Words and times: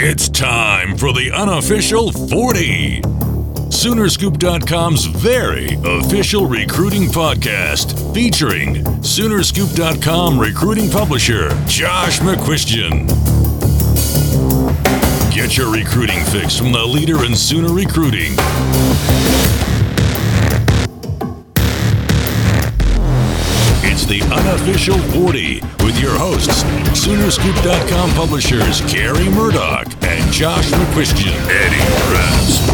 It's 0.00 0.28
time 0.28 0.96
for 0.96 1.12
the 1.12 1.32
unofficial 1.32 2.12
40. 2.12 3.00
Soonerscoop.com's 3.02 5.06
very 5.06 5.76
official 5.84 6.46
recruiting 6.46 7.08
podcast 7.08 8.14
featuring 8.14 8.76
Soonerscoop.com 9.02 10.38
recruiting 10.38 10.88
publisher 10.88 11.48
Josh 11.66 12.20
McCuistion. 12.20 13.08
Get 15.34 15.56
your 15.56 15.72
recruiting 15.72 16.22
fix 16.26 16.56
from 16.56 16.70
the 16.70 16.84
leader 16.84 17.24
in 17.24 17.34
Sooner 17.34 17.72
recruiting. 17.72 18.36
The 24.08 24.22
unofficial 24.22 24.96
40 25.20 25.60
with 25.84 26.00
your 26.00 26.16
hosts, 26.16 26.62
Soonerscoop.com 26.98 28.10
publishers 28.12 28.80
Carey 28.90 29.28
Murdock 29.28 29.86
and 30.02 30.32
Josh 30.32 30.70
McCuistion. 30.70 31.36
Eddie 31.50 31.84
Press. 32.08 32.68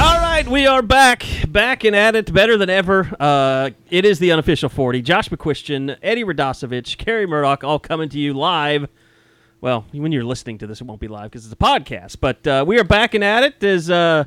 All 0.00 0.18
right, 0.18 0.48
we 0.48 0.66
are 0.66 0.82
back, 0.82 1.24
back 1.46 1.84
and 1.84 1.94
at 1.94 2.16
it, 2.16 2.34
better 2.34 2.56
than 2.56 2.68
ever. 2.68 3.08
Uh, 3.20 3.70
it 3.88 4.04
is 4.04 4.18
the 4.18 4.32
unofficial 4.32 4.68
40. 4.68 5.00
Josh 5.02 5.28
McCuistion, 5.28 5.96
Eddie 6.02 6.24
Radosevich, 6.24 6.98
Carey 6.98 7.26
Murdock, 7.28 7.62
all 7.62 7.78
coming 7.78 8.08
to 8.08 8.18
you 8.18 8.34
live. 8.34 8.88
Well, 9.60 9.86
when 9.92 10.10
you're 10.10 10.24
listening 10.24 10.58
to 10.58 10.66
this, 10.66 10.80
it 10.80 10.88
won't 10.88 11.00
be 11.00 11.06
live 11.06 11.30
because 11.30 11.44
it's 11.44 11.54
a 11.54 11.56
podcast. 11.56 12.16
But 12.20 12.44
uh, 12.48 12.64
we 12.66 12.80
are 12.80 12.84
back 12.84 13.14
and 13.14 13.22
at 13.22 13.44
it 13.44 13.62
as 13.62 13.88
uh, 13.88 14.24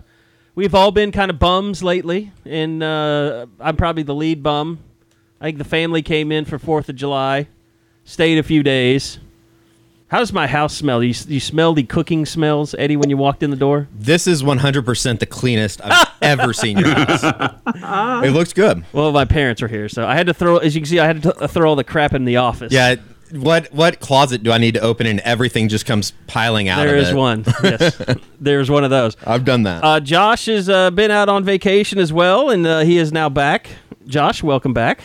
we've 0.58 0.74
all 0.76 0.92
been 0.92 1.14
kind 1.14 1.30
of 1.32 1.40
bums 1.40 1.82
lately, 1.82 2.34
and 2.44 2.84
uh, 2.84 3.46
I'm 3.62 3.78
probably 3.78 4.04
the 4.04 4.16
lead 4.16 4.44
bum. 4.44 4.80
I 5.40 5.46
think 5.46 5.60
the 5.60 5.64
family 5.64 6.02
came 6.02 6.32
in 6.32 6.44
for 6.44 6.60
Fourth 6.60 6.90
of 6.90 6.96
July, 6.96 7.48
stayed 8.04 8.40
a 8.40 8.44
few 8.44 8.64
days. 8.64 9.20
How 10.10 10.20
does 10.20 10.34
my 10.34 10.48
house 10.48 10.74
smell? 10.74 11.04
You, 11.04 11.14
you 11.28 11.40
smell 11.40 11.74
the 11.74 11.84
cooking 11.84 12.26
smells, 12.26 12.74
Eddie, 12.80 12.96
when 12.96 13.10
you 13.10 13.18
walked 13.18 13.44
in 13.44 13.52
the 13.52 13.58
door? 13.58 13.88
This 13.94 14.26
is 14.26 14.42
100% 14.42 15.20
the 15.20 15.26
cleanest 15.26 15.82
I've 15.84 16.08
ever 16.22 16.54
seen 16.54 16.78
your 16.78 16.90
house. 16.90 17.24
It 18.24 18.32
looks 18.32 18.54
good. 18.54 18.84
Well, 18.94 19.12
my 19.12 19.26
parents 19.26 19.62
are 19.62 19.68
here, 19.68 19.90
so 19.90 20.08
I 20.08 20.16
had 20.16 20.28
to 20.28 20.34
throw. 20.34 20.58
As 20.58 20.74
you 20.76 20.82
can 20.82 20.88
see, 20.88 21.00
I 21.00 21.06
had 21.06 21.22
to 21.24 21.34
th- 21.34 21.52
throw 21.52 21.70
all 21.70 21.76
the 21.76 21.84
crap 21.84 22.14
in 22.14 22.26
the 22.26 22.38
office. 22.38 22.72
Yeah. 22.72 22.96
What 23.32 23.72
what 23.74 24.00
closet 24.00 24.44
do 24.44 24.52
I 24.52 24.58
need 24.58 24.74
to 24.76 24.82
open 24.82 25.08
and 25.08 25.20
everything 25.22 25.70
just 25.70 25.86
comes 25.86 26.12
piling 26.28 26.68
out 26.70 26.78
there 26.86 26.96
of 26.96 27.02
is 27.04 27.10
it? 27.10 27.16
one. 27.16 27.46
Yes, 27.64 28.02
there's 28.40 28.70
one 28.70 28.84
of 28.84 28.90
those. 28.90 29.16
I've 29.26 29.46
done 29.46 29.64
that. 29.64 29.84
Uh, 29.84 30.00
Josh 30.00 30.46
has 30.46 30.70
uh, 30.70 30.92
been 30.92 31.12
out 31.12 31.30
on 31.30 31.44
vacation 31.44 32.00
as 32.00 32.12
well, 32.14 32.50
and 32.50 32.66
uh, 32.66 32.80
he 32.82 32.98
is 32.98 33.12
now 33.12 33.30
back. 33.30 33.70
Josh, 34.08 34.42
welcome 34.44 34.74
back. 34.74 35.02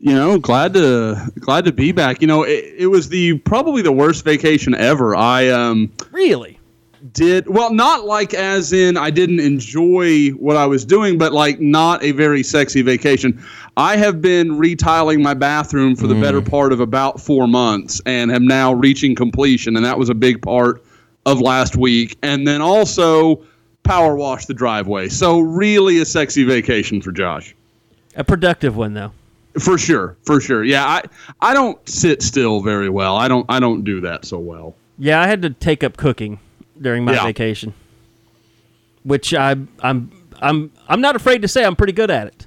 you 0.00 0.12
know 0.14 0.38
glad 0.38 0.74
to 0.74 1.16
glad 1.38 1.64
to 1.64 1.72
be 1.72 1.92
back 1.92 2.20
you 2.20 2.26
know 2.26 2.42
it, 2.42 2.64
it 2.76 2.86
was 2.88 3.08
the 3.08 3.38
probably 3.38 3.82
the 3.82 3.92
worst 3.92 4.24
vacation 4.24 4.74
ever 4.74 5.14
i 5.14 5.48
um 5.48 5.92
Really? 6.10 6.58
Did 7.12 7.48
well 7.48 7.72
not 7.72 8.04
like 8.04 8.34
as 8.34 8.72
in 8.72 8.96
i 8.96 9.10
didn't 9.10 9.40
enjoy 9.40 10.28
what 10.30 10.56
i 10.56 10.66
was 10.66 10.84
doing 10.84 11.16
but 11.16 11.32
like 11.32 11.60
not 11.60 12.02
a 12.02 12.12
very 12.12 12.42
sexy 12.42 12.82
vacation 12.82 13.42
i 13.76 13.96
have 13.96 14.20
been 14.20 14.58
retiling 14.58 15.22
my 15.22 15.32
bathroom 15.32 15.96
for 15.96 16.06
the 16.06 16.14
mm. 16.14 16.20
better 16.20 16.42
part 16.42 16.72
of 16.72 16.80
about 16.80 17.20
four 17.20 17.48
months 17.48 18.00
and 18.04 18.30
am 18.30 18.46
now 18.46 18.72
reaching 18.72 19.14
completion 19.14 19.76
and 19.76 19.84
that 19.84 19.98
was 19.98 20.10
a 20.10 20.14
big 20.14 20.42
part 20.42 20.84
of 21.26 21.40
last 21.40 21.76
week 21.76 22.18
and 22.22 22.46
then 22.46 22.60
also 22.60 23.42
power 23.82 24.14
wash 24.14 24.44
the 24.46 24.54
driveway 24.54 25.08
so 25.08 25.40
really 25.40 25.98
a 25.98 26.04
sexy 26.04 26.44
vacation 26.44 27.00
for 27.00 27.12
josh 27.12 27.54
A 28.16 28.24
productive 28.24 28.76
one 28.76 28.92
though. 28.94 29.12
for 29.58 29.78
sure, 29.78 30.16
for 30.22 30.40
sure. 30.40 30.62
Yeah, 30.62 30.84
I 30.86 31.02
I 31.40 31.54
don't 31.54 31.88
sit 31.88 32.22
still 32.22 32.60
very 32.60 32.88
well. 32.88 33.16
I 33.16 33.26
don't 33.26 33.46
I 33.48 33.58
don't 33.58 33.82
do 33.82 34.00
that 34.02 34.24
so 34.24 34.38
well. 34.38 34.76
Yeah, 34.98 35.20
I 35.20 35.26
had 35.26 35.42
to 35.42 35.50
take 35.50 35.82
up 35.82 35.96
cooking 35.96 36.38
during 36.80 37.04
my 37.04 37.12
Yeah. 37.14 37.24
vacation, 37.24 37.74
which 39.02 39.34
I, 39.34 39.56
I'm 39.80 40.10
I'm 40.40 40.70
I'm 40.88 41.00
not 41.00 41.16
afraid 41.16 41.42
to 41.42 41.48
say 41.48 41.64
I'm 41.64 41.76
pretty 41.76 41.92
good 41.92 42.10
at 42.10 42.26
it. 42.28 42.46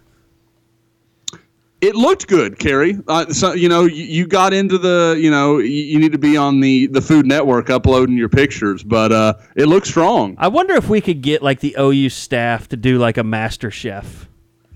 It 1.81 1.95
looked 1.95 2.27
good, 2.27 2.59
Carey. 2.59 2.97
Uh, 3.09 3.25
so 3.33 3.51
you 3.51 3.67
know, 3.67 3.83
you, 3.83 4.05
you 4.05 4.25
got 4.27 4.53
into 4.53 4.77
the 4.77 5.17
you 5.19 5.29
know 5.29 5.57
you, 5.57 5.67
you 5.83 5.99
need 5.99 6.13
to 6.13 6.17
be 6.17 6.37
on 6.37 6.61
the 6.61 6.87
the 6.87 7.01
Food 7.01 7.25
Network 7.25 7.69
uploading 7.69 8.15
your 8.17 8.29
pictures, 8.29 8.83
but 8.83 9.11
uh, 9.11 9.33
it 9.57 9.65
looks 9.65 9.89
strong. 9.89 10.35
I 10.37 10.47
wonder 10.47 10.75
if 10.75 10.87
we 10.87 11.01
could 11.01 11.21
get 11.21 11.43
like 11.43 11.59
the 11.59 11.75
OU 11.77 12.07
staff 12.09 12.69
to 12.69 12.77
do 12.77 12.99
like 12.99 13.17
a 13.17 13.23
Master 13.23 13.69
Chef. 13.69 14.29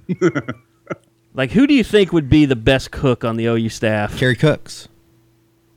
like, 1.33 1.51
who 1.51 1.65
do 1.65 1.73
you 1.73 1.83
think 1.83 2.11
would 2.11 2.29
be 2.29 2.45
the 2.45 2.55
best 2.57 2.91
cook 2.91 3.23
on 3.23 3.37
the 3.37 3.45
OU 3.45 3.69
staff? 3.69 4.17
Kerry 4.17 4.35
Cooks. 4.35 4.89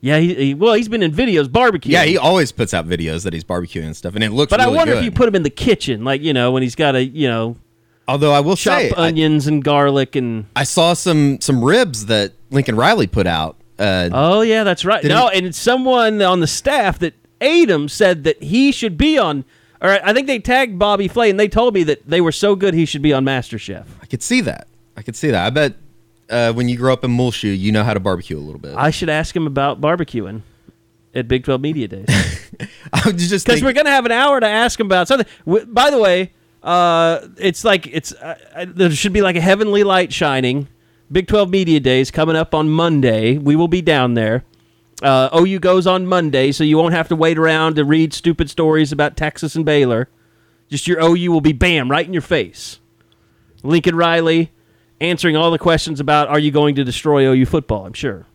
Yeah, 0.01 0.17
he, 0.17 0.33
he 0.33 0.53
well, 0.55 0.73
he's 0.73 0.89
been 0.89 1.03
in 1.03 1.11
videos 1.11 1.51
barbecue. 1.51 1.93
Yeah, 1.93 2.03
he 2.03 2.17
always 2.17 2.51
puts 2.51 2.73
out 2.73 2.87
videos 2.87 3.23
that 3.23 3.33
he's 3.33 3.43
barbecuing 3.43 3.85
and 3.85 3.95
stuff, 3.95 4.15
and 4.15 4.23
it 4.23 4.31
looks. 4.31 4.49
But 4.49 4.59
really 4.59 4.73
I 4.73 4.75
wonder 4.75 4.93
good. 4.93 4.99
if 4.99 5.05
you 5.05 5.11
put 5.11 5.27
him 5.27 5.35
in 5.35 5.43
the 5.43 5.49
kitchen, 5.51 6.03
like 6.03 6.21
you 6.21 6.33
know, 6.33 6.51
when 6.51 6.63
he's 6.63 6.75
got 6.75 6.95
a 6.95 7.03
you 7.03 7.27
know 7.27 7.55
Although 8.07 8.33
I 8.33 8.39
will 8.39 8.55
chop 8.55 8.79
say, 8.81 8.91
I, 8.91 9.07
onions 9.07 9.47
and 9.47 9.63
garlic 9.63 10.15
and. 10.15 10.45
I 10.55 10.63
saw 10.63 10.93
some 10.93 11.39
some 11.39 11.63
ribs 11.63 12.07
that 12.07 12.33
Lincoln 12.49 12.75
Riley 12.75 13.07
put 13.07 13.27
out. 13.27 13.57
Uh, 13.79 14.09
Oh 14.11 14.41
yeah, 14.41 14.63
that's 14.63 14.83
right. 14.83 15.03
No, 15.03 15.29
he- 15.29 15.37
and 15.39 15.55
someone 15.55 16.21
on 16.21 16.39
the 16.39 16.47
staff 16.47 16.99
that 16.99 17.13
ate 17.39 17.69
him 17.69 17.87
said 17.87 18.23
that 18.23 18.41
he 18.43 18.71
should 18.71 18.97
be 18.97 19.17
on. 19.17 19.45
Or 19.81 19.89
I 20.03 20.13
think 20.13 20.27
they 20.27 20.39
tagged 20.39 20.77
Bobby 20.77 21.07
Flay, 21.07 21.29
and 21.29 21.39
they 21.39 21.47
told 21.47 21.73
me 21.73 21.83
that 21.83 22.05
they 22.07 22.21
were 22.21 22.31
so 22.31 22.55
good 22.55 22.73
he 22.73 22.85
should 22.85 23.01
be 23.01 23.13
on 23.13 23.23
MasterChef. 23.25 23.85
I 24.01 24.05
could 24.05 24.21
see 24.21 24.41
that. 24.41 24.67
I 24.97 25.01
could 25.01 25.15
see 25.15 25.31
that. 25.31 25.45
I 25.45 25.49
bet 25.49 25.75
uh, 26.31 26.53
when 26.53 26.69
you 26.69 26.77
grow 26.77 26.93
up 26.93 27.03
in 27.03 27.11
Muleshoe, 27.11 27.49
you 27.49 27.71
know 27.71 27.83
how 27.83 27.93
to 27.93 27.99
barbecue 27.99 28.37
a 28.37 28.39
little 28.39 28.59
bit. 28.59 28.73
I 28.75 28.89
should 28.89 29.09
ask 29.09 29.35
him 29.35 29.45
about 29.47 29.79
barbecuing 29.81 30.41
at 31.13 31.27
Big 31.27 31.43
12 31.43 31.61
Media 31.61 31.87
Days. 31.87 32.05
Just 33.15 33.45
because 33.45 33.63
we're 33.63 33.73
gonna 33.73 33.89
have 33.89 34.05
an 34.05 34.11
hour 34.11 34.39
to 34.39 34.47
ask 34.47 34.79
him 34.79 34.85
about 34.87 35.07
something. 35.07 35.27
W- 35.45 35.65
By 35.65 35.89
the 35.89 35.99
way, 35.99 36.31
uh, 36.63 37.27
it's 37.37 37.63
like 37.63 37.87
it's 37.87 38.11
uh, 38.13 38.37
uh, 38.55 38.65
there 38.67 38.91
should 38.91 39.13
be 39.13 39.21
like 39.21 39.35
a 39.35 39.41
heavenly 39.41 39.83
light 39.83 40.11
shining. 40.13 40.67
Big 41.11 41.27
Twelve 41.27 41.49
Media 41.49 41.79
Days 41.79 42.11
coming 42.11 42.35
up 42.35 42.53
on 42.55 42.69
Monday. 42.69 43.37
We 43.37 43.55
will 43.55 43.67
be 43.67 43.81
down 43.81 44.13
there. 44.13 44.43
Uh, 45.01 45.29
OU 45.37 45.59
goes 45.59 45.87
on 45.87 46.05
Monday, 46.05 46.51
so 46.51 46.63
you 46.63 46.77
won't 46.77 46.93
have 46.93 47.07
to 47.07 47.15
wait 47.15 47.37
around 47.37 47.75
to 47.75 47.83
read 47.83 48.13
stupid 48.13 48.49
stories 48.49 48.91
about 48.91 49.17
Texas 49.17 49.55
and 49.55 49.65
Baylor. 49.65 50.07
Just 50.69 50.87
your 50.87 51.01
OU 51.03 51.31
will 51.31 51.41
be 51.41 51.53
bam 51.53 51.89
right 51.89 52.05
in 52.05 52.13
your 52.13 52.21
face. 52.21 52.79
Lincoln 53.63 53.95
Riley 53.95 54.51
answering 55.01 55.35
all 55.35 55.51
the 55.51 55.59
questions 55.59 55.99
about 55.99 56.29
are 56.29 56.39
you 56.39 56.51
going 56.51 56.75
to 56.75 56.83
destroy 56.83 57.25
OU 57.25 57.45
football? 57.47 57.85
I'm 57.85 57.93
sure. 57.93 58.25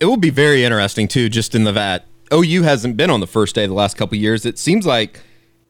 it 0.00 0.06
will 0.06 0.16
be 0.16 0.30
very 0.30 0.64
interesting 0.64 1.08
too, 1.08 1.28
just 1.28 1.54
in 1.54 1.64
the 1.64 1.72
that 1.72 2.06
OU 2.32 2.62
hasn't 2.62 2.96
been 2.96 3.08
on 3.10 3.20
the 3.20 3.26
first 3.26 3.54
day 3.54 3.66
the 3.66 3.74
last 3.74 3.96
couple 3.96 4.16
years. 4.18 4.44
It 4.44 4.58
seems 4.58 4.84
like 4.84 5.20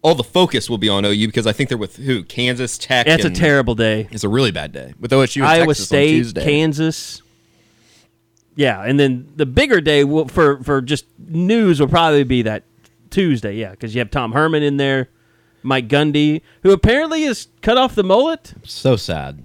all 0.00 0.14
the 0.14 0.24
focus 0.24 0.70
will 0.70 0.78
be 0.78 0.88
on 0.88 1.04
OU 1.04 1.26
because 1.26 1.46
I 1.46 1.52
think 1.52 1.68
they're 1.68 1.78
with 1.78 1.96
who 1.96 2.24
Kansas 2.24 2.78
Tech. 2.78 3.06
It's 3.06 3.24
a 3.24 3.30
terrible 3.30 3.74
day. 3.74 4.08
It's 4.10 4.24
a 4.24 4.28
really 4.28 4.50
bad 4.50 4.72
day 4.72 4.94
with 4.98 5.10
OSU. 5.10 5.44
Iowa 5.44 5.66
Texas 5.66 5.92
on 5.92 6.24
State. 6.24 6.44
Kansas. 6.44 7.22
Yeah, 8.54 8.82
and 8.82 8.98
then 9.00 9.32
the 9.36 9.46
bigger 9.46 9.80
day 9.80 10.04
will, 10.04 10.28
for 10.28 10.62
for 10.62 10.80
just 10.82 11.06
news 11.18 11.80
will 11.80 11.88
probably 11.88 12.24
be 12.24 12.42
that 12.42 12.64
Tuesday. 13.10 13.54
Yeah, 13.56 13.70
because 13.70 13.94
you 13.94 14.00
have 14.00 14.10
Tom 14.10 14.32
Herman 14.32 14.62
in 14.62 14.76
there, 14.76 15.08
Mike 15.62 15.88
Gundy, 15.88 16.42
who 16.62 16.72
apparently 16.72 17.22
has 17.22 17.48
cut 17.62 17.78
off 17.78 17.94
the 17.94 18.04
mullet. 18.04 18.54
So 18.64 18.96
sad. 18.96 19.44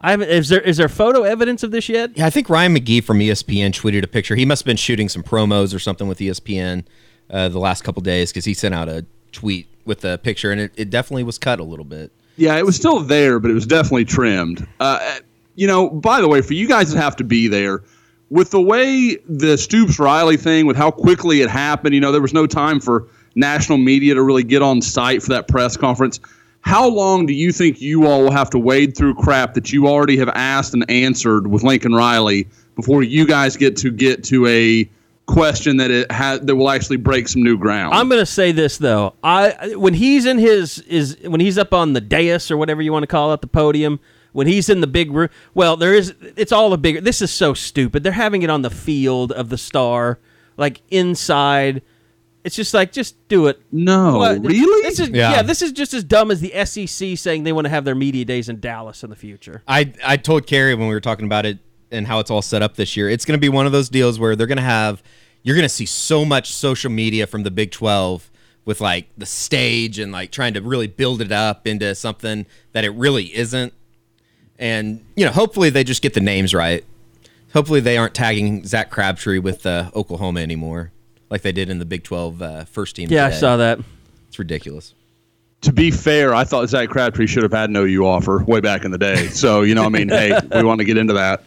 I 0.00 0.10
haven't. 0.10 0.28
Is 0.28 0.48
there 0.48 0.60
is 0.60 0.76
there 0.76 0.88
photo 0.88 1.22
evidence 1.22 1.62
of 1.62 1.70
this 1.70 1.88
yet? 1.88 2.16
Yeah, 2.16 2.26
I 2.26 2.30
think 2.30 2.50
Ryan 2.50 2.74
McGee 2.74 3.02
from 3.02 3.18
ESPN 3.18 3.70
tweeted 3.70 4.02
a 4.02 4.06
picture. 4.06 4.34
He 4.34 4.44
must 4.44 4.62
have 4.62 4.66
been 4.66 4.76
shooting 4.76 5.08
some 5.08 5.22
promos 5.22 5.74
or 5.74 5.78
something 5.78 6.06
with 6.06 6.18
ESPN 6.18 6.84
uh, 7.30 7.48
the 7.48 7.58
last 7.58 7.82
couple 7.82 8.02
days 8.02 8.30
because 8.30 8.44
he 8.44 8.54
sent 8.54 8.74
out 8.74 8.88
a 8.88 9.06
tweet 9.32 9.68
with 9.84 10.04
a 10.04 10.18
picture, 10.18 10.52
and 10.52 10.60
it, 10.60 10.72
it 10.76 10.90
definitely 10.90 11.22
was 11.22 11.38
cut 11.38 11.60
a 11.60 11.64
little 11.64 11.84
bit. 11.84 12.12
Yeah, 12.36 12.56
it 12.56 12.66
was 12.66 12.76
still 12.76 13.00
there, 13.00 13.38
but 13.38 13.50
it 13.50 13.54
was 13.54 13.66
definitely 13.66 14.04
trimmed. 14.04 14.66
Uh, 14.78 15.20
you 15.54 15.66
know, 15.66 15.88
by 15.88 16.20
the 16.20 16.28
way, 16.28 16.42
for 16.42 16.52
you 16.52 16.68
guys 16.68 16.92
that 16.92 17.00
have 17.00 17.16
to 17.16 17.24
be 17.24 17.48
there, 17.48 17.82
with 18.28 18.50
the 18.50 18.60
way 18.60 19.16
the 19.28 19.56
Stoops 19.56 19.98
Riley 19.98 20.36
thing, 20.36 20.66
with 20.66 20.76
how 20.76 20.90
quickly 20.90 21.40
it 21.40 21.48
happened, 21.48 21.94
you 21.94 22.00
know, 22.00 22.12
there 22.12 22.20
was 22.20 22.34
no 22.34 22.46
time 22.46 22.80
for 22.80 23.08
national 23.34 23.78
media 23.78 24.14
to 24.14 24.22
really 24.22 24.42
get 24.42 24.62
on 24.62 24.82
site 24.82 25.22
for 25.22 25.30
that 25.30 25.48
press 25.48 25.76
conference. 25.76 26.20
How 26.66 26.88
long 26.88 27.26
do 27.26 27.32
you 27.32 27.52
think 27.52 27.80
you 27.80 28.08
all 28.08 28.24
will 28.24 28.32
have 28.32 28.50
to 28.50 28.58
wade 28.58 28.96
through 28.96 29.14
crap 29.14 29.54
that 29.54 29.72
you 29.72 29.86
already 29.86 30.16
have 30.16 30.28
asked 30.30 30.74
and 30.74 30.84
answered 30.90 31.46
with 31.46 31.62
Lincoln 31.62 31.94
Riley 31.94 32.48
before 32.74 33.04
you 33.04 33.24
guys 33.24 33.56
get 33.56 33.76
to 33.76 33.92
get 33.92 34.24
to 34.24 34.44
a 34.48 34.90
question 35.26 35.76
that 35.76 35.92
it 35.92 36.10
ha- 36.10 36.40
that 36.42 36.56
will 36.56 36.68
actually 36.68 36.96
break 36.96 37.28
some 37.28 37.44
new 37.44 37.56
ground. 37.56 37.94
I'm 37.94 38.08
going 38.08 38.20
to 38.20 38.26
say 38.26 38.50
this 38.50 38.78
though. 38.78 39.14
I 39.22 39.76
when 39.76 39.94
he's 39.94 40.26
in 40.26 40.38
his 40.38 40.80
is 40.80 41.16
when 41.22 41.38
he's 41.38 41.56
up 41.56 41.72
on 41.72 41.92
the 41.92 42.00
dais 42.00 42.50
or 42.50 42.56
whatever 42.56 42.82
you 42.82 42.92
want 42.92 43.04
to 43.04 43.08
call 43.08 43.32
it, 43.32 43.42
the 43.42 43.46
podium. 43.46 44.00
When 44.32 44.48
he's 44.48 44.68
in 44.68 44.80
the 44.80 44.88
big 44.88 45.12
room, 45.12 45.28
well, 45.54 45.76
there 45.76 45.94
is. 45.94 46.14
It's 46.36 46.50
all 46.50 46.72
a 46.72 46.76
bigger. 46.76 47.00
This 47.00 47.22
is 47.22 47.30
so 47.30 47.54
stupid. 47.54 48.02
They're 48.02 48.10
having 48.10 48.42
it 48.42 48.50
on 48.50 48.62
the 48.62 48.70
field 48.70 49.30
of 49.30 49.50
the 49.50 49.56
star, 49.56 50.18
like 50.56 50.82
inside. 50.90 51.82
It's 52.46 52.54
just 52.54 52.72
like 52.72 52.92
just 52.92 53.16
do 53.26 53.48
it. 53.48 53.60
no, 53.72 54.18
What? 54.18 54.40
really? 54.40 54.82
This 54.82 55.00
is 55.00 55.08
yeah. 55.08 55.32
Yeah. 55.32 55.42
This 55.42 55.62
is 55.62 55.72
just 55.72 55.92
as 55.92 56.04
dumb 56.04 56.30
as 56.30 56.40
the 56.40 56.52
SEC 56.64 57.18
saying 57.18 57.42
they 57.42 57.52
want 57.52 57.64
to 57.64 57.70
have 57.70 57.84
their 57.84 57.96
media 57.96 58.24
days 58.24 58.48
in 58.48 58.60
Dallas 58.60 59.02
in 59.02 59.10
the 59.10 59.16
future. 59.16 59.64
I 59.66 59.92
I 60.04 60.16
told 60.16 60.46
Carey 60.46 60.76
when 60.76 60.86
we 60.86 60.94
were 60.94 61.00
talking 61.00 61.26
about 61.26 61.44
it 61.44 61.58
and 61.90 62.06
how 62.06 62.20
it's 62.20 62.30
all 62.30 62.42
set 62.42 62.62
up 62.62 62.76
this 62.76 62.96
year. 62.96 63.10
It's 63.10 63.24
going 63.24 63.36
to 63.36 63.40
be 63.40 63.48
one 63.48 63.66
of 63.66 63.72
those 63.72 63.88
deals 63.88 64.20
where 64.20 64.36
they're 64.36 64.46
going 64.46 64.58
to 64.58 64.62
have 64.62 65.02
you're 65.42 65.56
going 65.56 65.64
to 65.64 65.68
see 65.68 65.86
so 65.86 66.24
much 66.24 66.52
social 66.52 66.90
media 66.90 67.26
from 67.26 67.42
the 67.42 67.50
Big 67.50 67.72
12 67.72 68.30
with 68.64 68.80
like 68.80 69.08
the 69.18 69.26
stage 69.26 69.98
and 69.98 70.12
like 70.12 70.30
trying 70.30 70.54
to 70.54 70.60
really 70.60 70.86
build 70.86 71.20
it 71.20 71.32
up 71.32 71.66
into 71.66 71.96
something 71.96 72.46
that 72.72 72.84
it 72.84 72.90
really 72.90 73.34
isn't. 73.36 73.72
And 74.58 75.04
you 75.16 75.24
know, 75.24 75.32
hopefully 75.32 75.70
they 75.70 75.82
just 75.82 76.00
get 76.00 76.14
the 76.14 76.20
names 76.20 76.54
right. 76.54 76.84
Hopefully 77.52 77.80
they 77.80 77.96
aren't 77.96 78.14
tagging 78.14 78.64
Zach 78.64 78.90
Crabtree 78.90 79.38
with 79.40 79.66
uh, 79.66 79.90
Oklahoma 79.96 80.40
anymore, 80.40 80.92
like 81.30 81.42
they 81.42 81.52
did 81.52 81.68
in 81.70 81.78
the 81.78 81.84
Big 81.84 82.02
12 82.04 82.42
uh, 82.42 82.64
first 82.64 82.96
team. 82.96 83.08
Yeah, 83.10 83.26
I 83.26 83.30
saw 83.30 83.56
that. 83.56 83.78
It's 84.28 84.38
ridiculous. 84.38 84.94
to 85.62 85.72
be 85.72 85.90
fair, 85.90 86.34
I 86.34 86.44
thought 86.44 86.68
Zach 86.68 86.88
Crabtree 86.88 87.26
should 87.26 87.42
have 87.42 87.52
had 87.52 87.70
an 87.70 87.76
OU 87.76 88.06
offer 88.06 88.44
way 88.44 88.60
back 88.60 88.84
in 88.84 88.90
the 88.90 88.98
day. 88.98 89.28
So 89.28 89.62
you 89.62 89.74
know, 89.74 89.84
I 89.84 89.88
mean, 89.88 90.08
hey, 90.08 90.38
we 90.54 90.62
want 90.62 90.78
to 90.80 90.84
get 90.84 90.96
into 90.98 91.14
that. 91.14 91.44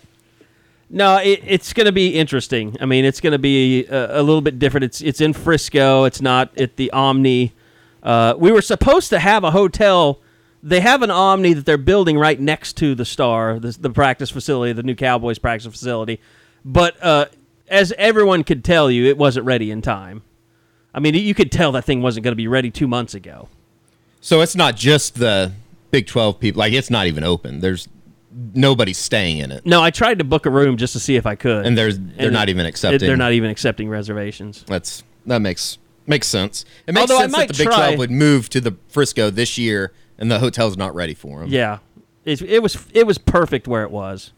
No, 0.89 1.17
it, 1.17 1.41
it's 1.45 1.71
going 1.73 1.85
to 1.85 1.91
be 1.91 2.15
interesting. 2.15 2.75
I 2.81 2.85
mean, 2.87 3.05
it's 3.05 3.21
going 3.21 3.33
to 3.33 3.39
be 3.39 3.85
a, 3.85 4.19
a 4.19 4.23
little 4.23 4.41
bit 4.41 4.57
different. 4.57 4.85
It's 4.85 5.01
it's 5.01 5.21
in 5.21 5.33
Frisco. 5.33 6.05
It's 6.05 6.21
not 6.21 6.57
at 6.57 6.77
the 6.77 6.89
Omni. 6.91 7.53
Uh, 8.01 8.33
we 8.37 8.51
were 8.51 8.61
supposed 8.61 9.09
to 9.09 9.19
have 9.19 9.43
a 9.43 9.51
hotel. 9.51 10.19
They 10.63 10.79
have 10.79 11.03
an 11.03 11.11
Omni 11.11 11.53
that 11.53 11.65
they're 11.65 11.77
building 11.77 12.17
right 12.17 12.39
next 12.39 12.73
to 12.77 12.95
the 12.95 13.05
Star, 13.05 13.59
the, 13.59 13.77
the 13.79 13.89
practice 13.91 14.29
facility, 14.29 14.73
the 14.73 14.83
new 14.83 14.95
Cowboys 14.95 15.37
practice 15.37 15.71
facility. 15.71 16.19
But 16.65 17.01
uh, 17.03 17.25
as 17.69 17.93
everyone 17.97 18.43
could 18.43 18.63
tell 18.63 18.89
you, 18.89 19.05
it 19.05 19.17
wasn't 19.17 19.45
ready 19.45 19.71
in 19.71 19.81
time. 19.81 20.23
I 20.93 20.99
mean, 20.99 21.13
you 21.13 21.33
could 21.33 21.51
tell 21.51 21.71
that 21.73 21.85
thing 21.85 22.01
wasn't 22.01 22.23
going 22.23 22.31
to 22.31 22.35
be 22.37 22.47
ready 22.47 22.71
two 22.71 22.87
months 22.87 23.13
ago. 23.13 23.47
So 24.21 24.41
it's 24.41 24.55
not 24.55 24.75
just 24.75 25.15
the 25.15 25.53
Big 25.91 26.07
12 26.07 26.39
people. 26.39 26.59
Like 26.59 26.73
it's 26.73 26.89
not 26.89 27.07
even 27.07 27.23
open. 27.23 27.59
There's 27.61 27.87
nobody 28.53 28.93
staying 28.93 29.37
in 29.37 29.51
it. 29.51 29.65
No, 29.65 29.81
I 29.81 29.91
tried 29.91 30.19
to 30.19 30.23
book 30.23 30.45
a 30.45 30.49
room 30.49 30.77
just 30.77 30.93
to 30.93 30.99
see 30.99 31.15
if 31.15 31.25
I 31.25 31.35
could, 31.35 31.65
And 31.65 31.77
there's 31.77 31.97
they're 31.99 32.25
And 32.27 32.33
not 32.33 32.49
even 32.49 32.65
accepting. 32.65 32.99
They're 33.07 33.17
not 33.17 33.33
even 33.33 33.49
accepting 33.49 33.89
reservations. 33.89 34.63
That's 34.67 35.03
that 35.25 35.39
makes 35.39 35.77
makes 36.05 36.27
sense. 36.27 36.65
It 36.87 36.93
makes 36.93 37.09
Although 37.11 37.17
I 37.23 37.27
sense 37.27 37.35
that 37.37 37.47
the 37.49 37.53
Big 37.53 37.67
try- 37.67 37.77
12 37.87 37.99
would 37.99 38.11
move 38.11 38.49
to 38.49 38.61
the 38.61 38.75
Frisco 38.89 39.29
this 39.29 39.57
year 39.57 39.93
and 40.17 40.29
the 40.29 40.39
hotel's 40.39 40.75
not 40.77 40.93
ready 40.95 41.13
for 41.13 41.39
them. 41.39 41.49
Yeah, 41.49 41.79
it, 42.25 42.41
it 42.41 42.61
was 42.61 42.77
it 42.93 43.07
was 43.07 43.17
perfect 43.17 43.67
where 43.67 43.83
it 43.83 43.91
was. 43.91 44.31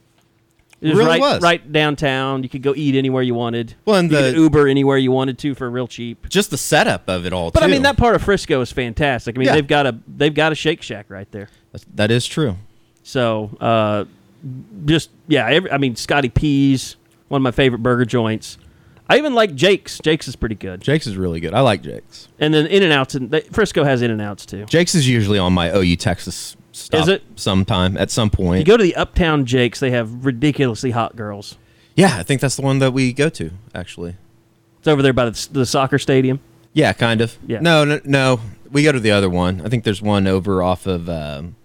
It 0.82 0.88
was 0.90 0.98
Really 0.98 1.10
right, 1.12 1.22
was. 1.22 1.42
right 1.44 1.72
downtown. 1.72 2.42
You 2.42 2.50
could 2.50 2.64
go 2.64 2.74
eat 2.76 2.96
anywhere 2.96 3.22
you 3.22 3.36
wanted. 3.36 3.76
Well, 3.86 3.98
and 3.98 4.10
you 4.12 4.18
the- 4.18 4.32
could 4.32 4.36
Uber 4.40 4.68
anywhere 4.68 4.98
you 4.98 5.12
wanted 5.12 5.38
to 5.40 5.54
for 5.54 5.70
real 5.70 5.88
cheap. 5.88 6.28
Just 6.28 6.50
the 6.50 6.58
setup 6.58 7.08
of 7.08 7.24
it 7.26 7.34
all 7.34 7.52
But 7.52 7.60
too. 7.60 7.66
I 7.66 7.70
mean, 7.70 7.84
that 7.84 7.98
part 7.98 8.16
of 8.16 8.24
Frisco 8.24 8.62
is 8.62 8.72
fantastic. 8.72 9.36
I 9.36 9.40
mean, 9.40 9.46
Yeah. 9.48 9.54
they've 9.54 9.68
got 9.68 9.86
a 9.86 9.96
they've 10.08 10.34
got 10.34 10.52
a 10.52 10.56
Shake 10.56 10.82
Shack 10.82 11.06
right 11.10 11.32
there. 11.32 11.50
That's- 11.72 11.86
that 11.96 12.10
is 12.10 12.26
true. 12.26 12.58
So, 13.04 13.56
uh, 13.62 14.06
just 14.86 15.12
yeah, 15.28 15.48
every, 15.48 15.72
I 15.72 15.78
mean, 15.78 15.96
Scotty 15.96 16.30
P's 16.30 16.96
one 17.28 17.40
of 17.40 17.44
my 17.44 17.52
favorite 17.52 17.84
burger 17.84 18.06
joints. 18.06 18.58
I 19.08 19.18
even 19.18 19.34
like 19.36 19.54
Jake's. 19.56 20.00
Jake's 20.00 20.28
is 20.28 20.36
pretty 20.36 20.56
good. 20.56 20.82
Jake's 20.82 21.06
is 21.06 21.16
really 21.18 21.40
good. 21.42 21.54
I 21.54 21.60
like 21.60 21.82
Jake's. 21.84 22.28
And 22.40 22.54
then 22.54 22.66
In 22.68 22.82
and 22.82 22.92
Outs, 22.94 23.14
and 23.14 23.30
they- 23.30 23.42
Frisco 23.42 23.84
has 23.84 24.02
In 24.02 24.10
and 24.10 24.22
Outs 24.22 24.46
too. 24.46 24.66
Jake's 24.66 24.96
is 24.96 25.08
usually 25.08 25.38
on 25.38 25.54
my 25.54 25.70
OU 25.76 25.96
Texas 25.98 26.56
stop 26.82 27.02
Is 27.02 27.08
it? 27.08 27.24
sometime 27.36 27.98
at 27.98 28.12
some 28.12 28.30
point. 28.30 28.60
You 28.60 28.66
go 28.66 28.78
to 28.78 28.84
the 28.84 28.96
Uptown 28.96 29.46
Jake's, 29.46 29.80
they 29.80 29.92
have 29.92 30.26
ridiculously 30.26 30.92
hot 30.92 31.16
girls. 31.16 31.58
yeah, 31.96 32.18
I 32.18 32.24
think 32.24 32.42
that's 32.42 32.56
the 32.56 32.62
one 32.62 32.80
that 32.80 32.92
we 32.92 33.14
go 33.14 33.30
to 33.30 33.52
actually. 33.76 34.16
It's 34.80 34.88
over 34.88 35.02
there 35.02 35.14
by 35.14 35.26
the, 35.26 35.48
the 35.52 35.66
soccer 35.66 36.00
stadium. 36.00 36.40
Yeah, 36.74 36.94
kind 36.94 37.22
of. 37.22 37.38
Yeah. 37.46 37.60
No, 37.60 37.84
no, 37.86 38.00
no. 38.04 38.40
We 38.72 38.84
go 38.84 38.92
to 38.92 39.00
the 39.00 39.12
other 39.12 39.30
one. 39.30 39.62
I 39.62 39.70
think 39.70 39.84
there's 39.84 40.02
one 40.02 40.26
over 40.26 40.64
off 40.64 40.88
of. 40.88 41.08
Um, 41.10 41.56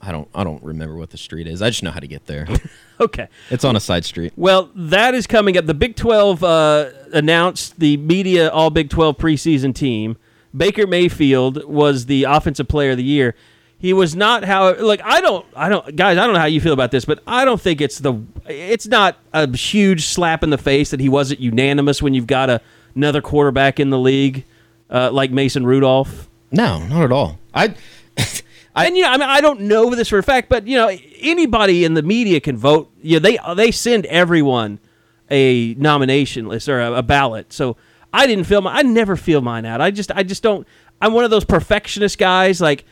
I 0.00 0.12
don't. 0.12 0.28
I 0.34 0.44
don't 0.44 0.62
remember 0.62 0.96
what 0.96 1.10
the 1.10 1.18
street 1.18 1.46
is. 1.46 1.60
I 1.60 1.68
just 1.68 1.82
know 1.82 1.90
how 1.90 2.00
to 2.00 2.08
get 2.08 2.26
there. 2.26 2.46
Okay. 3.00 3.28
it's 3.48 3.64
on 3.64 3.76
a 3.76 3.80
side 3.80 4.04
street. 4.04 4.34
Well, 4.36 4.68
that 4.74 5.14
is 5.14 5.26
coming 5.26 5.56
up. 5.56 5.64
The 5.64 5.72
Big 5.72 5.96
12 5.96 6.44
uh, 6.44 6.90
announced 7.14 7.80
the 7.80 7.96
media 7.96 8.50
All 8.50 8.68
Big 8.68 8.90
12 8.90 9.16
preseason 9.16 9.74
team. 9.74 10.18
Baker 10.54 10.86
Mayfield 10.86 11.64
was 11.64 12.04
the 12.04 12.24
offensive 12.24 12.68
player 12.68 12.90
of 12.90 12.98
the 12.98 13.02
year. 13.02 13.34
He 13.80 13.92
was 13.94 14.14
not 14.14 14.44
how 14.44 14.74
like 14.76 15.00
I 15.02 15.20
don't 15.22 15.46
I 15.56 15.68
don't 15.70 15.96
guys 15.96 16.18
I 16.18 16.24
don't 16.26 16.34
know 16.34 16.40
how 16.40 16.46
you 16.46 16.60
feel 16.60 16.74
about 16.74 16.90
this, 16.90 17.04
but 17.06 17.22
I 17.26 17.44
don't 17.46 17.60
think 17.60 17.80
it's 17.80 17.98
the 17.98 18.22
it's 18.46 18.86
not 18.86 19.16
a 19.32 19.50
huge 19.56 20.04
slap 20.04 20.42
in 20.44 20.50
the 20.50 20.58
face 20.58 20.90
that 20.90 21.00
he 21.00 21.08
wasn't 21.08 21.40
unanimous 21.40 22.02
when 22.02 22.12
you've 22.12 22.26
got 22.26 22.50
a, 22.50 22.60
another 22.94 23.22
quarterback 23.22 23.80
in 23.80 23.88
the 23.90 23.98
league 23.98 24.44
uh, 24.90 25.10
like 25.10 25.30
Mason 25.30 25.64
Rudolph. 25.64 26.28
No, 26.52 26.84
not 26.86 27.04
at 27.04 27.12
all. 27.12 27.38
I. 27.54 27.74
I- 28.74 28.86
and 28.86 28.96
you 28.96 29.02
know, 29.02 29.08
I 29.08 29.16
mean, 29.16 29.28
I 29.28 29.40
don't 29.40 29.62
know 29.62 29.92
this 29.96 30.08
for 30.08 30.18
a 30.18 30.22
fact, 30.22 30.48
but 30.48 30.66
you 30.66 30.76
know, 30.76 30.96
anybody 31.18 31.84
in 31.84 31.94
the 31.94 32.02
media 32.02 32.38
can 32.38 32.56
vote. 32.56 32.88
You 33.02 33.18
know, 33.18 33.20
they 33.20 33.38
they 33.56 33.70
send 33.72 34.06
everyone 34.06 34.78
a 35.30 35.74
nomination 35.74 36.46
list 36.46 36.68
or 36.68 36.80
a, 36.80 36.92
a 36.94 37.02
ballot. 37.02 37.52
So 37.52 37.76
I 38.12 38.26
didn't 38.28 38.44
fill 38.44 38.60
my. 38.60 38.72
I 38.76 38.82
never 38.82 39.16
feel 39.16 39.40
mine 39.40 39.64
out. 39.64 39.80
I 39.80 39.90
just 39.90 40.12
I 40.12 40.22
just 40.22 40.42
don't. 40.42 40.66
I'm 41.00 41.12
one 41.14 41.24
of 41.24 41.30
those 41.30 41.44
perfectionist 41.44 42.16
guys. 42.18 42.60
Like 42.60 42.84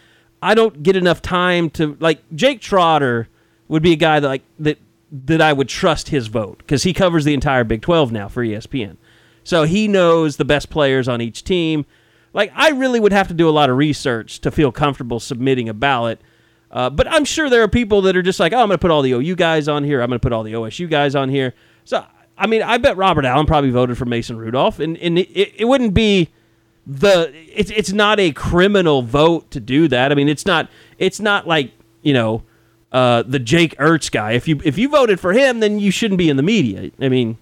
I 0.42 0.54
don't 0.54 0.82
get 0.82 0.96
enough 0.96 1.22
time 1.22 1.70
to 1.70 1.96
like 2.00 2.22
Jake 2.34 2.60
Trotter 2.60 3.28
would 3.68 3.82
be 3.82 3.92
a 3.92 3.96
guy 3.96 4.20
that 4.20 4.28
like 4.28 4.42
that 4.58 4.78
that 5.10 5.40
I 5.40 5.52
would 5.52 5.68
trust 5.68 6.08
his 6.08 6.26
vote 6.26 6.58
because 6.58 6.82
he 6.82 6.92
covers 6.92 7.24
the 7.24 7.34
entire 7.34 7.64
Big 7.64 7.82
12 7.82 8.12
now 8.12 8.28
for 8.28 8.44
ESPN. 8.44 8.96
So 9.42 9.64
he 9.64 9.88
knows 9.88 10.36
the 10.36 10.44
best 10.44 10.68
players 10.68 11.08
on 11.08 11.20
each 11.20 11.44
team. 11.44 11.86
Like 12.32 12.52
I 12.54 12.70
really 12.70 13.00
would 13.00 13.12
have 13.12 13.28
to 13.28 13.34
do 13.34 13.48
a 13.48 13.50
lot 13.50 13.70
of 13.70 13.76
research 13.76 14.40
to 14.40 14.50
feel 14.50 14.70
comfortable 14.70 15.20
submitting 15.20 15.68
a 15.68 15.74
ballot. 15.74 16.20
Uh, 16.70 16.90
but 16.90 17.08
I'm 17.08 17.24
sure 17.24 17.48
there 17.48 17.62
are 17.62 17.68
people 17.68 18.02
that 18.02 18.16
are 18.16 18.22
just 18.22 18.38
like, 18.38 18.52
oh, 18.52 18.58
I'm 18.58 18.68
going 18.68 18.76
to 18.76 18.78
put 18.78 18.90
all 18.90 19.00
the 19.00 19.12
OU 19.12 19.36
guys 19.36 19.68
on 19.68 19.84
here. 19.84 20.02
I'm 20.02 20.08
going 20.08 20.20
to 20.20 20.22
put 20.22 20.34
all 20.34 20.42
the 20.42 20.52
OSU 20.52 20.88
guys 20.90 21.14
on 21.14 21.30
here. 21.30 21.54
So 21.84 22.04
I 22.38 22.46
mean, 22.46 22.62
I 22.62 22.78
bet 22.78 22.96
Robert 22.96 23.24
Allen 23.24 23.46
probably 23.46 23.70
voted 23.70 23.98
for 23.98 24.04
Mason 24.04 24.38
Rudolph, 24.38 24.78
and 24.78 24.96
and 24.98 25.18
it, 25.18 25.60
it 25.60 25.64
wouldn't 25.66 25.92
be 25.92 26.28
the 26.88 27.30
it's 27.54 27.70
it's 27.70 27.92
not 27.92 28.18
a 28.18 28.32
criminal 28.32 29.02
vote 29.02 29.50
to 29.50 29.60
do 29.60 29.86
that. 29.88 30.10
I 30.10 30.14
mean, 30.14 30.28
it's 30.28 30.46
not 30.46 30.70
it's 30.98 31.20
not 31.20 31.46
like 31.46 31.72
you 32.02 32.14
know 32.14 32.42
uh, 32.90 33.22
the 33.22 33.38
Jake 33.38 33.76
Ertz 33.76 34.10
guy. 34.10 34.32
If 34.32 34.48
you 34.48 34.60
if 34.64 34.78
you 34.78 34.88
voted 34.88 35.20
for 35.20 35.34
him, 35.34 35.60
then 35.60 35.78
you 35.78 35.90
shouldn't 35.90 36.18
be 36.18 36.30
in 36.30 36.38
the 36.38 36.42
media. 36.42 36.90
I 36.98 37.10
mean, 37.10 37.36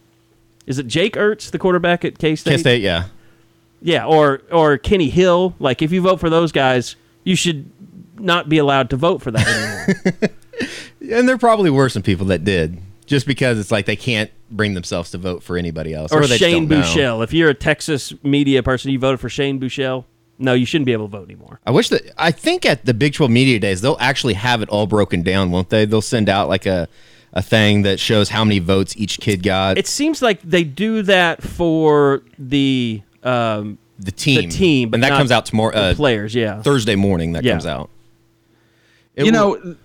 is 0.67 0.81
it 0.81 0.89
Jake 0.89 1.15
Ertz, 1.15 1.51
the 1.51 1.59
quarterback 1.59 2.05
at 2.05 2.19
K 2.19 2.35
State? 2.35 2.51
K 2.51 2.59
State, 2.59 2.83
yeah. 2.83 3.05
Yeah, 3.81 4.05
or 4.05 4.43
or 4.51 4.79
Kenny 4.79 5.11
Hill. 5.11 5.55
Like 5.61 5.81
if 5.81 5.93
you 5.93 6.01
vote 6.03 6.19
for 6.19 6.29
those 6.29 6.51
guys, 6.51 6.97
you 7.23 7.37
should 7.37 7.71
not 8.19 8.49
be 8.49 8.59
allowed 8.59 8.91
to 8.91 8.97
vote 8.97 9.23
for 9.23 9.31
that 9.31 9.47
anymore. 9.47 10.31
And 11.13 11.29
there 11.29 11.39
probably 11.39 11.71
were 11.71 11.89
some 11.89 12.03
people 12.03 12.27
that 12.27 12.43
did, 12.43 12.79
just 13.05 13.27
because 13.27 13.59
it's 13.59 13.71
like 13.71 13.87
they 13.87 13.95
can't 13.95 14.31
bring 14.51 14.75
themselves 14.75 15.11
to 15.13 15.19
vote 15.19 15.43
for 15.43 15.57
anybody 15.57 15.93
else, 15.95 16.13
or 16.13 16.27
they 16.27 16.39
Shane 16.39 16.69
don't 16.69 16.79
know. 16.81 16.85
Buechele. 16.85 17.25
If 17.25 17.33
you're 17.33 17.51
a 17.51 17.55
Texas 17.55 18.13
media 18.23 18.63
person, 18.63 18.91
you 18.91 18.99
voted 18.99 19.21
for 19.21 19.29
Shane 19.29 19.59
Buechele. 19.61 20.05
No, 20.39 20.53
you 20.53 20.67
shouldn't 20.67 20.87
be 20.87 20.93
able 20.93 21.07
to 21.07 21.13
vote 21.13 21.25
anymore. 21.25 21.61
I 21.67 21.71
wish 21.71 21.89
that 21.89 22.03
I 22.19 22.31
think 22.31 22.67
at 22.67 22.85
the 22.85 22.93
Big 22.93 23.15
12 23.15 23.31
Media 23.31 23.59
Days 23.59 23.81
they'll 23.81 23.97
actually 24.01 24.35
have 24.35 24.61
it 24.63 24.69
all 24.69 24.87
broken 24.87 25.23
down, 25.23 25.51
won't 25.51 25.71
they? 25.71 25.85
They'll 25.87 26.03
send 26.03 26.29
out 26.29 26.49
like 26.49 26.67
a 26.67 26.89
a 27.33 27.43
thing 27.43 27.83
that 27.83 28.01
shows 28.01 28.29
how 28.31 28.45
many 28.45 28.59
votes 28.59 28.95
each 28.97 29.19
kid 29.21 29.43
got. 29.43 29.77
It 29.79 29.87
seems 29.87 30.23
like 30.23 30.41
they 30.43 30.65
do 30.65 31.03
that 31.03 31.43
for 31.43 32.23
the 32.39 33.03
um, 33.23 33.79
the 33.99 34.11
team, 34.13 34.49
the 34.49 34.57
team, 34.57 34.91
but 34.91 34.97
and 34.97 35.05
that 35.05 35.11
comes 35.11 35.31
out 35.31 35.47
tomorrow, 35.47 35.75
uh, 35.75 35.95
players. 35.95 36.35
Yeah, 36.35 36.63
Thursday 36.63 36.97
morning. 36.97 37.33
That 37.33 37.45
Yeah. 37.45 37.53
comes 37.53 37.67
out. 37.67 37.91
It 39.17 39.25
you 39.27 39.33
will- 39.33 39.57
know 39.61 39.77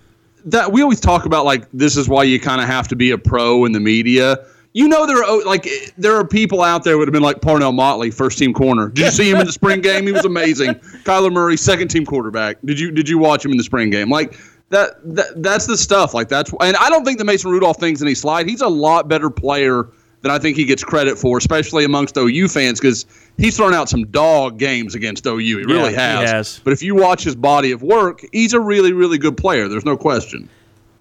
that 0.46 0.72
we 0.72 0.82
always 0.82 1.00
talk 1.00 1.25
about 1.25 1.46
like 1.46 1.65
this 1.74 1.96
is 1.98 2.08
why 2.10 2.24
you 2.24 2.39
kind 2.39 2.62
of 2.62 2.68
have 2.68 2.88
to 2.89 2.96
be 2.96 3.12
a 3.12 3.18
pro 3.18 3.65
in 3.65 3.72
the 3.72 3.80
media. 3.80 4.38
You 4.74 4.88
know 4.88 5.06
there 5.06 5.24
are 5.24 5.44
like 5.44 5.68
there 5.98 6.16
are 6.16 6.25
people 6.25 6.62
out 6.62 6.84
there 6.84 6.98
would 6.98 7.08
have 7.08 7.13
been 7.13 7.24
like 7.24 7.42
Parnell 7.42 7.74
Motley, 7.74 8.10
first 8.10 8.38
team 8.38 8.54
corner. 8.54 8.88
Did 8.88 9.06
you 9.06 9.12
see 9.12 9.30
him 9.30 9.38
in 9.38 9.46
the 9.46 9.51
spring 9.51 9.82
game? 9.82 10.06
He 10.06 10.13
was 10.13 10.24
amazing. 10.24 10.75
Kyler 11.04 11.32
Murray, 11.32 11.58
second 11.58 11.90
team 11.90 12.06
quarterback. 12.06 12.58
Did 12.63 12.80
you 12.80 12.92
did 12.92 13.10
you 13.10 13.18
watch 13.18 13.44
him 13.44 13.51
in 13.51 13.58
the 13.58 13.63
spring 13.63 13.90
game? 13.90 14.10
Like 14.10 14.40
that, 14.70 14.92
that 15.16 15.44
that's 15.44 15.68
the 15.68 15.78
stuff. 15.78 16.13
Like 16.13 16.30
that's 16.30 16.54
and 16.62 16.78
I 16.78 16.90
don't 16.90 17.04
think 17.04 17.18
the 17.18 17.25
Mason 17.25 17.51
Rudolph 17.51 17.78
thing's 17.78 18.01
any 18.01 18.16
slide. 18.16 18.48
He's 18.48 18.62
a 18.62 18.70
lot 18.70 19.10
better 19.10 19.30
player 19.30 19.90
than 20.22 20.32
I 20.32 20.40
think 20.40 20.56
he 20.56 20.66
gets 20.66 20.84
credit 20.84 21.18
for, 21.18 21.38
especially 21.38 21.84
amongst 21.84 22.16
OU 22.16 22.48
fans 22.48 22.80
because 22.80 23.06
he's 23.38 23.58
thrown 23.58 23.74
out 23.74 23.90
some 23.90 24.06
dog 24.06 24.58
games 24.58 24.96
against 24.96 25.25
OU. 25.25 25.40
He 25.40 25.56
really 25.56 25.90
he 25.90 25.96
has. 25.96 26.32
has. 26.32 26.62
But 26.63 26.74
if 26.74 26.82
you 26.82 26.96
watch 26.96 27.24
his 27.24 27.36
body 27.36 27.72
of 27.72 27.82
work, 27.82 28.22
he's 28.32 28.54
a 28.54 28.60
really, 28.60 28.94
really 28.94 29.18
good 29.18 29.36
player. 29.36 29.68
There's 29.68 29.86
no 29.86 29.98
question. 29.98 30.48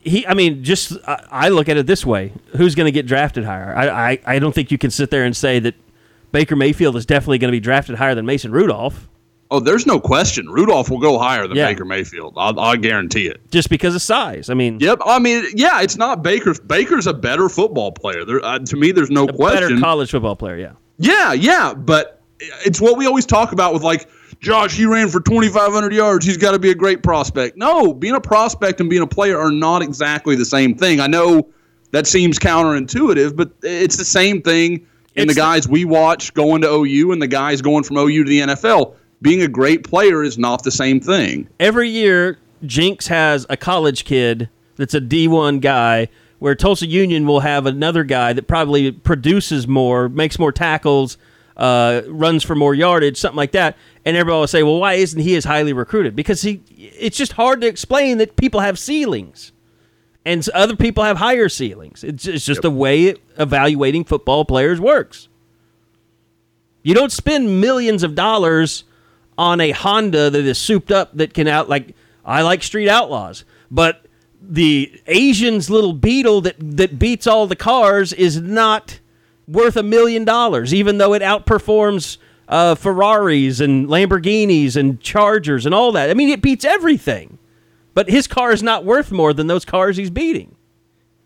He, 0.01 0.27
I 0.27 0.35
mean, 0.35 0.65
just 0.65 0.93
I, 1.07 1.25
I 1.31 1.49
look 1.51 1.69
at 1.69 1.77
it 1.77 1.87
this 1.87 2.05
way: 2.07 2.33
who's 2.57 2.75
going 2.75 2.87
to 2.87 2.93
get 2.93 3.07
drafted 3.07 3.45
higher? 3.45 3.75
I, 3.77 4.11
I, 4.13 4.19
I 4.27 4.39
don't 4.39 4.55
think 4.55 4.71
you 4.71 4.79
can 4.79 4.91
sit 4.91 5.11
there 5.11 5.25
and 5.25 5.37
say 5.37 5.59
that 5.61 5.75
Baker 6.33 6.57
Mayfield 6.57 6.97
is 6.97 7.07
definitely 7.07 7.39
going 7.39 7.49
to 7.51 7.57
be 7.57 7.61
drafted 7.61 7.97
higher 7.97 8.15
than 8.15 8.27
Mason 8.27 8.53
Rudolph 8.53 9.07
Oh, 9.53 9.59
there's 9.59 9.85
no 9.85 9.99
question. 9.99 10.49
Rudolph 10.49 10.91
will 10.91 11.01
go 11.01 11.19
higher 11.19 11.49
than 11.49 11.57
Yeah. 11.57 11.67
Baker 11.67 11.85
Mayfield. 11.85 12.35
I'll, 12.37 12.61
I 12.61 12.77
guarantee 12.77 13.27
it. 13.27 13.41
just 13.51 13.69
because 13.69 13.97
of 13.97 14.01
size. 14.01 14.49
I 14.49 14.55
mean, 14.55 14.79
Yep. 14.79 15.01
I 15.05 15.19
mean, 15.19 15.45
yeah, 15.57 15.83
it's 15.83 15.97
not 15.97 16.23
Baker. 16.23 16.55
Baker's 16.69 17.09
a 17.09 17.13
better 17.13 17.49
football 17.49 17.91
player. 17.91 18.25
There, 18.25 18.45
uh, 18.45 18.61
to 18.61 18.77
me, 18.77 18.93
there's 18.93 19.11
no 19.11 19.25
a 19.25 19.33
question. 19.33 19.61
better 19.71 19.81
college 19.81 20.13
football 20.13 20.37
player. 20.37 20.57
Yeah. 20.57 20.73
Yeah, 20.99 21.33
yeah, 21.33 21.75
but 21.75 22.23
it's 22.65 22.81
what 22.81 22.97
we 22.97 23.07
always 23.07 23.27
talk 23.27 23.51
about 23.51 23.75
with 23.75 23.83
like 23.83 24.09
Josh. 24.41 24.75
He 24.77 24.87
ran 24.87 25.09
for 25.09 25.21
2,500 25.21 25.93
yards. 25.93 26.25
He's 26.25 26.37
got 26.37 26.53
to 26.53 26.59
be 26.59 26.71
a 26.71 26.75
great 26.75 27.03
prospect. 27.03 27.57
No, 27.57 27.93
being 27.93 28.15
a 28.15 28.21
prospect 28.21 28.81
and 28.81 28.89
being 28.89 29.03
a 29.03 29.07
player 29.07 29.39
are 29.39 29.53
not 29.53 29.83
exactly 29.83 30.35
the 30.35 30.45
same 30.45 30.75
thing. 30.75 31.01
I 31.01 31.07
know 31.07 31.49
that 31.93 32.07
seems 32.07 32.39
counterintuitive, 32.39 33.37
but 33.37 33.51
it's 33.63 33.97
the 33.97 34.05
same 34.05 34.41
thing 34.43 34.87
in 35.15 35.25
It's 35.25 35.35
the 35.35 35.41
guys 35.41 35.69
we 35.69 35.85
watch 35.85 36.33
going 36.35 36.63
to 36.63 36.69
OU 36.69 37.13
and 37.13 37.21
the 37.21 37.27
guys 37.27 37.61
going 37.61 37.85
from 37.85 37.99
OU 37.99 38.25
to 38.25 38.31
the 38.31 38.41
NFL. 38.41 38.95
Being 39.23 39.43
a 39.43 39.49
great 39.49 39.85
player 39.85 40.23
is 40.23 40.39
not 40.39 40.63
the 40.63 40.71
same 40.71 41.01
thing. 41.01 41.47
every 41.59 41.91
year 41.91 42.39
Jenks 42.65 43.09
has 43.09 43.45
a 43.51 43.57
college 43.57 44.05
kid 44.05 44.49
that's 44.77 44.95
a 44.95 45.01
D1 45.01 45.61
guy 45.61 46.09
where 46.39 46.55
Tulsa 46.55 46.87
Union 46.87 47.27
will 47.27 47.41
have 47.41 47.67
another 47.67 48.03
guy 48.03 48.33
that 48.33 48.49
probably 48.49 48.91
produces 48.91 49.69
more, 49.69 50.09
makes 50.09 50.39
more 50.39 50.53
tackles, 50.53 51.19
uh, 51.61 52.01
runs 52.09 52.43
for 52.43 52.55
more 52.55 52.75
yardage, 52.75 53.19
something 53.19 53.37
like 53.37 53.53
that. 53.53 53.77
And 54.05 54.17
everybody 54.17 54.41
will 54.41 54.47
say, 54.47 54.63
"Well, 54.63 54.81
why 54.81 54.95
isn't 54.95 55.21
he 55.21 55.37
as 55.37 55.45
highly 55.45 55.75
recruited?" 55.75 56.17
Because 56.17 56.43
he 56.43 56.63
it's 56.77 57.19
just 57.19 57.33
hard 57.33 57.61
to 57.61 57.67
explain 57.67 58.19
that 58.19 58.37
people 58.37 58.61
have 58.61 58.79
ceilings. 58.79 59.53
And 60.25 60.47
other 60.51 60.77
people 60.77 61.03
have 61.05 61.17
higher 61.17 61.49
ceilings. 61.49 62.05
It's, 62.05 62.27
it's 62.27 62.45
just 62.45 62.61
the 62.61 62.71
way 62.71 63.15
evaluating 63.39 64.05
football 64.05 64.45
players 64.45 64.79
works. 64.79 65.29
You 66.83 66.95
don't 66.95 67.11
spend 67.13 67.61
millions 67.61 68.03
of 68.03 68.15
dollars 68.15 68.85
on 69.39 69.61
a 69.61 69.71
Honda 69.71 70.29
that 70.29 70.45
is 70.45 70.59
souped 70.59 70.93
up 70.93 71.17
that 71.17 71.33
can 71.33 71.47
out 71.49 71.69
like 71.69 71.95
I 72.25 72.43
like 72.43 72.63
Street 72.63 72.89
Outlaws, 72.89 73.45
but 73.71 74.05
the 74.43 75.01
Asian's 75.07 75.69
little 75.69 75.93
Beetle 75.93 76.43
that 76.43 76.57
that 76.59 76.99
beats 76.99 77.27
all 77.27 77.47
the 77.47 77.57
cars 77.57 78.13
is 78.13 78.41
not 78.41 79.00
worth 79.51 79.77
a 79.77 79.83
million 79.83 80.25
dollars, 80.25 80.73
even 80.73 80.99
though 80.99 81.13
it 81.13 81.23
outperforms 81.23 82.19
uh, 82.49 82.75
Ferraris 82.75 83.61
and 83.61 83.89
Lamborghinis 83.89 84.77
and 84.77 85.01
Chargers 85.01 85.67
and 85.67 85.75
all 85.75 85.93
that. 85.93 86.11
I 86.11 86.15
mean, 86.15 86.29
it 86.29 86.43
beats 86.43 86.65
everything, 86.65 87.39
but 87.95 88.09
his 88.09 88.27
car 88.27 88.53
is 88.53 88.63
not 88.63 88.85
worth 88.85 89.11
more 89.13 89.33
than 89.33 89.47
those 89.47 89.65
cars 89.65 89.97
he's 89.97 90.11
beating. 90.11 90.57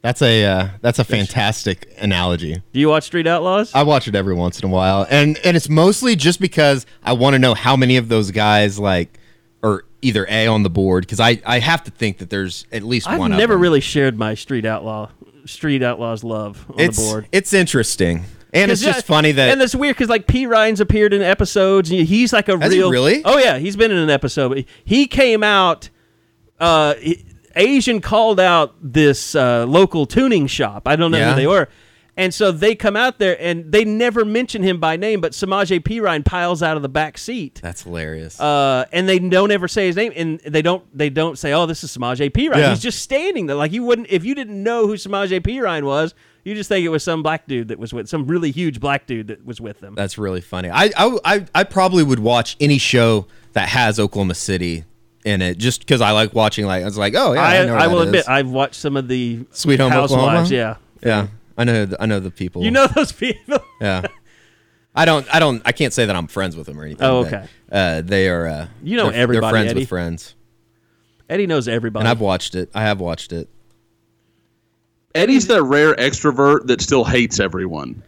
That's 0.02 0.20
a 0.20 0.44
uh, 0.44 0.68
that's 0.82 0.98
a 0.98 1.04
fantastic 1.04 1.90
analogy. 1.98 2.62
Do 2.74 2.80
you 2.80 2.90
watch 2.90 3.04
Street 3.04 3.26
Outlaws? 3.26 3.74
I 3.74 3.84
watch 3.84 4.06
it 4.06 4.14
every 4.14 4.34
once 4.34 4.60
in 4.60 4.68
a 4.68 4.72
while, 4.72 5.06
and 5.08 5.38
and 5.42 5.56
it's 5.56 5.70
mostly 5.70 6.14
just 6.14 6.40
because 6.40 6.84
I 7.02 7.14
want 7.14 7.32
to 7.32 7.38
know 7.38 7.54
how 7.54 7.74
many 7.74 7.96
of 7.96 8.08
those 8.10 8.30
guys 8.30 8.78
like 8.78 9.18
are 9.62 9.86
either 10.02 10.26
a 10.28 10.46
on 10.46 10.62
the 10.62 10.68
board 10.68 11.04
because 11.04 11.20
I 11.20 11.40
I 11.46 11.58
have 11.58 11.84
to 11.84 11.90
think 11.90 12.18
that 12.18 12.28
there's 12.28 12.66
at 12.70 12.82
least 12.82 13.08
I've 13.08 13.18
one. 13.18 13.32
of 13.32 13.38
never 13.38 13.56
really 13.56 13.80
shared 13.80 14.18
my 14.18 14.34
Street 14.34 14.66
Outlaw 14.66 15.08
Street 15.46 15.82
Outlaws 15.82 16.24
love 16.24 16.64
on 16.70 16.80
It's 16.80 16.96
the 16.96 17.02
board. 17.02 17.28
it's 17.32 17.52
interesting, 17.52 18.24
and 18.52 18.70
it's 18.70 18.80
just 18.82 18.98
yeah, 18.98 19.02
funny 19.14 19.32
that 19.32 19.50
and 19.50 19.60
it's 19.62 19.74
weird 19.74 19.96
because 19.96 20.08
like 20.08 20.26
Perine's 20.26 20.80
appeared 20.80 21.12
in 21.12 21.22
episodes. 21.22 21.90
and 21.90 22.00
He's 22.00 22.32
like 22.32 22.48
a 22.48 22.58
Has 22.58 22.72
he 22.72 22.78
real 22.78 22.90
really? 22.90 23.22
Oh 23.24 23.38
yeah, 23.38 23.58
he's 23.58 23.76
been 23.76 23.90
in 23.90 23.98
an 23.98 24.10
episode. 24.10 24.64
He 24.84 25.06
came 25.06 25.42
out. 25.42 25.90
Uh, 26.60 26.94
Asian 27.56 28.00
called 28.00 28.40
out 28.40 28.74
this 28.82 29.34
uh, 29.34 29.64
local 29.66 30.06
tuning 30.06 30.46
shop. 30.46 30.88
I 30.88 30.96
don't 30.96 31.10
know 31.10 31.18
Yeah. 31.18 31.30
who 31.30 31.36
they 31.36 31.46
were. 31.46 31.68
And 32.16 32.32
so 32.32 32.52
they 32.52 32.76
come 32.76 32.94
out 32.94 33.18
there 33.18 33.36
and 33.40 33.72
they 33.72 33.84
never 33.84 34.24
mention 34.24 34.62
him 34.62 34.78
by 34.78 34.96
name, 34.96 35.20
but 35.20 35.32
Samaje 35.32 35.80
Perine 35.80 36.24
piles 36.24 36.62
out 36.62 36.76
of 36.76 36.82
the 36.82 36.88
back 36.88 37.18
seat. 37.18 37.58
that's 37.60 37.82
hilarious. 37.82 38.38
Uh, 38.40 38.84
and 38.92 39.08
they 39.08 39.18
don't 39.18 39.50
ever 39.50 39.66
say 39.66 39.86
his 39.86 39.96
name, 39.96 40.12
and 40.14 40.38
they 40.40 40.62
don't 40.62 40.84
they 40.96 41.10
don't 41.10 41.36
say, 41.38 41.52
"Oh, 41.52 41.66
this 41.66 41.82
is 41.82 41.96
Samaje 41.96 42.30
Perine." 42.30 42.56
Yeah. 42.56 42.70
He's 42.70 42.80
just 42.80 43.00
standing 43.02 43.46
there, 43.46 43.56
like 43.56 43.72
you 43.72 43.82
wouldn't 43.82 44.08
if 44.10 44.24
you 44.24 44.34
didn't 44.36 44.62
know 44.62 44.86
who 44.86 44.94
Samaje 44.94 45.40
Perine 45.40 45.82
was. 45.84 46.14
You 46.44 46.54
just 46.54 46.68
think 46.68 46.84
it 46.84 46.90
was 46.90 47.02
some 47.02 47.22
black 47.22 47.46
dude 47.48 47.68
that 47.68 47.78
was 47.78 47.92
with 47.92 48.06
some 48.06 48.26
really 48.26 48.50
huge 48.50 48.78
black 48.78 49.06
dude 49.06 49.28
that 49.28 49.44
was 49.44 49.60
with 49.62 49.80
them. 49.80 49.94
That's 49.94 50.16
really 50.18 50.42
funny. 50.42 50.68
I, 50.70 50.90
I 50.96 51.18
I 51.24 51.46
I 51.54 51.64
probably 51.64 52.02
would 52.04 52.20
watch 52.20 52.56
any 52.60 52.78
show 52.78 53.26
that 53.54 53.70
has 53.70 53.98
Oklahoma 53.98 54.34
City 54.34 54.84
in 55.24 55.40
it, 55.42 55.56
just 55.58 55.80
because 55.80 56.00
I 56.02 56.10
like 56.10 56.34
watching. 56.34 56.66
Like 56.66 56.82
I 56.82 56.84
was 56.84 56.98
like, 56.98 57.14
oh 57.16 57.32
yeah, 57.32 57.40
I, 57.42 57.56
I, 57.64 57.84
I 57.84 57.86
will 57.88 58.02
admit 58.02 58.20
is. 58.20 58.28
I've 58.28 58.50
watched 58.50 58.74
some 58.76 58.96
of 58.96 59.08
the 59.08 59.46
Sweet 59.50 59.80
Home 59.80 59.90
Housewives. 59.90 60.22
Oklahoma? 60.22 60.48
Yeah, 60.48 60.76
yeah, 61.02 61.26
I 61.56 61.64
know 61.64 61.86
the, 61.86 62.02
I 62.02 62.06
know 62.06 62.20
the 62.20 62.30
people. 62.30 62.62
you 62.64 62.70
know 62.70 62.86
those 62.86 63.12
people. 63.12 63.58
yeah. 63.80 64.02
I 64.94 65.04
don't. 65.04 65.26
I 65.34 65.38
don't. 65.40 65.60
I 65.64 65.72
can't 65.72 65.92
say 65.92 66.06
that 66.06 66.14
I'm 66.14 66.26
friends 66.28 66.56
with 66.56 66.66
them 66.66 66.78
or 66.78 66.84
anything. 66.84 67.04
Oh, 67.06 67.24
but, 67.24 67.32
okay. 67.34 67.46
Uh, 67.70 68.00
they 68.02 68.28
are. 68.28 68.46
Uh, 68.46 68.66
You 68.82 68.96
know 68.96 69.10
they're- 69.10 69.20
everybody, 69.22 69.40
They're 69.46 69.50
friends 69.50 69.70
Eddie. 69.70 69.80
with 69.80 69.88
friends, 69.88 70.34
Eddie 71.28 71.46
knows 71.46 71.66
everybody. 71.68 72.02
and 72.02 72.08
I've 72.08 72.20
watched 72.20 72.54
it. 72.54 72.70
I 72.74 72.82
have 72.82 73.00
watched 73.00 73.32
it. 73.32 73.48
Eddie's 75.14 75.46
that 75.46 75.62
rare 75.62 75.94
extrovert 75.94 76.66
that 76.66 76.80
still 76.80 77.04
hates 77.04 77.38
everyone. 77.38 78.02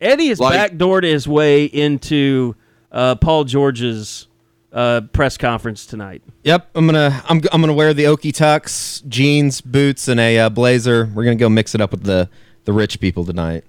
Eddie 0.00 0.28
has 0.28 0.40
Like- 0.40 0.72
backdoored 0.72 1.04
his 1.04 1.26
way 1.28 1.64
into 1.64 2.54
uh, 2.92 3.14
Paul 3.16 3.44
George's 3.44 4.26
uh, 4.72 5.00
press 5.12 5.36
conference 5.38 5.86
tonight. 5.86 6.22
Yep, 6.44 6.70
I'm 6.74 6.86
gonna 6.86 7.22
I'm, 7.28 7.40
I'm 7.52 7.60
gonna 7.60 7.72
wear 7.72 7.94
the 7.94 8.04
Okie 8.04 8.32
tux, 8.32 9.06
jeans, 9.08 9.60
boots, 9.60 10.08
and 10.08 10.20
a 10.20 10.38
uh, 10.40 10.48
blazer. 10.50 11.08
We're 11.14 11.24
gonna 11.24 11.36
go 11.36 11.48
mix 11.48 11.74
it 11.74 11.80
up 11.80 11.90
with 11.90 12.02
the 12.04 12.28
the 12.68 12.72
rich 12.74 13.00
people 13.00 13.24
tonight. 13.24 13.64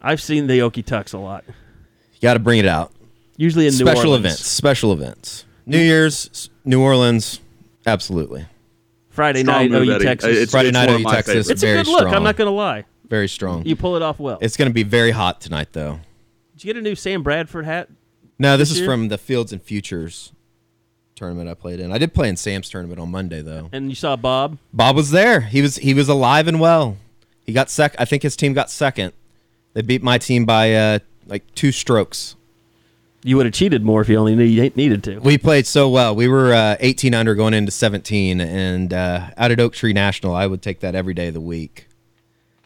I've 0.00 0.22
seen 0.22 0.46
the 0.46 0.60
Okie 0.60 0.84
Tux 0.84 1.12
a 1.12 1.18
lot. 1.18 1.42
You 1.48 2.20
got 2.22 2.34
to 2.34 2.38
bring 2.38 2.60
it 2.60 2.66
out. 2.66 2.92
Usually 3.36 3.66
in 3.66 3.72
New 3.72 3.78
special 3.78 4.10
Orleans. 4.10 4.24
events, 4.26 4.46
special 4.46 4.92
events. 4.92 5.44
New 5.66 5.80
Year's, 5.80 6.50
New 6.64 6.80
Orleans, 6.80 7.40
absolutely. 7.84 8.46
Friday 9.10 9.42
Strong 9.42 9.56
night, 9.58 9.70
move, 9.72 9.88
OU 9.88 9.92
Eddie. 9.96 10.04
Texas. 10.04 10.30
It's- 10.30 10.50
Friday 10.52 10.68
it's 10.68 10.74
night, 10.74 10.88
OU 10.88 11.02
Texas. 11.02 11.26
favorites. 11.26 11.50
it's 11.50 11.62
a 11.64 11.66
good 11.66 11.86
look. 11.88 11.98
strong. 12.02 12.14
I'm 12.14 12.22
not 12.22 12.36
going 12.36 12.46
to 12.46 12.52
lie. 12.54 12.84
Very 13.08 13.26
strong. 13.26 13.66
You 13.66 13.74
pull 13.74 13.96
it 13.96 14.02
off 14.02 14.20
well. 14.20 14.38
It's 14.40 14.56
gonna 14.56 14.70
be 14.70 14.82
very 14.84 15.10
hot 15.10 15.40
tonight, 15.40 15.68
though. 15.72 15.98
Did 16.54 16.64
you 16.64 16.72
get 16.72 16.78
a 16.78 16.82
new 16.82 16.94
Sam 16.94 17.22
Bradford 17.24 17.64
hat? 17.64 17.88
No, 18.38 18.56
this 18.56 18.68
This 18.68 18.76
is 18.76 18.80
year? 18.82 18.88
from 18.90 19.08
the 19.08 19.18
Fields 19.18 19.52
and 19.52 19.60
Futures 19.60 20.32
tournament 21.16 21.48
I 21.50 21.54
played 21.54 21.80
in. 21.80 21.90
I 21.92 21.98
did 21.98 22.14
play 22.14 22.28
in 22.28 22.36
Sam's 22.36 22.70
tournament 22.70 22.98
on 23.00 23.10
Monday 23.10 23.42
though. 23.42 23.68
And 23.72 23.90
you 23.90 23.94
saw 23.96 24.14
Bob? 24.16 24.58
Bob 24.72 24.94
was 24.96 25.10
there. 25.10 25.40
He 25.40 25.60
was 25.60 25.76
he 25.76 25.92
was 25.92 26.08
alive 26.08 26.46
and 26.48 26.58
well. 26.60 26.96
He 27.44 27.52
got 27.52 27.70
sec. 27.70 27.94
I 27.98 28.04
think 28.04 28.22
his 28.22 28.36
team 28.36 28.52
got 28.52 28.70
second. 28.70 29.12
They 29.74 29.82
beat 29.82 30.02
my 30.02 30.18
team 30.18 30.44
by 30.46 30.74
uh, 30.74 30.98
like 31.26 31.42
two 31.54 31.72
strokes. 31.72 32.36
You 33.22 33.38
would 33.38 33.46
have 33.46 33.54
cheated 33.54 33.82
more 33.82 34.02
if 34.02 34.08
you 34.08 34.18
only 34.18 34.36
need, 34.36 34.76
needed 34.76 35.02
to. 35.04 35.18
We 35.18 35.38
played 35.38 35.66
so 35.66 35.88
well. 35.88 36.14
We 36.14 36.28
were 36.28 36.52
uh, 36.52 36.76
18 36.80 37.14
under 37.14 37.34
going 37.34 37.54
into 37.54 37.72
17, 37.72 38.40
and 38.40 38.92
uh, 38.92 39.30
out 39.38 39.50
at 39.50 39.58
Oak 39.58 39.72
Tree 39.72 39.94
National, 39.94 40.34
I 40.34 40.46
would 40.46 40.60
take 40.60 40.80
that 40.80 40.94
every 40.94 41.14
day 41.14 41.28
of 41.28 41.34
the 41.34 41.40
week. 41.40 41.88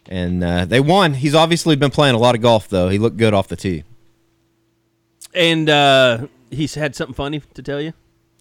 And 0.08 0.42
uh, 0.42 0.64
they 0.64 0.80
won. 0.80 1.14
He's 1.14 1.34
obviously 1.34 1.76
been 1.76 1.92
playing 1.92 2.16
a 2.16 2.18
lot 2.18 2.34
of 2.34 2.40
golf, 2.40 2.68
though. 2.68 2.88
He 2.88 2.98
looked 2.98 3.18
good 3.18 3.34
off 3.34 3.46
the 3.46 3.54
tee. 3.54 3.84
And 5.32 5.70
uh, 5.70 6.26
he's 6.50 6.74
had 6.74 6.96
something 6.96 7.14
funny 7.14 7.40
to 7.54 7.62
tell 7.62 7.80
you. 7.80 7.92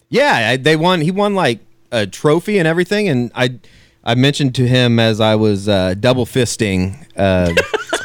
Yeah, 0.08 0.50
I, 0.50 0.56
they 0.56 0.74
won. 0.74 1.02
He 1.02 1.12
won 1.12 1.34
like 1.34 1.60
a 1.92 2.06
trophy 2.06 2.58
and 2.58 2.66
everything. 2.66 3.08
And 3.08 3.30
I, 3.34 3.60
I 4.08 4.14
mentioned 4.14 4.54
to 4.54 4.66
him 4.66 4.98
as 4.98 5.20
I 5.20 5.34
was 5.34 5.68
uh, 5.68 5.92
double 5.92 6.24
fisting 6.24 7.04
uh, 7.14 7.52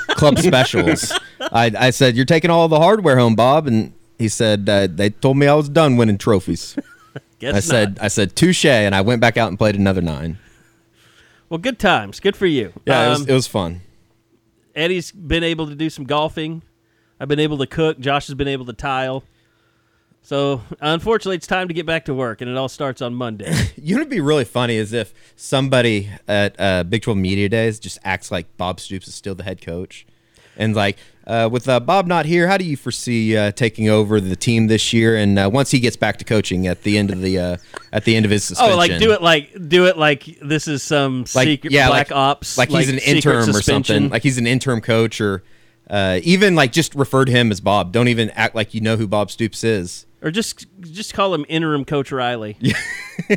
club 0.15 0.38
specials. 0.38 1.13
I, 1.39 1.72
I 1.79 1.89
said, 1.91 2.17
"You're 2.17 2.25
taking 2.25 2.51
all 2.51 2.67
the 2.67 2.77
hardware 2.79 3.17
home, 3.17 3.36
Bob," 3.36 3.67
and 3.67 3.93
he 4.19 4.27
said, 4.27 4.67
uh, 4.67 4.88
"They 4.91 5.12
told 5.12 5.38
me 5.38 5.48
I 5.48 5.53
was 5.53 5.69
done 5.69 5.95
winning 5.95 6.17
trophies." 6.17 6.75
Guess 7.39 7.55
I 7.55 7.60
said, 7.62 8.00
"I 8.01 8.10
said 8.10 8.36
touche," 8.36 8.65
and 8.65 8.93
I 8.93 9.00
went 9.00 9.22
back 9.22 9.38
out 9.38 9.48
and 9.48 9.57
played 9.57 9.75
another 9.75 10.01
nine. 10.01 10.39
well, 11.48 11.57
good 11.57 11.79
times. 11.79 12.19
Good 12.19 12.36
for 12.36 12.48
you. 12.48 12.74
Yeah, 12.86 13.05
it, 13.05 13.10
was, 13.10 13.22
Um, 13.22 13.29
it 13.29 13.33
was 13.33 13.48
fun. 13.48 13.79
Eddie's 14.75 15.13
been 15.13 15.43
able 15.43 15.67
to 15.67 15.75
do 15.75 15.89
some 15.89 16.03
golfing. 16.03 16.63
I've 17.17 17.29
been 17.29 17.39
able 17.39 17.60
to 17.60 17.65
cook. 17.65 17.98
Josh 18.00 18.27
has 18.27 18.36
been 18.36 18.50
able 18.50 18.65
to 18.65 18.74
tile. 18.74 19.24
So, 20.25 20.62
unfortunately, 20.80 21.36
it's 21.36 21.48
time 21.48 21.68
to 21.68 21.74
get 21.74 21.86
back 21.86 22.06
to 22.06 22.13
work, 22.13 22.39
and 22.39 22.50
it 22.50 22.56
all 22.56 22.70
starts 22.70 23.01
on 23.01 23.13
Monday. 23.13 23.53
You 23.75 23.96
know, 23.96 24.00
what'd 24.00 24.12
be 24.12 24.22
really 24.22 24.46
funny 24.46 24.77
is 24.77 24.94
if 24.94 25.13
somebody 25.36 26.10
at 26.25 26.56
uh, 26.58 26.86
Big 26.86 27.01
12 27.01 27.18
Media 27.18 27.50
Days 27.50 27.82
just 27.82 28.00
acts 28.06 28.32
like 28.32 28.56
Bob 28.56 28.80
Stoops 28.80 29.10
is 29.10 29.13
still 29.13 29.36
the 29.36 29.44
head 29.44 29.62
coach. 29.62 30.06
And 30.56 30.74
like, 30.74 30.98
uh, 31.27 31.50
with 31.51 31.68
uh, 31.68 31.82
Bob 31.82 32.08
not 32.08 32.25
here, 32.25 32.48
how 32.48 32.56
do 32.58 32.63
you 32.63 32.77
foresee 32.77 33.36
uh, 33.36 33.51
taking 33.51 33.89
over 33.89 34.22
the 34.22 34.38
team 34.38 34.68
this 34.68 34.94
year? 34.94 35.18
And 35.18 35.38
uh, 35.38 35.50
once 35.51 35.72
he 35.72 35.82
gets 35.82 35.98
back 35.98 36.18
to 36.20 36.24
coaching 36.24 36.65
at 36.68 36.84
the 36.84 36.98
end 36.98 37.12
of 37.12 37.20
the 37.22 37.39
uh, 37.39 37.58
at 37.92 38.06
the 38.06 38.15
end 38.15 38.24
of 38.24 38.32
his 38.32 38.46
suspension, 38.46 38.74
oh, 38.74 38.77
like 38.77 39.00
do 39.00 39.12
it 39.12 39.22
like 39.22 39.68
do 39.68 39.88
it 39.88 39.98
like 39.98 40.24
this 40.42 40.70
is 40.70 40.82
some 40.82 41.25
like 41.36 41.48
secret 41.48 41.74
yeah, 41.74 41.88
black 41.88 42.12
like, 42.12 42.18
ops, 42.18 42.58
like 42.58 42.70
he's 42.70 42.89
an 42.89 43.00
interim 43.00 43.50
or 43.50 43.62
something, 43.62 44.10
like 44.10 44.24
he's 44.24 44.38
an 44.38 44.48
interim 44.48 44.80
coach 44.80 45.20
or 45.20 45.44
Uh, 45.90 46.20
even 46.24 46.56
like 46.56 46.72
just 46.72 46.96
refer 46.96 47.25
to 47.25 47.32
him 47.32 47.52
as 47.52 47.60
Bob. 47.60 47.92
Don't 47.92 48.08
even 48.08 48.30
act 48.32 48.56
like 48.56 48.74
you 48.74 48.82
know 48.82 48.98
who 48.98 49.08
Bob 49.08 49.30
Stoops 49.32 49.63
is. 49.63 50.06
Or 50.22 50.32
just 50.32 50.66
just 50.80 51.13
call 51.13 51.34
him 51.34 51.46
interim 51.50 51.84
coach 51.84 52.12
Riley. 52.12 52.58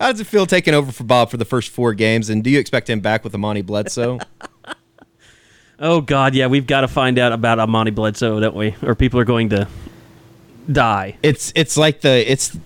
How 0.00 0.10
does 0.10 0.20
it 0.20 0.26
feel 0.26 0.46
taking 0.46 0.74
over 0.74 0.90
for 0.90 1.04
Bob 1.04 1.30
for 1.30 1.36
the 1.36 1.44
first 1.44 1.70
four 1.70 1.94
games? 1.94 2.28
And 2.28 2.42
do 2.42 2.50
you 2.50 2.58
expect 2.58 2.90
him 2.90 3.00
back 3.00 3.22
with 3.22 3.34
Amani 3.34 3.62
Bledsoe? 3.62 4.18
Oh 5.82 6.00
God, 6.00 6.36
yeah, 6.36 6.46
we've 6.46 6.68
got 6.68 6.82
to 6.82 6.88
find 6.88 7.18
out 7.18 7.32
about 7.32 7.58
Amani 7.58 7.90
Bledsoe, 7.90 8.38
don't 8.38 8.54
we? 8.54 8.76
Or 8.84 8.94
people 8.94 9.18
are 9.18 9.24
going 9.24 9.48
to 9.48 9.66
die. 10.70 11.16
it's 11.24 11.52
it's 11.56 11.76
like 11.76 12.02
the 12.02 12.30
it's. 12.30 12.56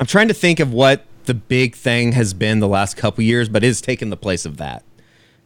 I'm 0.00 0.06
trying 0.06 0.26
to 0.26 0.34
think 0.34 0.58
of 0.58 0.72
what 0.72 1.04
the 1.26 1.34
big 1.34 1.76
thing 1.76 2.12
has 2.12 2.34
been 2.34 2.58
the 2.58 2.66
last 2.66 2.96
couple 2.96 3.22
years, 3.22 3.48
but 3.48 3.62
it 3.62 3.68
has 3.68 3.80
taken 3.80 4.10
the 4.10 4.16
place 4.16 4.44
of 4.44 4.56
that. 4.56 4.82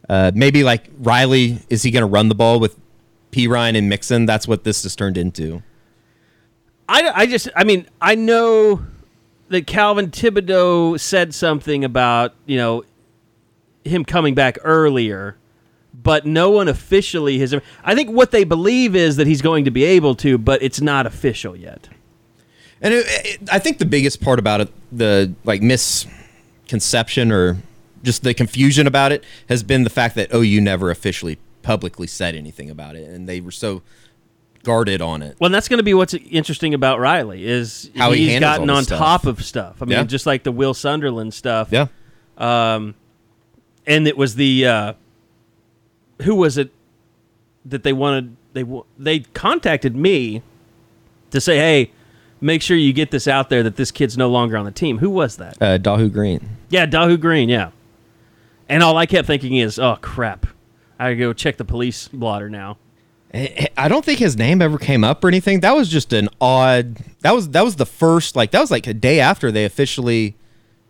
Uh, 0.09 0.31
maybe 0.33 0.63
like 0.63 0.89
Riley, 0.97 1.59
is 1.69 1.83
he 1.83 1.91
going 1.91 2.01
to 2.01 2.07
run 2.07 2.29
the 2.29 2.35
ball 2.35 2.59
with 2.59 2.77
Perine 3.33 3.77
and 3.77 3.89
Mixon? 3.89 4.25
That's 4.25 4.47
what 4.47 4.63
this 4.63 4.83
has 4.83 4.95
turned 4.95 5.17
into. 5.17 5.63
I, 6.87 7.11
I 7.15 7.25
just, 7.25 7.49
I 7.55 7.63
mean, 7.63 7.87
I 8.01 8.15
know 8.15 8.85
that 9.49 9.67
Calvin 9.67 10.11
Thibodeaux 10.11 10.99
said 10.99 11.33
something 11.33 11.83
about, 11.83 12.33
you 12.45 12.57
know, 12.57 12.83
him 13.83 14.05
coming 14.05 14.35
back 14.35 14.57
earlier, 14.63 15.37
but 15.93 16.25
no 16.25 16.49
one 16.49 16.67
officially 16.67 17.39
has. 17.39 17.55
I 17.83 17.95
think 17.95 18.09
what 18.09 18.31
they 18.31 18.43
believe 18.43 18.95
is 18.95 19.15
that 19.17 19.27
he's 19.27 19.41
going 19.41 19.65
to 19.65 19.71
be 19.71 19.83
able 19.83 20.15
to, 20.15 20.37
but 20.37 20.61
it's 20.61 20.81
not 20.81 21.05
official 21.05 21.55
yet. 21.55 21.89
And 22.81 22.93
it, 22.93 23.05
it, 23.07 23.49
I 23.51 23.59
think 23.59 23.77
the 23.77 23.85
biggest 23.85 24.21
part 24.21 24.39
about 24.39 24.61
it, 24.61 24.69
the 24.91 25.33
like 25.45 25.61
misconception 25.61 27.31
or 27.31 27.57
just 28.03 28.23
the 28.23 28.33
confusion 28.33 28.87
about 28.87 29.11
it, 29.11 29.23
has 29.47 29.63
been 29.63 29.83
the 29.83 29.89
fact 29.89 30.15
that 30.15 30.29
oh, 30.31 30.41
OU 30.41 30.61
never 30.61 30.91
officially 30.91 31.37
publicly 31.63 32.05
said 32.07 32.35
anything 32.35 32.69
about 32.69 32.95
it, 32.95 33.07
and 33.09 33.27
they 33.27 33.41
were 33.41 33.51
so 33.51 33.81
guarded 34.63 35.01
on 35.01 35.21
it. 35.21 35.35
Well, 35.39 35.49
that's 35.49 35.67
going 35.67 35.79
to 35.79 35.83
be 35.83 35.93
what's 35.93 36.13
interesting 36.13 36.73
about 36.73 36.99
Riley 36.99 37.45
is 37.45 37.89
How 37.97 38.11
he's 38.11 38.29
handles 38.29 38.49
gotten 38.57 38.69
on 38.69 38.83
stuff. 38.83 38.99
top 38.99 39.25
of 39.25 39.43
stuff. 39.43 39.81
I 39.81 39.85
mean, 39.85 39.97
Yeah. 39.97 40.03
just 40.03 40.25
like 40.25 40.43
the 40.43 40.51
Will 40.53 40.73
Sunderland 40.73 41.33
stuff. 41.33 41.69
Yeah, 41.71 41.87
Um, 42.37 42.95
and 43.87 44.07
it 44.07 44.15
was 44.17 44.35
the 44.35 44.65
uh, 44.67 44.93
who 46.21 46.35
was 46.35 46.57
it 46.57 46.71
that 47.65 47.83
they 47.83 47.91
wanted? 47.93 48.35
They 48.53 48.63
they 48.97 49.19
contacted 49.33 49.95
me 49.95 50.41
to 51.31 51.41
say, 51.41 51.57
"Hey, 51.57 51.91
make 52.39 52.61
sure 52.61 52.77
you 52.77 52.93
get 52.93 53.11
this 53.11 53.27
out 53.27 53.49
there 53.49 53.63
that 53.63 53.75
this 53.75 53.91
kid's 53.91 54.17
no 54.17 54.29
longer 54.29 54.55
on 54.57 54.63
the 54.65 54.71
team." 54.71 54.99
Who 54.99 55.09
was 55.09 55.37
that? 55.37 55.57
uh, 55.61 55.77
Dahu 55.77 56.11
Green. 56.11 56.57
Yeah, 56.69 56.85
Dahu 56.85 57.19
Green. 57.19 57.49
Yeah. 57.49 57.71
And 58.69 58.81
all 58.81 58.95
I 58.97 59.05
kept 59.05 59.27
thinking 59.27 59.55
is, 59.57 59.77
"Oh 59.77 59.97
crap, 60.01 60.45
I 60.99 61.05
gotta 61.05 61.15
go 61.15 61.33
check 61.33 61.57
the 61.57 61.65
police 61.65 62.07
blotter 62.07 62.49
now." 62.49 62.77
I 63.33 63.67
I 63.77 63.87
don't 63.87 64.05
think 64.05 64.19
his 64.19 64.37
name 64.37 64.61
ever 64.61 64.77
came 64.77 65.03
up 65.03 65.23
or 65.23 65.27
anything. 65.27 65.61
That 65.61 65.75
was 65.75 65.89
just 65.89 66.13
an 66.13 66.29
odd. 66.39 66.97
That 67.21 67.33
was 67.33 67.49
that 67.49 67.63
was 67.63 67.77
the 67.77 67.85
first 67.85 68.35
like 68.35 68.51
that 68.51 68.59
was 68.61 68.69
like 68.71 68.85
a 68.87 68.93
day 68.93 69.19
after 69.19 69.51
they 69.51 69.65
officially, 69.65 70.35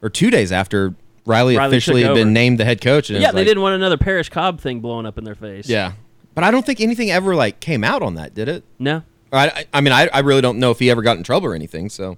or 0.01 0.09
two 0.09 0.29
days 0.29 0.51
after 0.51 0.93
Riley, 1.25 1.55
Riley 1.55 1.67
officially 1.77 2.03
had 2.03 2.13
been 2.15 2.33
named 2.33 2.59
the 2.59 2.65
head 2.65 2.81
coach. 2.81 3.09
And 3.09 3.21
Yeah, 3.21 3.31
they 3.31 3.39
like- 3.39 3.47
didn't 3.47 3.63
want 3.63 3.75
another 3.75 3.95
Parrish 3.97 4.27
Cobb 4.29 4.59
thing 4.59 4.81
blowing 4.81 5.05
up 5.05 5.17
in 5.17 5.23
their 5.23 5.35
face. 5.35 5.69
Yeah, 5.69 5.93
but 6.35 6.43
I 6.43 6.51
don't 6.51 6.65
think 6.65 6.81
anything 6.81 7.09
ever 7.11 7.33
like 7.33 7.61
came 7.61 7.83
out 7.83 8.01
on 8.01 8.15
that, 8.15 8.33
did 8.33 8.49
it? 8.49 8.63
No. 8.77 9.03
I, 9.31 9.47
I- 9.47 9.65
I 9.75 9.81
mean, 9.81 9.93
I, 9.93 10.09
I 10.13 10.19
really 10.19 10.41
don't 10.41 10.59
know 10.59 10.69
if 10.71 10.79
he 10.79 10.89
ever 10.91 11.01
got 11.01 11.15
in 11.17 11.23
trouble 11.23 11.47
or 11.47 11.55
anything. 11.55 11.89
So 11.89 12.17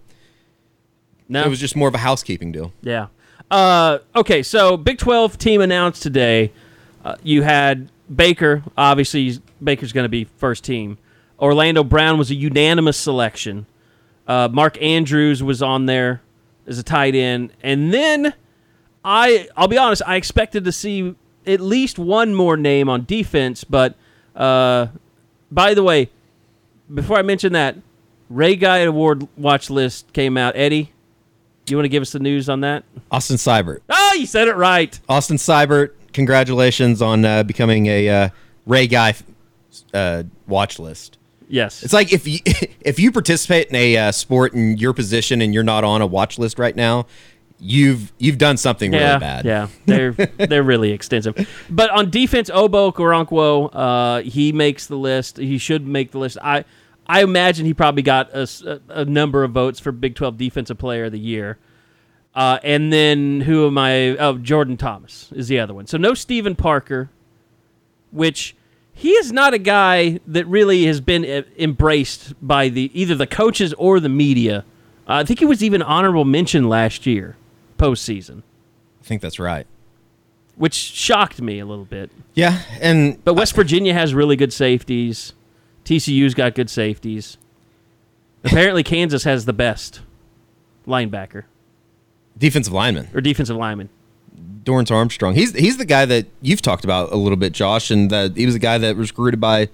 No. 1.30 1.44
it 1.44 1.50
was 1.50 1.60
just 1.60 1.76
more 1.76 1.88
of 1.88 1.94
a 1.96 2.00
housekeeping 2.00 2.52
deal. 2.52 2.74
Yeah. 2.82 3.08
Uh, 3.52 4.00
okay, 4.16 4.42
so 4.42 4.76
Big 4.76 4.98
12 4.98 5.38
team 5.38 5.62
announced 5.62 6.02
today. 6.02 6.52
Uh, 7.06 7.16
you 7.24 7.44
had 7.44 7.90
Baker. 8.14 8.64
Obviously, 8.76 9.40
Baker's 9.64 9.94
going 9.94 10.06
to 10.06 10.10
be 10.10 10.24
first 10.24 10.64
team. 10.64 10.98
Orlando 11.40 11.84
Brown 11.84 12.18
was 12.18 12.32
a 12.32 12.36
unanimous 12.36 12.98
selection. 12.98 13.68
Uh, 14.28 14.50
Mark 14.52 14.82
Andrews 14.82 15.44
was 15.44 15.62
on 15.62 15.86
there 15.86 16.22
as 16.66 16.80
a 16.80 16.84
tight 16.84 17.14
end. 17.14 17.54
And 17.62 17.94
then 17.94 18.34
I, 19.04 19.48
I'll 19.56 19.68
be 19.68 19.78
honest, 19.78 20.02
I 20.06 20.16
expected 20.16 20.66
to 20.66 20.72
see 20.72 21.16
at 21.46 21.62
least 21.62 22.00
one 22.00 22.34
more 22.34 22.58
name 22.58 22.90
on 22.90 23.06
defense. 23.06 23.64
But 23.64 23.96
uh, 24.36 24.88
by 25.52 25.76
the 25.76 25.84
way, 25.84 26.10
before 26.92 27.18
I 27.18 27.22
mention 27.22 27.54
that, 27.54 27.76
Ray 28.30 28.56
Guy 28.56 28.80
Award 28.80 29.28
watch 29.38 29.70
list 29.70 30.12
came 30.14 30.38
out. 30.38 30.56
Eddie, 30.56 30.92
you 31.68 31.78
want 31.78 31.86
to 31.86 31.90
give 31.90 32.02
us 32.02 32.12
the 32.12 32.20
news 32.20 32.50
on 32.50 32.62
that? 32.62 32.84
Austin 33.12 33.38
Seibert. 33.38 33.82
Oh, 33.90 34.16
you 34.18 34.26
said 34.26 34.48
it 34.48 34.56
right. 34.56 35.00
Austin 35.10 35.38
Seibert, 35.38 35.92
congratulations 36.16 37.02
on 37.02 37.26
uh, 37.26 37.44
becoming 37.44 37.86
a 37.86 38.10
uh, 38.10 38.30
Ray 38.66 38.88
Guy 38.88 39.14
uh, 39.94 40.24
watch 40.48 40.80
list. 40.80 41.20
Yes. 41.48 41.84
It's 41.84 41.94
like 41.94 42.12
if 42.12 42.28
you 42.28 42.40
if 42.82 42.98
you 42.98 43.12
participate 43.12 43.68
in 43.68 43.76
a 43.76 43.98
uh, 43.98 44.12
sport 44.12 44.54
in 44.54 44.78
your 44.78 44.94
position 44.94 45.42
and 45.42 45.54
you're 45.54 45.64
not 45.64 45.84
on 45.84 46.02
a 46.02 46.08
watch 46.08 46.40
list 46.40 46.58
right 46.58 46.76
now, 46.76 47.06
you've 47.60 48.12
you've 48.18 48.40
done 48.40 48.58
something 48.58 48.92
yeah, 48.92 49.08
really 49.08 49.20
bad. 49.20 49.46
Yeah, 49.46 49.68
they're 49.86 50.14
they're 50.14 50.64
really 50.64 50.92
extensive. 50.92 51.48
But 51.70 51.92
on 51.92 52.10
defense, 52.10 52.50
Obo 52.50 52.92
Okoronkwo, 52.92 53.70
uh, 53.74 54.22
he 54.22 54.52
makes 54.52 54.88
the 54.88 54.98
list. 54.98 55.38
He 55.38 55.60
should 55.60 55.86
make 55.86 56.12
the 56.12 56.18
list. 56.18 56.38
I 56.42 56.66
I 57.06 57.22
imagine 57.22 57.66
he 57.66 57.74
probably 57.76 58.02
got 58.02 58.30
a, 58.34 58.82
a 58.90 59.06
number 59.06 59.44
of 59.44 59.52
votes 59.52 59.80
for 59.80 59.92
Big 59.92 60.16
Twelve 60.16 60.38
Defensive 60.38 60.80
Player 60.80 61.06
of 61.06 61.12
the 61.12 61.20
Year. 61.20 61.60
Uh, 62.36 62.60
and 62.64 62.92
then 62.92 63.42
who 63.42 63.66
am 63.66 63.78
I? 63.78 64.18
Oh, 64.18 64.38
Jordan 64.38 64.76
Thomas 64.76 65.32
is 65.34 65.48
the 65.48 65.58
other 65.60 65.74
one. 65.74 65.88
So 65.88 65.98
no 65.98 66.14
Stephen 66.14 66.54
Parker, 66.56 67.10
which 68.12 68.56
he 68.94 69.12
is 69.12 69.32
not 69.32 69.54
a 69.54 69.58
guy 69.58 70.20
that 70.28 70.46
really 70.46 70.86
has 70.86 71.00
been 71.00 71.24
embraced 71.58 72.34
by 72.46 72.68
the 72.70 72.92
either 72.94 73.16
the 73.16 73.28
coaches 73.28 73.74
or 73.78 74.00
the 74.02 74.10
media. 74.10 74.66
Uh, 75.08 75.14
I 75.14 75.24
think 75.24 75.40
he 75.40 75.46
was 75.46 75.64
even 75.64 75.82
honorable 75.82 76.26
mention 76.26 76.68
last 76.68 77.06
year, 77.06 77.38
postseason, 77.78 78.40
I 79.02 79.06
think 79.06 79.22
that's 79.22 79.38
right. 79.40 79.68
which 80.56 80.74
shocked 80.74 81.42
me 81.42 81.60
a 81.60 81.66
little 81.66 81.86
bit. 81.86 82.10
Yeah, 82.34 82.62
and 82.82 83.24
But 83.24 83.36
West 83.36 83.56
Virginia 83.56 83.94
has 83.94 84.14
really 84.14 84.36
good 84.36 84.52
safeties. 84.52 85.34
TCU's 85.86 86.34
got 86.34 86.56
good 86.56 86.70
safeties. 86.70 87.38
Apparently, 88.44 88.82
Kansas 88.84 89.24
has 89.24 89.46
the 89.46 89.54
best 89.54 90.02
linebacker 90.88 91.44
defensive 92.38 92.74
lineman 92.74 93.10
or 93.14 93.22
defensive 93.22 93.56
lineman. 93.56 93.90
Dorance 94.64 94.92
Armstrong. 94.92 95.36
He's 95.36 95.54
he's 95.54 95.78
the 95.78 95.86
guy 95.86 96.06
that 96.06 96.26
you've 96.42 96.62
talked 96.62 96.84
about 96.84 97.12
a 97.12 97.16
little 97.16 97.38
bit, 97.38 97.54
Josh, 97.54 97.92
and 97.92 98.10
that 98.10 98.36
he 98.36 98.46
was 98.46 98.56
the 98.56 98.60
guy 98.60 98.78
that 98.80 98.98
was 98.98 99.12
recruited 99.12 99.40
by 99.40 99.70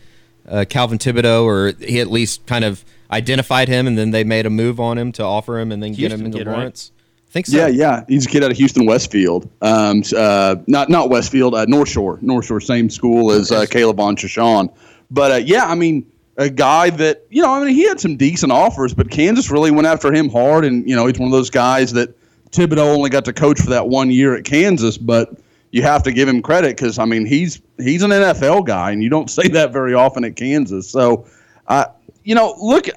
uh, 0.48 0.66
Calvin 0.68 0.98
Thibodeaux, 0.98 1.44
or 1.44 1.74
he 1.80 2.00
at 2.00 2.08
least 2.12 2.46
kind 2.46 2.66
of 2.66 2.84
identified 3.10 3.70
him, 3.70 3.88
and 3.88 3.98
then 3.98 4.12
they 4.12 4.24
made 4.24 4.46
a 4.46 4.50
move 4.50 4.80
on 4.80 4.98
him 4.98 5.12
to 5.14 5.24
offer 5.24 5.60
him, 5.60 5.72
and 5.72 5.82
then 5.82 5.94
get 5.94 6.12
him 6.12 6.20
Houston 6.20 6.26
into 6.26 6.38
kid, 6.40 6.48
right? 6.48 6.92
I 7.28 7.32
think 7.32 7.46
so. 7.46 7.58
Yeah, 7.58 7.68
yeah. 7.68 8.04
He's 8.10 8.26
a 8.26 8.30
kid 8.30 8.44
out 8.44 8.52
of 8.52 8.58
Houston 8.58 8.86
Westfield. 8.86 9.50
Um, 9.62 10.04
uh, 10.16 10.58
not 10.68 10.90
not 10.90 11.10
Westfield, 11.10 11.56
uh, 11.56 11.66
North 11.66 11.90
Shore. 11.90 12.20
North 12.22 12.46
Shore, 12.46 12.60
same 12.60 12.90
school 12.90 13.32
as 13.32 13.52
uh, 13.52 13.66
Caleb 13.66 14.02
on 14.02 14.18
Shashawn. 14.18 14.74
But 15.10 15.32
uh, 15.32 15.36
yeah, 15.36 15.66
I 15.66 15.76
mean, 15.76 16.06
a 16.36 16.50
guy 16.50 16.90
that 16.90 17.26
you 17.30 17.42
know, 17.42 17.50
I 17.50 17.64
mean, 17.64 17.74
he 17.74 17.88
had 17.88 18.02
some 18.02 18.18
decent 18.18 18.52
offers, 18.52 18.94
but 18.94 19.10
Kansas 19.10 19.50
really 19.50 19.72
went 19.72 19.88
after 19.88 20.14
him 20.14 20.30
hard, 20.30 20.66
and 20.66 20.88
you 20.90 20.96
know, 20.96 21.06
he's 21.06 21.18
one 21.18 21.28
of 21.28 21.32
those 21.32 21.50
guys 21.50 21.94
that 21.94 22.14
Thibodeaux 22.52 22.96
only 22.96 23.10
got 23.10 23.26
to 23.26 23.34
coach 23.34 23.60
for 23.60 23.70
that 23.70 23.88
one 23.88 24.12
year 24.12 24.36
at 24.36 24.44
Kansas, 24.44 24.98
but 24.98 25.38
you 25.72 25.82
have 25.84 26.04
to 26.04 26.12
give 26.12 26.28
him 26.28 26.42
credit 26.42 26.76
because 26.76 27.00
I 27.00 27.06
mean, 27.06 27.26
he's 27.26 27.62
he's 27.78 28.04
an 28.04 28.12
NFL 28.12 28.66
guy, 28.66 28.92
and 28.92 29.02
you 29.02 29.10
don't 29.10 29.30
say 29.30 29.48
that 29.50 29.72
very 29.72 29.94
often 29.94 30.24
at 30.24 30.36
Kansas. 30.36 30.90
So, 30.90 31.26
uh, 31.68 31.86
you 32.24 32.36
know, 32.36 32.56
look, 32.62 32.88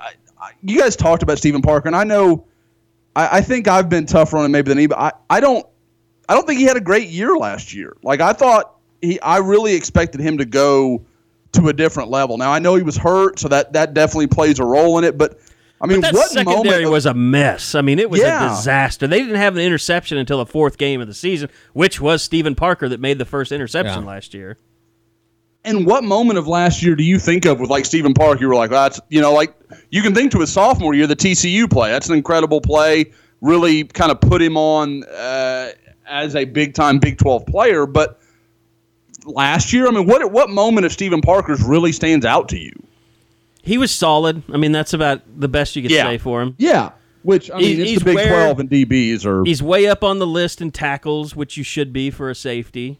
you 0.62 0.78
guys 0.78 0.96
talked 0.96 1.22
about 1.22 1.38
Stephen 1.38 1.62
Parker, 1.62 1.88
and 1.88 1.96
I 1.96 2.04
know. 2.04 2.44
I, 3.16 3.38
I 3.38 3.40
think 3.42 3.68
I've 3.68 3.88
been 3.88 4.06
tougher 4.06 4.38
on 4.38 4.44
him 4.44 4.52
maybe 4.52 4.70
than 4.70 4.78
he, 4.78 4.86
but 4.86 4.98
I, 4.98 5.12
I 5.30 5.40
don't 5.40 5.64
I 6.28 6.34
don't 6.34 6.46
think 6.46 6.58
he 6.58 6.66
had 6.66 6.76
a 6.76 6.80
great 6.80 7.08
year 7.08 7.36
last 7.36 7.74
year. 7.74 7.96
Like 8.02 8.20
I 8.20 8.32
thought 8.32 8.76
he 9.00 9.20
I 9.20 9.38
really 9.38 9.74
expected 9.74 10.20
him 10.20 10.38
to 10.38 10.44
go 10.44 11.04
to 11.52 11.68
a 11.68 11.72
different 11.72 12.10
level. 12.10 12.38
Now 12.38 12.52
I 12.52 12.58
know 12.58 12.74
he 12.74 12.82
was 12.82 12.96
hurt, 12.96 13.38
so 13.38 13.48
that 13.48 13.72
that 13.74 13.94
definitely 13.94 14.26
plays 14.26 14.58
a 14.58 14.64
role 14.64 14.98
in 14.98 15.04
it. 15.04 15.16
But 15.16 15.38
I 15.84 15.86
mean, 15.86 16.00
That 16.00 16.14
what 16.14 16.30
secondary 16.30 16.56
moment 16.56 16.84
of- 16.86 16.90
was 16.92 17.06
a 17.06 17.14
mess. 17.14 17.74
I 17.74 17.82
mean, 17.82 17.98
it 17.98 18.08
was 18.10 18.20
Yeah. 18.20 18.46
a 18.46 18.56
disaster. 18.56 19.06
They 19.06 19.18
didn't 19.20 19.36
have 19.36 19.54
an 19.56 19.62
interception 19.62 20.16
until 20.18 20.38
the 20.38 20.46
fourth 20.46 20.78
game 20.78 21.00
of 21.00 21.06
the 21.06 21.14
season, 21.14 21.50
which 21.74 22.00
was 22.00 22.22
Stephen 22.22 22.54
Parker 22.54 22.88
that 22.88 23.00
made 23.00 23.18
the 23.18 23.24
first 23.24 23.52
interception 23.52 24.02
Yeah. 24.02 24.08
last 24.08 24.32
year. 24.34 24.56
And 25.64 25.86
what 25.86 26.04
moment 26.04 26.38
of 26.38 26.46
last 26.48 26.82
year 26.82 26.94
do 26.94 27.02
you 27.04 27.18
think 27.18 27.44
of 27.46 27.60
with 27.60 27.70
like 27.70 27.84
Stephen 27.84 28.12
Park? 28.14 28.40
You 28.40 28.48
were 28.48 28.54
like, 28.54 28.70
that's 28.70 29.00
you 29.08 29.20
know, 29.20 29.32
like 29.32 29.54
you 29.90 30.02
can 30.02 30.14
think 30.14 30.32
to 30.32 30.40
his 30.40 30.50
sophomore 30.52 30.94
year, 30.94 31.06
the 31.06 31.16
TCU 31.16 31.68
play. 31.68 31.90
That's 31.90 32.08
an 32.08 32.16
incredible 32.16 32.60
play. 32.60 33.06
Really 33.40 33.84
kind 33.84 34.10
of 34.10 34.20
put 34.20 34.40
him 34.42 34.56
on 34.56 35.04
uh, 35.04 35.68
as 36.06 36.34
a 36.36 36.44
big 36.44 36.74
time 36.74 36.98
Big 36.98 37.16
Twelve 37.18 37.46
player. 37.46 37.86
But 37.86 38.18
last 39.26 39.72
year, 39.72 39.86
I 39.86 39.90
mean, 39.90 40.06
what 40.06 40.30
what 40.32 40.50
moment 40.50 40.84
of 40.86 40.92
Stephen 40.92 41.20
Parker's 41.22 41.62
really 41.62 41.92
stands 41.92 42.26
out 42.26 42.48
to 42.50 42.58
you? 42.58 42.72
He 43.64 43.78
was 43.78 43.90
solid. 43.90 44.42
I 44.52 44.56
mean, 44.56 44.72
that's 44.72 44.92
about 44.92 45.22
the 45.40 45.48
best 45.48 45.74
you 45.76 45.82
could 45.82 45.90
Yeah. 45.90 46.04
say 46.04 46.18
for 46.18 46.42
him. 46.42 46.54
Yeah, 46.58 46.90
which 47.22 47.50
I 47.50 47.56
mean, 47.58 47.64
He- 47.76 47.80
it's 47.82 47.90
he's 47.90 47.98
the 48.00 48.04
Big 48.04 48.14
where- 48.16 48.26
Twelve 48.28 48.60
and 48.60 48.68
DBs 48.70 49.24
are. 49.24 49.42
He's 49.44 49.62
way 49.62 49.86
up 49.86 50.04
on 50.04 50.18
the 50.18 50.26
list 50.26 50.60
in 50.60 50.70
tackles, 50.70 51.34
which 51.34 51.56
you 51.56 51.64
should 51.64 51.92
be 51.92 52.10
for 52.10 52.28
a 52.30 52.34
safety. 52.34 52.98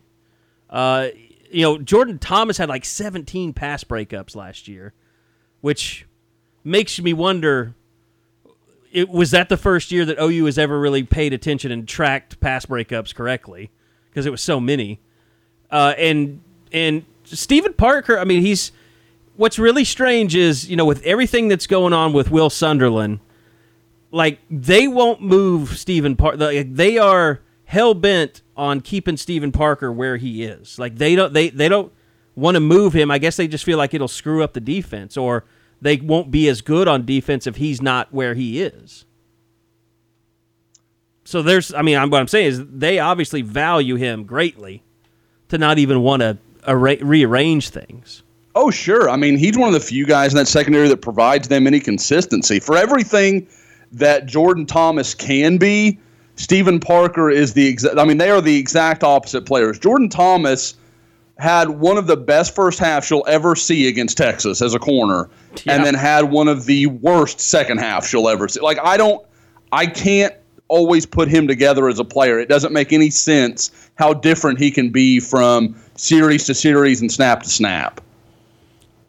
Uh, 0.71 1.09
you 1.51 1.63
know, 1.63 1.79
Jordan 1.79 2.19
Thomas 2.19 2.57
had 2.59 2.69
like 2.69 2.85
17 2.85 3.53
pass 3.53 3.85
breakups 3.85 4.35
last 4.35 4.67
year, 4.67 4.93
which 5.61 6.07
makes 6.65 7.01
me 7.01 7.13
wonder. 7.13 7.75
It 8.91 9.09
was 9.09 9.33
that 9.33 9.49
the 9.49 9.57
first 9.57 9.91
year 9.93 10.05
that 10.05 10.19
OU 10.21 10.45
has 10.47 10.57
ever 10.59 10.79
really 10.81 11.03
paid 11.03 11.33
attention 11.33 11.71
and 11.73 11.87
tracked 11.87 12.39
pass 12.41 12.65
breakups 12.65 13.15
correctly 13.15 13.71
because 14.09 14.25
it 14.25 14.31
was 14.31 14.41
so 14.41 14.61
many. 14.61 15.01
Uh, 15.71 15.95
and 15.99 16.41
and 16.73 17.05
Stephen 17.25 17.73
Parker, 17.73 18.19
I 18.19 18.25
mean, 18.25 18.41
he's 18.43 18.71
what's 19.37 19.59
really 19.59 19.85
strange 19.85 20.35
is 20.35 20.69
you 20.69 20.77
know 20.77 20.85
with 20.85 21.03
everything 21.03 21.49
that's 21.49 21.67
going 21.67 21.93
on 21.93 22.13
with 22.13 22.31
Will 22.31 22.51
Sunderland, 22.51 23.21
like 24.11 24.39
they 24.51 24.89
won't 24.89 25.21
move 25.21 25.77
Stephen 25.79 26.17
Parker. 26.17 26.39
Like, 26.39 26.75
they 26.75 26.99
are 26.99 27.41
hell 27.65 27.95
bent 27.95 28.43
on 28.57 28.81
keeping 28.81 29.17
Stephen 29.17 29.53
Parker 29.53 29.91
where 29.93 30.17
he 30.17 30.45
is. 30.45 30.79
Like 30.79 30.97
they 30.97 31.15
don't 31.15 31.33
they 31.33 31.51
they 31.51 31.69
don't 31.69 31.93
want 32.35 32.55
to 32.57 32.61
move 32.61 32.93
him. 32.93 33.11
I 33.11 33.19
guess 33.19 33.37
they 33.37 33.49
just 33.49 33.65
feel 33.65 33.79
like 33.79 33.95
it'll 33.95 34.09
screw 34.09 34.43
up 34.43 34.53
the 34.53 34.61
defense 34.61 35.17
or 35.17 35.45
they 35.81 35.97
won't 35.97 36.31
be 36.31 36.49
as 36.49 36.61
good 36.61 36.89
on 36.89 37.05
defense 37.05 37.47
if 37.47 37.57
he's 37.57 37.83
not 37.83 38.13
where 38.13 38.35
he 38.35 38.63
is. 38.63 39.05
So 41.25 41.43
there's 41.43 41.73
I 41.75 41.83
mean, 41.83 41.97
I'm, 41.97 42.11
what 42.11 42.21
I'm 42.21 42.29
saying 42.29 42.47
is 42.47 42.65
they 42.67 42.99
obviously 42.99 43.43
value 43.43 43.97
him 43.97 44.25
greatly 44.25 44.83
to 45.49 45.59
not 45.59 45.79
even 45.79 46.01
want 46.01 46.21
to 46.21 46.39
arra- 46.67 47.05
rearrange 47.05 47.71
things. 47.71 48.23
Oh, 48.57 48.71
sure. 48.71 49.11
I 49.11 49.17
mean, 49.17 49.37
he's 49.37 49.59
one 49.59 49.69
of 49.69 49.75
the 49.75 49.81
few 49.87 50.07
guys 50.07 50.33
in 50.33 50.37
that 50.39 50.47
secondary 50.47 50.89
that 50.89 50.99
provides 50.99 51.49
them 51.49 51.67
any 51.67 51.81
consistency. 51.81 52.61
For 52.61 52.77
everything 52.77 53.47
that 53.93 54.27
Jordan 54.27 54.65
Thomas 54.67 55.15
can 55.15 55.59
be, 55.59 55.99
Stephen 56.37 56.79
Parker 56.81 57.31
is 57.31 57.53
the 57.55 57.67
exact. 57.67 57.99
I 57.99 58.05
mean, 58.05 58.19
they 58.19 58.31
are 58.31 58.41
the 58.41 58.57
exact 58.57 59.03
opposite 59.05 59.43
players. 59.47 59.79
Jordan 59.79 60.09
Thomas 60.09 60.75
had 61.39 61.69
one 61.69 61.97
of 61.99 62.07
the 62.07 62.17
best 62.17 62.55
first 62.55 62.79
halves 62.79 63.11
you'll 63.11 63.25
ever 63.27 63.57
see 63.57 63.89
against 63.89 64.17
Texas 64.17 64.63
as 64.63 64.73
a 64.75 64.79
corner, 64.79 65.29
Yeah. 65.65 65.75
and 65.75 65.85
then 65.85 65.95
had 65.95 66.31
one 66.31 66.47
of 66.47 66.65
the 66.67 66.87
worst 66.87 67.41
second 67.41 67.79
halves 67.79 68.13
you'll 68.13 68.29
ever 68.29 68.47
see. 68.47 68.61
Like, 68.61 68.79
I 68.83 68.97
don't, 68.97 69.25
I 69.73 69.87
can't 69.87 70.33
always 70.69 71.07
put 71.07 71.29
him 71.29 71.49
together 71.49 71.89
as 71.89 71.99
a 71.99 72.05
player. 72.05 72.39
It 72.39 72.49
doesn't 72.49 72.73
make 72.73 72.93
any 72.93 73.11
sense 73.11 73.73
how 73.97 74.15
different 74.15 74.61
he 74.61 74.71
can 74.71 74.91
be 74.91 75.19
from 75.19 75.75
series 75.97 76.47
to 76.47 76.55
series 76.55 77.01
and 77.01 77.11
snap 77.11 77.43
to 77.43 77.49
snap. 77.49 78.01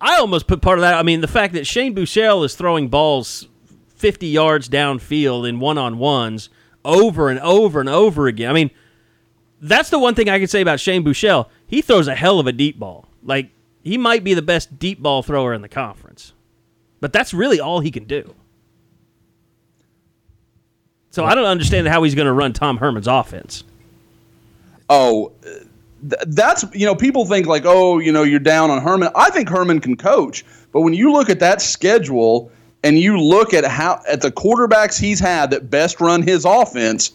I 0.06 0.18
almost 0.18 0.46
put 0.46 0.62
part 0.62 0.78
of 0.78 0.84
that. 0.84 0.94
I 0.94 1.02
mean, 1.02 1.22
the 1.22 1.28
fact 1.28 1.56
that 1.56 1.66
Shane 1.66 1.96
Buechele 1.96 2.46
is 2.46 2.54
throwing 2.54 2.90
balls 2.90 3.48
50 3.96 4.28
yards 4.28 4.70
downfield 4.70 5.50
in 5.50 5.60
one 5.60 5.80
on 5.80 5.98
ones 5.98 6.50
over 6.86 7.28
and 7.28 7.40
over 7.40 7.80
and 7.80 7.90
over 7.90 8.28
again. 8.28 8.52
I 8.52 8.54
mean, 8.54 8.70
that's 9.60 9.90
the 9.90 9.98
one 9.98 10.14
thing 10.14 10.30
I 10.30 10.38
can 10.38 10.48
say 10.48 10.62
about 10.62 10.80
Shane 10.80 11.04
Buechele. 11.04 11.50
He 11.66 11.82
throws 11.82 12.08
a 12.08 12.14
hell 12.14 12.40
of 12.40 12.46
a 12.46 12.52
deep 12.52 12.78
ball. 12.78 13.08
Like, 13.24 13.50
he 13.84 13.98
might 13.98 14.24
be 14.24 14.36
the 14.36 14.44
best 14.44 14.78
deep 14.78 15.02
ball 15.02 15.24
thrower 15.24 15.56
in 15.56 15.64
the 15.64 15.70
conference. 15.70 16.34
But 17.02 17.12
that's 17.12 17.34
really 17.34 17.60
all 17.60 17.80
he 17.80 17.90
can 17.90 18.04
do. 18.04 18.36
So 21.10 21.26
I 21.26 21.34
don't 21.34 21.46
understand 21.46 21.88
how 21.88 22.04
he's 22.04 22.14
going 22.14 22.28
to 22.28 22.34
run 22.34 22.54
Tom 22.54 22.78
Herman's 22.78 23.08
offense. 23.08 23.64
oh, 24.88 25.32
th- 26.10 26.22
that's 26.28 26.66
you 26.74 26.86
know 26.86 26.96
people 26.96 27.26
think 27.26 27.48
like 27.48 27.64
oh 27.66 28.00
you 28.00 28.12
know 28.12 28.24
you're 28.24 28.40
down 28.40 28.70
on 28.72 28.82
Herman. 28.82 29.10
I 29.16 29.30
think 29.30 29.50
Herman 29.50 29.80
can 29.82 29.96
coach, 29.98 30.44
but 30.72 30.82
when 30.82 30.94
you 30.94 31.12
look 31.12 31.30
at 31.30 31.40
that 31.40 31.62
schedule 31.62 32.52
and 32.84 33.00
you 33.00 33.20
look 33.20 33.54
at 33.54 33.66
how 33.66 34.02
at 34.08 34.22
the 34.22 34.32
quarterbacks 34.32 35.00
he's 35.00 35.20
had 35.20 35.50
that 35.52 35.70
best 35.70 36.00
run 36.02 36.22
his 36.22 36.46
offense, 36.46 37.12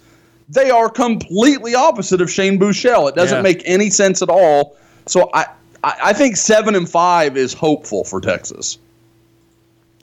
they 0.49 0.71
are 0.71 0.89
completely 0.89 1.75
opposite 1.75 2.21
of 2.21 2.31
Shane 2.31 2.59
Buechele. 2.59 3.09
It 3.09 3.15
doesn't 3.15 3.39
Yeah. 3.39 3.43
make 3.43 3.63
any 3.65 3.91
sense 3.91 4.21
at 4.23 4.29
all. 4.29 4.77
So 5.07 5.31
I, 5.33 5.47
I 5.85 5.97
I 6.05 6.13
think 6.13 6.37
seven 6.37 6.75
and 6.75 6.89
five 6.89 7.37
is 7.37 7.53
hopeful 7.55 8.05
for 8.05 8.21
Texas. 8.21 8.79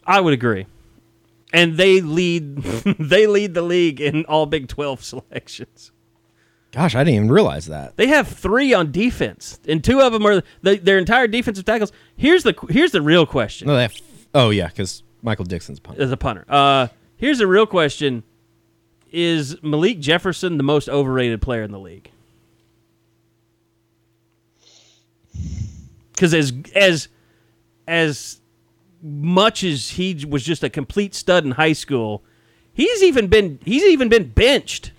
I 0.05 0.21
would 0.21 0.33
agree. 0.33 0.65
And 1.53 1.77
they 1.77 2.01
lead 2.01 2.57
they 2.99 3.27
lead 3.27 3.53
the 3.53 3.61
league 3.61 3.99
in 4.01 4.25
all 4.25 4.45
Big 4.45 4.67
12 4.67 5.03
selections. 5.03 5.91
Gosh, 6.71 6.95
I 6.95 7.03
didn't 7.03 7.15
even 7.15 7.31
realize 7.31 7.67
that. 7.67 7.97
They 7.97 8.07
have 8.07 8.27
three 8.27 8.73
on 8.73 8.91
defense, 8.91 9.59
and 9.67 9.83
two 9.83 10.01
of 10.01 10.11
them 10.13 10.25
are 10.25 10.43
the, 10.61 10.77
their 10.77 10.97
entire 10.97 11.27
defensive 11.27 11.65
tackles. 11.65 11.91
Here's 12.15 12.43
the 12.43 12.53
here's 12.69 12.91
the 12.91 13.01
real 13.01 13.25
question 13.25 13.67
No, 13.67 13.75
they 13.75 13.83
have. 13.83 13.95
Oh 14.33 14.49
yeah, 14.49 14.67
because 14.67 15.03
Michael 15.21 15.45
Dickson's 15.45 15.79
punt. 15.79 15.99
as 15.99 16.11
a 16.11 16.17
punter. 16.17 16.45
Uh, 16.47 16.87
here's 17.15 17.37
the 17.39 17.47
real 17.47 17.65
question: 17.65 18.23
Is 19.11 19.61
Malik 19.63 19.99
Jefferson 19.99 20.57
the 20.57 20.63
most 20.63 20.89
overrated 20.89 21.41
player 21.41 21.63
in 21.63 21.71
the 21.71 21.79
league? 21.79 22.11
Because 26.11 26.33
as 26.33 26.53
as 26.75 27.07
as 27.87 28.41
much 29.01 29.63
as 29.63 29.91
he 29.91 30.25
was 30.27 30.43
just 30.43 30.63
a 30.63 30.69
complete 30.69 31.13
stud 31.15 31.45
in 31.45 31.51
high 31.51 31.73
school, 31.73 32.23
he's 32.73 33.03
even 33.03 33.27
been 33.27 33.59
he's 33.63 33.83
even 33.83 34.09
been 34.09 34.29
benched. 34.29 34.91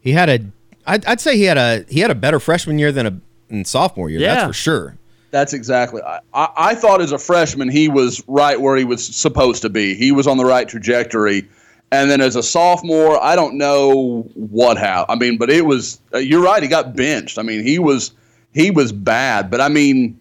He 0.00 0.12
had 0.12 0.28
a. 0.28 0.40
I'd, 0.86 1.04
I'd 1.06 1.20
say 1.20 1.36
he 1.36 1.44
had 1.44 1.58
a 1.58 1.84
he 1.88 2.00
had 2.00 2.10
a 2.10 2.14
better 2.14 2.40
freshman 2.40 2.78
year 2.78 2.92
than 2.92 3.06
a 3.06 3.20
in 3.48 3.64
sophomore 3.64 4.10
year. 4.10 4.20
Yeah. 4.20 4.34
That's 4.34 4.46
for 4.46 4.52
sure. 4.52 4.96
That's 5.30 5.52
exactly. 5.52 6.00
I, 6.02 6.20
I, 6.32 6.48
I 6.56 6.74
thought 6.74 7.00
as 7.00 7.12
a 7.12 7.18
freshman 7.18 7.68
he 7.68 7.88
was 7.88 8.22
right 8.28 8.60
where 8.60 8.76
he 8.76 8.84
was 8.84 9.04
supposed 9.04 9.62
to 9.62 9.68
be. 9.68 9.94
He 9.94 10.12
was 10.12 10.26
on 10.26 10.36
the 10.36 10.44
right 10.44 10.68
trajectory. 10.68 11.48
And 11.90 12.10
then 12.10 12.20
as 12.20 12.34
a 12.34 12.42
sophomore, 12.42 13.22
I 13.22 13.36
don't 13.36 13.56
know 13.56 14.22
what 14.34 14.78
happened. 14.78 15.16
I 15.16 15.24
mean, 15.24 15.38
but 15.38 15.50
it 15.50 15.64
was. 15.64 16.00
Uh, 16.12 16.18
you're 16.18 16.42
right. 16.42 16.62
He 16.62 16.68
got 16.68 16.96
benched. 16.96 17.38
I 17.38 17.42
mean, 17.42 17.64
he 17.64 17.78
was 17.78 18.12
he 18.52 18.70
was 18.70 18.92
bad. 18.92 19.50
But 19.50 19.60
I 19.60 19.68
mean, 19.68 20.18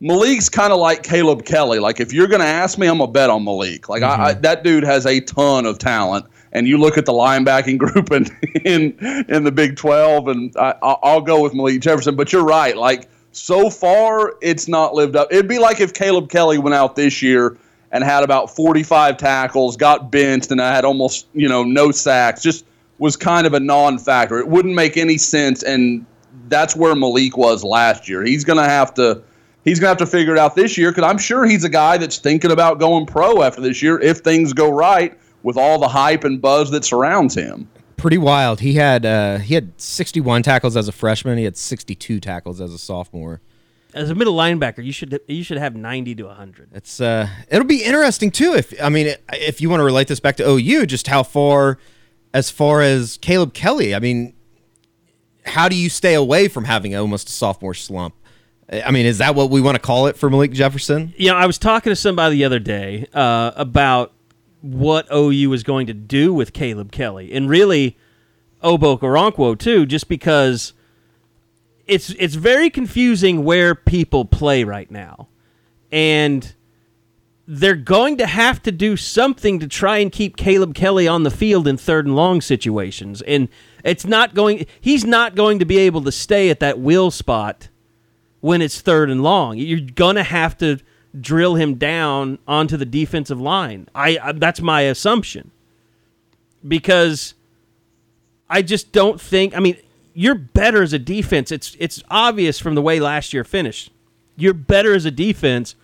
Malik's 0.00 0.48
kind 0.48 0.72
of 0.72 0.78
like 0.78 1.02
Caleb 1.02 1.44
Kelly. 1.44 1.78
Like 1.78 2.00
if 2.00 2.12
you're 2.12 2.26
going 2.26 2.40
to 2.40 2.46
ask 2.46 2.78
me, 2.78 2.86
I'm 2.86 2.98
gonna 2.98 3.10
bet 3.10 3.30
on 3.30 3.44
Malik. 3.44 3.88
Like 3.88 4.02
I, 4.02 4.28
I, 4.28 4.34
that 4.34 4.64
dude 4.64 4.84
has 4.84 5.06
a 5.06 5.20
ton 5.20 5.66
of 5.66 5.78
talent. 5.78 6.26
And 6.54 6.68
you 6.68 6.78
look 6.78 6.96
at 6.96 7.04
the 7.04 7.12
linebacking 7.12 7.78
group 7.84 8.12
in 8.12 8.26
in, 8.64 9.26
in 9.28 9.44
the 9.44 9.52
Big 9.52 9.76
12, 9.76 10.28
and 10.28 10.56
I, 10.56 10.74
I'll 10.82 11.20
go 11.20 11.42
with 11.42 11.52
Malik 11.52 11.80
Jefferson. 11.80 12.16
But 12.16 12.32
you're 12.32 12.44
right. 12.44 12.76
Like 12.76 13.08
so 13.32 13.68
far, 13.68 14.34
it's 14.40 14.68
not 14.68 14.94
lived 14.94 15.16
up. 15.16 15.28
It'd 15.32 15.48
be 15.48 15.58
like 15.58 15.80
if 15.80 15.92
Caleb 15.92 16.28
Kelly 16.28 16.58
went 16.58 16.74
out 16.74 16.96
this 16.96 17.20
year 17.20 17.56
and 17.90 18.02
had 18.04 18.24
about 18.24 18.54
45 18.54 19.16
tackles, 19.16 19.76
got 19.76 20.10
benched, 20.10 20.50
and 20.50 20.60
I 20.60 20.74
had 20.74 20.84
almost 20.84 21.26
you 21.34 21.48
know 21.48 21.64
no 21.64 21.90
sacks. 21.90 22.42
Just 22.42 22.64
was 22.98 23.16
kind 23.16 23.46
of 23.46 23.54
a 23.54 23.60
non-factor. 23.60 24.38
It 24.38 24.48
wouldn't 24.48 24.74
make 24.74 24.96
any 24.96 25.18
sense, 25.18 25.62
and 25.64 26.06
that's 26.48 26.76
where 26.76 26.94
Malik 26.94 27.36
was 27.36 27.64
last 27.64 28.08
year. 28.08 28.22
He's 28.22 28.44
gonna 28.44 28.68
have 28.68 28.94
to. 28.94 29.22
He's 29.64 29.80
gonna 29.80 29.88
have 29.88 29.98
to 29.98 30.06
figure 30.06 30.34
it 30.34 30.38
out 30.38 30.54
this 30.54 30.76
year 30.76 30.90
because 30.92 31.04
I'm 31.10 31.18
sure 31.18 31.46
he's 31.46 31.64
a 31.64 31.70
guy 31.70 31.96
that's 31.96 32.18
thinking 32.18 32.52
about 32.52 32.78
going 32.78 33.06
pro 33.06 33.42
after 33.42 33.60
this 33.62 33.82
year 33.82 33.98
if 33.98 34.18
things 34.18 34.52
go 34.52 34.70
right 34.70 35.18
with 35.44 35.56
all 35.56 35.78
the 35.78 35.86
hype 35.86 36.24
and 36.24 36.42
buzz 36.42 36.72
that 36.72 36.84
surrounds 36.84 37.36
him. 37.36 37.68
Pretty 37.96 38.18
wild. 38.18 38.60
He 38.60 38.74
had 38.74 39.06
uh, 39.06 39.38
he 39.38 39.54
had 39.54 39.80
61 39.80 40.42
tackles 40.42 40.76
as 40.76 40.88
a 40.88 40.92
freshman. 40.92 41.38
He 41.38 41.44
had 41.44 41.56
62 41.56 42.18
tackles 42.18 42.60
as 42.60 42.72
a 42.72 42.78
sophomore. 42.78 43.40
As 43.92 44.10
a 44.10 44.14
middle 44.16 44.34
linebacker, 44.34 44.84
you 44.84 44.90
should 44.90 45.20
you 45.28 45.44
should 45.44 45.56
have 45.58 45.76
ninety 45.76 46.16
to 46.16 46.28
hundred. 46.28 46.70
It's 46.72 47.00
uh, 47.00 47.28
it'll 47.48 47.64
be 47.64 47.84
interesting 47.84 48.32
too. 48.32 48.52
If 48.54 48.74
I 48.82 48.88
mean, 48.88 49.14
if 49.32 49.60
you 49.60 49.70
want 49.70 49.78
to 49.78 49.84
relate 49.84 50.08
this 50.08 50.18
back 50.18 50.34
to 50.38 50.48
OU, 50.48 50.86
just 50.86 51.06
how 51.06 51.22
far, 51.22 51.78
as 52.32 52.50
far 52.50 52.82
as 52.82 53.18
Caleb 53.18 53.54
Kelly. 53.54 53.94
I 53.94 54.00
mean, 54.00 54.34
how 55.46 55.68
do 55.68 55.76
you 55.76 55.88
stay 55.88 56.14
away 56.14 56.48
from 56.48 56.64
having 56.64 56.96
almost 56.96 57.28
a 57.28 57.32
sophomore 57.32 57.74
slump? 57.74 58.16
I 58.68 58.90
mean, 58.90 59.06
is 59.06 59.18
that 59.18 59.36
what 59.36 59.50
we 59.50 59.60
want 59.60 59.76
to 59.76 59.80
call 59.80 60.08
it 60.08 60.16
for 60.16 60.28
Malik 60.28 60.50
Jefferson? 60.50 61.14
you 61.16 61.30
know, 61.30 61.36
I 61.36 61.46
was 61.46 61.58
talking 61.58 61.92
to 61.92 61.96
somebody 61.96 62.36
the 62.36 62.44
other 62.44 62.58
day 62.58 63.06
uh, 63.14 63.52
about 63.54 64.12
what 64.64 65.06
OU 65.12 65.52
is 65.52 65.62
going 65.62 65.86
to 65.86 65.92
do 65.92 66.32
with 66.32 66.54
Caleb 66.54 66.90
Kelly, 66.90 67.32
and 67.34 67.50
really 67.50 67.98
Obo 68.62 68.96
Okoronkwo 68.96 69.58
too, 69.58 69.84
just 69.84 70.08
because 70.08 70.72
it's 71.86 72.10
it's 72.18 72.34
very 72.34 72.70
confusing 72.70 73.44
where 73.44 73.74
people 73.74 74.24
play 74.24 74.64
right 74.64 74.90
now, 74.90 75.28
and 75.92 76.54
they're 77.46 77.74
going 77.74 78.16
to 78.16 78.26
have 78.26 78.62
to 78.62 78.72
do 78.72 78.96
something 78.96 79.58
to 79.60 79.68
try 79.68 79.98
and 79.98 80.10
keep 80.10 80.38
Caleb 80.38 80.74
Kelly 80.74 81.06
on 81.06 81.24
the 81.24 81.30
field 81.30 81.68
in 81.68 81.76
third 81.76 82.06
and 82.06 82.16
long 82.16 82.40
situations, 82.40 83.20
and 83.22 83.50
it's 83.84 84.06
not 84.06 84.34
going. 84.34 84.64
He's 84.80 85.04
not 85.04 85.34
going 85.34 85.58
to 85.58 85.66
be 85.66 85.76
able 85.76 86.00
to 86.04 86.12
stay 86.12 86.48
at 86.48 86.60
that 86.60 86.78
will 86.78 87.10
spot 87.10 87.68
when 88.40 88.62
it's 88.62 88.80
third 88.80 89.10
and 89.10 89.22
long. 89.22 89.58
You're 89.58 89.80
gonna 89.80 90.24
have 90.24 90.56
to 90.58 90.78
drill 91.20 91.54
him 91.54 91.74
down 91.74 92.38
onto 92.46 92.76
the 92.76 92.86
defensive 92.86 93.40
line. 93.40 93.88
I, 93.94 94.18
I 94.22 94.32
that's 94.32 94.60
my 94.60 94.82
assumption 94.82 95.50
because 96.66 97.34
I 98.48 98.62
just 98.62 98.92
don't 98.92 99.20
think. 99.20 99.56
I 99.56 99.60
mean, 99.60 99.76
you're 100.12 100.34
better 100.34 100.82
as 100.82 100.92
a 100.92 100.98
defense. 100.98 101.52
It's 101.52 101.76
it's 101.78 102.02
obvious 102.10 102.58
from 102.58 102.74
the 102.74 102.82
way 102.82 103.00
last 103.00 103.32
year 103.32 103.44
finished. 103.44 103.90
You're 104.36 104.54
better 104.54 104.94
as 104.94 105.04
a 105.04 105.10
defense 105.10 105.76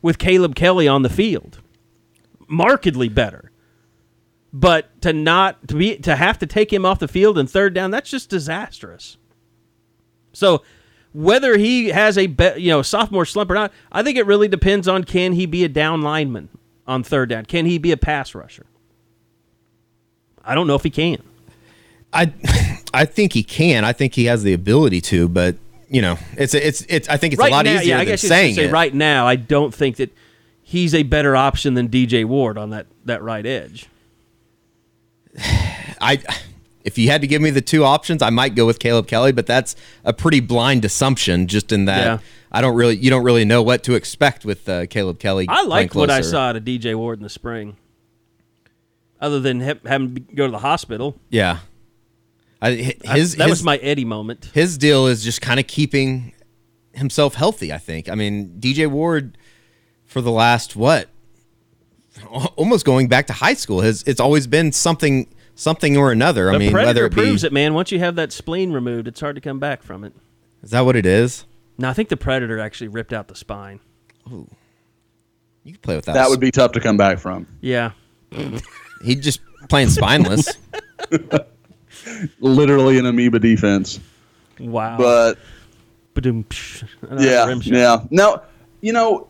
with 0.00 0.18
Caleb 0.18 0.54
Kelly 0.54 0.88
on 0.88 1.02
the 1.02 1.08
field, 1.08 1.60
markedly 2.46 3.08
better. 3.08 3.50
But 4.52 5.00
to 5.02 5.12
not 5.12 5.68
to 5.68 5.74
be 5.74 5.96
to 5.98 6.16
have 6.16 6.38
to 6.38 6.46
take 6.46 6.72
him 6.72 6.86
off 6.86 6.98
the 6.98 7.08
field 7.08 7.36
and 7.36 7.50
third 7.50 7.74
down, 7.74 7.90
that's 7.90 8.10
just 8.10 8.30
disastrous. 8.30 9.18
So 10.32 10.62
whether 11.12 11.56
he 11.56 11.88
has 11.88 12.18
a 12.18 12.26
be, 12.26 12.50
you 12.56 12.70
know 12.70 12.82
sophomore 12.82 13.24
slump 13.24 13.50
or 13.50 13.54
not, 13.54 13.72
I 13.90 14.02
think 14.02 14.16
it 14.18 14.26
really 14.26 14.48
depends 14.48 14.88
on 14.88 15.04
can 15.04 15.32
he 15.32 15.46
be 15.46 15.64
a 15.64 15.68
down 15.68 16.02
lineman 16.02 16.48
on 16.86 17.02
third 17.02 17.28
down? 17.28 17.46
Can 17.46 17.66
he 17.66 17.78
be 17.78 17.92
a 17.92 17.96
pass 17.96 18.34
rusher? 18.34 18.66
I 20.44 20.54
don't 20.54 20.66
know 20.66 20.74
if 20.74 20.82
he 20.82 20.90
can. 20.90 21.22
I 22.12 22.32
I 22.94 23.04
think 23.04 23.32
he 23.32 23.42
can. 23.42 23.84
I 23.84 23.92
think 23.92 24.14
he 24.14 24.26
has 24.26 24.42
the 24.42 24.52
ability 24.52 25.00
to, 25.02 25.28
but 25.28 25.56
you 25.90 26.02
know, 26.02 26.18
it's 26.36 26.54
it's 26.54 26.84
it's. 26.88 27.08
I 27.08 27.16
think 27.16 27.34
it's 27.34 27.40
right 27.40 27.52
a 27.52 27.54
lot 27.54 27.64
now, 27.64 27.76
easier 27.76 27.90
yeah, 27.90 27.96
I 27.96 28.04
than 28.04 28.12
guess 28.12 28.20
saying 28.22 28.54
say 28.54 28.64
it. 28.66 28.72
right 28.72 28.92
now. 28.92 29.26
I 29.26 29.36
don't 29.36 29.74
think 29.74 29.96
that 29.96 30.14
he's 30.62 30.94
a 30.94 31.02
better 31.02 31.34
option 31.34 31.74
than 31.74 31.88
DJ 31.88 32.24
Ward 32.24 32.58
on 32.58 32.70
that 32.70 32.86
that 33.04 33.22
right 33.22 33.44
edge. 33.44 33.86
I 36.00 36.22
if 36.88 36.96
you 36.98 37.10
had 37.10 37.20
to 37.20 37.26
give 37.26 37.40
me 37.42 37.50
the 37.50 37.60
two 37.60 37.84
options, 37.84 38.22
I 38.22 38.30
might 38.30 38.54
go 38.54 38.64
with 38.66 38.78
Caleb 38.78 39.06
Kelly, 39.06 39.30
but 39.32 39.46
that's 39.46 39.76
a 40.04 40.12
pretty 40.12 40.40
blind 40.40 40.84
assumption. 40.84 41.46
Just 41.46 41.70
in 41.70 41.84
that 41.84 42.04
Yeah. 42.04 42.18
I 42.50 42.60
don't 42.62 42.74
really, 42.74 42.96
you 42.96 43.10
don't 43.10 43.24
really 43.24 43.44
know 43.44 43.62
what 43.62 43.82
to 43.84 43.94
expect 43.94 44.44
with 44.46 44.66
uh, 44.68 44.86
Caleb 44.86 45.18
Kelly. 45.18 45.46
I 45.48 45.64
like 45.64 45.94
what 45.94 46.10
I 46.10 46.22
saw 46.22 46.48
out 46.48 46.56
of 46.56 46.64
DJ 46.64 46.94
Ward 46.94 47.18
in 47.18 47.22
the 47.22 47.28
spring. 47.28 47.76
Other 49.20 49.38
than 49.40 49.60
him, 49.60 49.80
having 49.84 50.14
to 50.14 50.20
go 50.20 50.46
to 50.46 50.50
the 50.52 50.58
hospital, 50.60 51.16
Yeah, 51.28 51.58
I, 52.62 52.74
hi- 52.76 52.94
I- 53.08 53.18
his 53.18 53.36
that 53.36 53.44
his, 53.48 53.50
was 53.58 53.62
my 53.64 53.76
Eddie 53.78 54.04
moment. 54.04 54.50
his 54.54 54.78
deal 54.78 55.06
is 55.08 55.22
just 55.24 55.40
kind 55.42 55.58
of 55.60 55.66
keeping 55.66 56.32
himself 56.92 57.34
healthy. 57.34 57.72
I 57.72 57.78
think. 57.78 58.08
I 58.08 58.14
mean, 58.14 58.56
DJ 58.60 58.86
Ward 58.88 59.36
for 60.06 60.20
the 60.20 60.30
last 60.30 60.74
what, 60.76 61.08
almost 62.56 62.84
going 62.86 63.08
back 63.08 63.26
to 63.26 63.32
high 63.32 63.54
school, 63.54 63.80
has 63.82 64.02
it's 64.06 64.20
always 64.20 64.46
been 64.46 64.72
something 64.72 65.28
something 65.58 65.96
or 65.96 66.12
another. 66.12 66.48
I 66.50 66.52
The 66.54 66.58
mean, 66.60 66.70
Predator 66.72 66.86
whether 66.88 67.06
it 67.06 67.10
be 67.10 67.14
proves 67.22 67.44
it, 67.44 67.52
man. 67.52 67.74
Once 67.74 67.90
you 67.92 67.98
have 67.98 68.14
that 68.16 68.32
spleen 68.32 68.72
removed, 68.72 69.08
it's 69.08 69.20
hard 69.20 69.34
to 69.34 69.40
come 69.40 69.58
back 69.58 69.82
from 69.82 70.04
it. 70.04 70.12
is 70.62 70.70
that 70.70 70.82
what 70.82 70.96
it 70.96 71.04
is? 71.04 71.44
No, 71.76 71.88
I 71.90 71.92
think 71.92 72.08
the 72.08 72.16
Predator 72.16 72.58
actually 72.58 72.88
ripped 72.88 73.12
out 73.12 73.28
the 73.28 73.34
spine. 73.34 73.80
Ooh. 74.32 74.48
You 75.64 75.72
can 75.72 75.80
play 75.80 75.96
with 75.96 76.06
that. 76.06 76.14
That 76.14 76.30
would 76.30 76.40
be 76.40 76.50
tough 76.50 76.72
to 76.72 76.80
come 76.80 76.96
back 76.96 77.18
from. 77.18 77.46
Yeah, 77.60 77.90
He 79.04 79.14
just 79.14 79.40
playing 79.68 79.88
spineless. 79.90 80.48
Literally 82.40 82.98
an 82.98 83.06
amoeba 83.06 83.38
defense. 83.38 84.00
wow. 84.58 84.96
But 84.98 85.38
Ba-dum, 86.14 86.44
psh. 86.44 86.88
I 87.10 87.14
know, 87.14 87.20
yeah, 87.20 87.54
yeah. 87.62 88.04
Now, 88.10 88.42
you 88.80 88.92
know, 88.92 89.28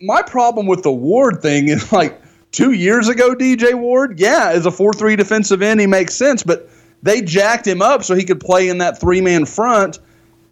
my 0.00 0.22
problem 0.22 0.66
with 0.66 0.82
the 0.82 0.92
Ward 0.92 1.40
thing 1.42 1.68
is 1.68 1.90
like 1.92 2.20
two 2.58 2.72
years 2.72 3.08
ago, 3.08 3.36
DJ 3.36 3.72
Ward, 3.74 4.18
yeah, 4.18 4.50
as 4.52 4.66
a 4.66 4.70
4 4.72 4.92
3 4.92 5.14
defensive 5.14 5.62
end, 5.62 5.78
he 5.78 5.86
makes 5.86 6.12
sense, 6.12 6.42
but 6.42 6.68
they 7.04 7.22
jacked 7.22 7.64
him 7.64 7.80
up 7.80 8.02
so 8.02 8.16
he 8.16 8.24
could 8.24 8.40
play 8.40 8.68
in 8.68 8.78
that 8.78 9.00
three 9.00 9.20
man 9.20 9.44
front. 9.46 10.00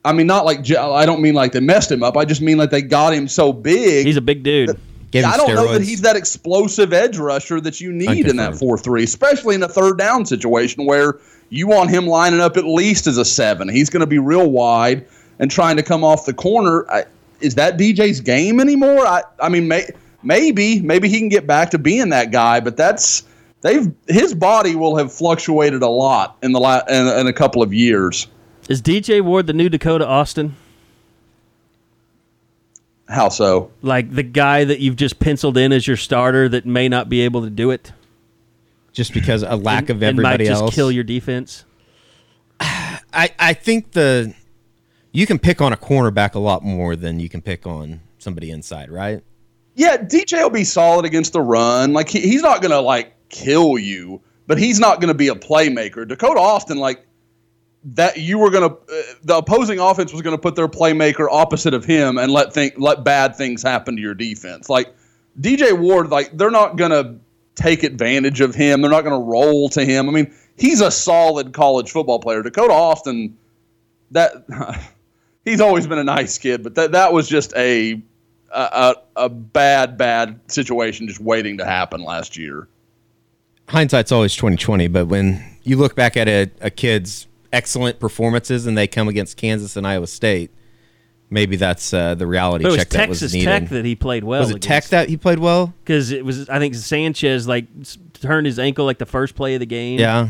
I 0.05 0.13
mean, 0.13 0.29
not 0.29 0.45
like, 0.45 0.71
I 0.71 1.05
don't 1.05 1.21
mean 1.21 1.35
like 1.35 1.51
they 1.51 1.59
messed 1.59 1.91
him 1.91 2.05
up. 2.05 2.17
I 2.17 2.25
just 2.25 2.41
mean 2.41 2.59
like 2.59 2.71
they 2.71 2.81
got 2.81 3.13
him 3.13 3.27
so 3.27 3.53
big. 3.53 4.07
He's 4.07 4.17
a 4.17 4.21
big 4.21 4.45
dude. 4.45 4.79
Gave 5.11 5.25
him 5.25 5.33
I 5.33 5.37
don't 5.37 5.53
know 5.53 5.73
that 5.73 5.83
he's 5.83 6.01
that 6.03 6.15
explosive 6.15 6.93
edge 6.93 7.19
rusher 7.19 7.61
that 7.61 7.81
you 7.81 7.93
need 7.93 8.29
in 8.29 8.37
that 8.37 8.55
4 8.55 8.79
3, 8.79 9.03
especially 9.03 9.57
in 9.57 9.65
a 9.65 9.69
third 9.69 9.99
down 9.99 10.25
situation 10.25 10.87
where 10.87 11.19
you 11.49 11.67
want 11.67 11.91
him 11.91 12.07
lining 12.07 12.41
up 12.41 12.57
at 12.57 12.65
least 12.65 13.09
as 13.09 13.19
a 13.19 13.25
seven. 13.25 13.69
He's 13.69 13.91
going 13.91 14.01
to 14.01 14.07
be 14.07 14.21
real 14.21 14.49
wide 14.49 15.07
and 15.41 15.51
trying 15.51 15.77
to 15.77 15.83
come 15.83 16.05
off 16.05 16.25
the 16.25 16.35
corner. 16.35 16.89
I, 16.89 17.05
is 17.41 17.57
that 17.57 17.77
DJ's 17.77 18.21
game 18.21 18.61
anymore? 18.61 19.05
I, 19.05 19.23
I 19.41 19.49
mean, 19.49 19.67
may, 19.67 19.89
maybe, 20.23 20.81
maybe 20.81 21.09
he 21.09 21.19
can 21.19 21.29
get 21.29 21.47
back 21.47 21.71
to 21.71 21.79
being 21.79 22.11
that 22.11 22.31
guy, 22.31 22.61
but 22.61 22.77
that's. 22.77 23.25
They've 23.63 23.91
his 24.07 24.35
body 24.35 24.77
will 24.77 24.97
have 24.97 25.13
fluctuated 25.13 25.83
a 25.83 25.89
lot 25.89 26.37
in 26.43 26.53
the 26.53 26.61
la- 26.61 26.85
in, 26.89 27.07
in 27.21 27.27
a 27.27 27.33
couple 27.33 27.63
of 27.63 27.73
years. 27.73 28.29
Is 28.69 28.83
DJ 28.83 29.23
Ward 29.23 29.47
the 29.47 29.55
new 29.55 29.69
Dakota 29.69 30.07
Austin? 30.07 30.55
How 33.09 33.29
so? 33.31 33.73
Like 33.83 34.15
the 34.15 34.23
guy 34.23 34.65
that 34.65 34.79
you've 34.79 34.97
just 34.97 35.19
penciled 35.19 35.57
in 35.57 35.73
as 35.73 35.87
your 35.87 35.97
starter 35.97 36.49
that 36.51 36.67
may 36.67 36.89
not 36.89 37.09
be 37.09 37.23
able 37.23 37.43
to 37.43 37.51
do 37.51 37.71
it? 37.71 37.93
just 38.97 39.13
because 39.13 39.43
a 39.43 39.55
lack 39.57 39.91
of 39.91 40.03
and 40.03 40.17
might 40.17 40.41
everybody 40.41 40.47
just 40.47 40.63
else. 40.63 40.75
kill 40.75 40.91
your 40.91 41.05
defense. 41.05 41.67
I, 42.61 43.31
I 43.39 43.53
think 43.53 43.93
the 43.93 44.35
you 45.13 45.27
can 45.27 45.39
pick 45.39 45.61
on 45.61 45.73
a 45.73 45.77
cornerback 45.77 46.35
a 46.35 46.39
lot 46.39 46.65
more 46.65 46.97
than 46.97 47.21
you 47.21 47.29
can 47.29 47.43
pick 47.43 47.67
on 47.67 48.01
somebody 48.19 48.51
inside, 48.51 48.91
right? 48.91 49.23
Yeah, 49.77 49.99
DJ 49.99 50.43
will 50.43 50.51
be 50.51 50.65
solid 50.65 51.05
against 51.05 51.35
the 51.35 51.43
run. 51.43 51.93
Like 51.93 52.09
he, 52.09 52.21
he's 52.21 52.43
not 52.43 52.63
gonna 52.63 52.81
like 52.81 53.13
kill 53.29 53.79
you, 53.79 54.23
but 54.47 54.57
he's 54.59 54.81
not 54.81 55.03
gonna 55.03 55.15
be 55.15 55.29
a 55.29 55.35
playmaker. 55.35 56.09
Dakota 56.09 56.41
Austin, 56.41 56.79
like 56.79 57.07
that, 57.85 58.17
you 58.17 58.39
were 58.39 58.51
gonna 58.51 58.69
uh, 58.69 59.03
the 59.23 59.37
opposing 59.37 59.79
offense 59.79 60.15
was 60.15 60.23
gonna 60.23 60.39
put 60.39 60.57
their 60.57 60.67
playmaker 60.67 61.29
opposite 61.31 61.75
of 61.75 61.85
him 61.85 62.17
and 62.17 62.33
let 62.33 62.55
think 62.55 62.75
let 62.79 63.05
bad 63.05 63.37
things 63.37 63.63
happen 63.63 63.97
to 63.97 64.03
your 64.03 64.15
defense. 64.15 64.71
Like 64.71 64.95
DJ 65.39 65.79
Ward, 65.79 66.09
like 66.09 66.35
they're 66.37 66.51
not 66.51 66.77
gonna 66.77 67.19
take 67.55 67.83
advantage 67.83 68.41
of 68.41 68.55
him. 68.55 68.81
They're 68.81 68.91
not 68.91 69.05
gonna 69.05 69.21
roll 69.21 69.69
to 69.71 69.85
him. 69.85 70.09
I 70.09 70.13
mean, 70.13 70.35
he's 70.57 70.81
a 70.81 70.91
solid 70.91 71.53
college 71.53 71.91
football 71.91 72.19
player. 72.19 72.43
Dakota 72.43 72.73
Austin, 72.73 73.37
that 74.13 74.47
he's 75.45 75.61
always 75.61 75.87
been 75.87 75.99
a 75.99 76.05
nice 76.05 76.39
kid, 76.39 76.63
but 76.63 76.77
that 76.77 76.93
that 76.93 77.13
was 77.13 77.29
just 77.29 77.55
a 77.57 78.01
a, 78.51 78.95
a, 79.17 79.25
a 79.25 79.29
bad, 79.29 79.97
bad 79.99 80.41
situation 80.51 81.09
just 81.09 81.21
waiting 81.21 81.59
to 81.59 81.65
happen 81.65 82.03
last 82.03 82.37
year. 82.37 82.69
Hindsight's 83.69 84.13
always 84.13 84.35
twenty 84.35 84.57
twenty, 84.57 84.87
but 84.89 85.07
when 85.07 85.43
you 85.65 85.77
look 85.77 85.97
back 85.97 86.17
at 86.17 86.29
a, 86.29 86.51
a 86.61 86.71
kid's 86.71 87.27
excellent 87.53 87.99
performances 87.99 88.67
and 88.67 88.79
they 88.79 88.87
come 88.87 89.09
against 89.09 89.37
Kansas 89.37 89.77
and 89.77 89.85
Iowa 89.87 90.07
State, 90.07 90.53
maybe 91.31 91.57
that's 91.57 91.93
uh, 91.93 92.15
the 92.15 92.27
reality 92.29 92.63
But 92.63 92.69
it 92.69 92.73
was 92.73 92.79
check 92.79 92.89
that 92.91 92.99
Texas 92.99 93.23
was 93.23 93.35
needed. 93.35 93.47
Tech 93.47 93.69
that 93.71 93.85
he 93.85 93.97
played 93.97 94.23
well. 94.23 94.41
was 94.43 94.51
it 94.53 94.63
Tech 94.63 94.85
that 94.87 95.09
he 95.09 95.17
played 95.17 95.41
well? 95.41 95.75
Because 95.83 96.13
it 96.13 96.25
was, 96.25 96.49
I 96.49 96.61
think 96.61 96.77
Sanchez 96.77 97.49
like 97.49 97.67
turned 98.15 98.47
his 98.47 98.59
ankle 98.61 98.85
like 98.85 98.99
the 98.99 99.07
first 99.07 99.35
play 99.35 99.55
of 99.55 99.61
the 99.61 99.67
game. 99.67 99.99
Yeah. 99.99 100.29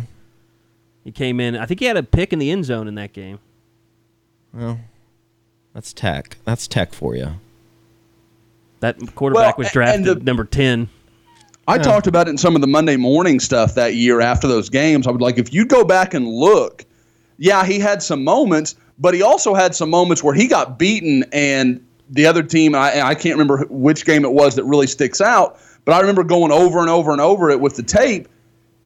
he 1.04 1.12
came 1.12 1.38
in. 1.38 1.56
I 1.56 1.66
think 1.66 1.80
he 1.80 1.86
had 1.86 1.98
a 1.98 2.02
pick 2.02 2.32
in 2.32 2.38
the 2.38 2.50
end 2.50 2.64
zone 2.64 2.88
in 2.88 2.94
that 2.94 3.12
game. 3.12 3.38
Well, 4.54 4.80
that's 5.74 5.92
Tech. 5.92 6.38
That's 6.46 6.66
Tech 6.66 6.94
for 6.94 7.14
you. 7.14 7.34
That 8.80 8.96
quarterback 9.14 9.56
Well, 9.58 9.64
was 9.64 9.72
drafted 9.72 10.04
the- 10.04 10.14
number 10.24 10.44
ten. 10.44 10.88
I 11.68 11.78
talked 11.78 12.06
about 12.06 12.28
it 12.28 12.30
in 12.30 12.38
some 12.38 12.54
of 12.54 12.60
the 12.60 12.68
Monday 12.68 12.96
morning 12.96 13.40
stuff 13.40 13.74
that 13.74 13.96
year 13.96 14.20
after 14.20 14.46
those 14.46 14.68
games. 14.68 15.06
I 15.08 15.10
would 15.10 15.20
like 15.20 15.36
if 15.36 15.52
you 15.52 15.64
go 15.66 15.82
back 15.84 16.14
and 16.14 16.28
look, 16.28 16.84
yeah, 17.38 17.64
he 17.64 17.80
had 17.80 18.02
some 18.04 18.22
moments, 18.22 18.76
but 19.00 19.14
he 19.14 19.22
also 19.22 19.52
had 19.52 19.74
some 19.74 19.90
moments 19.90 20.22
where 20.22 20.32
he 20.34 20.46
got 20.46 20.78
beaten 20.78 21.24
and 21.32 21.84
the 22.08 22.24
other 22.24 22.44
team, 22.44 22.76
I, 22.76 23.00
I 23.02 23.14
can't 23.16 23.34
remember 23.34 23.66
which 23.68 24.06
game 24.06 24.24
it 24.24 24.30
was 24.32 24.54
that 24.54 24.62
really 24.64 24.86
sticks 24.86 25.20
out, 25.20 25.58
but 25.84 25.92
I 25.92 25.98
remember 26.00 26.22
going 26.22 26.52
over 26.52 26.78
and 26.78 26.88
over 26.88 27.10
and 27.10 27.20
over 27.20 27.50
it 27.50 27.58
with 27.60 27.74
the 27.74 27.82
tape. 27.82 28.28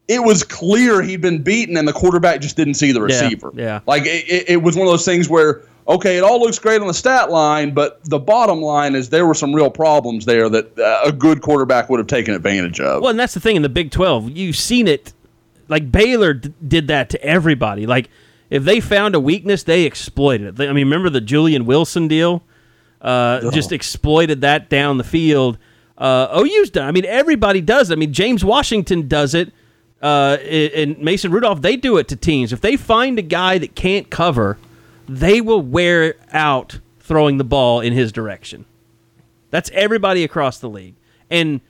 It 0.08 0.24
was 0.24 0.42
clear 0.42 1.02
he'd 1.02 1.20
been 1.20 1.42
beaten 1.42 1.76
and 1.76 1.86
the 1.86 1.92
quarterback 1.92 2.40
just 2.40 2.56
didn't 2.56 2.74
see 2.74 2.92
the 2.92 3.00
Yeah, 3.00 3.20
receiver. 3.24 3.52
yeah. 3.54 3.80
Like 3.86 4.06
it, 4.06 4.24
it, 4.26 4.48
it 4.48 4.62
was 4.62 4.74
one 4.74 4.86
of 4.86 4.92
those 4.92 5.04
things 5.04 5.28
where, 5.28 5.60
okay, 5.90 6.16
it 6.16 6.22
all 6.24 6.40
looks 6.40 6.58
great 6.58 6.80
on 6.80 6.86
the 6.86 6.94
stat 6.94 7.30
line, 7.30 7.72
but 7.74 8.02
the 8.04 8.18
bottom 8.18 8.60
line 8.62 8.94
is 8.94 9.08
there 9.10 9.26
were 9.26 9.34
some 9.34 9.54
real 9.54 9.70
problems 9.70 10.24
there 10.24 10.48
that 10.48 10.78
uh, 10.78 11.00
a 11.04 11.12
good 11.12 11.42
quarterback 11.42 11.90
would 11.90 11.98
have 11.98 12.06
taken 12.06 12.34
advantage 12.34 12.80
of. 12.80 13.02
Well, 13.02 13.10
and 13.10 13.18
that's 13.20 13.34
the 13.34 13.40
thing 13.40 13.56
in 13.56 13.62
the 13.62 13.68
Big 13.68 13.90
Twelve. 13.90 14.30
You've 14.30 14.56
seen 14.56 14.88
it. 14.88 15.12
Like 15.68 15.92
Baylor 15.92 16.34
d- 16.34 16.52
did 16.66 16.88
that 16.88 17.10
to 17.10 17.22
everybody. 17.22 17.86
Like 17.86 18.08
if 18.50 18.64
they 18.64 18.80
found 18.80 19.14
a 19.14 19.20
weakness, 19.20 19.62
they 19.62 19.82
exploited 19.84 20.46
it. 20.48 20.56
They- 20.56 20.68
I 20.68 20.72
mean, 20.72 20.86
remember 20.86 21.10
the 21.10 21.20
Julian 21.20 21.64
Wilson 21.66 22.08
deal? 22.08 22.42
Uh, 23.00 23.50
Just 23.52 23.72
exploited 23.72 24.40
that 24.42 24.68
down 24.68 24.98
the 24.98 25.04
field. 25.04 25.58
Uh, 25.96 26.40
OU's 26.44 26.70
done. 26.70 26.86
I 26.86 26.90
mean, 26.92 27.04
everybody 27.06 27.60
does. 27.60 27.90
it. 27.90 27.94
I 27.94 27.96
mean, 27.96 28.12
James 28.12 28.44
Washington 28.44 29.08
does 29.08 29.34
it. 29.34 29.52
Uh, 30.02 30.36
and 30.42 30.98
Mason 30.98 31.30
Rudolph, 31.30 31.60
they 31.62 31.76
do 31.76 31.98
it 31.98 32.08
to 32.08 32.16
teams. 32.16 32.52
If 32.52 32.60
they 32.62 32.76
find 32.76 33.18
a 33.18 33.22
guy 33.22 33.58
that 33.58 33.74
can't 33.74 34.08
cover, 34.10 34.58
they 35.10 35.40
will 35.40 35.60
wear 35.60 36.14
out 36.32 36.78
throwing 37.00 37.36
the 37.36 37.44
ball 37.44 37.80
in 37.80 37.92
his 37.92 38.12
direction. 38.12 38.64
That's 39.50 39.68
everybody 39.74 40.22
across 40.22 40.58
the 40.58 40.68
league. 40.68 40.94
And 41.28 41.60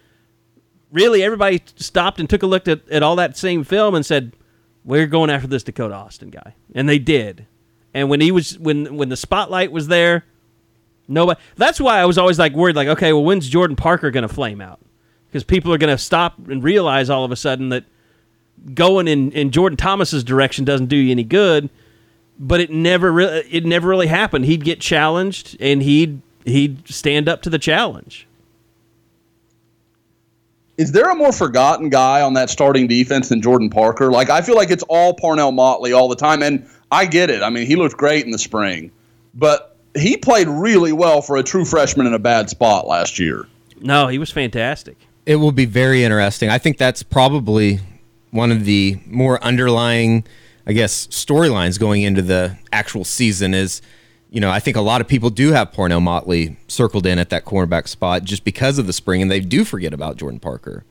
really 0.93 1.23
everybody 1.23 1.63
stopped 1.77 2.21
and 2.21 2.29
took 2.29 2.43
a 2.43 2.47
look 2.47 2.69
at, 2.69 2.87
at 2.91 3.03
all 3.03 3.17
that 3.17 3.39
same 3.39 3.65
film 3.65 3.95
and 3.95 4.05
said, 4.05 4.35
We're 4.85 5.07
going 5.07 5.31
after 5.31 5.47
this 5.47 5.63
Dakota 5.63 5.95
Austin 5.95 6.29
guy. 6.29 6.55
And 6.75 6.87
they 6.87 6.99
did. 6.99 7.47
And 7.95 8.11
when 8.11 8.21
he 8.21 8.31
was 8.31 8.59
when 8.59 8.97
when 8.97 9.09
the 9.09 9.17
spotlight 9.17 9.73
was 9.73 9.89
there, 9.89 10.27
nobody 11.09 11.41
that's 11.57 11.81
why 11.81 11.99
I 11.99 12.05
was 12.05 12.19
always 12.19 12.39
like 12.39 12.53
worried, 12.53 12.77
like, 12.77 12.89
okay, 12.89 13.15
well 13.15 13.25
when's 13.25 13.49
Jordan 13.49 13.75
Parker 13.75 14.11
gonna 14.11 14.29
flame 14.29 14.61
out? 14.61 14.81
Because 15.29 15.45
people 15.45 15.73
are 15.73 15.79
gonna 15.79 15.99
stop 15.99 16.35
and 16.49 16.63
realize 16.63 17.09
all 17.09 17.25
of 17.25 17.33
a 17.33 17.37
sudden 17.37 17.71
that 17.71 17.85
going 18.75 19.09
in, 19.09 19.33
in 19.33 19.51
Jordan 19.51 19.79
Thomas's 19.79 20.23
direction 20.23 20.67
doesn't 20.67 20.87
do 20.89 20.97
you 20.97 21.11
any 21.11 21.25
good. 21.25 21.71
But 22.43 22.61
it 22.61 22.71
never 22.71 23.13
really 23.13 23.41
it 23.51 23.67
never 23.67 23.89
really 23.89 24.07
happened. 24.07 24.47
He'd 24.47 24.65
get 24.65 24.81
challenged 24.81 25.57
and 25.61 25.83
he'd 25.83 26.23
he'd 26.45 26.89
stand 26.89 27.29
up 27.29 27.43
to 27.43 27.51
the 27.51 27.59
challenge. 27.59 28.27
Is 30.79 30.93
there 30.93 31.11
a 31.11 31.15
more 31.15 31.33
forgotten 31.33 31.91
guy 31.91 32.23
on 32.23 32.33
that 32.35 32.49
starting 32.49 32.89
defense 32.89 33.29
than 33.29 33.43
Jordan 33.43 33.69
Parker? 33.69 34.11
Like 34.11 34.31
I 34.31 34.41
feel 34.41 34.57
like 34.57 34.71
it's 34.71 34.83
all 34.85 35.13
Parnell 35.13 35.53
Motley 35.53 35.93
all 35.93 36.09
the 36.09 36.17
time, 36.17 36.43
and 36.43 36.67
I 36.91 37.05
get 37.05 37.29
it. 37.29 37.43
I 37.43 37.51
mean, 37.51 37.67
he 37.67 37.77
looked 37.77 37.99
great 37.99 38.25
in 38.25 38.31
the 38.31 38.39
spring, 38.39 38.91
but 39.35 39.77
he 39.95 40.17
played 40.17 40.49
really 40.49 40.93
well 40.93 41.21
for 41.21 41.37
a 41.37 41.43
true 41.43 41.67
freshman 41.67 42.07
in 42.07 42.15
a 42.15 42.19
bad 42.19 42.49
spot 42.49 42.87
last 42.87 43.19
year. 43.19 43.47
No, 43.81 44.09
he 44.09 44.19
was 44.19 44.31
fantastic. 44.31 44.97
It 45.27 45.37
will 45.37 45.53
be 45.53 45.67
very 45.67 46.03
interesting. 46.05 46.49
I 46.49 46.59
think 46.59 46.79
that's 46.79 47.03
probably 47.03 47.81
one 48.31 48.51
of 48.51 48.65
the 48.65 48.99
more 49.07 49.43
underlying, 49.45 50.25
I 50.71 50.73
guess, 50.73 51.09
storylines 51.09 51.81
going 51.81 52.03
into 52.03 52.23
the 52.23 52.57
actual 52.73 53.05
season 53.05 53.55
is, 53.55 53.83
you 54.31 54.41
know, 54.41 54.51
I 54.51 54.61
think 54.61 54.77
a 54.77 54.81
lot 54.81 55.01
of 55.01 55.09
people 55.09 55.29
do 55.29 55.51
have 55.51 55.73
Parnell 55.73 55.99
Motley 56.01 56.57
circled 56.69 57.07
in 57.07 57.19
at 57.19 57.29
that 57.31 57.45
cornerback 57.45 57.89
spot 57.89 58.23
just 58.23 58.45
because 58.45 58.79
of 58.79 58.87
the 58.87 58.93
spring, 58.93 59.21
and 59.21 59.29
they 59.29 59.41
do 59.41 59.65
forget 59.65 59.93
about 59.93 60.17
Jordan 60.17 60.39
Parker. 60.39 60.85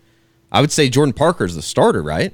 I 0.51 0.59
would 0.59 0.73
say 0.73 0.89
Jordan 0.89 1.13
Parker 1.13 1.45
is 1.45 1.55
the 1.55 1.61
starter, 1.61 2.03
right? 2.03 2.33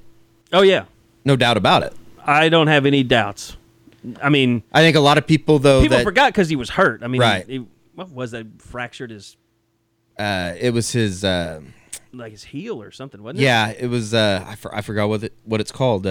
Oh 0.52 0.64
yeah, 0.64 0.86
No 1.24 1.36
doubt 1.36 1.56
about 1.56 1.84
it. 1.84 1.94
I 2.26 2.50
don't 2.50 2.66
have 2.66 2.88
any 2.88 3.04
doubts. 3.04 3.58
I 4.24 4.30
mean, 4.30 4.64
I 4.74 4.82
think 4.82 4.96
a 4.96 5.00
lot 5.00 5.20
of 5.20 5.28
people 5.28 5.60
though 5.60 5.82
people 5.84 5.98
that 5.98 6.04
forgot 6.04 6.30
because 6.34 6.50
he 6.50 6.56
was 6.56 6.72
hurt. 6.72 7.04
I 7.04 7.08
mean, 7.08 7.22
Right. 7.22 7.46
he- 7.48 7.68
what 7.94 8.10
was 8.10 8.32
that? 8.32 8.48
Fractured 8.60 9.12
his 9.12 9.38
uh, 10.18 10.54
it 10.60 10.74
was 10.74 10.92
his. 10.92 11.24
Uh, 11.24 11.62
like 12.12 12.32
his 12.32 12.44
heel 12.46 12.82
or 12.82 12.90
something, 12.90 13.22
wasn't 13.22 13.42
it? 13.42 13.44
yeah, 13.44 13.70
it 13.70 13.86
was. 13.88 14.16
Uh, 14.16 14.44
I, 14.48 14.56
for, 14.56 14.74
I 14.74 14.82
forgot 14.82 15.10
what 15.10 15.24
it 15.26 15.34
what 15.44 15.62
it's 15.62 15.72
called. 15.72 16.08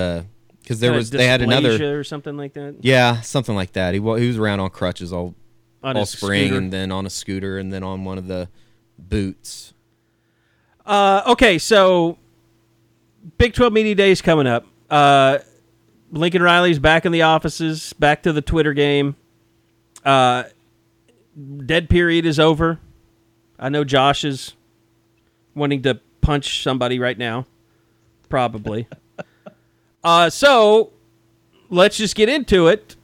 Because 0.65 0.81
there 0.81 0.93
was 0.93 1.11
they 1.11 1.27
had 1.27 1.43
another. 1.43 1.99
or 1.99 2.03
something 2.05 2.37
like 2.39 2.55
that. 2.55 2.77
Yeah, 2.81 3.21
something 3.21 3.55
like 3.55 3.73
that. 3.73 3.93
He 3.95 4.01
wa- 4.01 4.15
he 4.17 4.27
was 4.27 4.39
around 4.39 4.61
on 4.61 4.71
crutches 4.71 5.13
all 5.13 5.35
On 5.83 5.95
all 5.97 6.07
spring, 6.07 6.47
scooter. 6.49 6.59
and 6.59 6.73
then 6.73 6.91
on 6.91 7.05
a 7.05 7.11
scooter, 7.11 7.59
and 7.59 7.71
then 7.73 7.83
on 7.83 8.05
one 8.05 8.17
of 8.17 8.27
the 8.29 8.49
boots. 8.99 9.75
Uh, 10.87 11.23
okay, 11.27 11.59
so 11.59 12.17
Big 13.37 13.53
12 13.53 13.73
Media 13.75 13.95
Days 13.95 14.23
coming 14.23 14.47
up. 14.47 14.67
Uh, 14.89 15.39
Lincoln 16.11 16.43
Riley's 16.43 16.79
back 16.79 17.05
in 17.05 17.13
the 17.13 17.23
offices, 17.23 17.93
back 17.95 18.23
to 18.23 18.33
the 18.33 18.43
Twitter 18.43 18.73
game. 18.73 19.17
Uh, 20.05 20.45
dead 21.67 21.89
period 21.91 22.25
is 22.25 22.39
over. 22.41 22.79
I 23.59 23.69
know 23.69 23.85
Josh 23.85 24.25
is 24.25 24.55
wanting 25.55 25.83
to 25.83 26.01
punch 26.23 26.63
somebody 26.63 26.99
right 26.99 27.19
now, 27.19 27.47
probably. 28.31 28.89
uh, 30.05 30.31
so 30.31 30.93
let's 31.71 31.97
just 31.97 32.15
get 32.15 32.29
into 32.29 32.69
it. 32.69 32.97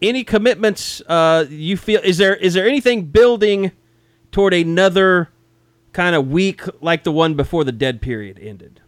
Any 0.00 0.24
commitments 0.24 1.00
uh, 1.08 1.46
you 1.48 1.76
feel? 1.76 2.00
Is 2.04 2.18
there 2.18 2.36
is 2.36 2.54
there 2.54 2.66
anything 2.66 3.06
building 3.06 3.72
toward 4.30 4.54
another 4.54 5.30
kind 5.92 6.14
of 6.14 6.28
week 6.28 6.62
like 6.82 7.04
the 7.04 7.12
one 7.12 7.34
before 7.34 7.64
the 7.64 7.72
dead 7.72 8.00
period 8.02 8.38
ended? 8.40 8.80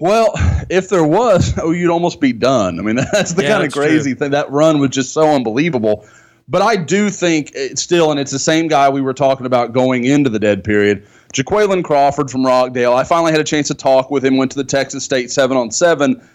Well, 0.00 0.30
if 0.70 0.88
there 0.88 1.04
was, 1.04 1.58
oh, 1.62 1.72
you'd 1.72 1.90
almost 1.90 2.20
be 2.20 2.32
done. 2.32 2.78
I 2.78 2.82
mean, 2.82 2.96
that's 3.12 3.32
the 3.34 3.42
Yeah, 3.42 3.54
kind 3.54 3.66
of 3.66 3.72
crazy 3.72 4.12
true. 4.12 4.18
thing. 4.18 4.30
That 4.30 4.50
run 4.50 4.78
was 4.80 4.90
just 4.90 5.12
so 5.12 5.28
unbelievable. 5.28 6.06
But 6.48 6.62
I 6.62 6.76
do 6.76 7.08
think 7.08 7.52
it's 7.54 7.80
still, 7.80 8.10
and 8.10 8.18
it's 8.18 8.32
the 8.32 8.38
same 8.38 8.66
guy 8.66 8.88
we 8.88 9.00
were 9.00 9.14
talking 9.14 9.46
about 9.46 9.72
going 9.72 10.04
into 10.04 10.28
the 10.28 10.40
dead 10.40 10.64
period, 10.64 11.06
Jaquayln 11.32 11.82
Crawford 11.82 12.30
from 12.30 12.44
Rockdale. 12.44 12.92
I 12.92 13.04
finally 13.04 13.32
had 13.32 13.40
a 13.40 13.44
chance 13.44 13.68
to 13.68 13.74
talk 13.74 14.10
with 14.10 14.24
him. 14.24 14.36
Went 14.36 14.52
to 14.52 14.58
the 14.58 14.64
Texas 14.64 15.04
State 15.04 15.30
seven 15.30 15.56
on 15.56 15.70
seven, 15.70 16.26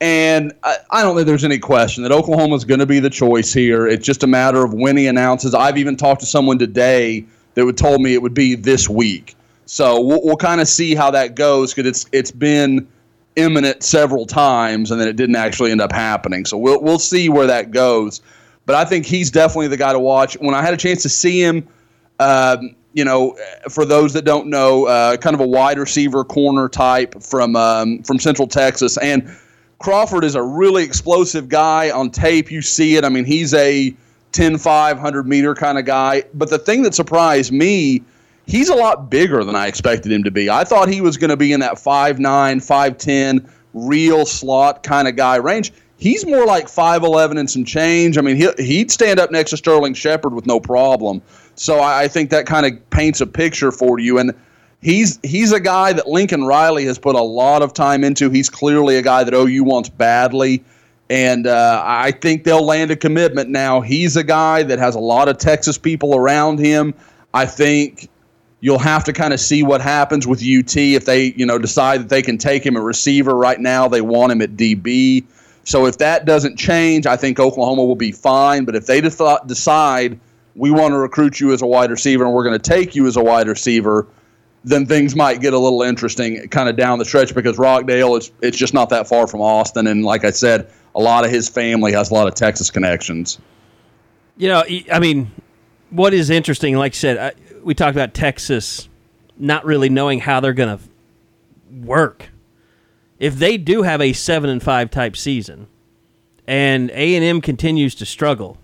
and 0.00 0.52
I, 0.62 0.76
I 0.90 1.02
don't 1.02 1.16
think 1.16 1.26
there's 1.26 1.44
any 1.44 1.58
question 1.58 2.02
that 2.04 2.12
Oklahoma's 2.12 2.64
going 2.64 2.80
to 2.80 2.86
be 2.86 3.00
the 3.00 3.10
choice 3.10 3.52
here. 3.52 3.86
It's 3.86 4.06
just 4.06 4.22
a 4.22 4.26
matter 4.26 4.64
of 4.64 4.72
when 4.72 4.96
he 4.96 5.06
announces. 5.06 5.54
I've 5.54 5.76
even 5.76 5.96
talked 5.96 6.20
to 6.20 6.26
someone 6.26 6.58
today 6.58 7.26
that 7.54 7.64
would 7.64 7.76
told 7.76 8.00
me 8.00 8.14
it 8.14 8.22
would 8.22 8.34
be 8.34 8.54
this 8.54 8.88
week. 8.88 9.36
So 9.66 10.00
we'll, 10.00 10.22
we'll 10.24 10.36
kind 10.36 10.60
of 10.60 10.68
see 10.68 10.94
how 10.94 11.10
that 11.10 11.34
goes 11.34 11.74
because 11.74 11.88
it's 11.88 12.06
it's 12.12 12.30
been 12.30 12.88
imminent 13.36 13.82
several 13.82 14.26
times 14.26 14.90
and 14.90 15.00
then 15.00 15.08
it 15.08 15.16
didn't 15.16 15.36
actually 15.36 15.72
end 15.72 15.80
up 15.80 15.92
happening. 15.92 16.46
So 16.46 16.56
we'll 16.56 16.82
we'll 16.82 16.98
see 16.98 17.28
where 17.28 17.46
that 17.48 17.70
goes. 17.70 18.22
But 18.64 18.76
I 18.76 18.84
think 18.84 19.04
he's 19.04 19.30
definitely 19.30 19.68
the 19.68 19.76
guy 19.76 19.92
to 19.92 19.98
watch. 19.98 20.34
When 20.40 20.54
I 20.54 20.62
had 20.62 20.74
a 20.74 20.76
chance 20.76 21.02
to 21.02 21.08
see 21.08 21.42
him, 21.42 21.68
um, 22.20 22.76
you 22.92 23.04
know, 23.04 23.36
for 23.70 23.84
those 23.84 24.12
that 24.14 24.24
don't 24.24 24.48
know, 24.48 24.86
uh, 24.86 25.16
kind 25.16 25.34
of 25.34 25.40
a 25.40 25.46
wide 25.46 25.78
receiver 25.78 26.24
corner 26.24 26.68
type 26.68 27.22
from 27.22 27.54
um, 27.56 28.02
from 28.02 28.18
Central 28.18 28.48
Texas, 28.48 28.96
and 28.98 29.30
Crawford 29.78 30.24
is 30.24 30.34
a 30.34 30.42
really 30.42 30.82
explosive 30.84 31.48
guy 31.48 31.90
on 31.90 32.10
tape. 32.10 32.50
You 32.50 32.62
see 32.62 32.96
it. 32.96 33.04
I 33.04 33.08
mean, 33.08 33.24
he's 33.24 33.54
a 33.54 33.94
10, 34.32 34.58
500 34.58 35.26
meter 35.26 35.54
kind 35.54 35.78
of 35.78 35.84
guy. 35.84 36.24
But 36.34 36.50
the 36.50 36.58
thing 36.58 36.82
that 36.82 36.94
surprised 36.94 37.52
me, 37.52 38.02
he's 38.46 38.68
a 38.68 38.74
lot 38.74 39.10
bigger 39.10 39.44
than 39.44 39.54
I 39.54 39.66
expected 39.66 40.10
him 40.10 40.24
to 40.24 40.30
be. 40.30 40.50
I 40.50 40.64
thought 40.64 40.88
he 40.88 41.00
was 41.00 41.16
going 41.16 41.30
to 41.30 41.36
be 41.36 41.52
in 41.52 41.60
that 41.60 41.74
5'9, 41.74 42.18
5'10, 42.18 43.48
real 43.74 44.26
slot 44.26 44.82
kind 44.82 45.06
of 45.06 45.16
guy 45.16 45.36
range. 45.36 45.72
He's 45.98 46.24
more 46.24 46.46
like 46.46 46.66
5'11 46.66 47.38
and 47.38 47.50
some 47.50 47.64
change. 47.64 48.18
I 48.18 48.20
mean, 48.20 48.36
he, 48.36 48.48
he'd 48.58 48.90
stand 48.90 49.18
up 49.18 49.30
next 49.32 49.50
to 49.50 49.56
Sterling 49.56 49.94
Shepard 49.94 50.32
with 50.32 50.46
no 50.46 50.60
problem. 50.60 51.20
So 51.56 51.80
I, 51.80 52.04
I 52.04 52.08
think 52.08 52.30
that 52.30 52.46
kind 52.46 52.66
of 52.66 52.90
paints 52.90 53.20
a 53.20 53.26
picture 53.26 53.72
for 53.72 53.98
you. 53.98 54.18
And 54.18 54.32
he's 54.80 55.18
he's 55.22 55.52
a 55.52 55.60
guy 55.60 55.92
that 55.92 56.06
Lincoln 56.08 56.44
Riley 56.44 56.84
has 56.84 56.98
put 56.98 57.16
a 57.16 57.20
lot 57.20 57.62
of 57.62 57.74
time 57.74 58.04
into. 58.04 58.30
He's 58.30 58.48
clearly 58.48 58.96
a 58.96 59.02
guy 59.02 59.24
that 59.24 59.34
OU 59.34 59.64
wants 59.64 59.88
badly. 59.88 60.64
And 61.10 61.46
uh, 61.46 61.82
I 61.84 62.12
think 62.12 62.44
they'll 62.44 62.64
land 62.64 62.90
a 62.90 62.96
commitment 62.96 63.48
now. 63.48 63.80
He's 63.80 64.16
a 64.16 64.24
guy 64.24 64.62
that 64.62 64.78
has 64.78 64.94
a 64.94 65.00
lot 65.00 65.28
of 65.28 65.38
Texas 65.38 65.78
people 65.78 66.14
around 66.14 66.58
him. 66.58 66.94
I 67.32 67.46
think 67.46 68.08
you'll 68.60 68.78
have 68.78 69.04
to 69.04 69.12
kind 69.12 69.32
of 69.32 69.40
see 69.40 69.62
what 69.62 69.80
happens 69.80 70.26
with 70.26 70.40
UT 70.40 70.76
if 70.76 71.06
they, 71.06 71.32
you 71.36 71.46
know, 71.46 71.58
decide 71.58 72.02
that 72.02 72.08
they 72.08 72.22
can 72.22 72.36
take 72.36 72.64
him 72.64 72.76
a 72.76 72.80
receiver. 72.80 73.34
Right 73.34 73.58
now, 73.58 73.88
they 73.88 74.00
want 74.00 74.32
him 74.32 74.42
at 74.42 74.50
DB. 74.50 75.24
So 75.68 75.84
if 75.84 75.98
that 75.98 76.24
doesn't 76.24 76.56
change, 76.56 77.04
I 77.04 77.14
think 77.14 77.38
Oklahoma 77.38 77.84
will 77.84 77.94
be 77.94 78.10
fine. 78.10 78.64
But 78.64 78.74
if 78.74 78.86
they 78.86 79.02
def- 79.02 79.20
decide 79.44 80.18
we 80.56 80.70
want 80.70 80.92
to 80.92 80.98
recruit 80.98 81.40
you 81.40 81.52
as 81.52 81.60
a 81.60 81.66
wide 81.66 81.90
receiver 81.90 82.24
and 82.24 82.32
we're 82.32 82.42
going 82.44 82.58
to 82.58 82.70
take 82.70 82.94
you 82.94 83.06
as 83.06 83.18
a 83.18 83.22
wide 83.22 83.48
receiver, 83.48 84.06
then 84.64 84.86
things 84.86 85.14
might 85.14 85.42
get 85.42 85.52
a 85.52 85.58
little 85.58 85.82
interesting 85.82 86.48
kind 86.48 86.70
of 86.70 86.76
down 86.76 86.98
the 86.98 87.04
stretch 87.04 87.34
because 87.34 87.58
Rockdale 87.58 88.16
is 88.16 88.32
it's 88.40 88.56
just 88.56 88.72
not 88.72 88.88
that 88.88 89.06
far 89.06 89.26
from 89.26 89.42
Austin 89.42 89.86
and 89.86 90.06
like 90.06 90.24
I 90.24 90.30
said 90.30 90.70
a 90.94 91.00
lot 91.00 91.26
of 91.26 91.30
his 91.30 91.50
family 91.50 91.92
has 91.92 92.10
a 92.10 92.14
lot 92.14 92.26
of 92.26 92.34
Texas 92.34 92.70
connections. 92.70 93.38
You 94.38 94.48
know, 94.48 94.64
I 94.66 94.86
I 94.90 95.00
mean, 95.00 95.30
what 95.90 96.14
is 96.14 96.30
interesting, 96.30 96.76
like 96.78 96.92
I 96.92 96.96
said, 96.96 97.18
I, 97.18 97.32
we 97.62 97.74
talked 97.74 97.94
about 97.94 98.14
Texas 98.14 98.88
not 99.36 99.66
really 99.66 99.90
knowing 99.90 100.20
how 100.20 100.40
they're 100.40 100.54
going 100.54 100.78
to 100.78 100.84
work. 101.86 102.30
If 103.18 103.36
they 103.36 103.56
do 103.56 103.82
have 103.82 104.00
a 104.00 104.12
seven 104.12 104.48
and 104.50 104.62
five 104.62 104.90
type 104.90 105.16
season, 105.16 105.66
and 106.46 106.90
A 106.92 107.14
and 107.16 107.24
M 107.24 107.40
continues 107.40 107.94
to 107.96 108.06
struggle, 108.06 108.58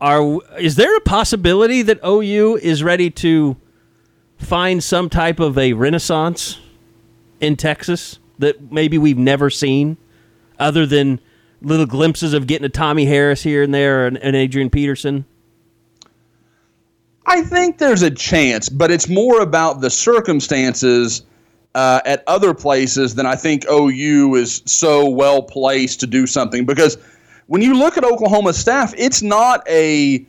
are 0.00 0.38
is 0.58 0.76
there 0.76 0.96
a 0.96 1.00
possibility 1.00 1.82
that 1.82 2.00
OU 2.04 2.56
is 2.56 2.82
ready 2.82 3.10
to 3.10 3.56
find 4.36 4.82
some 4.82 5.08
type 5.08 5.40
of 5.40 5.58
a 5.58 5.72
renaissance 5.72 6.58
in 7.40 7.56
Texas 7.56 8.18
that 8.38 8.72
maybe 8.72 8.98
we've 8.98 9.18
never 9.18 9.50
seen, 9.50 9.96
other 10.58 10.86
than 10.86 11.20
little 11.62 11.86
glimpses 11.86 12.32
of 12.32 12.46
getting 12.46 12.64
a 12.64 12.70
Tommie 12.70 13.04
Harris 13.04 13.42
here 13.42 13.62
and 13.62 13.72
there 13.72 14.06
and, 14.06 14.16
and 14.18 14.34
Adrian 14.34 14.70
Peterson? 14.70 15.24
I 17.26 17.42
think 17.42 17.78
there's 17.78 18.02
a 18.02 18.10
chance, 18.10 18.68
but 18.68 18.90
it's 18.90 19.08
more 19.08 19.40
about 19.40 19.80
the 19.80 19.90
circumstances 19.90 21.22
uh, 21.74 22.00
at 22.04 22.24
other 22.26 22.54
places 22.54 23.14
than 23.14 23.26
I 23.26 23.36
think 23.36 23.64
OU 23.70 24.34
is 24.34 24.62
so 24.66 25.08
well 25.08 25.42
placed 25.42 26.00
to 26.00 26.06
do 26.06 26.26
something. 26.26 26.64
Because 26.64 26.98
when 27.46 27.62
you 27.62 27.74
look 27.74 27.96
at 27.96 28.04
Oklahoma's 28.04 28.56
staff, 28.56 28.92
it's 28.96 29.22
not 29.22 29.66
a 29.68 30.24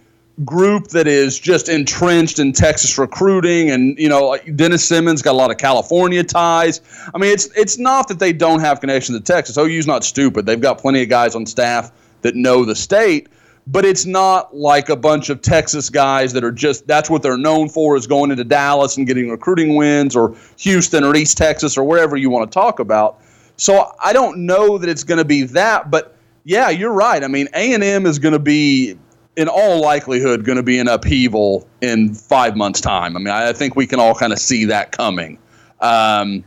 group 0.46 0.88
that 0.88 1.08
is 1.08 1.40
just 1.40 1.70
entrenched 1.70 2.40
in 2.40 2.52
Texas 2.52 2.98
recruiting, 2.98 3.70
and 3.70 3.98
you 3.98 4.10
know 4.10 4.38
Dennis 4.56 4.88
Simmons 4.88 5.22
got 5.22 5.32
a 5.32 5.38
lot 5.38 5.52
of 5.52 5.58
California 5.58 6.24
ties. 6.24 6.82
I 7.14 7.18
mean, 7.18 7.32
it's 7.32 7.46
it's 7.56 7.78
not 7.78 8.08
that 8.08 8.20
they 8.20 8.34
don't 8.34 8.60
have 8.60 8.80
connections 8.80 9.18
to 9.18 9.24
Texas. 9.24 9.58
OU's 9.58 9.88
not 9.88 10.04
stupid; 10.04 10.46
they've 10.46 10.62
got 10.62 10.78
plenty 10.80 11.02
of 11.04 11.10
guys 11.10 11.36
on 11.36 11.46
staff 11.46 11.92
that 12.22 12.36
know 12.36 12.66
the 12.66 12.76
state 12.76 13.28
but 13.68 13.86
it's 13.86 14.06
not 14.06 14.56
like 14.56 14.90
a 14.90 14.96
bunch 14.96 15.30
of 15.30 15.42
Texas 15.42 15.90
guys 15.90 16.34
that 16.34 16.44
are 16.44 16.52
just 16.52 16.88
that's 16.88 17.10
what 17.10 17.22
they're 17.22 17.38
known 17.38 17.70
for 17.70 17.96
is 17.96 18.08
going 18.08 18.32
into 18.32 18.44
Dallas 18.44 18.98
and 18.98 19.06
getting 19.06 19.30
recruiting 19.30 19.76
wins 19.76 20.16
or 20.16 20.36
Houston 20.58 21.04
or 21.04 21.16
East 21.16 21.38
Texas 21.38 21.78
or 21.78 21.84
wherever 21.84 22.18
you 22.18 22.30
want 22.30 22.50
to 22.50 22.54
talk 22.54 22.80
about. 22.80 23.22
So 23.58 23.92
I 24.04 24.14
don't 24.14 24.46
know 24.46 24.78
that 24.78 24.90
it's 24.90 25.04
going 25.04 25.20
to 25.20 25.26
be 25.26 25.44
that, 25.44 25.92
but 25.92 26.16
yeah, 26.44 26.70
you're 26.70 26.94
right. 26.94 27.24
I 27.24 27.28
mean, 27.28 27.48
A&M 27.54 28.06
is 28.06 28.18
going 28.18 28.34
to 28.34 28.40
be 28.40 28.98
in 29.38 29.48
all 29.48 29.80
likelihood 29.80 30.44
going 30.44 30.58
to 30.58 30.64
be 30.64 30.80
in 30.80 30.88
upheaval 30.88 31.68
in 31.82 32.14
5 32.14 32.58
months 32.58 32.82
time. 32.82 33.16
I 33.16 33.20
mean, 33.20 33.30
I 33.30 33.54
think 33.54 33.76
we 33.76 33.86
can 33.86 34.00
all 34.00 34.16
kind 34.16 34.34
of 34.34 34.40
see 34.40 34.66
that 34.66 34.92
coming. 34.92 35.38
Um, 35.80 36.44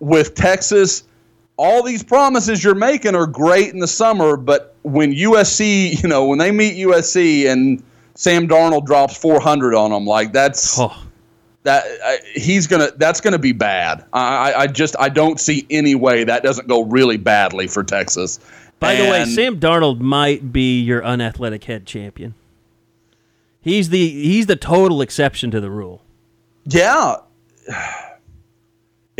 with 0.00 0.34
Texas, 0.34 1.04
all 1.60 1.82
these 1.82 2.02
promises 2.02 2.64
you're 2.64 2.74
making 2.74 3.14
are 3.14 3.26
great 3.26 3.70
in 3.74 3.80
the 3.80 3.86
summer, 3.86 4.38
but 4.38 4.74
when 4.80 5.12
USC, 5.12 6.02
you 6.02 6.08
know, 6.08 6.24
when 6.24 6.38
they 6.38 6.50
meet 6.50 6.74
USC 6.86 7.46
and 7.46 7.82
Sam 8.14 8.48
Darnold 8.48 8.86
drops 8.86 9.14
400 9.18 9.74
on 9.74 9.90
them, 9.90 10.06
like 10.06 10.32
that's 10.32 10.78
Oh, 10.78 10.96
that 11.64 11.84
uh, 12.02 12.16
he's 12.34 12.66
gonna 12.66 12.90
that's 12.96 13.20
gonna 13.20 13.38
be 13.38 13.52
bad. 13.52 14.06
I, 14.14 14.54
I 14.54 14.66
just 14.68 14.96
I 14.98 15.10
don't 15.10 15.38
see 15.38 15.66
any 15.68 15.94
way 15.94 16.24
that 16.24 16.42
doesn't 16.42 16.66
go 16.66 16.84
really 16.84 17.18
badly 17.18 17.66
for 17.66 17.84
Texas. 17.84 18.40
By 18.78 18.94
the 18.94 19.10
way, 19.10 19.26
Sam 19.26 19.60
Darnold 19.60 20.00
might 20.00 20.54
be 20.54 20.80
your 20.80 21.04
unathletic 21.04 21.64
head 21.64 21.84
champion. 21.84 22.34
He's 23.60 23.90
the 23.90 24.08
he's 24.08 24.46
the 24.46 24.56
total 24.56 25.02
exception 25.02 25.50
to 25.50 25.60
the 25.60 25.70
rule. 25.70 26.00
Yeah. 26.64 27.16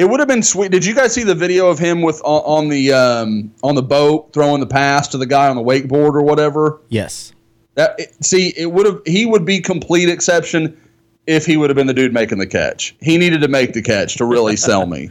It 0.01 0.09
would 0.09 0.19
have 0.19 0.29
been 0.29 0.43
sweet. 0.43 0.71
Did 0.73 0.83
you 0.87 0.95
guys 0.95 1.13
see 1.13 1.25
the 1.25 1.35
video 1.35 1.69
of 1.69 1.79
him 1.79 2.01
with 2.01 2.23
on, 2.25 2.41
on 2.63 2.69
the 2.71 2.91
um, 2.91 3.53
on 3.63 3.75
the 3.75 3.83
boat 3.83 4.33
throwing 4.33 4.61
the 4.61 4.67
pass 4.67 5.07
to 5.09 5.19
the 5.19 5.27
guy 5.27 5.47
on 5.51 5.57
the 5.57 5.63
wakeboard 5.63 6.15
or 6.15 6.23
whatever? 6.23 6.81
Yes. 6.89 7.35
That 7.75 7.97
it- 8.01 8.25
see, 8.25 8.55
it 8.57 8.73
would 8.73 8.87
have 8.87 9.03
he 9.05 9.27
would 9.27 9.45
be 9.45 9.61
complete 9.61 10.09
exception 10.09 10.81
if 11.27 11.45
he 11.45 11.59
would 11.59 11.69
have 11.69 11.77
been 11.77 11.87
the 11.87 11.93
dude 11.93 12.15
making 12.15 12.39
the 12.39 12.47
catch. 12.47 12.97
He 13.03 13.19
needed 13.19 13.43
to 13.43 13.49
make 13.49 13.75
the 13.75 13.83
catch 13.83 14.17
to 14.17 14.25
really 14.25 14.57
sell 14.71 14.87
me. 14.87 15.11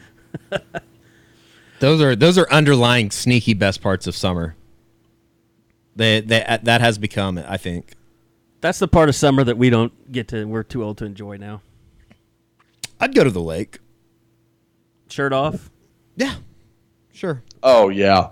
Those 1.79 2.01
are 2.01 2.15
those 2.15 2.39
are 2.39 2.49
underlying 2.51 3.11
sneaky 3.11 3.53
best 3.53 3.81
parts 3.83 4.07
of 4.07 4.15
summer. 4.15 4.55
They, 5.95 6.21
they 6.21 6.57
that 6.63 6.81
has 6.81 6.97
become 6.97 7.37
it, 7.37 7.45
I 7.47 7.57
think. 7.57 7.93
That's 8.61 8.79
the 8.79 8.87
part 8.87 9.07
of 9.07 9.13
summer 9.13 9.43
that 9.43 9.59
we 9.59 9.69
don't 9.69 10.11
get 10.11 10.29
to. 10.29 10.45
We're 10.45 10.63
too 10.63 10.83
old 10.83 10.97
to 10.97 11.05
enjoy 11.05 11.37
now. 11.37 11.61
I'd 12.99 13.13
go 13.13 13.23
to 13.23 13.29
the 13.29 13.39
lake. 13.39 13.77
Shirt 15.09 15.33
off. 15.33 15.69
Yeah. 16.15 16.35
Sure. 17.13 17.43
Oh 17.61 17.89
yeah, 17.89 18.29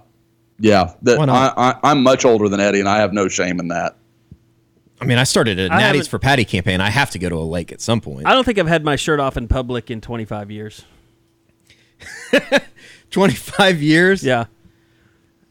yeah. 0.59 0.93
That 1.01 1.17
Why 1.17 1.23
I, 1.23 1.25
not? 1.25 1.53
I, 1.57 1.75
I'm 1.83 2.03
much 2.03 2.23
older 2.23 2.47
than 2.47 2.59
Eddie, 2.59 2.79
and 2.79 2.87
I 2.87 2.97
have 2.97 3.11
no 3.13 3.27
shame 3.27 3.59
in 3.59 3.67
that. 3.69 3.97
I 4.99 5.05
mean, 5.05 5.17
I 5.17 5.25
started 5.25 5.59
a 5.59 5.71
I 5.71 5.81
haven't- 5.81 6.07
for 6.07 6.19
Patty 6.19 6.45
campaign. 6.45 6.81
I 6.81 6.89
have 6.89 7.11
to 7.11 7.19
go 7.19 7.29
to 7.29 7.35
a 7.35 7.45
lake 7.45 7.71
at 7.71 7.81
some 7.81 8.01
point. 8.01 8.25
I 8.27 8.33
don't 8.33 8.43
think 8.43 8.57
I've 8.57 8.67
had 8.67 8.83
my 8.83 8.95
shirt 8.95 9.19
off 9.19 9.37
in 9.37 9.47
public 9.47 9.91
in 9.91 10.01
25 10.01 10.49
years. 10.49 10.85
25 13.11 13.81
years? 13.81 14.23
Yeah. 14.23 14.45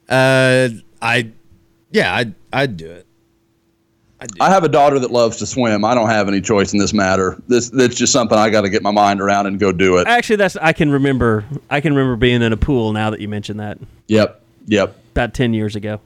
Uh, 0.08 0.68
I, 1.00 1.30
yeah, 1.90 2.14
I'd, 2.14 2.34
I'd 2.52 2.76
do 2.76 2.90
it. 2.90 3.05
I 4.40 4.48
have 4.48 4.64
a 4.64 4.68
daughter 4.68 4.98
that 4.98 5.10
loves 5.10 5.36
to 5.38 5.46
swim. 5.46 5.84
I 5.84 5.94
don't 5.94 6.08
have 6.08 6.26
any 6.28 6.40
choice 6.40 6.72
in 6.72 6.78
this 6.78 6.94
matter. 6.94 7.36
This 7.48 7.68
that's 7.68 7.94
just 7.94 8.12
something 8.12 8.36
I 8.38 8.48
got 8.48 8.62
to 8.62 8.70
get 8.70 8.82
my 8.82 8.90
mind 8.90 9.20
around 9.20 9.46
and 9.46 9.58
go 9.60 9.72
do 9.72 9.98
it. 9.98 10.06
Actually, 10.06 10.36
that's 10.36 10.56
I 10.56 10.72
can 10.72 10.90
remember. 10.90 11.44
I 11.68 11.80
can 11.82 11.94
remember 11.94 12.16
being 12.16 12.40
in 12.40 12.52
a 12.52 12.56
pool. 12.56 12.92
Now 12.94 13.10
that 13.10 13.20
you 13.20 13.28
mention 13.28 13.58
that, 13.58 13.78
Yep, 14.08 14.42
yep. 14.66 14.96
about 15.12 15.34
10 15.34 15.52
years 15.52 15.76
ago, 15.76 16.00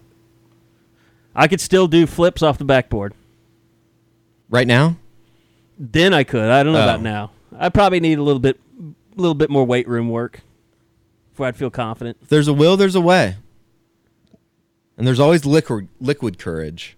I 1.36 1.46
could 1.46 1.60
still 1.60 1.86
do 1.86 2.06
flips 2.06 2.42
off 2.42 2.58
the 2.58 2.64
backboard. 2.64 3.14
Right 4.48 4.66
now? 4.66 4.96
Then 5.78 6.12
I 6.12 6.24
could. 6.24 6.50
I 6.50 6.62
don't 6.64 6.72
know 6.72 6.80
Oh. 6.80 6.84
about 6.84 7.02
now. 7.02 7.30
I 7.56 7.68
probably 7.68 8.00
need 8.00 8.18
a 8.18 8.22
little 8.22 8.40
bit, 8.40 8.58
a 9.16 9.20
little 9.20 9.34
bit 9.34 9.50
more 9.50 9.64
weight 9.64 9.86
room 9.86 10.08
work 10.08 10.40
before 11.30 11.46
I'd 11.46 11.56
feel 11.56 11.70
confident. 11.70 12.18
If 12.22 12.28
there's 12.28 12.48
a 12.48 12.52
will, 12.52 12.76
there's 12.76 12.96
a 12.96 13.00
way. 13.00 13.36
And 14.98 15.06
there's 15.06 15.20
always 15.20 15.46
liquid, 15.46 15.88
liquid 16.00 16.38
courage 16.38 16.96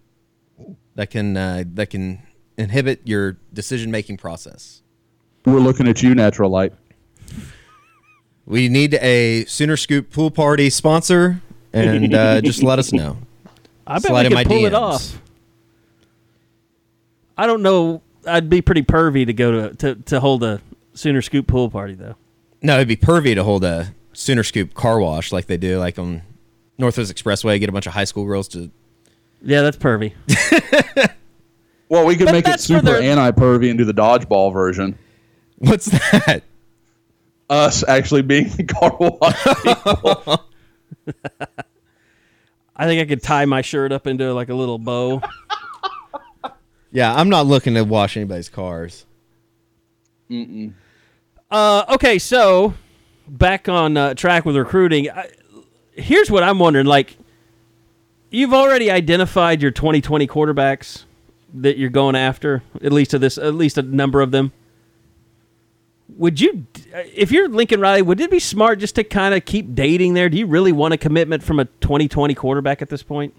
that 0.95 1.11
can, 1.11 1.37
uh, 1.37 1.65
that 1.75 1.91
can 1.91 2.23
inhibit 2.57 3.01
your 3.05 3.39
decision 3.53 3.91
making 3.91 4.17
process. 4.19 4.83
We're 5.45 5.59
looking 5.61 5.89
at 5.89 6.03
you, 6.03 6.15
Natural 6.15 6.51
Light. 6.51 6.73
We 8.47 8.69
need 8.69 8.95
a 8.95 9.45
Sooner 9.47 9.77
Scoop 9.77 10.11
pool 10.11 10.31
party 10.31 10.71
sponsor, 10.71 11.41
and 11.73 12.15
uh, 12.15 12.41
just 12.43 12.63
let 12.63 12.79
us 12.79 12.93
know. 12.93 13.17
I 13.87 13.95
bet 13.95 14.05
Slide 14.05 14.21
we 14.21 14.27
in 14.27 14.31
could 14.31 14.35
my 14.35 14.45
pull 14.45 14.65
it 14.67 14.75
off. 14.75 15.21
I 17.37 17.47
don't 17.47 17.63
know. 17.63 18.03
I'd 18.27 18.49
be 18.49 18.63
pretty 18.63 18.83
pervy 18.83 19.27
to 19.27 19.33
go 19.33 19.69
to 19.69 19.77
to, 19.77 19.95
to 19.95 20.21
hold 20.21 20.43
a 20.45 20.61
Sooner 20.95 21.23
Scoop 21.23 21.47
pool 21.47 21.71
party 21.71 21.95
though. 21.95 22.15
No, 22.61 22.77
it'd 22.77 22.89
be 22.89 22.97
pervy 22.97 23.35
to 23.35 23.43
hold 23.43 23.65
a 23.65 23.95
Sooner 24.13 24.45
Scoop 24.45 24.75
car 24.75 25.01
wash 25.01 25.33
like 25.33 25.47
they 25.47 25.57
do, 25.57 25.79
like 25.79 25.99
on 25.99 26.23
Northwest 26.79 27.13
Expressway. 27.13 27.59
Get 27.59 27.69
a 27.69 27.73
bunch 27.73 27.87
of 27.87 27.95
high 27.95 28.05
school 28.05 28.25
girls 28.25 28.49
to. 28.49 28.71
Yeah, 29.43 29.63
that's 29.63 29.77
pervy. 29.77 30.13
Well, 31.89 32.07
we 32.07 32.17
could 32.17 32.25
But 32.29 32.33
make 32.33 32.45
it 32.47 32.49
that's 32.53 32.67
for 32.67 32.79
super 32.79 32.87
their- 32.87 33.03
anti-pervy 33.03 33.69
and 33.69 33.77
do 33.79 33.85
the 33.85 33.93
dodgeball 33.93 34.51
version. 34.51 34.97
What's 35.59 35.85
that? 35.91 36.43
Us 37.51 37.87
actually 37.87 38.23
being 38.23 38.49
the 38.49 38.65
car 38.65 38.97
wash. 38.99 39.45
People. 39.63 40.47
I 42.75 42.87
think 42.87 43.03
I 43.03 43.05
could 43.05 43.23
tie 43.23 43.45
my 43.45 43.61
shirt 43.61 43.93
up 43.93 44.07
into 44.07 44.33
like 44.33 44.49
a 44.49 44.55
little 44.55 44.79
bow. 44.79 45.21
Yeah, 46.91 47.15
I'm 47.15 47.29
not 47.29 47.45
looking 47.45 47.75
to 47.75 47.83
wash 47.85 48.17
anybody's 48.17 48.49
cars. 48.49 49.05
Uh, 51.51 51.85
okay, 51.91 52.19
so 52.19 52.73
back 53.29 53.69
on 53.69 53.99
uh, 53.99 54.15
track 54.15 54.47
with 54.47 54.57
recruiting. 54.57 55.11
I, 55.11 55.29
here's 55.93 56.31
what 56.31 56.43
I'm 56.43 56.59
wondering: 56.59 56.87
like, 56.87 57.19
you've 58.33 58.55
already 58.55 58.91
identified 58.91 59.63
your 59.63 59.71
2020 59.71 60.27
quarterbacks 60.27 61.05
that 61.55 61.77
you're 61.77 61.91
going 61.91 62.17
after, 62.17 62.63
at 62.83 62.93
least 62.93 63.13
to 63.13 63.19
this, 63.19 63.39
at 63.39 63.55
least 63.55 63.79
a 63.79 63.83
number 63.83 64.21
of 64.21 64.31
them. 64.31 64.53
Would 66.17 66.41
you, 66.41 66.67
if 67.15 67.31
you're 67.31 67.49
Lincoln 67.49 67.81
Riley, 67.81 68.03
would 68.03 68.21
it 68.21 68.31
be 68.31 68.39
smart 68.39 68.79
just 68.79 68.97
to 68.97 69.05
kind 69.05 69.35
of 69.35 69.45
keep 69.45 69.75
dating 69.75 70.15
there? 70.15 70.29
Do 70.29 70.37
you 70.37 70.47
really 70.47 70.73
want 70.73 70.95
a 70.95 70.99
commitment 70.99 71.43
from 71.43 71.61
a 71.61 71.65
2020 71.65 72.35
quarterback 72.35 72.83
at 72.83 72.89
this 72.89 73.03
point? 73.03 73.35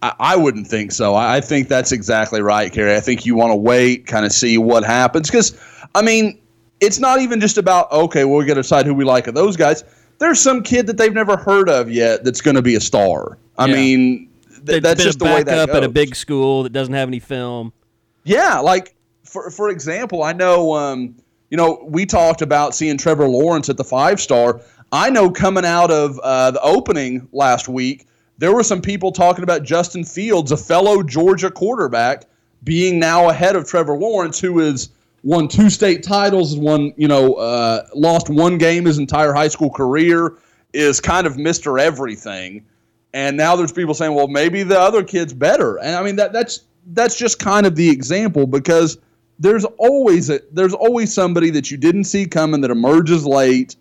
I, 0.00 0.36
wouldn't 0.36 0.68
think 0.68 0.92
so. 0.92 1.16
I, 1.16 1.40
think 1.40 1.66
that's 1.66 1.90
exactly 1.90 2.40
right, 2.40 2.72
Kerry. 2.72 2.94
I 2.94 3.00
think 3.00 3.26
you 3.26 3.34
want 3.34 3.50
to 3.50 3.56
wait, 3.56 4.06
kind 4.06 4.24
of 4.24 4.30
see 4.30 4.56
what 4.56 4.84
happens. 4.84 5.28
Because, 5.28 5.60
I 5.96 6.02
mean, 6.02 6.40
it's 6.80 7.00
not 7.00 7.20
even 7.20 7.40
just 7.40 7.58
about, 7.58 7.90
okay, 7.90 8.24
well, 8.24 8.38
we 8.38 8.44
got 8.44 8.54
to 8.54 8.62
decide 8.62 8.86
who 8.86 8.94
we 8.94 9.04
like 9.04 9.26
of 9.26 9.34
those 9.34 9.56
guys. 9.56 9.82
There's 10.18 10.40
some 10.40 10.62
kid 10.62 10.86
that 10.88 10.96
they've 10.96 11.12
never 11.14 11.36
heard 11.36 11.68
of 11.68 11.90
yet 11.90 12.24
that's 12.24 12.40
going 12.40 12.56
to 12.56 12.62
be 12.62 12.74
a 12.74 12.80
star. 12.80 13.38
I 13.56 13.66
Yeah. 13.66 13.74
mean, 13.74 14.28
th- 14.66 14.82
That's 14.82 15.02
just 15.02 15.18
the 15.18 15.24
way 15.26 15.42
that 15.42 15.68
at 15.70 15.84
a 15.84 15.88
big 15.88 16.14
school 16.16 16.64
that 16.64 16.72
doesn't 16.72 16.94
have 16.94 17.08
any 17.08 17.20
film. 17.20 17.72
Yeah, 18.24 18.58
like 18.58 18.94
for 19.24 19.50
for 19.50 19.70
example, 19.70 20.22
I 20.22 20.32
know 20.32 20.74
um, 20.74 21.14
you 21.50 21.56
know 21.56 21.84
we 21.88 22.04
talked 22.04 22.42
about 22.42 22.74
seeing 22.74 22.98
Trevor 22.98 23.28
Lawrence 23.28 23.68
at 23.68 23.76
the 23.76 23.84
five 23.84 24.20
star. 24.20 24.60
I 24.92 25.10
know 25.10 25.30
coming 25.30 25.64
out 25.64 25.90
of 25.90 26.18
uh, 26.22 26.50
the 26.50 26.60
opening 26.62 27.28
last 27.32 27.68
week, 27.68 28.06
there 28.38 28.52
were 28.54 28.62
some 28.62 28.80
people 28.80 29.12
talking 29.12 29.42
about 29.44 29.62
Justin 29.62 30.02
Fields, 30.04 30.50
a 30.50 30.56
fellow 30.56 31.02
Georgia 31.02 31.50
quarterback, 31.50 32.24
being 32.64 32.98
now 32.98 33.28
ahead 33.28 33.54
of 33.54 33.66
Trevor 33.68 33.96
Lawrence, 33.96 34.40
who 34.40 34.60
is 34.60 34.88
won 35.22 35.48
two 35.48 35.70
state 35.70 36.02
titles, 36.02 36.56
won 36.56 36.92
you 36.96 37.08
know 37.08 37.34
uh, 37.34 37.86
lost 37.94 38.28
one 38.28 38.58
game 38.58 38.84
his 38.84 38.98
entire 38.98 39.32
high 39.32 39.48
school 39.48 39.70
career, 39.70 40.36
is 40.72 41.00
kind 41.00 41.26
of 41.26 41.36
Mister 41.36 41.78
Everything. 41.78 42.64
And 43.14 43.36
now 43.36 43.56
there's 43.56 43.72
people 43.72 43.94
saying, 43.94 44.14
well, 44.14 44.28
maybe 44.28 44.62
the 44.62 44.78
other 44.78 45.02
kid's 45.02 45.32
better. 45.32 45.78
And 45.78 45.96
I 45.96 46.02
mean 46.02 46.16
that 46.16 46.32
that's 46.32 46.64
that's 46.92 47.18
just 47.18 47.38
kind 47.38 47.66
of 47.66 47.74
the 47.74 47.88
example 47.88 48.46
because 48.46 48.98
there's 49.38 49.64
always 49.64 50.30
a, 50.30 50.40
there's 50.52 50.74
always 50.74 51.12
somebody 51.12 51.50
that 51.50 51.70
you 51.70 51.76
didn't 51.76 52.04
see 52.04 52.26
coming 52.26 52.60
that 52.62 52.70
emerges 52.70 53.26
late, 53.26 53.76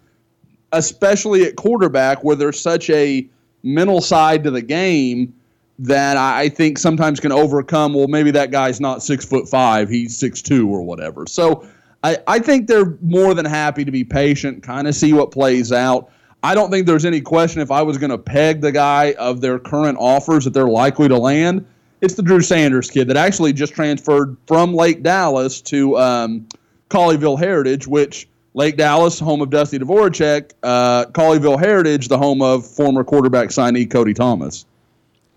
especially 0.71 1.43
at 1.43 1.55
quarterback 1.55 2.23
where 2.23 2.35
there's 2.35 2.59
such 2.59 2.89
a 2.89 3.27
mental 3.63 4.01
side 4.01 4.43
to 4.43 4.51
the 4.51 4.61
game 4.61 5.33
that 5.79 6.17
I 6.17 6.49
think 6.49 6.77
sometimes 6.77 7.19
can 7.19 7.31
overcome. 7.31 7.93
Well, 7.93 8.07
maybe 8.07 8.31
that 8.31 8.51
guy's 8.51 8.79
not 8.79 9.03
six 9.03 9.25
foot 9.25 9.47
five; 9.47 9.89
he's 9.89 10.17
six 10.17 10.41
two 10.41 10.69
or 10.69 10.81
whatever. 10.81 11.25
So 11.27 11.67
I, 12.03 12.17
I 12.27 12.39
think 12.39 12.67
they're 12.67 12.97
more 13.01 13.33
than 13.33 13.45
happy 13.45 13.85
to 13.85 13.91
be 13.91 14.03
patient, 14.03 14.63
kind 14.63 14.87
of 14.87 14.95
see 14.95 15.13
what 15.13 15.31
plays 15.31 15.71
out. 15.71 16.09
I 16.43 16.55
don't 16.55 16.69
think 16.69 16.85
there's 16.85 17.05
any 17.05 17.21
question 17.21 17.61
if 17.61 17.71
I 17.71 17.81
was 17.81 17.97
going 17.97 18.11
to 18.11 18.17
peg 18.17 18.61
the 18.61 18.71
guy 18.71 19.13
of 19.13 19.41
their 19.41 19.59
current 19.59 19.97
offers 19.99 20.45
that 20.45 20.53
they're 20.53 20.67
likely 20.67 21.07
to 21.07 21.17
land. 21.17 21.65
It's 21.99 22.13
the 22.13 22.21
Drew 22.21 22.41
Sanders 22.41 22.91
kid 22.91 23.07
that 23.07 23.17
actually 23.17 23.53
just 23.53 23.73
transferred 23.73 24.37
from 24.45 24.75
Lake 24.75 25.01
Dallas 25.01 25.61
to 25.61 25.97
um, 25.97 26.47
Colleyville 26.89 27.39
Heritage, 27.39 27.87
which 27.87 28.27
Lake 28.53 28.77
Dallas, 28.77 29.19
home 29.19 29.41
of 29.41 29.49
Dusty 29.49 29.79
Dvoracek, 29.79 30.51
uh, 30.61 31.05
Colleyville 31.05 31.59
Heritage, 31.59 32.07
the 32.07 32.17
home 32.17 32.41
of 32.41 32.65
former 32.65 33.03
quarterback 33.03 33.49
signee 33.49 33.89
Cody 33.89 34.13
Thomas. 34.13 34.65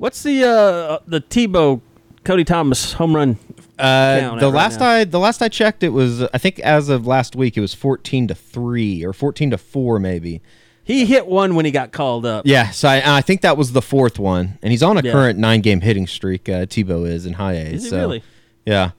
What's 0.01 0.23
the 0.23 0.43
uh, 0.45 0.99
the 1.07 1.21
Tebow 1.21 1.83
Cody 2.25 2.43
Thomas 2.43 2.95
home 2.95 3.15
run? 3.15 3.37
Uh, 3.79 4.37
the 4.37 4.47
right 4.47 4.55
last. 4.55 4.81
I 4.81 5.05
the 5.05 5.19
last 5.19 5.43
I 5.43 5.49
checked, 5.49 5.83
it 5.83 5.91
was 5.91 6.23
I 6.23 6.39
think 6.39 6.59
as 6.61 6.89
of 6.89 7.07
last 7.07 7.37
week 7.37 7.59
it 7.59 7.61
was 7.61 7.75
fourteen 7.75 8.27
to 8.29 8.35
three 8.35 9.05
or 9.05 9.13
fourteen 9.13 9.51
to 9.51 9.59
four 9.59 9.99
maybe. 9.99 10.41
He 10.85 11.05
hit 11.05 11.27
one 11.27 11.55
when 11.55 11.67
he 11.67 11.71
got 11.71 11.93
called 11.93 12.25
up. 12.25 12.47
Yeah, 12.47 12.71
so 12.71 12.89
I, 12.89 13.19
I 13.19 13.21
think 13.21 13.43
that 13.43 13.59
was 13.59 13.73
the 13.73 13.83
fourth 13.83 14.19
one, 14.19 14.59
and 14.63 14.71
he's 14.71 14.83
on 14.83 14.97
a 14.97 15.03
Yeah. 15.03 15.13
current 15.13 15.39
nine 15.39 15.61
game 15.61 15.83
hitting 15.83 16.07
streak. 16.07 16.49
Uh, 16.49 16.65
Tebow 16.65 17.07
is 17.07 17.27
in 17.27 17.35
high 17.35 17.53
A. 17.53 17.65
Is 17.75 17.85
he 17.85 17.91
so, 17.91 17.99
really? 17.99 18.23
Yeah, 18.65 18.93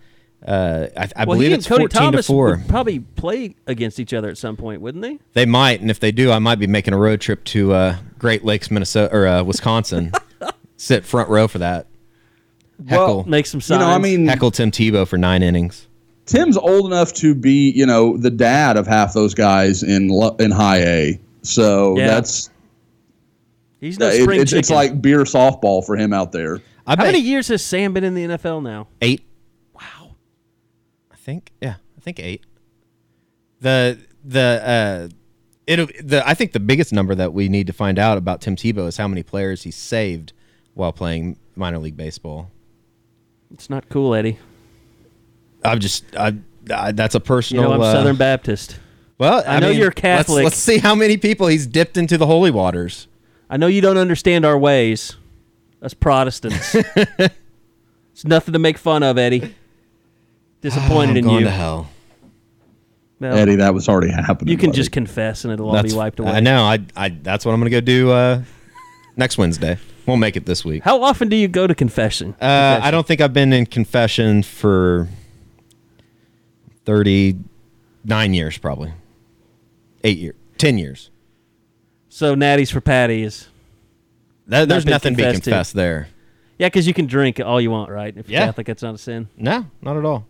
uh, 0.47 0.85
I, 0.95 1.09
I 1.15 1.25
Well, 1.25 1.35
believe 1.37 1.51
it's 1.51 1.67
Cody 1.67 1.81
fourteen 1.81 1.99
Thomas 2.03 2.27
to 2.27 2.31
four. 2.31 2.57
would 2.57 2.69
probably 2.69 2.99
play 2.99 3.55
against 3.65 3.99
each 3.99 4.13
other 4.13 4.29
at 4.29 4.37
some 4.37 4.55
point, 4.55 4.81
wouldn't 4.81 5.01
they? 5.01 5.17
They 5.33 5.47
might, 5.47 5.81
and 5.81 5.89
if 5.89 5.99
they 5.99 6.11
do, 6.11 6.31
I 6.31 6.37
might 6.37 6.59
be 6.59 6.67
making 6.67 6.93
a 6.93 6.97
road 6.99 7.21
trip 7.21 7.43
to 7.45 7.73
uh, 7.73 7.97
Great 8.19 8.45
Lakes, 8.45 8.69
Minnesota 8.69 9.11
or 9.15 9.25
uh, 9.25 9.43
Wisconsin. 9.43 10.11
Sit 10.81 11.05
front 11.05 11.29
row 11.29 11.47
for 11.47 11.59
that. 11.59 11.85
Heckle, 12.89 13.23
Make 13.29 13.45
some 13.45 13.59
You 13.59 13.61
signs. 13.61 13.81
know, 13.81 13.87
I 13.91 13.99
mean, 13.99 14.25
heckle 14.25 14.49
Tim 14.49 14.71
Tebow 14.71 15.07
for 15.07 15.15
nine 15.15 15.43
innings. 15.43 15.87
Tim's 16.25 16.57
old 16.57 16.87
enough 16.87 17.13
to 17.15 17.35
be, 17.35 17.69
you 17.69 17.85
know, 17.85 18.17
the 18.17 18.31
dad 18.31 18.77
of 18.77 18.87
half 18.87 19.13
those 19.13 19.35
guys 19.35 19.83
in 19.83 20.09
in 20.39 20.49
high 20.49 20.79
A. 20.79 21.19
So 21.43 21.95
Yeah. 21.97 22.07
that's 22.07 22.49
He's 23.79 23.99
no 23.99 24.07
Uh, 24.07 24.09
it- 24.09 24.23
spring 24.23 24.41
it's, 24.41 24.53
it's 24.53 24.69
like 24.71 25.01
beer 25.03 25.23
softball 25.23 25.85
for 25.85 25.95
him 25.95 26.13
out 26.13 26.31
there. 26.31 26.57
I 26.87 26.91
How 26.91 26.95
bet 26.95 27.05
many 27.07 27.19
years 27.19 27.47
has 27.49 27.63
Sam 27.63 27.93
been 27.93 28.03
in 28.03 28.15
the 28.15 28.23
NFL 28.23 28.61
now? 28.63 28.87
eight. 29.03 29.21
Wow. 29.75 30.15
I 31.11 31.15
think 31.15 31.51
yeah, 31.61 31.75
I 31.95 32.01
think 32.01 32.19
eight. 32.19 32.43
The 33.59 33.99
the 34.25 35.09
uh 35.11 35.15
it'll 35.67 35.87
the 36.03 36.27
I 36.27 36.33
think 36.33 36.53
the 36.53 36.59
biggest 36.59 36.91
number 36.91 37.13
that 37.13 37.33
we 37.33 37.49
need 37.49 37.67
to 37.67 37.73
find 37.73 37.99
out 37.99 38.17
about 38.17 38.41
Tim 38.41 38.55
Tebow 38.55 38.87
is 38.87 38.97
how 38.97 39.07
many 39.07 39.21
players 39.21 39.61
he 39.63 39.69
saved 39.69 40.33
while 40.73 40.91
playing 40.93 41.37
minor 41.55 41.77
league 41.77 41.97
baseball. 41.97 42.51
It's 43.53 43.69
not 43.69 43.89
cool, 43.89 44.15
Eddie. 44.15 44.39
I'm 45.63 45.79
just 45.79 46.05
I, 46.15 46.35
I 46.73 46.91
that's 46.91 47.15
a 47.15 47.19
personal. 47.19 47.63
You 47.63 47.69
personal. 47.69 47.79
know, 47.79 47.85
I'm 47.85 47.95
uh, 47.95 47.99
Southern 47.99 48.15
Baptist. 48.15 48.79
Well, 49.17 49.43
I 49.45 49.59
know 49.59 49.69
mean, 49.69 49.77
you're 49.77 49.87
let's- 49.87 50.01
Catholic. 50.01 50.43
Let's, 50.45 50.55
see 50.55 50.79
how 50.79 50.95
many 50.95 51.17
people 51.17 51.47
he's 51.47 51.67
dipped 51.67 51.95
into 51.97 52.17
the 52.17 52.25
holy 52.25 52.49
waters. 52.49 53.07
I 53.49 53.57
know 53.57 53.67
you 53.67 53.81
don't 53.81 53.97
understand 53.97 54.45
our 54.45 54.57
ways. 54.57 55.15
Us 55.81 55.93
Protestants. 55.93 56.73
it's 56.95 58.23
nothing 58.23 58.53
to 58.53 58.59
make 58.59 58.77
fun 58.77 59.03
of, 59.03 59.17
Eddie. 59.17 59.53
Disappointed 60.61 61.09
I'm 61.11 61.17
in 61.17 61.23
going 61.25 61.39
you. 61.39 61.45
to 61.45 61.51
hell. 61.51 61.89
Well, 63.19 63.37
Eddie, 63.37 63.57
that 63.57 63.73
was 63.75 63.87
already 63.87 64.11
happening. 64.11 64.51
you 64.51 64.57
can 64.57 64.69
buddy. 64.69 64.77
just 64.77 64.91
confess 64.91 65.43
and 65.43 65.53
it'll 65.53 65.67
all 65.67 65.73
That's 65.73 65.91
be 65.93 65.97
wiped 65.97 66.19
away. 66.19 66.31
I 66.31 66.39
know. 66.39 66.63
I, 66.63 66.79
I 66.95 67.09
that's 67.09 67.45
what 67.45 67.51
I'm 67.53 67.59
going 67.59 67.69
to 67.71 67.77
go 67.77 67.81
do 67.81 68.09
uh, 68.09 68.41
next 69.15 69.37
Wednesday. 69.37 69.77
Won't 70.05 70.19
make 70.21 70.35
it 70.35 70.45
this 70.45 70.65
week. 70.65 70.83
How 70.83 71.01
often 71.03 71.29
do 71.29 71.35
you 71.35 71.47
go 71.47 71.67
to 71.67 71.75
confession? 71.75 72.35
Uh, 72.41 72.79
I 72.81 72.89
don't 72.91 73.05
think 73.05 73.21
I've 73.21 73.33
been 73.33 73.53
in 73.53 73.65
confession 73.67 74.41
for 74.43 75.07
39 76.85 78.33
years, 78.33 78.57
probably. 78.57 78.93
Eight 80.03 80.17
years. 80.17 80.35
10 80.57 80.77
years. 80.77 81.09
So 82.09 82.35
Natty's 82.35 82.69
for 82.71 82.81
Patty 82.81 83.23
is 83.23 83.47
That, 84.47 84.67
there's 84.67 84.85
nothing 84.85 85.15
to 85.15 85.17
be 85.17 85.31
confessed 85.31 85.71
to. 85.71 85.77
there. 85.77 86.07
yeah, 86.59 86.67
because 86.67 86.87
you 86.87 86.93
can 86.93 87.05
drink 87.05 87.39
all 87.39 87.61
you 87.61 87.71
want, 87.71 87.89
right? 87.89 88.13
If 88.15 88.27
you're 88.29 88.39
Yeah. 88.39 88.47
Catholic, 88.47 88.67
that's 88.67 88.83
not 88.83 88.95
a 88.95 88.97
sin. 88.97 89.27
No, 89.37 89.65
not 89.81 89.97
at 89.97 90.05
all. 90.05 90.25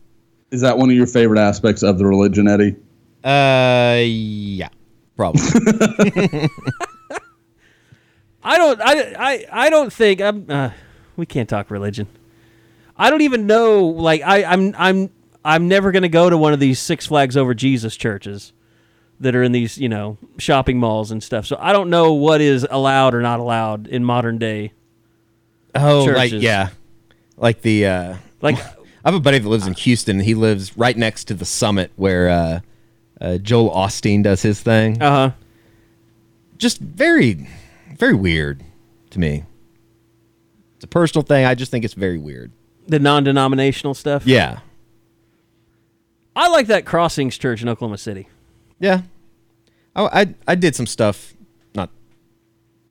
Is 0.51 0.61
that 0.61 0.77
one 0.77 0.89
of 0.89 0.95
your 0.95 1.07
favorite 1.07 1.39
aspects 1.39 1.81
of 1.81 1.97
the 1.97 2.05
religion, 2.05 2.47
Eddie? 2.47 2.75
Uh, 3.23 4.01
yeah, 4.05 4.67
probably. 5.15 5.41
I 8.43 8.57
don't. 8.57 8.81
I. 8.81 8.93
I. 9.17 9.45
I 9.51 9.69
don't 9.69 9.91
think. 9.91 10.21
I'm. 10.21 10.45
Uh, 10.49 10.71
we 11.15 11.25
can't 11.25 11.47
talk 11.49 11.69
religion. 11.71 12.07
I 12.97 13.09
don't 13.09 13.21
even 13.21 13.47
know. 13.47 13.85
Like 13.85 14.21
I. 14.21 14.43
I'm. 14.43 14.75
I'm. 14.77 15.09
I'm 15.43 15.67
never 15.67 15.91
gonna 15.91 16.09
go 16.09 16.29
to 16.29 16.37
one 16.37 16.53
of 16.53 16.59
these 16.59 16.79
Six 16.79 17.07
Flags 17.07 17.35
Over 17.35 17.53
Jesus 17.53 17.97
churches 17.97 18.53
that 19.19 19.35
are 19.35 19.43
in 19.43 19.51
these, 19.51 19.77
you 19.77 19.89
know, 19.89 20.17
shopping 20.37 20.77
malls 20.79 21.11
and 21.11 21.23
stuff. 21.23 21.45
So 21.45 21.57
I 21.59 21.73
don't 21.73 21.89
know 21.89 22.13
what 22.13 22.41
is 22.41 22.65
allowed 22.69 23.13
or 23.13 23.21
not 23.21 23.39
allowed 23.39 23.87
in 23.87 24.03
modern 24.03 24.37
day. 24.37 24.73
oh, 25.75 26.05
like 26.05 26.31
yeah, 26.31 26.69
like 27.37 27.61
the. 27.61 27.85
Uh, 27.85 28.15
Like, 28.41 28.57
I 29.03 29.09
have 29.09 29.15
a 29.15 29.19
buddy 29.19 29.39
that 29.39 29.47
lives 29.47 29.65
in 29.67 29.73
Houston. 29.73 30.19
He 30.19 30.35
lives 30.35 30.77
right 30.77 30.97
next 30.97 31.25
to 31.25 31.33
the 31.33 31.45
summit 31.45 31.91
where 31.95 32.29
uh, 32.29 32.59
uh, 33.19 33.37
Joel 33.37 33.69
Osteen 33.71 34.23
does 34.23 34.41
his 34.43 34.61
thing. 34.61 35.01
uh 35.01 35.09
huh. 35.29 35.31
just 36.57 36.79
very, 36.79 37.47
very 38.01 38.15
weird 38.15 38.63
to 39.11 39.19
me. 39.19 39.43
It's 40.75 40.83
a 40.83 40.87
personal 40.87 41.23
thing. 41.23 41.45
I 41.45 41.53
just 41.53 41.69
think 41.69 41.85
it's 41.85 41.93
very 41.93 42.17
weird. 42.17 42.51
The 42.87 42.97
non-denominational 42.97 43.93
stuff. 43.93 44.25
Yeah, 44.25 44.59
I 46.35 46.49
like 46.49 46.67
that 46.67 46.85
Crossings 46.85 47.37
Church 47.37 47.61
in 47.61 47.69
Oklahoma 47.69 47.99
City. 47.99 48.27
yeah. 48.79 49.03
I 49.95 50.21
I, 50.21 50.35
I 50.47 50.55
did 50.55 50.75
some 50.75 50.87
stuff. 50.87 51.33
Not, 51.75 51.91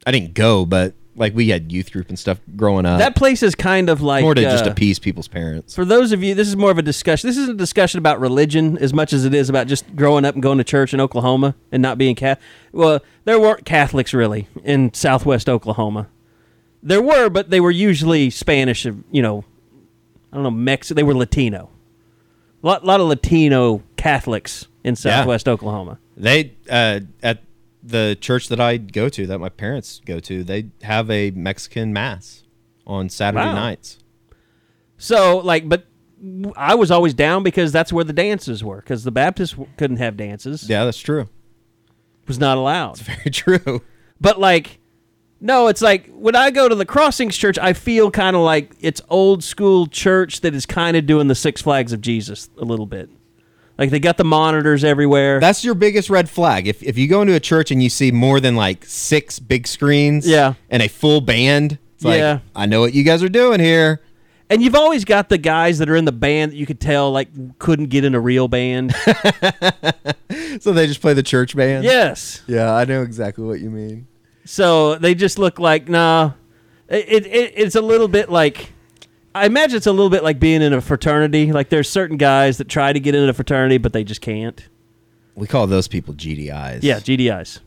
I 0.07 0.13
didn't 0.13 0.35
go, 0.35 0.65
but 0.65 0.95
like 1.17 1.35
we 1.35 1.49
had 1.49 1.71
youth 1.73 1.93
group 1.93 2.09
and 2.09 2.19
stuff 2.19 2.41
growing 2.57 2.87
up. 2.87 2.99
that 2.99 3.17
place 3.17 3.43
is 3.43 3.55
kind 3.55 3.89
of 3.89 4.01
like 4.01 4.23
more 4.23 4.35
to 4.35 4.43
just 4.43 4.67
uh, 4.67 4.71
appease 4.71 4.99
people's 4.99 5.29
parents. 5.29 5.75
for 5.75 5.85
those 5.85 6.13
of 6.13 6.23
you, 6.23 6.35
this 6.35 6.49
is 6.49 6.57
more 6.57 6.71
of 6.71 6.79
a 6.79 6.83
discussion. 6.83 7.29
This 7.29 7.37
isn't 7.37 7.55
a 7.55 7.59
discussion 7.59 7.99
about 7.99 8.21
religion 8.21 8.79
as 8.79 8.95
much 8.95 9.13
as 9.13 9.25
it 9.25 9.35
is 9.35 9.49
about 9.49 9.67
just 9.67 9.97
growing 9.97 10.25
up 10.25 10.35
and 10.35 10.43
going 10.43 10.59
to 10.59 10.65
church 10.65 10.95
in 10.95 11.01
Oklahoma 11.01 11.55
and 11.73 11.83
not 11.83 11.99
being 11.99 12.15
Catholic. 12.15 12.45
Well, 12.73 13.01
there 13.25 13.41
weren't 13.41 13.65
Catholics 13.65 14.15
really 14.15 14.49
in 14.65 14.95
Southwest 14.95 15.49
Oklahoma. 15.49 16.09
There 16.83 17.03
were, 17.03 17.29
but 17.29 17.51
they 17.51 17.61
were 17.61 17.71
usually 17.71 18.31
Spanish. 18.31 18.85
You 18.85 19.23
know, 19.23 19.45
I 20.33 20.37
don't 20.37 20.45
know 20.45 20.51
Mexican. 20.51 20.97
They 20.97 21.03
were 21.03 21.15
Latino. 21.15 21.71
A 22.63 22.67
lot, 22.67 22.85
lot 22.85 23.01
of 23.01 23.07
Latino 23.09 23.83
Catholics 23.97 24.67
in 24.85 24.97
Southwest 24.97 25.49
Oklahoma. 25.49 25.99
They 26.17 26.53
uh, 26.71 27.01
at 27.23 27.43
the 27.83 28.17
church 28.21 28.49
that 28.49 28.61
I 28.61 28.77
go 28.77 29.09
to, 29.09 29.27
that 29.27 29.39
my 29.39 29.49
parents 29.49 30.01
go 30.05 30.21
to, 30.21 30.45
they 30.45 30.67
have 30.83 31.11
a 31.11 31.31
Mexican 31.33 31.93
mass 31.93 32.43
on 32.87 33.09
Saturday 33.09 33.47
Wow. 33.47 33.55
nights. 33.55 33.99
So, 34.99 35.39
like, 35.39 35.69
but 35.69 35.87
I 36.57 36.75
was 36.75 36.91
always 36.91 37.15
down 37.15 37.43
because 37.43 37.73
that's 37.73 37.93
where 37.93 38.05
the 38.05 38.13
dances 38.13 38.63
were. 38.63 38.77
Because 38.77 39.05
the 39.05 39.11
Baptists 39.11 39.53
w- 39.53 39.71
couldn't 39.79 39.97
have 39.97 40.17
dances; 40.17 40.69
Yeah, 40.69 40.85
that's 40.85 40.99
true. 41.01 41.23
it 41.23 42.29
was 42.29 42.39
not 42.39 42.59
allowed. 42.59 42.99
It's 42.99 43.01
very 43.17 43.31
true. 43.31 43.83
But 44.21 44.39
like, 44.39 44.79
no, 45.41 45.69
it's 45.69 45.81
like 45.81 46.11
when 46.13 46.37
I 46.37 46.51
go 46.51 46.69
to 46.69 46.75
the 46.75 46.85
Crossings 46.85 47.39
Church, 47.39 47.57
I 47.59 47.73
feel 47.73 48.11
kind 48.11 48.37
of 48.37 48.43
like 48.43 48.73
it's 48.81 49.01
old 49.09 49.43
school 49.43 49.87
church 49.87 50.43
that 50.43 50.55
is 50.55 50.67
kind 50.67 50.99
of 50.99 51.07
doing 51.07 51.29
the 51.29 51.35
Six 51.35 51.63
Flags 51.63 51.95
of 51.95 52.03
Jesus 52.03 52.51
a 52.59 52.65
little 52.67 52.85
bit. 52.87 53.09
Like 53.81 53.91
they 53.91 53.99
got 53.99 54.17
the 54.19 54.25
monitors 54.25 54.85
everywhere. 54.85 55.41
That's 55.41 55.65
your 55.65 55.75
biggest 55.75 56.09
red 56.11 56.29
flag. 56.31 56.69
If 56.69 56.83
if 56.83 56.97
you 56.99 57.09
go 57.09 57.23
into 57.23 57.35
a 57.35 57.41
church 57.41 57.71
and 57.73 57.83
you 57.83 57.89
see 57.91 58.13
more 58.13 58.39
than 58.39 58.55
like 58.55 58.85
six 58.85 59.39
big 59.41 59.67
screens, 59.67 60.27
Yeah. 60.29 60.55
and 60.69 60.83
a 60.83 60.89
full 60.89 61.21
band, 61.23 61.79
it's 61.97 62.05
like, 62.05 62.19
Yeah. 62.19 62.41
I 62.55 62.67
know 62.67 62.81
what 62.81 62.93
you 62.95 63.03
guys 63.03 63.23
are 63.25 63.29
doing 63.31 63.59
here. 63.59 64.01
and 64.51 64.61
you've 64.63 64.75
always 64.75 65.05
got 65.05 65.29
the 65.31 65.39
guys 65.39 65.79
that 65.79 65.89
are 65.89 65.95
in 65.97 66.05
the 66.05 66.13
band 66.13 66.53
that 66.53 66.57
you 66.57 66.67
could 66.67 66.81
tell 66.81 67.11
like 67.13 67.29
couldn't 67.59 67.87
get 67.87 68.05
in 68.05 68.15
a 68.15 68.21
real 68.21 68.47
band. 68.49 68.95
So 70.61 70.73
they 70.73 70.87
just 70.87 71.01
play 71.01 71.15
the 71.15 71.23
church 71.23 71.57
band. 71.57 71.85
yes. 71.85 72.43
yeah, 72.47 72.75
I 72.75 72.85
know 72.85 73.03
exactly 73.03 73.45
what 73.45 73.61
you 73.61 73.71
mean. 73.71 74.07
So 74.45 74.97
they 74.97 75.15
just 75.15 75.39
look 75.39 75.59
like 75.59 75.89
nah. 75.89 76.33
It, 76.89 77.25
it 77.27 77.53
it's 77.57 77.77
a 77.77 77.81
little 77.81 78.09
bit 78.09 78.31
like 78.31 78.73
I 79.35 79.47
imagine 79.47 79.77
it's 79.77 79.87
a 79.87 79.93
little 79.93 80.11
bit 80.11 80.25
like 80.25 80.41
being 80.41 80.63
in 80.63 80.73
a 80.73 80.81
fraternity. 80.81 81.53
Like 81.53 81.69
there's 81.69 81.89
certain 81.89 82.17
guys 82.17 82.59
that 82.59 82.69
try 82.69 82.93
to 82.93 83.01
get 83.01 83.15
into 83.15 83.29
a 83.29 83.33
fraternity 83.33 83.79
but 83.79 83.93
they 83.93 84.05
just 84.05 84.21
can't. 84.21 84.69
We 85.35 85.47
call 85.47 85.67
those 85.67 85.89
people 85.89 86.15
GDIs. 86.15 86.81
Yeah, 86.83 86.97
GDIs. 86.97 87.61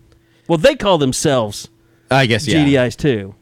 Well, 0.47 0.57
they 0.57 0.76
call 0.76 0.97
themselves 0.97 1.70
I 2.11 2.26
guess 2.26 2.47
yeah. 2.47 2.57
GDIs 2.66 2.97
too. 2.97 3.36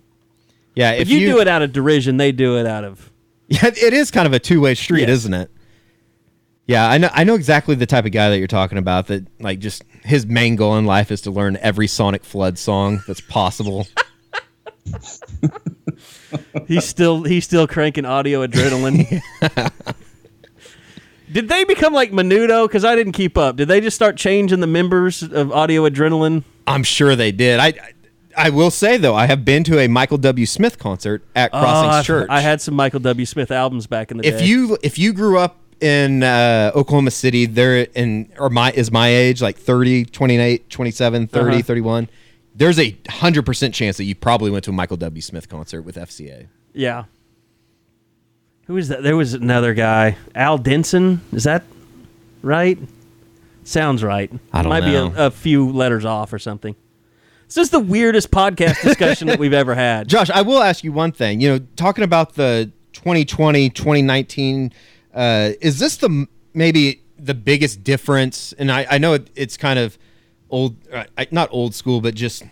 Yeah, 0.76 0.92
If, 0.92 1.10
you, 1.10 1.20
do 1.28 1.42
it 1.42 1.50
out 1.50 1.62
of 1.62 1.74
derision, 1.74 2.16
they 2.16 2.32
do 2.32 2.58
it 2.58 2.66
out 2.66 2.86
of 2.86 3.12
Yeah, 3.50 3.66
it 3.66 3.94
is 3.94 4.10
kind 4.12 4.26
of 4.26 4.32
a 4.34 4.40
two 4.40 4.62
way 4.62 4.76
street, 4.76 5.02
Yes. 5.02 5.10
isn't 5.10 5.34
it? 5.34 5.52
Yeah, 6.68 6.88
I 6.90 6.98
know. 7.00 7.10
I 7.12 7.26
know 7.26 7.36
exactly 7.36 7.76
the 7.76 7.86
type 7.88 8.06
of 8.06 8.14
guy 8.14 8.30
that 8.30 8.38
you're 8.38 8.48
talking 8.48 8.78
about. 8.78 9.08
That 9.08 9.28
like 9.42 9.60
just 9.60 9.84
his 10.04 10.26
main 10.26 10.56
goal 10.56 10.78
in 10.78 10.86
life 10.86 11.12
is 11.12 11.20
to 11.22 11.32
learn 11.32 11.58
every 11.58 11.88
Sonic 11.88 12.24
Flood 12.24 12.58
song 12.58 13.02
that's 13.08 13.20
possible. 13.20 13.88
he's 16.68 16.86
still 16.86 17.24
he's 17.24 17.44
still 17.46 17.68
cranking 17.68 18.06
audio 18.06 18.46
adrenaline. 18.46 19.22
Did 21.32 21.48
they 21.48 21.64
become 21.64 21.94
like 21.94 22.12
Menudo? 22.12 22.68
Because 22.68 22.84
I 22.84 22.96
didn't 22.96 23.14
keep 23.14 23.38
up. 23.38 23.56
Did 23.56 23.70
they 23.70 23.80
just 23.80 23.96
start 23.96 24.18
changing 24.18 24.60
the 24.60 24.68
members 24.68 25.24
of 25.24 25.50
Audio 25.54 25.88
Adrenaline? 25.90 26.44
I'm 26.68 26.84
sure 26.84 27.16
they 27.16 27.32
did. 27.32 27.58
I, 27.62 27.68
I 27.68 27.94
I 28.38 28.50
will 28.50 28.70
say 28.72 28.98
though, 28.98 29.16
I 29.16 29.28
have 29.28 29.46
been 29.46 29.64
to 29.66 29.80
a 29.80 29.88
Michael 29.88 30.18
W. 30.18 30.46
Smith 30.46 30.78
concert 30.78 31.24
at 31.34 31.52
Crossings 31.52 31.96
Oh, 31.96 32.04
Church. 32.04 32.28
I 32.30 32.42
had 32.42 32.60
some 32.62 32.74
Michael 32.76 33.00
W. 33.00 33.26
Smith 33.26 33.50
albums 33.50 33.88
back 33.88 34.12
in 34.12 34.18
the 34.18 34.28
if 34.28 34.40
day. 34.40 34.46
you 34.46 34.78
if 34.84 34.98
you 35.00 35.14
grew 35.14 35.38
up 35.38 35.58
in 35.80 36.22
uh, 36.22 36.72
Oklahoma 36.76 37.12
City, 37.12 37.46
there 37.46 37.88
in 37.96 38.30
or 38.38 38.50
my 38.50 38.72
is 38.72 38.92
my 38.92 39.08
age 39.08 39.42
like 39.42 39.58
30, 39.58 40.06
28, 40.06 40.70
27, 40.70 41.28
30, 41.28 41.54
Uh-huh. 41.54 41.62
31. 41.62 42.10
There's 42.56 42.78
a 42.80 42.92
100% 42.92 43.74
chance 43.74 43.98
that 43.98 44.04
you 44.04 44.14
probably 44.16 44.52
went 44.52 44.64
to 44.66 44.72
a 44.72 44.74
Michael 44.74 44.98
W. 44.98 45.22
Smith 45.22 45.48
concert 45.50 45.82
with 45.84 45.96
FCA. 45.96 46.48
yeah. 46.74 47.06
Who 48.68 48.78
is 48.78 48.88
that? 48.90 49.04
There 49.04 49.18
was 49.18 49.34
another 49.34 49.74
guy, 49.74 50.16
Al 50.34 50.58
Denson. 50.58 51.20
Is 51.34 51.44
that 51.44 51.64
right? 52.42 52.78
Sounds 53.64 54.02
right. 54.04 54.32
I 54.54 54.62
don't 54.62 54.70
Might 54.70 54.86
know. 54.86 55.10
be 55.10 55.18
a, 55.18 55.26
a 55.28 55.32
few 55.32 55.70
letters 55.72 56.06
off 56.06 56.32
or 56.32 56.40
something. 56.40 56.76
This 57.48 57.58
is 57.58 57.70
the 57.72 57.80
weirdest 57.82 58.32
podcast 58.32 58.82
discussion 58.84 59.28
that 59.28 59.40
we've 59.40 59.52
ever 59.52 59.76
had. 59.76 60.08
Josh, 60.08 60.30
I 60.30 60.44
will 60.44 60.62
ask 60.62 60.84
you 60.86 60.94
one 60.94 61.12
thing. 61.12 61.42
You 61.42 61.50
know, 61.50 61.60
talking 61.76 62.04
about 62.06 62.36
the 62.36 62.72
2020, 62.94 63.70
2019, 63.72 64.72
uh, 65.14 65.52
is 65.60 65.80
this 65.80 65.98
the 65.98 66.28
maybe 66.54 67.02
the 67.18 67.34
biggest 67.34 67.84
difference? 67.84 68.54
And 68.54 68.72
I, 68.72 68.86
I 68.90 68.98
know 69.00 69.14
it, 69.14 69.30
it's 69.36 69.58
kind 69.58 69.80
of 69.80 69.98
old, 70.52 70.76
uh, 70.92 71.06
not 71.32 71.50
old 71.52 71.74
school, 71.74 72.02
but 72.02 72.14
just 72.14 72.44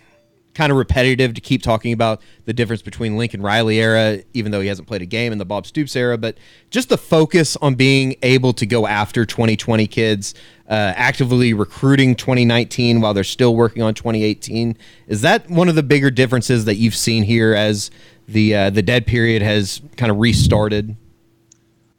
kind 0.54 0.72
of 0.72 0.76
repetitive 0.76 1.34
to 1.34 1.40
keep 1.40 1.62
talking 1.62 1.92
about 1.92 2.20
the 2.44 2.52
difference 2.52 2.82
between 2.82 3.16
Lincoln 3.16 3.40
Riley 3.40 3.80
era, 3.80 4.20
even 4.34 4.52
though 4.52 4.60
he 4.60 4.68
hasn't 4.68 4.88
played 4.88 5.02
a 5.02 5.06
game, 5.06 5.32
and 5.32 5.40
the 5.40 5.44
Bob 5.44 5.66
Stoops 5.66 5.94
era. 5.94 6.18
But 6.18 6.36
just 6.70 6.88
the 6.88 6.98
focus 6.98 7.56
on 7.62 7.76
being 7.76 8.16
able 8.22 8.52
to 8.54 8.66
go 8.66 8.86
after 8.86 9.24
2020 9.24 9.86
kids, 9.86 10.34
uh, 10.68 10.92
actively 10.96 11.54
recruiting 11.54 12.14
2019 12.14 13.00
while 13.00 13.14
they're 13.14 13.24
still 13.24 13.54
working 13.54 13.82
on 13.82 13.94
2018. 13.94 14.76
Is 15.06 15.22
that 15.22 15.48
one 15.48 15.68
of 15.68 15.76
the 15.76 15.82
bigger 15.82 16.10
differences 16.10 16.64
that 16.64 16.76
you've 16.76 16.96
seen 16.96 17.22
here 17.22 17.54
as 17.54 17.90
the 18.28 18.54
uh, 18.54 18.70
the 18.70 18.82
dead 18.82 19.06
period 19.06 19.42
has 19.42 19.80
kind 19.96 20.10
of 20.10 20.18
restarted? 20.18 20.96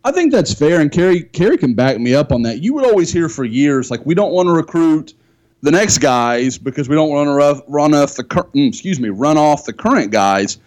I 0.03 0.11
think 0.11 0.31
that's 0.31 0.53
fair, 0.53 0.81
and 0.81 0.91
Kerry 0.91 1.23
Kerry 1.23 1.57
can 1.57 1.73
back 1.73 1.99
me 1.99 2.15
up 2.15 2.31
on 2.31 2.41
that. 2.43 2.61
You 2.61 2.73
would 2.73 2.85
always 2.85 3.13
hear 3.13 3.29
for 3.29 3.45
years 3.45 3.91
like 3.91 4.05
we 4.05 4.15
don't 4.15 4.31
want 4.31 4.47
to 4.47 4.53
recruit 4.53 5.13
the 5.61 5.71
next 5.71 5.99
guys 5.99 6.57
because 6.57 6.89
we 6.89 6.95
don't 6.95 7.09
want 7.09 7.27
to 7.27 7.63
run 7.67 7.93
off 7.93 8.15
the 8.15 8.23
mm, 8.23 8.67
excuse 8.67 8.99
me 8.99 9.09
run 9.09 9.37
off 9.37 9.65
the 9.65 9.73
current 9.73 10.11
guys, 10.11 10.57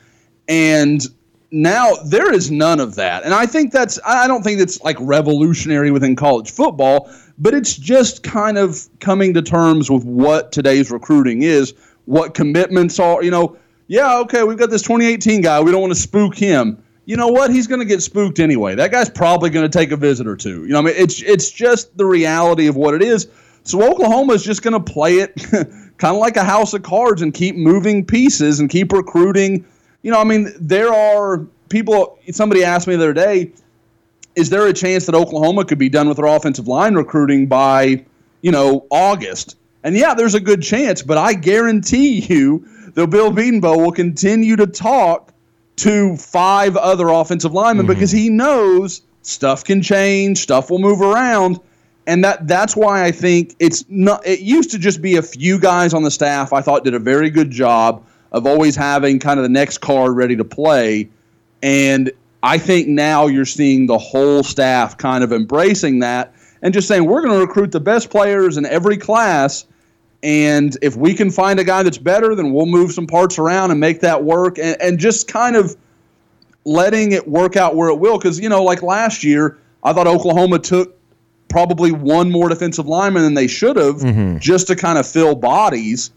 and 0.48 1.02
now 1.50 1.94
there 2.06 2.32
is 2.32 2.50
none 2.50 2.80
of 2.80 2.94
that. 2.96 3.24
And 3.24 3.34
I 3.34 3.46
think 3.46 3.72
that's 3.72 3.98
I 4.06 4.26
don't 4.26 4.42
think 4.42 4.60
it's 4.60 4.80
like 4.82 4.96
revolutionary 5.00 5.90
within 5.90 6.16
college 6.16 6.50
football, 6.50 7.10
but 7.38 7.54
it's 7.54 7.76
just 7.76 8.22
kind 8.22 8.58
of 8.58 8.88
coming 9.00 9.34
to 9.34 9.42
terms 9.42 9.90
with 9.90 10.04
what 10.04 10.52
today's 10.52 10.90
recruiting 10.90 11.42
is, 11.42 11.74
what 12.04 12.34
commitments 12.34 12.98
are. 12.98 13.22
You 13.22 13.30
know, 13.30 13.56
yeah, 13.88 14.18
okay, 14.20 14.44
we've 14.44 14.58
got 14.58 14.70
this 14.70 14.82
2018 14.82 15.40
guy. 15.40 15.60
We 15.60 15.72
don't 15.72 15.80
want 15.80 15.92
to 15.92 16.00
spook 16.00 16.36
him 16.36 16.82
you 17.06 17.16
know 17.16 17.28
what? 17.28 17.50
He's 17.50 17.66
going 17.66 17.80
to 17.80 17.84
get 17.86 18.02
spooked 18.02 18.38
anyway. 18.38 18.74
That 18.74 18.90
guy's 18.90 19.10
probably 19.10 19.50
going 19.50 19.68
to 19.68 19.78
take 19.78 19.90
a 19.90 19.96
visit 19.96 20.26
or 20.26 20.36
two. 20.36 20.64
You 20.64 20.72
know, 20.72 20.78
I 20.78 20.82
mean, 20.82 20.94
it's 20.96 21.22
it's 21.22 21.50
just 21.50 21.96
the 21.96 22.06
reality 22.06 22.66
of 22.66 22.76
what 22.76 22.94
it 22.94 23.02
is. 23.02 23.28
So 23.64 23.82
Oklahoma 23.82 24.34
is 24.34 24.44
just 24.44 24.62
going 24.62 24.74
to 24.74 24.92
play 24.92 25.18
it 25.18 25.34
kind 25.98 26.14
of 26.14 26.20
like 26.20 26.36
a 26.36 26.44
house 26.44 26.74
of 26.74 26.82
cards 26.82 27.22
and 27.22 27.32
keep 27.32 27.56
moving 27.56 28.04
pieces 28.04 28.60
and 28.60 28.68
keep 28.68 28.92
recruiting. 28.92 29.64
You 30.02 30.12
know, 30.12 30.20
I 30.20 30.24
mean, 30.24 30.52
there 30.60 30.92
are 30.92 31.38
people. 31.70 32.18
Somebody 32.30 32.62
asked 32.62 32.86
me 32.86 32.96
the 32.96 33.02
other 33.02 33.12
day, 33.14 33.52
is 34.36 34.50
there 34.50 34.66
a 34.66 34.72
chance 34.72 35.06
that 35.06 35.14
Oklahoma 35.14 35.64
could 35.64 35.78
be 35.78 35.88
done 35.88 36.08
with 36.08 36.18
their 36.18 36.26
offensive 36.26 36.68
line 36.68 36.94
recruiting 36.94 37.46
by, 37.46 38.04
you 38.42 38.52
know, 38.52 38.86
August? 38.90 39.56
And 39.82 39.96
yeah, 39.96 40.14
there's 40.14 40.34
a 40.34 40.40
good 40.40 40.62
chance, 40.62 41.02
but 41.02 41.18
I 41.18 41.34
guarantee 41.34 42.20
you, 42.20 42.66
the 42.94 43.06
Bill 43.06 43.30
Bedenbaugh 43.30 43.76
will 43.76 43.92
continue 43.92 44.56
to 44.56 44.66
talk 44.66 45.32
to 45.76 46.16
five 46.16 46.76
other 46.76 47.08
offensive 47.08 47.52
linemen 47.52 47.86
mm-hmm. 47.86 47.94
because 47.94 48.10
he 48.10 48.30
knows 48.30 49.02
stuff 49.22 49.64
can 49.64 49.82
change, 49.82 50.38
stuff 50.38 50.70
will 50.70 50.78
move 50.78 51.00
around. 51.00 51.60
And 52.06 52.22
that 52.22 52.46
that's 52.46 52.76
why 52.76 53.04
I 53.04 53.10
think 53.10 53.56
it's 53.58 53.84
not 53.88 54.26
it 54.26 54.40
used 54.40 54.70
to 54.72 54.78
just 54.78 55.00
be 55.00 55.16
a 55.16 55.22
few 55.22 55.58
guys 55.58 55.94
on 55.94 56.02
the 56.02 56.10
staff 56.10 56.52
I 56.52 56.60
thought 56.60 56.84
did 56.84 56.94
a 56.94 56.98
very 56.98 57.30
good 57.30 57.50
job 57.50 58.04
of 58.32 58.46
always 58.46 58.76
having 58.76 59.18
kind 59.18 59.38
of 59.38 59.42
the 59.42 59.48
next 59.48 59.78
card 59.78 60.16
ready 60.16 60.36
to 60.36 60.44
play. 60.44 61.08
And 61.62 62.10
I 62.42 62.58
think 62.58 62.88
now 62.88 63.26
you're 63.26 63.46
seeing 63.46 63.86
the 63.86 63.96
whole 63.96 64.42
staff 64.42 64.98
kind 64.98 65.24
of 65.24 65.32
embracing 65.32 66.00
that 66.00 66.34
and 66.60 66.74
just 66.74 66.88
saying 66.88 67.06
we're 67.06 67.22
going 67.22 67.32
to 67.32 67.40
recruit 67.40 67.72
the 67.72 67.80
best 67.80 68.10
players 68.10 68.56
in 68.56 68.66
every 68.66 68.98
class 68.98 69.64
and 70.24 70.78
if 70.80 70.96
we 70.96 71.12
can 71.12 71.30
find 71.30 71.60
a 71.60 71.64
guy 71.64 71.82
that's 71.82 71.98
better, 71.98 72.34
then 72.34 72.50
we'll 72.50 72.64
move 72.64 72.92
some 72.92 73.06
parts 73.06 73.38
around 73.38 73.72
and 73.72 73.78
make 73.78 74.00
that 74.00 74.24
work 74.24 74.58
and, 74.58 74.80
and 74.80 74.98
just 74.98 75.28
kind 75.28 75.54
of 75.54 75.76
letting 76.64 77.12
it 77.12 77.28
work 77.28 77.56
out 77.56 77.76
where 77.76 77.90
it 77.90 77.96
will. 77.96 78.16
Because, 78.16 78.40
you 78.40 78.48
know, 78.48 78.64
like 78.64 78.82
last 78.82 79.22
year, 79.22 79.58
I 79.82 79.92
thought 79.92 80.06
Oklahoma 80.06 80.60
took 80.60 80.98
probably 81.54 81.92
one 81.92 82.32
more 82.32 82.48
defensive 82.48 82.88
lineman 82.88 83.22
than 83.22 83.34
they 83.34 83.46
should 83.46 83.76
have 83.76 83.98
mm-hmm. 83.98 84.38
just 84.38 84.66
to 84.66 84.74
kind 84.74 84.98
of 84.98 85.06
fill 85.06 85.36
bodies. 85.36 86.10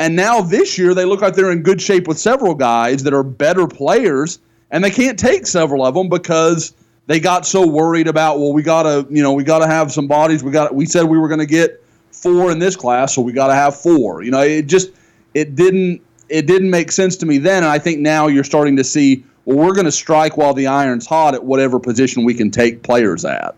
And 0.00 0.16
now 0.16 0.40
this 0.40 0.76
year, 0.76 0.92
they 0.92 1.04
look 1.04 1.20
like 1.20 1.36
they're 1.36 1.52
in 1.52 1.62
good 1.62 1.80
shape 1.80 2.08
with 2.08 2.18
several 2.18 2.52
guys 2.52 3.04
that 3.04 3.14
are 3.14 3.22
better 3.22 3.68
players, 3.68 4.40
and 4.72 4.82
they 4.82 4.90
can't 4.90 5.16
take 5.16 5.46
several 5.46 5.86
of 5.86 5.94
them 5.94 6.08
because 6.08 6.74
they 7.06 7.20
got 7.20 7.46
so 7.46 7.64
worried 7.64 8.08
about, 8.08 8.40
well, 8.40 8.52
we 8.52 8.64
got 8.64 8.82
to, 8.82 9.06
you 9.08 9.22
know, 9.22 9.32
we 9.32 9.44
got 9.44 9.60
to 9.60 9.68
have 9.68 9.92
some 9.92 10.08
bodies. 10.08 10.42
We 10.42 10.50
got, 10.50 10.74
we 10.74 10.84
said 10.84 11.04
we 11.04 11.16
were 11.16 11.28
going 11.28 11.38
to 11.38 11.46
get 11.46 11.80
four 12.10 12.50
in 12.50 12.58
this 12.58 12.74
class, 12.74 13.14
so 13.14 13.22
we 13.22 13.32
got 13.32 13.46
to 13.46 13.54
have 13.54 13.80
four. 13.80 14.24
You 14.24 14.32
know, 14.32 14.40
it 14.40 14.66
just 14.66 14.90
it 15.32 15.54
didn't 15.54 16.02
it 16.28 16.48
didn't 16.48 16.70
make 16.70 16.90
sense 16.90 17.14
to 17.18 17.26
me 17.26 17.38
then, 17.38 17.62
and 17.62 17.70
I 17.70 17.78
think 17.78 18.00
now 18.00 18.26
you're 18.26 18.42
starting 18.42 18.74
to 18.78 18.84
see. 18.84 19.24
Well, 19.44 19.58
we're 19.58 19.74
going 19.74 19.84
to 19.84 19.92
strike 19.92 20.36
while 20.36 20.54
the 20.54 20.66
iron's 20.66 21.06
hot 21.06 21.34
at 21.34 21.44
whatever 21.44 21.78
position 21.78 22.24
we 22.24 22.34
can 22.34 22.50
take 22.50 22.82
players 22.82 23.24
at. 23.24 23.54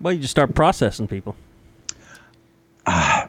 Well, 0.00 0.12
you 0.12 0.20
just 0.20 0.30
start 0.30 0.54
processing 0.54 1.08
people. 1.08 1.36
I 2.86 3.28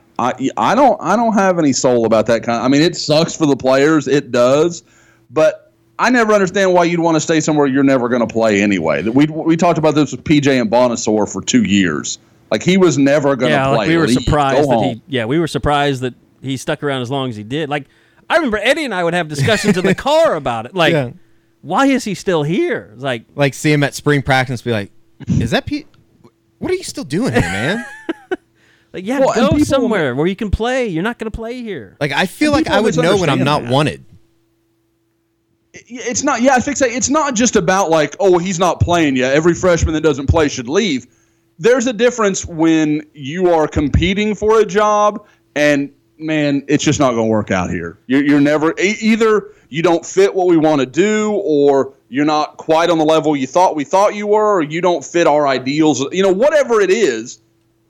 I 0.55 0.75
don't 0.75 1.01
I 1.01 1.15
don't 1.15 1.33
have 1.33 1.59
any 1.59 1.73
soul 1.73 2.05
about 2.05 2.27
that 2.27 2.43
kind. 2.43 2.59
Of, 2.59 2.65
I 2.65 2.67
mean, 2.67 2.81
it 2.81 2.95
sucks 2.95 3.35
for 3.35 3.45
the 3.45 3.55
players. 3.55 4.07
It 4.07 4.31
does, 4.31 4.83
but 5.29 5.73
I 5.97 6.09
never 6.09 6.33
understand 6.33 6.73
why 6.73 6.85
you'd 6.85 6.99
want 6.99 7.15
to 7.15 7.21
stay 7.21 7.39
somewhere 7.39 7.67
you're 7.67 7.83
never 7.83 8.09
going 8.09 8.25
to 8.25 8.31
play 8.31 8.61
anyway. 8.61 9.03
We 9.03 9.25
we 9.25 9.57
talked 9.57 9.77
about 9.77 9.95
this 9.95 10.11
with 10.11 10.23
PJ 10.23 10.69
Mbanasor 10.69 11.31
for 11.31 11.41
two 11.41 11.63
years. 11.63 12.19
Like 12.49 12.63
he 12.63 12.77
was 12.77 12.97
never 12.97 13.35
going 13.35 13.51
to 13.51 13.57
yeah, 13.57 13.67
play. 13.67 13.77
Like 13.77 13.87
we 13.87 13.97
were 13.97 14.07
surprised 14.07 14.69
that 14.69 14.83
he. 14.83 15.01
Yeah, 15.07 15.25
we 15.25 15.39
were 15.39 15.47
surprised 15.47 16.01
that 16.01 16.13
he 16.41 16.57
stuck 16.57 16.83
around 16.83 17.01
as 17.01 17.09
long 17.09 17.29
as 17.29 17.35
he 17.35 17.43
did. 17.43 17.69
Like 17.69 17.87
I 18.29 18.35
remember 18.35 18.57
Eddie 18.57 18.85
and 18.85 18.93
I 18.93 19.03
would 19.03 19.13
have 19.13 19.27
discussions 19.27 19.77
in 19.77 19.85
the 19.85 19.95
car 20.09 20.35
about 20.35 20.65
it. 20.65 20.73
Like, 20.73 20.93
yeah. 20.93 21.11
why 21.61 21.87
is 21.87 22.03
he 22.03 22.13
still 22.13 22.43
here? 22.43 22.93
Like, 22.95 23.25
like 23.35 23.53
see 23.53 23.71
him 23.71 23.83
at 23.83 23.93
spring 23.93 24.21
practice, 24.21 24.61
be 24.61 24.71
like, 24.71 24.91
"Is 25.27 25.51
that 25.51 25.65
Pete? 25.65 25.87
What 26.61 26.71
are 26.71 26.75
you 26.75 26.83
still 26.83 27.03
doing 27.03 27.33
here, 27.33 27.41
man?" 27.41 27.85
like, 28.93 29.05
yeah, 29.05 29.19
well, 29.19 29.51
go 29.51 29.57
somewhere 29.59 30.15
where 30.15 30.27
you 30.27 30.35
can 30.35 30.51
play. 30.51 30.87
You're 30.87 31.03
not 31.03 31.17
going 31.17 31.29
to 31.29 31.35
play 31.35 31.61
here. 31.61 31.97
Like, 31.99 32.11
I 32.11 32.25
feel 32.25 32.51
like 32.51 32.67
I 32.67 32.79
would 32.79 32.95
know 32.95 33.17
when 33.17 33.29
I'm 33.29 33.43
not 33.43 33.63
that. 33.63 33.71
wanted. 33.71 34.05
It's 35.73 36.23
not. 36.23 36.41
Yeah, 36.41 36.53
I 36.53 36.59
fix 36.59 36.81
it. 36.81 36.91
It's 36.91 37.09
not 37.09 37.35
just 37.35 37.55
about 37.55 37.89
like, 37.89 38.15
oh, 38.19 38.37
he's 38.37 38.59
not 38.59 38.79
playing 38.79 39.15
yet. 39.15 39.33
Every 39.33 39.53
freshman 39.53 39.93
that 39.95 40.01
doesn't 40.01 40.27
play 40.27 40.47
should 40.49 40.69
leave 40.69 41.07
there's 41.61 41.85
a 41.85 41.93
difference 41.93 42.43
when 42.43 43.05
you 43.13 43.53
are 43.53 43.67
competing 43.67 44.33
for 44.33 44.59
a 44.61 44.65
job 44.65 45.27
and 45.55 45.93
man, 46.17 46.63
it's 46.67 46.83
just 46.83 46.99
not 46.99 47.11
going 47.11 47.27
to 47.27 47.31
work 47.31 47.51
out 47.51 47.69
here. 47.69 47.99
You're, 48.07 48.23
you're 48.23 48.41
never 48.41 48.73
either 48.79 49.53
you 49.69 49.83
don't 49.83 50.05
fit 50.05 50.33
what 50.33 50.47
we 50.47 50.57
want 50.57 50.81
to 50.81 50.85
do, 50.85 51.31
or 51.43 51.93
you're 52.11 52.25
not 52.25 52.57
quite 52.57 52.89
on 52.89 52.97
the 52.97 53.05
level 53.05 53.37
you 53.37 53.47
thought 53.47 53.73
we 53.73 53.85
thought 53.85 54.15
you 54.15 54.27
were, 54.27 54.57
or 54.57 54.61
you 54.61 54.81
don't 54.81 55.03
fit 55.03 55.27
our 55.27 55.47
ideals. 55.47 56.05
You 56.11 56.21
know, 56.21 56.33
whatever 56.33 56.81
it 56.81 56.91
is, 56.91 57.39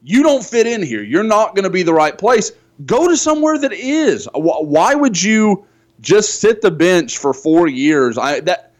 you 0.04 0.22
don't 0.22 0.46
fit 0.46 0.68
in 0.68 0.84
here. 0.84 1.02
You're 1.02 1.24
not 1.24 1.56
going 1.56 1.64
to 1.64 1.72
be 1.72 1.82
the 1.82 1.94
right 1.94 2.16
place. 2.16 2.52
Go 2.86 3.08
to 3.08 3.18
somewhere 3.18 3.58
that 3.58 3.74
is. 3.74 4.30
Why 4.36 4.94
would 4.94 5.22
you 5.22 5.66
just 6.02 6.40
sit 6.40 6.62
the 6.62 6.70
bench 6.70 7.18
for 7.18 7.34
four 7.34 7.68
years? 7.68 8.20
I 8.20 8.42
that 8.42 8.74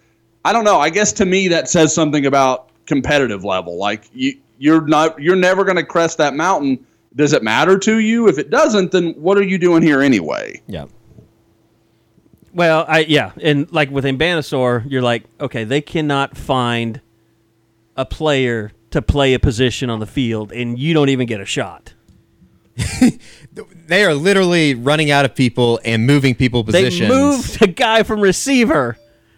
I 0.46 0.54
don't 0.54 0.64
know. 0.64 0.80
I 0.80 0.92
guess 0.92 1.12
to 1.14 1.26
me 1.26 1.48
that 1.48 1.68
says 1.68 1.92
something 1.92 2.28
about 2.28 2.70
competitive 2.86 3.44
level. 3.44 3.80
Like 3.80 4.10
you 4.14 4.38
you're 4.60 4.86
not 4.86 5.20
you're 5.20 5.36
never 5.36 5.64
going 5.64 5.78
to 5.78 5.84
crest 5.84 6.20
that 6.20 6.36
mountain. 6.36 6.86
Does 7.16 7.34
it 7.34 7.42
matter 7.42 7.80
to 7.80 7.98
you? 7.98 8.28
If 8.28 8.38
it 8.38 8.52
doesn't, 8.52 8.92
then 8.92 9.14
what 9.14 9.40
are 9.40 9.44
you 9.44 9.58
doing 9.58 9.82
here 9.82 10.04
anyway? 10.04 10.62
Yeah. 10.68 10.86
Well, 12.54 12.86
I 12.88 13.00
yeah, 13.00 13.32
and 13.42 13.72
like 13.72 13.90
with 13.92 14.04
Mbanasor, 14.06 14.90
you're 14.90 15.02
like, 15.02 15.24
okay, 15.40 15.64
they 15.64 15.82
cannot 15.82 16.38
find 16.38 17.02
a 17.96 18.06
player 18.06 18.72
to 18.92 19.02
play 19.02 19.34
a 19.34 19.40
position 19.40 19.90
on 19.90 20.00
the 20.00 20.06
field, 20.06 20.52
and 20.52 20.78
you 20.78 20.94
don't 20.94 21.10
even 21.10 21.28
get 21.28 21.40
a 21.40 21.46
shot. 21.46 21.94
they 23.88 24.04
are 24.04 24.14
literally 24.14 24.76
running 24.76 25.12
out 25.12 25.26
of 25.26 25.36
people 25.36 25.80
and 25.86 26.06
moving 26.06 26.36
people 26.36 26.64
positions. 26.64 27.00
They 27.00 27.08
moved 27.08 27.62
a 27.62 27.68
guy 27.68 28.04
from 28.04 28.22
receiver 28.22 28.98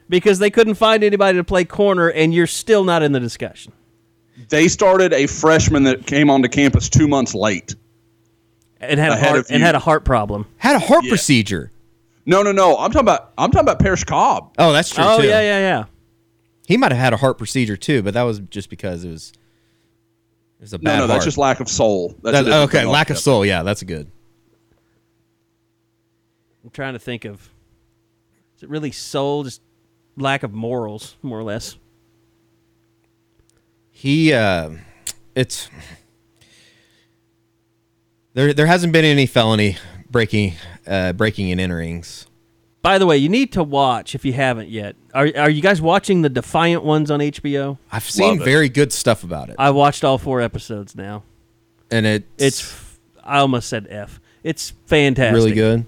because 0.10 0.40
they 0.40 0.50
couldn't 0.50 0.76
find 0.76 1.04
anybody 1.04 1.38
to 1.38 1.44
play 1.44 1.66
corner, 1.66 2.10
and 2.10 2.34
you're 2.34 2.48
still 2.48 2.84
not 2.84 3.04
in 3.04 3.12
the 3.12 3.20
discussion. 3.20 3.74
They 4.50 4.68
started 4.68 5.14
a 5.14 5.28
freshman 5.28 5.84
that 5.84 6.06
came 6.06 6.30
onto 6.30 6.50
campus 6.50 6.90
two 6.90 7.08
months 7.08 7.34
late. 7.34 7.76
And 8.80 9.00
had 9.00 9.14
a 9.14 9.18
heart, 9.18 9.46
and 9.50 9.64
had 9.64 9.76
a 9.76 9.80
heart 9.80 10.04
problem. 10.04 10.46
Had 10.58 10.76
a 10.76 10.80
heart 10.80 11.06
yeah. 11.06 11.12
procedure. 11.12 11.72
No, 12.26 12.42
no, 12.42 12.52
no. 12.52 12.78
I'm 12.78 12.92
talking 12.92 13.06
about 13.06 13.34
I'm 13.38 13.52
talking 13.52 13.66
about 13.66 13.80
Parrish 13.80 14.04
Cobb. 14.04 14.56
Oh, 14.58 14.72
that's 14.72 14.90
true. 14.90 15.04
Oh, 15.06 15.22
too. 15.22 15.28
yeah, 15.28 15.42
yeah, 15.42 15.60
yeah. 15.60 15.84
He 16.68 16.78
might 16.78 16.92
have 16.92 17.00
had 17.00 17.14
a 17.14 17.18
heart 17.18 17.38
procedure 17.38 17.76
too, 17.76 18.02
but 18.02 18.14
that 18.14 18.24
was 18.24 18.40
just 18.40 18.70
because 18.70 19.04
it 19.04 19.10
was 19.10 19.34
it 20.60 20.62
was 20.62 20.74
a 20.74 20.80
bad. 20.80 20.94
No, 20.96 21.00
no, 21.00 21.08
that's 21.08 21.26
just 21.26 21.38
lack 21.38 21.60
of 21.60 21.68
soul. 21.68 22.16
That's 22.24 22.48
that, 22.48 22.64
okay, 22.70 22.86
lack 22.86 23.10
of 23.10 23.18
soul. 23.18 23.46
Yeah, 23.46 23.64
that's 23.64 23.84
good. 23.84 24.10
I'm 26.64 26.70
trying 26.70 26.94
to 26.94 27.00
think 27.00 27.26
of. 27.26 27.50
Is 28.56 28.64
it 28.64 28.70
really 28.70 28.92
soul? 28.92 29.44
Just 29.44 29.62
lack 30.16 30.44
of 30.44 30.54
morals, 30.54 31.18
more 31.22 31.40
or 31.40 31.44
less 31.44 31.78
he 34.04 34.34
uh, 34.34 34.72
it's 35.34 35.70
there. 38.34 38.54
There 38.54 38.66
hasn't 38.66 38.92
been 38.92 39.06
any 39.06 39.26
felony 39.26 39.78
breaking 40.14 40.54
uh, 40.88 41.12
breaking 41.12 41.52
and 41.52 41.60
enterings. 41.60 42.28
By 42.82 42.98
the 42.98 43.06
way, 43.06 43.18
you 43.18 43.30
need 43.30 43.52
to 43.54 43.64
watch 43.64 44.14
if 44.16 44.24
you 44.26 44.32
haven't 44.34 44.70
yet. 44.70 44.96
Are 45.14 45.30
Are 45.38 45.50
you 45.50 45.62
guys 45.62 45.82
watching 45.82 46.22
the 46.22 46.30
Defiant 46.30 46.84
ones 46.86 47.12
on 47.12 47.20
HBO? 47.20 47.78
I've 47.92 48.10
seen 48.10 48.42
very 48.42 48.70
good 48.70 48.94
stuff 48.94 49.24
about 49.26 49.50
it. 49.50 49.56
I 49.60 49.72
watched 49.72 50.06
all 50.06 50.18
four 50.18 50.40
episodes 50.40 50.96
now, 50.96 51.24
and 51.92 52.06
it 52.06 52.24
it's 52.38 52.98
I 53.24 53.40
almost 53.40 53.68
said 53.68 53.88
F. 53.90 54.22
It's 54.44 54.72
fantastic. 54.86 55.36
Really 55.36 55.54
good. 55.54 55.86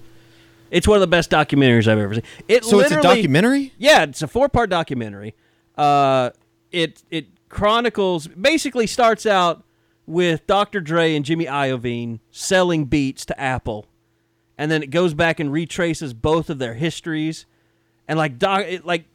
It's 0.72 0.88
one 0.88 0.96
of 0.98 1.02
the 1.02 1.08
best 1.08 1.30
documentaries 1.30 1.88
I've 1.88 2.00
ever 2.00 2.16
seen. 2.16 2.24
It 2.48 2.66
So 2.66 2.80
it's 2.80 2.92
a 2.92 2.96
literally- 2.96 3.16
documentary. 3.18 3.74
Yeah, 3.78 4.04
it's 4.04 4.22
a 4.22 4.28
four 4.28 4.50
part 4.50 4.70
documentary. 4.70 5.36
Uh, 5.78 6.32
it 6.72 7.04
it 7.12 7.28
chronicles 7.50 8.28
basically 8.28 8.88
starts 8.88 9.26
out 9.26 9.64
with 10.08 10.46
Dr. 10.48 10.80
Dre 10.82 11.16
and 11.16 11.26
Jimmy 11.26 11.46
Iovine 11.46 12.20
selling 12.32 12.86
beats 12.86 13.26
to 13.26 13.40
Apple, 13.40 13.86
and 14.58 14.72
then 14.72 14.84
it 14.84 14.90
goes 14.90 15.14
back 15.14 15.40
and 15.40 15.52
retraces 15.52 16.14
both 16.14 16.50
of 16.50 16.60
their 16.60 16.74
histories, 16.74 17.46
and 18.08 18.18
like 18.18 18.38
doc, 18.40 18.62
it, 18.62 18.86
like 18.86 19.06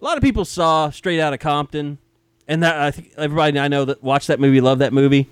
a 0.00 0.04
lot 0.04 0.16
of 0.16 0.22
people 0.22 0.44
saw 0.44 0.90
Straight 0.90 1.20
Outta 1.20 1.38
Compton, 1.38 1.98
and 2.46 2.62
that 2.62 2.76
I 2.80 2.90
think 2.90 3.12
everybody 3.16 3.58
I 3.58 3.68
know 3.68 3.84
that 3.84 4.02
watched 4.02 4.28
that 4.28 4.40
movie 4.40 4.60
love 4.60 4.78
that 4.78 4.92
movie, 4.92 5.28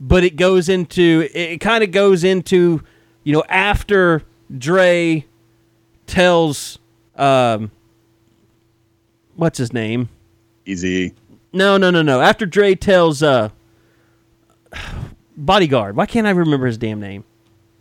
but 0.00 0.24
it 0.24 0.36
goes 0.36 0.68
into 0.68 1.28
it, 1.34 1.36
it 1.36 1.60
kind 1.60 1.84
of 1.84 1.90
goes 1.90 2.24
into 2.24 2.82
you 3.24 3.32
know 3.32 3.44
after 3.48 4.22
Dre 4.56 5.24
tells 6.06 6.78
um 7.16 7.70
what's 9.34 9.58
his 9.58 9.72
name? 9.72 10.08
Easy. 10.64 11.14
no 11.52 11.76
no 11.76 11.90
no 11.90 12.02
no. 12.02 12.20
After 12.20 12.46
Dre 12.46 12.74
tells 12.74 13.22
uh 13.22 13.50
bodyguard. 15.36 15.96
Why 15.96 16.06
can't 16.06 16.26
I 16.26 16.30
remember 16.30 16.66
his 16.66 16.78
damn 16.78 17.00
name 17.00 17.24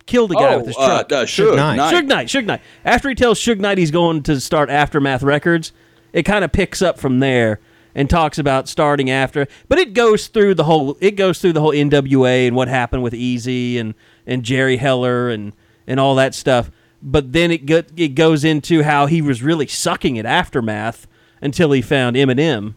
killed 0.05 0.31
the 0.31 0.35
guy 0.35 0.53
oh, 0.53 0.57
with 0.57 0.67
his 0.67 0.77
uh, 0.77 0.85
truck 0.87 1.11
uh, 1.11 1.25
Suge 1.25 1.55
Knight. 1.55 1.75
Knight. 1.75 1.93
Suge 1.93 2.07
Knight, 2.07 2.27
Suge 2.27 2.45
Knight. 2.45 2.61
After 2.83 3.09
he 3.09 3.15
tells 3.15 3.39
Suge 3.39 3.59
Knight 3.59 3.77
he's 3.77 3.91
going 3.91 4.23
to 4.23 4.39
start 4.39 4.69
Aftermath 4.69 5.23
Records, 5.23 5.71
it 6.13 6.23
kind 6.23 6.45
of 6.45 6.51
picks 6.51 6.81
up 6.81 6.99
from 6.99 7.19
there 7.19 7.59
and 7.93 8.09
talks 8.09 8.37
about 8.37 8.67
starting 8.67 9.09
after. 9.09 9.47
But 9.67 9.79
it 9.79 9.93
goes 9.93 10.27
through 10.27 10.55
the 10.55 10.65
whole. 10.65 10.97
It 10.99 11.11
goes 11.11 11.39
through 11.39 11.53
the 11.53 11.61
whole 11.61 11.71
NWA 11.71 12.47
and 12.47 12.55
what 12.55 12.67
happened 12.67 13.03
with 13.03 13.13
Easy 13.13 13.77
and 13.77 13.95
and 14.27 14.43
Jerry 14.43 14.77
Heller 14.77 15.29
and 15.29 15.53
and 15.87 15.99
all 15.99 16.15
that 16.15 16.35
stuff. 16.35 16.69
But 17.01 17.33
then 17.33 17.51
it 17.51 17.65
go, 17.65 17.83
it 17.95 18.09
goes 18.15 18.43
into 18.43 18.83
how 18.83 19.05
he 19.05 19.21
was 19.21 19.41
really 19.43 19.67
sucking 19.67 20.17
at 20.19 20.25
Aftermath 20.25 21.07
until 21.41 21.71
he 21.71 21.81
found 21.81 22.15
Eminem, 22.15 22.73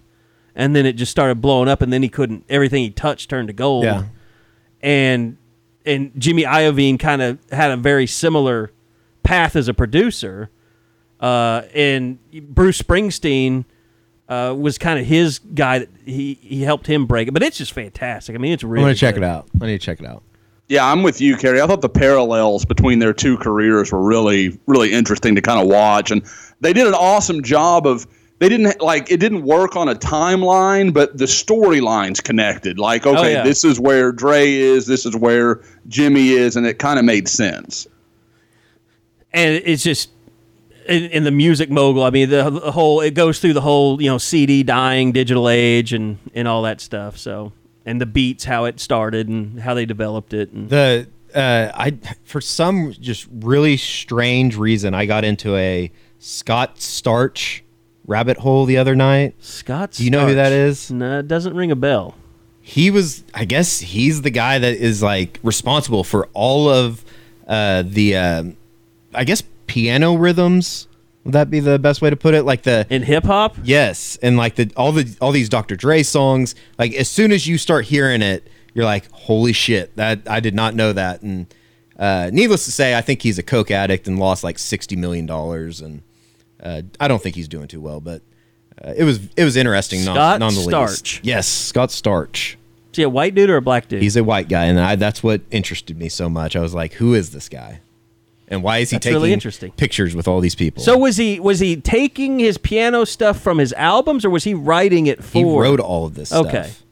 and 0.54 0.76
then 0.76 0.84
it 0.86 0.94
just 0.94 1.10
started 1.10 1.40
blowing 1.40 1.68
up. 1.68 1.82
And 1.82 1.92
then 1.92 2.02
he 2.02 2.08
couldn't. 2.08 2.44
Everything 2.48 2.82
he 2.82 2.90
touched 2.90 3.30
turned 3.30 3.48
to 3.48 3.54
gold 3.54 3.84
Yeah. 3.84 4.04
and 4.82 5.36
and 5.88 6.12
Jimmy 6.18 6.44
Iovine 6.44 6.98
kind 6.98 7.22
of 7.22 7.38
had 7.50 7.70
a 7.70 7.76
very 7.76 8.06
similar 8.06 8.72
path 9.22 9.56
as 9.56 9.68
a 9.68 9.74
producer. 9.74 10.50
Uh, 11.18 11.62
and 11.74 12.18
Bruce 12.54 12.80
Springsteen 12.80 13.64
uh, 14.28 14.54
was 14.56 14.78
kind 14.78 15.00
of 15.00 15.06
his 15.06 15.38
guy 15.38 15.80
that 15.80 15.88
he 16.04 16.34
he 16.34 16.62
helped 16.62 16.86
him 16.86 17.06
break 17.06 17.28
it. 17.28 17.32
But 17.32 17.42
it's 17.42 17.58
just 17.58 17.72
fantastic. 17.72 18.34
I 18.34 18.38
mean, 18.38 18.52
it's 18.52 18.62
really. 18.62 18.84
I'm 18.84 18.88
gonna 18.88 18.94
check 18.94 19.14
good. 19.14 19.24
it 19.24 19.26
out. 19.26 19.48
I 19.60 19.66
need 19.66 19.80
to 19.80 19.84
check 19.84 20.00
it 20.00 20.06
out. 20.06 20.22
Yeah, 20.68 20.84
I'm 20.84 21.02
with 21.02 21.20
you, 21.20 21.36
Kerry. 21.38 21.62
I 21.62 21.66
thought 21.66 21.80
the 21.80 21.88
parallels 21.88 22.66
between 22.66 22.98
their 22.98 23.14
two 23.14 23.38
careers 23.38 23.90
were 23.90 24.02
really, 24.02 24.60
really 24.66 24.92
interesting 24.92 25.34
to 25.34 25.40
kind 25.40 25.58
of 25.58 25.66
watch, 25.66 26.10
and 26.10 26.22
they 26.60 26.74
did 26.74 26.86
an 26.86 26.94
awesome 26.94 27.42
job 27.42 27.86
of. 27.86 28.06
They 28.38 28.48
didn't 28.48 28.80
like 28.80 29.10
it 29.10 29.18
didn't 29.18 29.42
work 29.42 29.74
on 29.74 29.88
a 29.88 29.94
timeline, 29.94 30.92
but 30.92 31.18
the 31.18 31.24
storylines 31.24 32.22
connected. 32.22 32.78
Like, 32.78 33.04
okay, 33.06 33.32
yeah. 33.32 33.42
this 33.42 33.64
is 33.64 33.80
where 33.80 34.12
Dre 34.12 34.52
is, 34.52 34.86
this 34.86 35.04
is 35.04 35.16
where 35.16 35.60
Jimmy 35.88 36.30
is, 36.30 36.54
and 36.54 36.64
it 36.66 36.78
kind 36.78 36.98
of 36.98 37.04
made 37.04 37.28
sense. 37.28 37.86
and 39.32 39.60
it's 39.64 39.82
just 39.82 40.10
in, 40.88 41.04
in 41.04 41.24
the 41.24 41.30
music 41.30 41.70
mogul. 41.70 42.02
I 42.04 42.10
mean, 42.10 42.30
the, 42.30 42.48
the 42.48 42.72
whole 42.72 43.00
it 43.00 43.14
goes 43.14 43.40
through 43.40 43.54
the 43.54 43.60
whole 43.60 44.00
you 44.00 44.08
know 44.08 44.18
CD 44.18 44.62
dying, 44.62 45.10
digital 45.12 45.48
age, 45.48 45.92
and 45.92 46.18
and 46.32 46.46
all 46.46 46.62
that 46.62 46.80
stuff. 46.80 47.18
So 47.18 47.52
and 47.84 48.00
the 48.00 48.06
beats, 48.06 48.44
how 48.44 48.66
it 48.66 48.78
started 48.78 49.28
and 49.28 49.60
how 49.60 49.74
they 49.74 49.84
developed 49.86 50.32
it, 50.32 50.52
and 50.52 50.70
The 50.70 51.08
uh, 51.34 51.72
I 51.74 51.98
for 52.24 52.40
some 52.40 52.92
just 52.92 53.26
really 53.32 53.76
strange 53.76 54.56
reason 54.56 54.94
I 54.94 55.06
got 55.06 55.24
into 55.24 55.56
a 55.56 55.90
Scott 56.18 56.80
Starch 56.80 57.64
rabbit 58.08 58.38
hole 58.38 58.64
the 58.64 58.76
other 58.78 58.96
night. 58.96 59.34
Scott. 59.38 59.92
Do 59.92 60.04
you 60.04 60.10
know 60.10 60.26
who 60.26 60.34
that 60.34 60.50
is? 60.50 60.90
No, 60.90 61.20
it 61.20 61.28
doesn't 61.28 61.54
ring 61.54 61.70
a 61.70 61.76
bell. 61.76 62.14
he 62.60 62.90
was 62.90 63.22
i 63.34 63.44
guess 63.44 63.78
he's 63.80 64.22
the 64.22 64.30
guy 64.30 64.58
that 64.58 64.74
is 64.74 65.02
like 65.02 65.38
responsible 65.42 66.02
for 66.04 66.26
all 66.34 66.68
of 66.68 67.04
uh 67.46 67.82
the 67.86 68.14
um 68.16 68.56
i 69.14 69.24
guess 69.24 69.42
piano 69.66 70.14
rhythms 70.14 70.86
would 71.24 71.32
that 71.34 71.48
be 71.50 71.60
the 71.60 71.78
best 71.78 72.02
way 72.02 72.10
to 72.10 72.16
put 72.16 72.34
it 72.34 72.42
like 72.42 72.62
the 72.64 72.86
In 72.90 73.02
hip 73.02 73.24
hop, 73.24 73.56
yes 73.62 74.18
and 74.22 74.36
like 74.36 74.56
the 74.56 74.70
all 74.76 74.92
the 74.92 75.16
all 75.20 75.32
these 75.32 75.48
dr 75.48 75.74
dre 75.76 76.02
songs 76.02 76.54
like 76.78 76.92
as 76.94 77.08
soon 77.08 77.32
as 77.32 77.46
you 77.46 77.56
start 77.56 77.86
hearing 77.86 78.20
it 78.22 78.46
you're 78.74 78.84
like 78.84 79.10
holy 79.12 79.52
shit 79.54 79.96
that 79.96 80.20
i 80.26 80.38
did 80.40 80.54
not 80.54 80.74
know 80.74 80.92
that 80.92 81.22
and 81.22 81.46
uh 81.98 82.28
needless 82.34 82.64
to 82.66 82.72
say 82.72 82.94
i 82.96 83.00
think 83.00 83.22
he's 83.22 83.38
a 83.38 83.42
coke 83.42 83.70
addict 83.70 84.06
and 84.06 84.18
lost 84.18 84.44
like 84.44 84.58
60 84.58 84.94
million 84.96 85.24
dollars 85.26 85.80
and 85.80 86.02
uh, 86.62 86.82
i 87.00 87.08
don't 87.08 87.22
think 87.22 87.34
he's 87.36 87.48
doing 87.48 87.68
too 87.68 87.80
well 87.80 88.00
but 88.00 88.22
uh, 88.84 88.94
it 88.96 89.04
was 89.04 89.20
it 89.36 89.44
was 89.44 89.56
interesting 89.56 90.04
non- 90.04 90.14
Scott 90.14 90.40
nonetheless. 90.40 90.98
Starch. 90.98 91.20
yes 91.22 91.46
scott 91.46 91.90
starch 91.90 92.58
is 92.92 92.96
he 92.96 93.02
a 93.02 93.08
white 93.08 93.34
dude 93.34 93.50
or 93.50 93.56
a 93.56 93.62
black 93.62 93.86
dude? 93.88 94.02
He's 94.02 94.16
a 94.16 94.24
white 94.24 94.48
guy, 94.48 94.64
and 94.64 94.80
I, 94.80 94.96
that's 94.96 95.22
what 95.22 95.42
interested 95.50 95.98
me 95.98 96.08
so 96.08 96.28
much. 96.30 96.56
I 96.56 96.60
was 96.60 96.74
like, 96.74 96.94
"Who 96.94 97.14
is 97.14 97.30
this 97.32 97.48
guy? 97.48 97.80
And 98.48 98.62
why 98.62 98.78
is 98.78 98.88
he 98.88 98.96
That's 98.96 99.04
taking 99.04 99.16
really 99.16 99.32
interesting. 99.34 99.72
pictures 99.72 100.16
with 100.16 100.26
all 100.26 100.40
these 100.40 100.54
people?" 100.54 100.82
so 100.82 100.96
was 100.96 101.18
he 101.18 101.38
was 101.38 101.60
he 101.60 101.76
taking 101.76 102.38
his 102.38 102.56
piano 102.56 103.04
stuff 103.04 103.40
from 103.40 103.58
his 103.58 103.74
albums 103.74 104.24
or 104.24 104.30
was 104.30 104.44
he 104.44 104.54
writing 104.54 105.06
it 105.06 105.22
for? 105.22 105.38
he 105.38 105.44
wrote 105.44 105.80
all 105.80 106.06
of 106.06 106.14
this. 106.14 106.32
Okay. 106.32 106.70
stuff. 106.70 106.82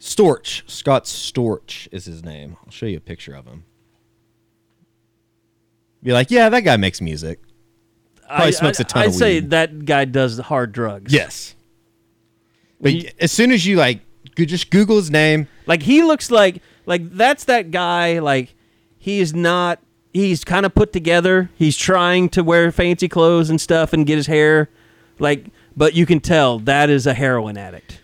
Storch 0.00 0.62
Scott 0.70 1.04
Storch 1.04 1.88
is 1.90 2.04
his 2.04 2.22
name. 2.22 2.56
I'll 2.64 2.70
show 2.70 2.86
you 2.86 2.98
a 2.98 3.00
picture 3.00 3.34
of 3.34 3.44
him. 3.44 3.64
Be 6.00 6.12
like, 6.12 6.30
yeah, 6.30 6.48
that 6.48 6.60
guy 6.60 6.76
makes 6.76 7.00
music. 7.00 7.40
Probably 8.28 8.46
I, 8.46 8.50
smokes 8.50 8.80
a 8.80 8.84
ton 8.84 9.02
I, 9.02 9.06
I'd 9.06 9.14
say 9.14 9.40
that 9.40 9.84
guy 9.84 10.04
does 10.04 10.38
hard 10.38 10.72
drugs. 10.72 11.12
Yes, 11.12 11.54
but 12.80 12.92
He- 12.92 13.10
as 13.20 13.32
soon 13.32 13.50
as 13.52 13.66
you 13.66 13.76
like, 13.76 14.00
go- 14.36 14.44
just 14.44 14.70
Google 14.70 14.96
his 14.96 15.10
name. 15.10 15.48
Like 15.66 15.82
he 15.82 16.02
looks 16.02 16.30
like 16.30 16.62
like 16.86 17.10
that's 17.10 17.44
that 17.44 17.70
guy. 17.70 18.18
Like 18.20 18.54
he 18.98 19.20
is 19.20 19.34
not. 19.34 19.80
He's 20.12 20.42
kind 20.44 20.64
of 20.66 20.74
put 20.74 20.92
together. 20.92 21.50
He's 21.56 21.76
trying 21.76 22.28
to 22.30 22.42
wear 22.42 22.72
fancy 22.72 23.08
clothes 23.08 23.50
and 23.50 23.60
stuff 23.60 23.92
and 23.92 24.06
get 24.06 24.16
his 24.16 24.26
hair 24.26 24.68
like. 25.18 25.46
But 25.76 25.94
you 25.94 26.06
can 26.06 26.18
tell 26.20 26.58
that 26.60 26.90
is 26.90 27.06
a 27.06 27.14
heroin 27.14 27.56
addict. 27.56 28.00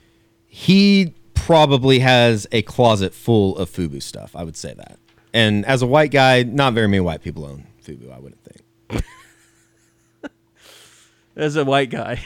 he 0.46 1.12
probably 1.34 1.98
has 1.98 2.46
a 2.52 2.62
closet 2.62 3.12
full 3.12 3.56
of 3.58 3.68
FUBU 3.68 4.00
stuff. 4.02 4.34
I 4.36 4.44
would 4.44 4.56
say 4.56 4.72
that. 4.74 4.98
And 5.34 5.66
as 5.66 5.82
a 5.82 5.86
white 5.86 6.10
guy, 6.10 6.42
not 6.44 6.72
very 6.72 6.86
many 6.88 7.00
white 7.00 7.20
people 7.20 7.44
own 7.44 7.66
FUBU. 7.84 8.10
I 8.12 8.18
wouldn't 8.20 8.40
think. 8.44 9.04
As 11.36 11.56
a 11.56 11.64
white 11.64 11.90
guy. 11.90 12.24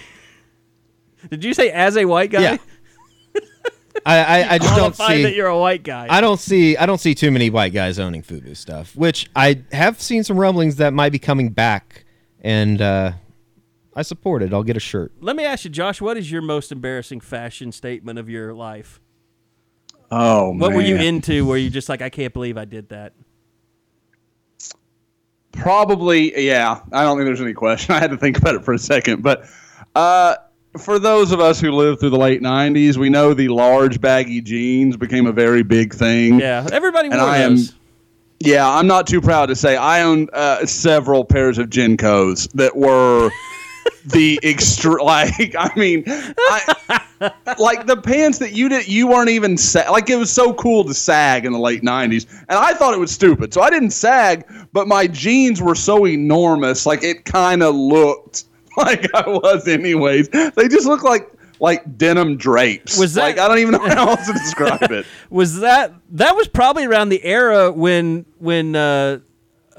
Did 1.31 1.45
you 1.45 1.55
say 1.55 1.71
as 1.71 1.97
a 1.97 2.05
white 2.05 2.31
guy? 2.31 2.41
Yeah. 2.43 2.57
I, 4.07 4.19
I, 4.19 4.55
I 4.55 4.59
just 4.59 4.77
don't 4.77 4.95
Qualify 4.95 5.17
see. 5.17 5.23
that 5.25 5.35
you're 5.35 5.49
a 5.49 5.59
white 5.59 5.83
guy. 5.83 6.07
I 6.09 6.21
don't 6.21 6.39
see. 6.39 6.77
I 6.77 6.87
don't 6.87 7.01
see 7.01 7.15
too 7.15 7.31
many 7.31 7.51
white 7.51 7.73
guys 7.73 7.99
owning 7.99 8.23
FUBU 8.23 8.57
stuff. 8.57 8.95
Which 8.95 9.29
I 9.35 9.63
have 9.73 10.01
seen 10.01 10.23
some 10.23 10.39
rumblings 10.39 10.77
that 10.77 10.93
might 10.93 11.11
be 11.11 11.19
coming 11.19 11.51
back, 11.51 12.05
and 12.41 12.81
uh, 12.81 13.13
I 13.97 14.03
support 14.03 14.43
it. 14.43 14.53
I'll 14.53 14.63
get 14.63 14.77
a 14.77 14.81
shirt. 14.81 15.13
Let 15.21 15.35
me 15.35 15.45
ask 15.45 15.65
you, 15.65 15.71
Josh. 15.71 16.01
What 16.01 16.17
is 16.17 16.31
your 16.31 16.43
most 16.43 16.71
embarrassing 16.71 17.21
fashion 17.21 17.73
statement 17.73 18.19
of 18.19 18.29
your 18.29 18.55
life? 18.55 19.01
Oh 20.11 20.51
What 20.51 20.73
were 20.73 20.81
you 20.81 20.97
into? 20.97 21.45
Where 21.45 21.59
you 21.59 21.69
just 21.69 21.89
like, 21.89 22.01
I 22.01 22.09
can't 22.09 22.33
believe 22.33 22.57
I 22.57 22.65
did 22.65 22.91
that. 22.91 23.13
Probably, 25.59 26.47
yeah. 26.47 26.81
I 26.93 27.03
don't 27.03 27.17
think 27.17 27.27
there's 27.27 27.41
any 27.41 27.55
question. 27.55 27.95
I 27.97 27.99
had 28.01 28.11
to 28.11 28.17
think 28.17 28.39
about 28.39 28.55
it 28.55 28.65
for 28.65 28.73
a 28.75 28.79
second, 28.79 29.23
but 29.23 29.45
uh, 29.95 30.37
for 30.79 30.99
those 30.99 31.33
of 31.33 31.41
us 31.41 31.61
who 31.61 31.73
lived 31.73 32.01
through 32.01 32.11
the 32.11 32.19
late 32.19 32.41
'90s, 32.43 32.97
we 32.97 33.09
know 33.11 33.35
the 33.35 33.49
large 33.49 34.01
baggy 34.01 34.41
jeans 34.41 34.97
became 34.97 35.27
a 35.27 35.33
very 35.33 35.63
big 35.63 35.95
thing. 35.95 36.39
Yeah, 36.41 36.67
everybody 36.73 37.09
wore 37.09 37.19
And 37.19 37.27
I 37.27 37.39
am- 37.39 37.59
Yeah, 38.41 38.69
I'm 38.69 38.87
not 38.87 39.07
too 39.09 39.21
proud 39.21 39.47
to 39.47 39.57
say 39.57 39.77
I 39.77 40.03
own 40.03 40.29
uh, 40.33 40.65
several 40.67 41.25
pairs 41.25 41.59
of 41.59 41.69
JNCOs 41.71 42.53
that 42.53 42.77
were 42.77 43.31
the 44.07 44.39
extra. 44.43 45.03
Like, 45.03 45.55
I 45.59 45.71
mean, 45.77 46.05
I, 46.07 47.01
like 47.59 47.87
the 47.87 47.97
pants 47.97 48.39
that 48.39 48.53
you 48.53 48.69
did, 48.69 48.87
you 48.89 49.07
weren't 49.07 49.31
even 49.31 49.57
sa- 49.57 49.91
like. 49.91 50.11
It 50.11 50.17
was 50.17 50.31
so 50.33 50.53
cool 50.55 50.85
to 50.85 50.95
sag 50.95 51.45
in 51.45 51.53
the 51.53 51.59
late 51.59 51.83
'90s, 51.83 52.27
and 52.49 52.59
I 52.59 52.75
thought 52.75 52.95
it 52.95 53.01
was 53.01 53.11
stupid, 53.11 53.53
so 53.55 53.61
I 53.61 53.71
didn't 53.71 53.91
sag. 53.91 54.45
But 54.73 54.87
my 54.89 55.07
jeans 55.07 55.61
were 55.63 55.75
so 55.75 56.07
enormous, 56.07 56.87
like 56.87 57.03
it 57.03 57.25
kind 57.25 57.63
of 57.63 57.75
looked 57.75 58.45
like 58.77 59.13
I 59.15 59.29
was, 59.29 59.67
anyways. 59.69 60.29
They 60.29 60.69
just 60.69 60.87
looked 60.87 61.05
like 61.05 61.31
like 61.61 61.99
denim 61.99 62.37
drapes. 62.37 62.99
Was 62.99 63.15
that- 63.15 63.23
like 63.23 63.39
I 63.39 63.49
don't 63.49 63.59
even 63.59 63.73
know 63.73 63.89
how 63.89 64.11
else 64.11 64.27
to 64.27 64.33
describe 64.33 64.91
it. 64.93 65.07
was 65.31 65.61
that 65.61 65.93
that 66.13 66.37
was 66.37 66.47
probably 66.49 66.85
around 66.85 67.09
the 67.09 67.25
era 67.25 67.73
when 67.73 68.27
when 68.39 68.77
uh, 68.77 69.19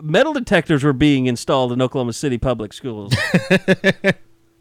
metal 0.02 0.34
detectors 0.34 0.84
were 0.84 0.94
being 0.94 1.26
installed 1.28 1.72
in 1.72 1.82
Oklahoma 1.82 2.14
City 2.14 2.38
public 2.38 2.74
schools. 2.74 3.14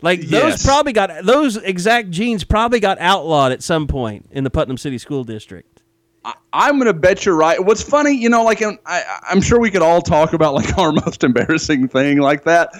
like 0.02 0.20
those 0.20 0.30
Yes. 0.52 0.66
probably 0.66 0.92
got 0.92 1.24
those 1.24 1.56
exact 1.56 2.10
jeans 2.10 2.44
probably 2.44 2.80
got 2.80 2.98
outlawed 3.00 3.52
at 3.52 3.62
some 3.62 3.86
point 3.86 4.26
in 4.30 4.44
the 4.44 4.50
Putnam 4.50 4.76
City 4.76 4.98
School 4.98 5.24
District. 5.24 5.82
I, 6.24 6.34
I'm 6.52 6.78
gonna 6.78 6.92
bet 6.92 7.24
you're 7.24 7.36
right. 7.36 7.62
What's 7.64 7.82
funny, 7.82 8.12
you 8.12 8.28
know, 8.28 8.44
like 8.44 8.62
I, 8.62 9.02
I'm 9.28 9.40
sure 9.40 9.60
we 9.60 9.70
could 9.70 9.82
all 9.82 10.00
talk 10.00 10.32
about 10.32 10.54
like 10.54 10.76
our 10.78 10.92
most 10.92 11.24
embarrassing 11.24 11.88
thing 11.88 12.18
like 12.18 12.44
that. 12.44 12.70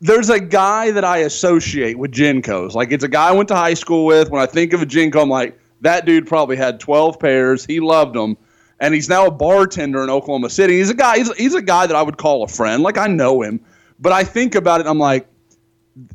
There's 0.00 0.28
a 0.28 0.38
guy 0.40 0.90
that 0.90 1.04
I 1.04 1.18
associate 1.18 1.98
with 1.98 2.12
JNCOs. 2.12 2.74
Like 2.74 2.92
it's 2.92 3.04
a 3.04 3.08
guy 3.08 3.28
I 3.28 3.32
went 3.32 3.48
to 3.48 3.56
high 3.56 3.74
school 3.74 4.04
with. 4.04 4.30
When 4.30 4.42
I 4.42 4.46
think 4.46 4.72
of 4.74 4.82
a 4.82 4.86
JNCO, 4.86 5.22
I'm 5.22 5.30
like, 5.30 5.58
that 5.80 6.04
dude 6.04 6.26
probably 6.26 6.56
had 6.56 6.78
12 6.80 7.18
pairs. 7.18 7.64
He 7.64 7.80
loved 7.80 8.14
them. 8.14 8.36
And 8.80 8.94
he's 8.94 9.08
now 9.08 9.26
a 9.26 9.30
bartender 9.30 10.04
in 10.04 10.10
Oklahoma 10.10 10.50
City. 10.50 10.78
He's 10.78 10.90
a 10.90 10.94
guy, 10.94 11.18
he's, 11.18 11.34
he's 11.36 11.54
a 11.54 11.62
guy 11.62 11.86
that 11.86 11.96
I 11.96 12.02
would 12.02 12.18
call 12.18 12.42
a 12.42 12.48
friend. 12.48 12.82
Like 12.82 12.98
I 12.98 13.06
know 13.06 13.42
him. 13.42 13.60
But 13.98 14.12
I 14.12 14.24
think 14.24 14.54
about 14.54 14.80
it, 14.80 14.86
I'm 14.86 14.98
like, 14.98 15.26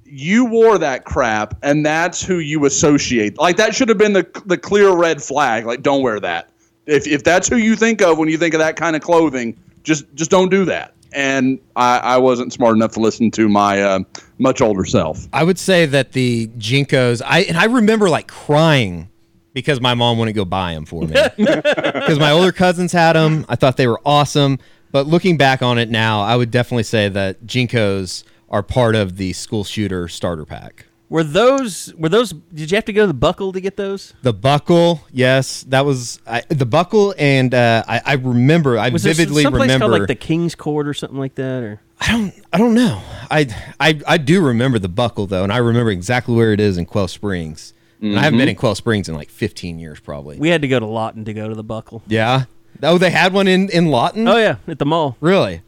you 0.06 0.46
wore 0.46 0.78
that 0.78 1.06
crap, 1.06 1.58
and 1.64 1.86
that's 1.86 2.24
who 2.24 2.40
you 2.40 2.66
associate. 2.66 3.38
Like 3.38 3.58
that 3.58 3.74
should 3.74 3.90
have 3.90 3.98
been 3.98 4.14
the 4.14 4.44
the 4.46 4.58
clear 4.58 4.92
red 4.92 5.24
flag. 5.24 5.66
Like 5.66 5.82
don't 5.82 6.04
wear 6.04 6.20
that. 6.20 6.50
If 6.86 7.08
if 7.08 7.24
that's 7.24 7.48
who 7.48 7.56
you 7.56 7.76
think 7.76 8.02
of 8.02 8.18
when 8.18 8.30
you 8.30 8.38
think 8.38 8.54
of 8.54 8.60
that 8.60 8.76
kind 8.76 8.96
of 8.96 9.02
clothing, 9.02 9.58
just 9.84 10.06
just 10.14 10.30
don't 10.30 10.50
do 10.50 10.66
that. 10.66 10.94
And 11.14 11.60
I, 11.76 11.98
I 11.98 12.18
wasn't 12.18 12.54
smart 12.54 12.76
enough 12.76 12.94
to 12.94 13.02
listen 13.02 13.32
to 13.32 13.50
my 13.50 13.82
uh, 13.82 14.00
much 14.38 14.62
older 14.62 14.86
self. 14.86 15.28
I 15.34 15.44
would 15.44 15.60
say 15.60 15.86
that 15.86 16.14
the 16.14 16.48
JNCOs, 16.58 17.22
I 17.26 17.42
and 17.42 17.58
I 17.58 17.66
remember 17.66 18.10
like 18.10 18.28
crying 18.28 19.10
because 19.54 19.82
my 19.82 19.94
mom 19.94 20.18
wouldn't 20.18 20.36
go 20.36 20.46
buy 20.46 20.74
them 20.74 20.86
for 20.86 21.04
me 21.04 21.14
because 21.38 22.20
my 22.20 22.32
older 22.32 22.52
cousins 22.52 22.92
had 22.92 23.14
them. 23.14 23.46
I 23.50 23.56
thought 23.56 23.78
they 23.78 23.88
were 23.88 24.02
awesome, 24.06 24.60
but 24.92 25.08
looking 25.08 25.38
back 25.38 25.62
on 25.62 25.78
it 25.78 25.90
now, 25.90 26.22
I 26.22 26.36
would 26.36 26.52
definitely 26.52 26.84
say 26.84 27.10
that 27.10 27.46
JNCOs 27.46 28.24
are 28.50 28.64
part 28.64 28.96
of 28.96 29.18
the 29.18 29.34
school 29.34 29.64
shooter 29.64 30.08
starter 30.08 30.46
pack. 30.46 30.86
Were 31.10 31.26
those 31.26 31.94
were 31.96 32.08
those? 32.08 32.32
Did 32.32 32.72
you 32.72 32.76
have 32.76 32.86
to 32.86 32.94
go 32.94 33.02
to 33.02 33.08
the 33.08 33.14
buckle 33.14 33.52
to 33.52 33.60
get 33.60 33.76
those? 33.76 34.14
The 34.22 34.32
buckle, 34.32 35.02
yes, 35.12 35.64
that 35.64 35.86
was 35.86 36.22
I, 36.26 36.44
the 36.48 36.66
buckle, 36.66 37.14
and 37.18 37.54
uh, 37.54 37.84
I, 37.86 38.02
I 38.06 38.14
remember, 38.14 38.78
I 38.78 38.88
Was 38.88 39.04
vividly 39.04 39.44
some 39.44 39.54
remember. 39.54 39.88
called 39.88 39.92
like 40.00 40.08
the 40.08 40.16
King's 40.16 40.56
Court 40.56 40.88
or 40.88 40.94
something 40.94 41.20
like 41.20 41.36
that? 41.36 41.64
Or 41.64 41.82
I 42.00 42.12
don't, 42.14 42.34
I 42.54 42.58
don't 42.58 42.74
know. 42.74 43.02
I, 43.30 43.54
I, 43.78 44.00
I 44.08 44.18
do 44.18 44.42
remember 44.42 44.80
the 44.80 44.88
buckle 44.88 45.28
though, 45.28 45.44
and 45.44 45.52
I 45.52 45.58
remember 45.58 45.92
exactly 45.92 46.34
where 46.34 46.54
it 46.54 46.62
is 46.62 46.78
in 46.78 46.86
Quail 46.86 47.10
Springs. 47.10 47.74
And 48.02 48.18
I 48.18 48.24
haven't 48.24 48.40
been 48.40 48.50
in 48.50 48.56
Quail 48.56 48.74
Springs 48.76 49.08
in 49.08 49.16
like 49.16 49.30
15 49.30 49.78
years, 49.80 50.00
probably. 50.00 50.38
we 50.38 50.50
had 50.50 50.62
to 50.64 50.68
go 50.68 50.80
to 50.80 50.86
Lawton 50.88 51.24
to 51.26 51.34
go 51.34 51.48
to 51.48 51.56
the 51.56 51.64
buckle. 51.64 52.02
yeah. 52.08 52.46
Oh, 52.84 52.98
they 52.98 53.12
had 53.12 53.32
one 53.34 53.48
in 53.48 53.70
in 53.70 53.88
Lawton. 53.88 54.28
Oh 54.28 54.38
yeah, 54.38 54.56
at 54.68 54.80
the 54.80 54.86
mall. 54.86 55.16
really? 55.20 55.62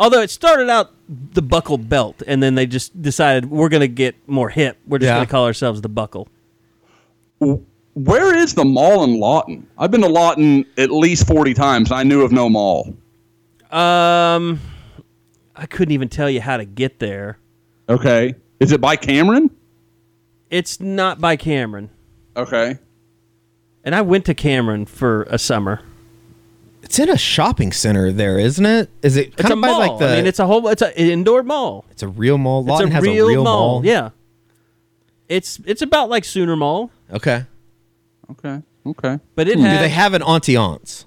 Although 0.00 0.22
it 0.22 0.30
started 0.30 0.70
out 0.70 0.92
the 1.08 1.42
buckle 1.42 1.76
belt, 1.78 2.22
and 2.26 2.42
then 2.42 2.54
they 2.54 2.64
just 2.66 3.00
decided 3.02 3.50
we're 3.50 3.68
going 3.68 3.80
to 3.82 3.88
get 3.88 4.16
more 4.28 4.48
hip. 4.48 4.78
We're 4.86 4.98
just 4.98 5.08
Yeah. 5.08 5.16
going 5.16 5.26
to 5.26 5.30
call 5.30 5.44
ourselves 5.46 5.82
the 5.82 5.88
buckle. 5.88 6.28
Where 7.94 8.34
is 8.36 8.54
the 8.54 8.64
mall 8.64 9.04
in 9.04 9.20
Lawton? 9.20 9.66
I've 9.78 9.90
been 9.90 10.00
to 10.00 10.08
Lawton 10.08 10.64
at 10.78 10.90
least 10.90 11.26
40 11.26 11.54
times. 11.54 11.90
And 11.90 11.98
I 12.00 12.02
knew 12.02 12.22
of 12.22 12.32
no 12.32 12.48
mall. 12.48 12.94
Um, 13.70 14.60
I 15.54 15.66
couldn't 15.68 15.92
even 15.92 16.08
tell 16.08 16.28
you 16.30 16.40
how 16.40 16.56
to 16.56 16.64
get 16.64 16.98
there. 16.98 17.38
Okay. 17.88 18.34
Is 18.60 18.72
it 18.72 18.80
by 18.80 18.96
Cameron? 18.96 19.50
It's 20.54 20.78
not 20.80 21.20
by 21.20 21.34
Cameron, 21.36 21.90
Okay. 22.36 22.78
and 23.82 23.94
I 23.94 24.02
went 24.02 24.24
to 24.26 24.34
Cameron 24.34 24.86
for 24.86 25.24
a 25.24 25.36
summer. 25.38 25.80
It's 26.82 26.98
in 26.98 27.08
a 27.08 27.16
shopping 27.18 27.72
center 27.72 28.12
there, 28.12 28.38
isn't 28.38 28.64
it? 28.64 28.88
Is 29.02 29.16
it 29.16 29.28
It's 29.28 29.36
kind 29.42 29.52
a 29.52 29.56
of 29.56 29.62
by 29.62 29.68
mall. 29.68 29.78
like 29.80 29.98
the? 29.98 30.08
I 30.12 30.16
mean, 30.16 30.26
it's 30.26 30.38
a 30.38 30.46
whole. 30.46 30.68
It's 30.68 30.82
an 30.82 30.92
indoor 30.92 31.42
mall. 31.42 31.84
it's 31.90 32.02
a 32.02 32.08
real 32.08 32.38
mall. 32.38 32.62
Lawton 32.62 32.88
it's 32.88 32.92
a 32.92 32.94
has 32.96 33.02
real, 33.02 33.24
a 33.24 33.28
real 33.28 33.42
mall. 33.44 33.80
mall. 33.80 33.86
Yeah. 33.86 34.10
It's 35.28 35.58
it's 35.64 35.80
about 35.82 36.08
like 36.10 36.24
Sooner 36.24 36.54
Mall, 36.54 36.90
Okay. 37.10 37.46
Okay. 38.30 38.62
Okay. 38.86 39.18
but 39.34 39.48
it 39.48 39.56
Do 39.56 39.62
had. 39.62 39.82
they 39.82 39.88
have 39.88 40.12
an 40.14 40.22
Auntie 40.22 40.56
Anne's? 40.56 41.06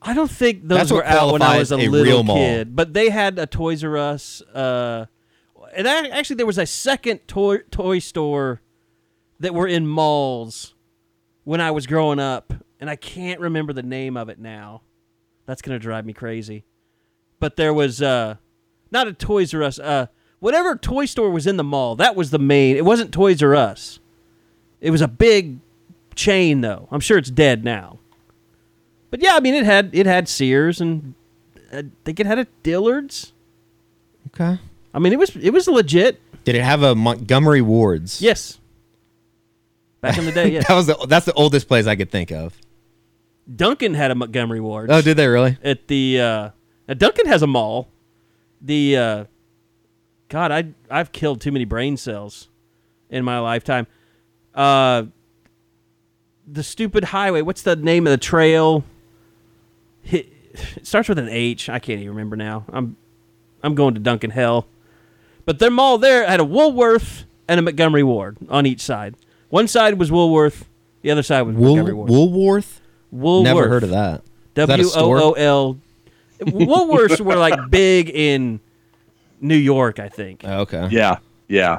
I 0.00 0.14
don't 0.14 0.30
think 0.30 0.66
those 0.68 0.78
That's 0.78 0.90
were 0.92 0.98
what 0.98 1.06
out 1.06 1.32
when 1.32 1.42
I 1.42 1.58
was 1.58 1.72
a, 1.72 1.74
qualifies 1.74 1.88
a 1.88 1.90
little 1.90 2.04
real 2.04 2.22
mall. 2.22 2.36
kid, 2.36 2.76
but 2.76 2.94
they 2.94 3.10
had 3.10 3.38
a 3.40 3.46
Toys 3.46 3.82
R 3.82 3.98
Us. 3.98 4.40
Uh, 4.54 5.06
and 5.78 5.86
I, 5.86 6.08
actually, 6.08 6.36
there 6.36 6.46
was 6.46 6.58
a 6.58 6.66
second 6.66 7.20
toy 7.28 7.58
toy 7.70 8.00
store 8.00 8.60
that 9.38 9.54
were 9.54 9.68
in 9.68 9.86
malls 9.86 10.74
when 11.44 11.60
I 11.60 11.70
was 11.70 11.86
growing 11.86 12.18
up, 12.18 12.52
and 12.80 12.90
I 12.90 12.96
can't 12.96 13.38
remember 13.38 13.72
the 13.72 13.84
name 13.84 14.16
of 14.16 14.28
it 14.28 14.40
now. 14.40 14.82
That's 15.46 15.62
gonna 15.62 15.78
drive 15.78 16.04
me 16.04 16.12
crazy. 16.12 16.64
But 17.38 17.54
there 17.54 17.72
was 17.72 18.02
uh, 18.02 18.38
not 18.90 19.06
a 19.06 19.12
Toys 19.12 19.54
R 19.54 19.62
Us. 19.62 19.78
Uh, 19.78 20.08
whatever 20.40 20.74
toy 20.74 21.04
store 21.04 21.30
was 21.30 21.46
in 21.46 21.56
the 21.56 21.64
mall, 21.64 21.94
that 21.94 22.16
was 22.16 22.32
the 22.32 22.40
main. 22.40 22.76
It 22.76 22.84
wasn't 22.84 23.12
Toys 23.12 23.40
R 23.40 23.54
Us. 23.54 24.00
It 24.80 24.90
was 24.90 25.00
a 25.00 25.08
big 25.08 25.60
chain, 26.16 26.60
though. 26.60 26.88
I'm 26.90 27.00
sure 27.00 27.18
it's 27.18 27.30
dead 27.30 27.62
now. 27.62 28.00
But 29.10 29.22
yeah, 29.22 29.36
I 29.36 29.40
mean, 29.40 29.54
it 29.54 29.64
had 29.64 29.90
it 29.92 30.06
had 30.06 30.28
Sears 30.28 30.80
and 30.80 31.14
I 31.72 31.84
think 32.04 32.18
it 32.18 32.26
had 32.26 32.40
a 32.40 32.48
Dillard's. 32.64 33.32
Okay. 34.26 34.58
I 34.94 34.98
mean, 34.98 35.12
it 35.12 35.18
was 35.18 35.34
it 35.36 35.50
was 35.50 35.68
legit. 35.68 36.20
Did 36.44 36.54
it 36.54 36.62
have 36.62 36.82
a 36.82 36.94
Montgomery 36.94 37.60
Wards? 37.62 38.22
Yes. 38.22 38.58
Back 40.00 40.16
in 40.18 40.24
the 40.24 40.32
day, 40.32 40.48
yes. 40.52 40.66
That 40.68 40.74
was 40.74 40.86
the 40.86 41.06
that's 41.08 41.26
the 41.26 41.32
oldest 41.34 41.68
place 41.68 41.86
I 41.86 41.96
could 41.96 42.10
think 42.10 42.30
of. 42.30 42.56
Duncan 43.54 43.94
had 43.94 44.10
a 44.10 44.14
Montgomery 44.14 44.60
Ward. 44.60 44.90
Oh, 44.90 45.00
did 45.00 45.16
they 45.16 45.26
really? 45.26 45.56
at 45.62 45.88
the 45.88 46.20
uh, 46.20 46.50
now 46.86 46.94
Duncan 46.94 47.26
has 47.26 47.42
a 47.42 47.46
mall. 47.46 47.88
The 48.60 48.96
uh, 48.96 49.24
God, 50.28 50.50
I 50.52 50.68
I've 50.90 51.12
killed 51.12 51.40
too 51.40 51.52
many 51.52 51.64
brain 51.64 51.96
cells 51.96 52.48
in 53.10 53.24
my 53.24 53.38
lifetime. 53.38 53.86
Uh, 54.54 55.04
the 56.50 56.62
stupid 56.62 57.04
highway. 57.04 57.42
What's 57.42 57.62
the 57.62 57.76
name 57.76 58.06
of 58.06 58.10
the 58.10 58.18
trail? 58.18 58.84
It 60.04 60.32
starts 60.82 61.08
with 61.08 61.18
an 61.18 61.28
H. 61.28 61.68
I 61.68 61.78
can't 61.78 62.00
even 62.00 62.10
remember 62.10 62.36
now. 62.36 62.64
I'm 62.72 62.96
I'm 63.62 63.74
going 63.74 63.94
to 63.94 64.00
Duncan 64.00 64.30
Hell. 64.30 64.66
But 65.48 65.60
their 65.60 65.70
mall 65.70 65.96
there 65.96 66.26
had 66.28 66.40
a 66.40 66.44
Woolworth 66.44 67.24
and 67.48 67.58
a 67.58 67.62
Montgomery 67.62 68.02
Ward 68.02 68.36
on 68.50 68.66
each 68.66 68.82
side. 68.82 69.14
One 69.48 69.66
side 69.66 69.98
was 69.98 70.12
Woolworth, 70.12 70.68
the 71.00 71.10
other 71.10 71.22
side 71.22 71.40
was 71.40 71.56
Wool, 71.56 71.68
Montgomery 71.76 71.94
Ward. 71.94 72.10
Woolworth? 72.10 72.80
Woolworth. 73.10 73.44
Never 73.44 73.66
heard 73.66 73.82
of 73.82 73.88
that 73.88 74.20
a 74.20 74.66
W 74.66 74.84
O 74.84 74.88
store? 74.90 75.18
O 75.18 75.32
L. 75.32 75.78
Woolworths 76.40 77.22
were 77.22 77.36
like 77.36 77.58
big 77.70 78.10
in 78.10 78.60
New 79.40 79.56
York, 79.56 79.98
I 79.98 80.10
think. 80.10 80.42
Oh, 80.44 80.60
okay. 80.60 80.88
Yeah. 80.90 81.16
Yeah. 81.48 81.78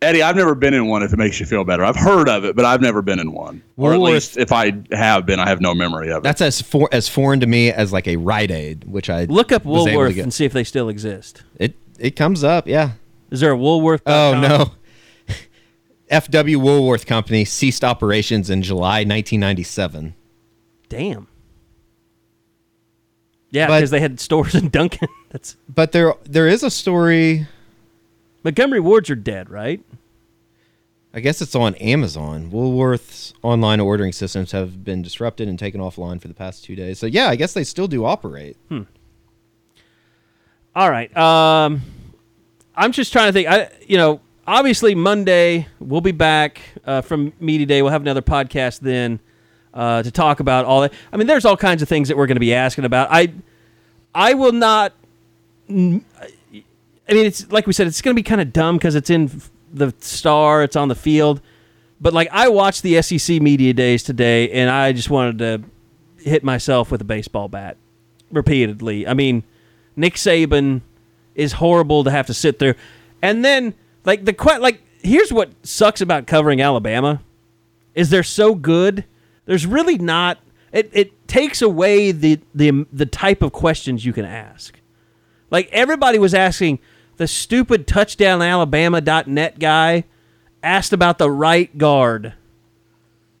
Eddie, 0.00 0.24
I've 0.24 0.34
never 0.34 0.56
been 0.56 0.74
in 0.74 0.88
one 0.88 1.04
if 1.04 1.12
it 1.12 1.16
makes 1.20 1.38
you 1.38 1.46
feel 1.46 1.62
better. 1.62 1.84
I've 1.84 1.94
heard 1.94 2.28
of 2.28 2.44
it, 2.44 2.56
but 2.56 2.64
I've 2.64 2.80
never 2.80 3.00
been 3.00 3.20
in 3.20 3.30
one. 3.30 3.62
Or 3.76 3.92
at 3.92 3.98
Woolworth- 4.00 4.12
least 4.14 4.36
if 4.38 4.50
I 4.50 4.72
have 4.90 5.24
been, 5.24 5.38
I 5.38 5.48
have 5.48 5.60
no 5.60 5.72
memory 5.72 6.10
of 6.10 6.16
it. 6.18 6.22
That's 6.24 6.40
as 6.40 6.60
for, 6.60 6.88
as 6.90 7.08
foreign 7.08 7.38
to 7.38 7.46
me 7.46 7.70
as 7.70 7.92
like 7.92 8.08
a 8.08 8.16
Rite 8.16 8.50
Aid, 8.50 8.82
which 8.90 9.08
I 9.08 9.26
Look 9.26 9.52
up 9.52 9.64
was 9.64 9.82
able 9.82 9.84
to 9.86 9.92
Woolworth 9.98 10.14
get. 10.16 10.22
and 10.24 10.34
see 10.34 10.44
if 10.44 10.52
they 10.52 10.64
still 10.64 10.88
exist. 10.88 11.44
It 11.60 11.76
it 11.98 12.16
comes 12.16 12.42
up, 12.44 12.66
yeah. 12.66 12.92
Is 13.30 13.40
there 13.40 13.52
a 13.52 13.56
Woolworth? 13.56 14.02
Oh 14.06 14.38
no. 14.40 14.72
FW 16.10 16.56
Woolworth 16.56 17.06
Company 17.06 17.44
ceased 17.44 17.82
operations 17.82 18.50
in 18.50 18.62
July 18.62 18.98
1997. 19.00 20.14
Damn. 20.88 21.26
Yeah, 23.50 23.66
because 23.66 23.90
they 23.90 24.00
had 24.00 24.20
stores 24.20 24.54
in 24.54 24.68
Duncan. 24.68 25.08
That's 25.30 25.56
But 25.68 25.92
there 25.92 26.14
there 26.24 26.48
is 26.48 26.62
a 26.62 26.70
story. 26.70 27.46
Montgomery 28.44 28.80
Wards 28.80 29.08
are 29.08 29.14
dead, 29.14 29.48
right? 29.50 29.82
I 31.14 31.20
guess 31.20 31.42
it's 31.42 31.54
on 31.54 31.74
Amazon. 31.76 32.50
Woolworth's 32.50 33.34
online 33.42 33.80
ordering 33.80 34.12
systems 34.12 34.52
have 34.52 34.82
been 34.82 35.02
disrupted 35.02 35.48
and 35.48 35.58
taken 35.58 35.80
offline 35.80 36.20
for 36.20 36.28
the 36.28 36.34
past 36.34 36.64
two 36.64 36.74
days. 36.74 36.98
So 36.98 37.06
yeah, 37.06 37.28
I 37.28 37.36
guess 37.36 37.52
they 37.52 37.64
still 37.64 37.86
do 37.88 38.04
operate. 38.04 38.56
Hmm. 38.68 38.82
All 40.74 40.90
right. 40.90 41.14
Um, 41.16 41.82
I'm 42.74 42.92
just 42.92 43.12
trying 43.12 43.28
to 43.28 43.32
think. 43.32 43.48
I, 43.48 43.70
you 43.86 43.98
know, 43.98 44.20
obviously 44.46 44.94
Monday 44.94 45.68
we'll 45.80 46.00
be 46.00 46.12
back 46.12 46.62
uh, 46.86 47.02
from 47.02 47.32
Media 47.40 47.66
Day. 47.66 47.82
We'll 47.82 47.92
have 47.92 48.00
another 48.00 48.22
podcast 48.22 48.80
then 48.80 49.20
uh, 49.74 50.02
to 50.02 50.10
talk 50.10 50.40
about 50.40 50.64
all 50.64 50.80
that. 50.80 50.94
I 51.12 51.18
mean, 51.18 51.26
there's 51.26 51.44
all 51.44 51.58
kinds 51.58 51.82
of 51.82 51.88
things 51.88 52.08
that 52.08 52.16
we're 52.16 52.26
going 52.26 52.36
to 52.36 52.40
be 52.40 52.54
asking 52.54 52.84
about. 52.84 53.08
I, 53.10 53.32
I 54.14 54.32
will 54.32 54.52
not. 54.52 54.94
I 55.68 55.72
mean, 55.72 56.04
it's 57.08 57.50
like 57.52 57.66
we 57.66 57.74
said, 57.74 57.86
it's 57.86 58.00
going 58.00 58.14
to 58.14 58.18
be 58.18 58.24
kind 58.24 58.40
of 58.40 58.52
dumb 58.52 58.78
because 58.78 58.94
it's 58.94 59.10
in 59.10 59.42
the 59.72 59.94
star, 60.00 60.62
it's 60.62 60.76
on 60.76 60.88
the 60.88 60.94
field. 60.94 61.42
But 62.00 62.14
like, 62.14 62.28
I 62.32 62.48
watched 62.48 62.82
the 62.82 63.00
SEC 63.02 63.42
media 63.42 63.74
days 63.74 64.02
today, 64.02 64.50
and 64.50 64.70
I 64.70 64.92
just 64.92 65.10
wanted 65.10 65.38
to 65.38 65.62
hit 66.18 66.42
myself 66.42 66.90
with 66.90 67.00
a 67.02 67.04
baseball 67.04 67.48
bat 67.48 67.76
repeatedly. 68.30 69.06
I 69.06 69.14
mean, 69.14 69.44
Nick 69.96 70.14
Saban 70.14 70.80
is 71.34 71.52
horrible 71.54 72.04
to 72.04 72.10
have 72.10 72.26
to 72.26 72.34
sit 72.34 72.58
through. 72.58 72.74
and 73.22 73.44
then 73.44 73.74
like 74.04 74.24
the 74.24 74.34
like 74.60 74.82
here's 75.02 75.32
what 75.32 75.50
sucks 75.62 76.00
about 76.00 76.26
covering 76.26 76.60
Alabama 76.60 77.22
is 77.94 78.10
they're 78.10 78.22
so 78.22 78.54
good. 78.54 79.04
There's 79.44 79.66
really 79.66 79.98
not. 79.98 80.38
It, 80.72 80.90
it 80.92 81.28
takes 81.28 81.60
away 81.60 82.12
the, 82.12 82.40
the 82.54 82.86
the 82.92 83.06
type 83.06 83.42
of 83.42 83.52
questions 83.52 84.04
you 84.04 84.12
can 84.12 84.24
ask. 84.24 84.80
Like 85.50 85.68
everybody 85.72 86.18
was 86.18 86.32
asking 86.34 86.78
the 87.18 87.26
stupid 87.28 87.86
touchdownalabama.net 87.86 89.58
guy 89.58 90.04
asked 90.62 90.92
about 90.92 91.18
the 91.18 91.30
right 91.30 91.76
guard. 91.76 92.34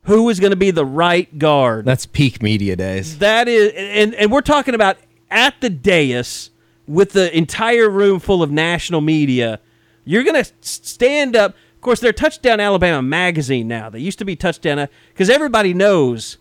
who 0.04 0.28
is 0.28 0.40
going 0.40 0.50
to 0.50 0.56
be 0.56 0.70
the 0.72 0.84
right 0.84 1.38
guard. 1.38 1.84
That's 1.84 2.04
peak 2.06 2.42
media 2.42 2.76
days. 2.76 3.18
That 3.18 3.48
is, 3.48 3.72
and 3.76 4.14
and 4.14 4.30
we're 4.32 4.40
talking 4.42 4.74
about 4.74 4.98
at 5.32 5.60
the 5.60 5.70
dais 5.70 6.50
with 6.86 7.12
the 7.12 7.36
entire 7.36 7.88
room 7.88 8.20
full 8.20 8.42
of 8.42 8.50
national 8.50 9.00
media. 9.00 9.60
You're 10.04 10.24
going 10.24 10.42
to 10.42 10.50
stand 10.60 11.36
up. 11.36 11.52
Of 11.74 11.80
course, 11.80 12.00
they're 12.00 12.12
Touchdown 12.12 12.60
Alabama 12.60 13.02
magazine 13.02 13.66
now. 13.66 13.90
They 13.90 13.98
used 13.98 14.18
to 14.18 14.24
be 14.24 14.36
Touchdown 14.36 14.86
because 15.08 15.30
everybody 15.30 15.74
knows 15.74 16.38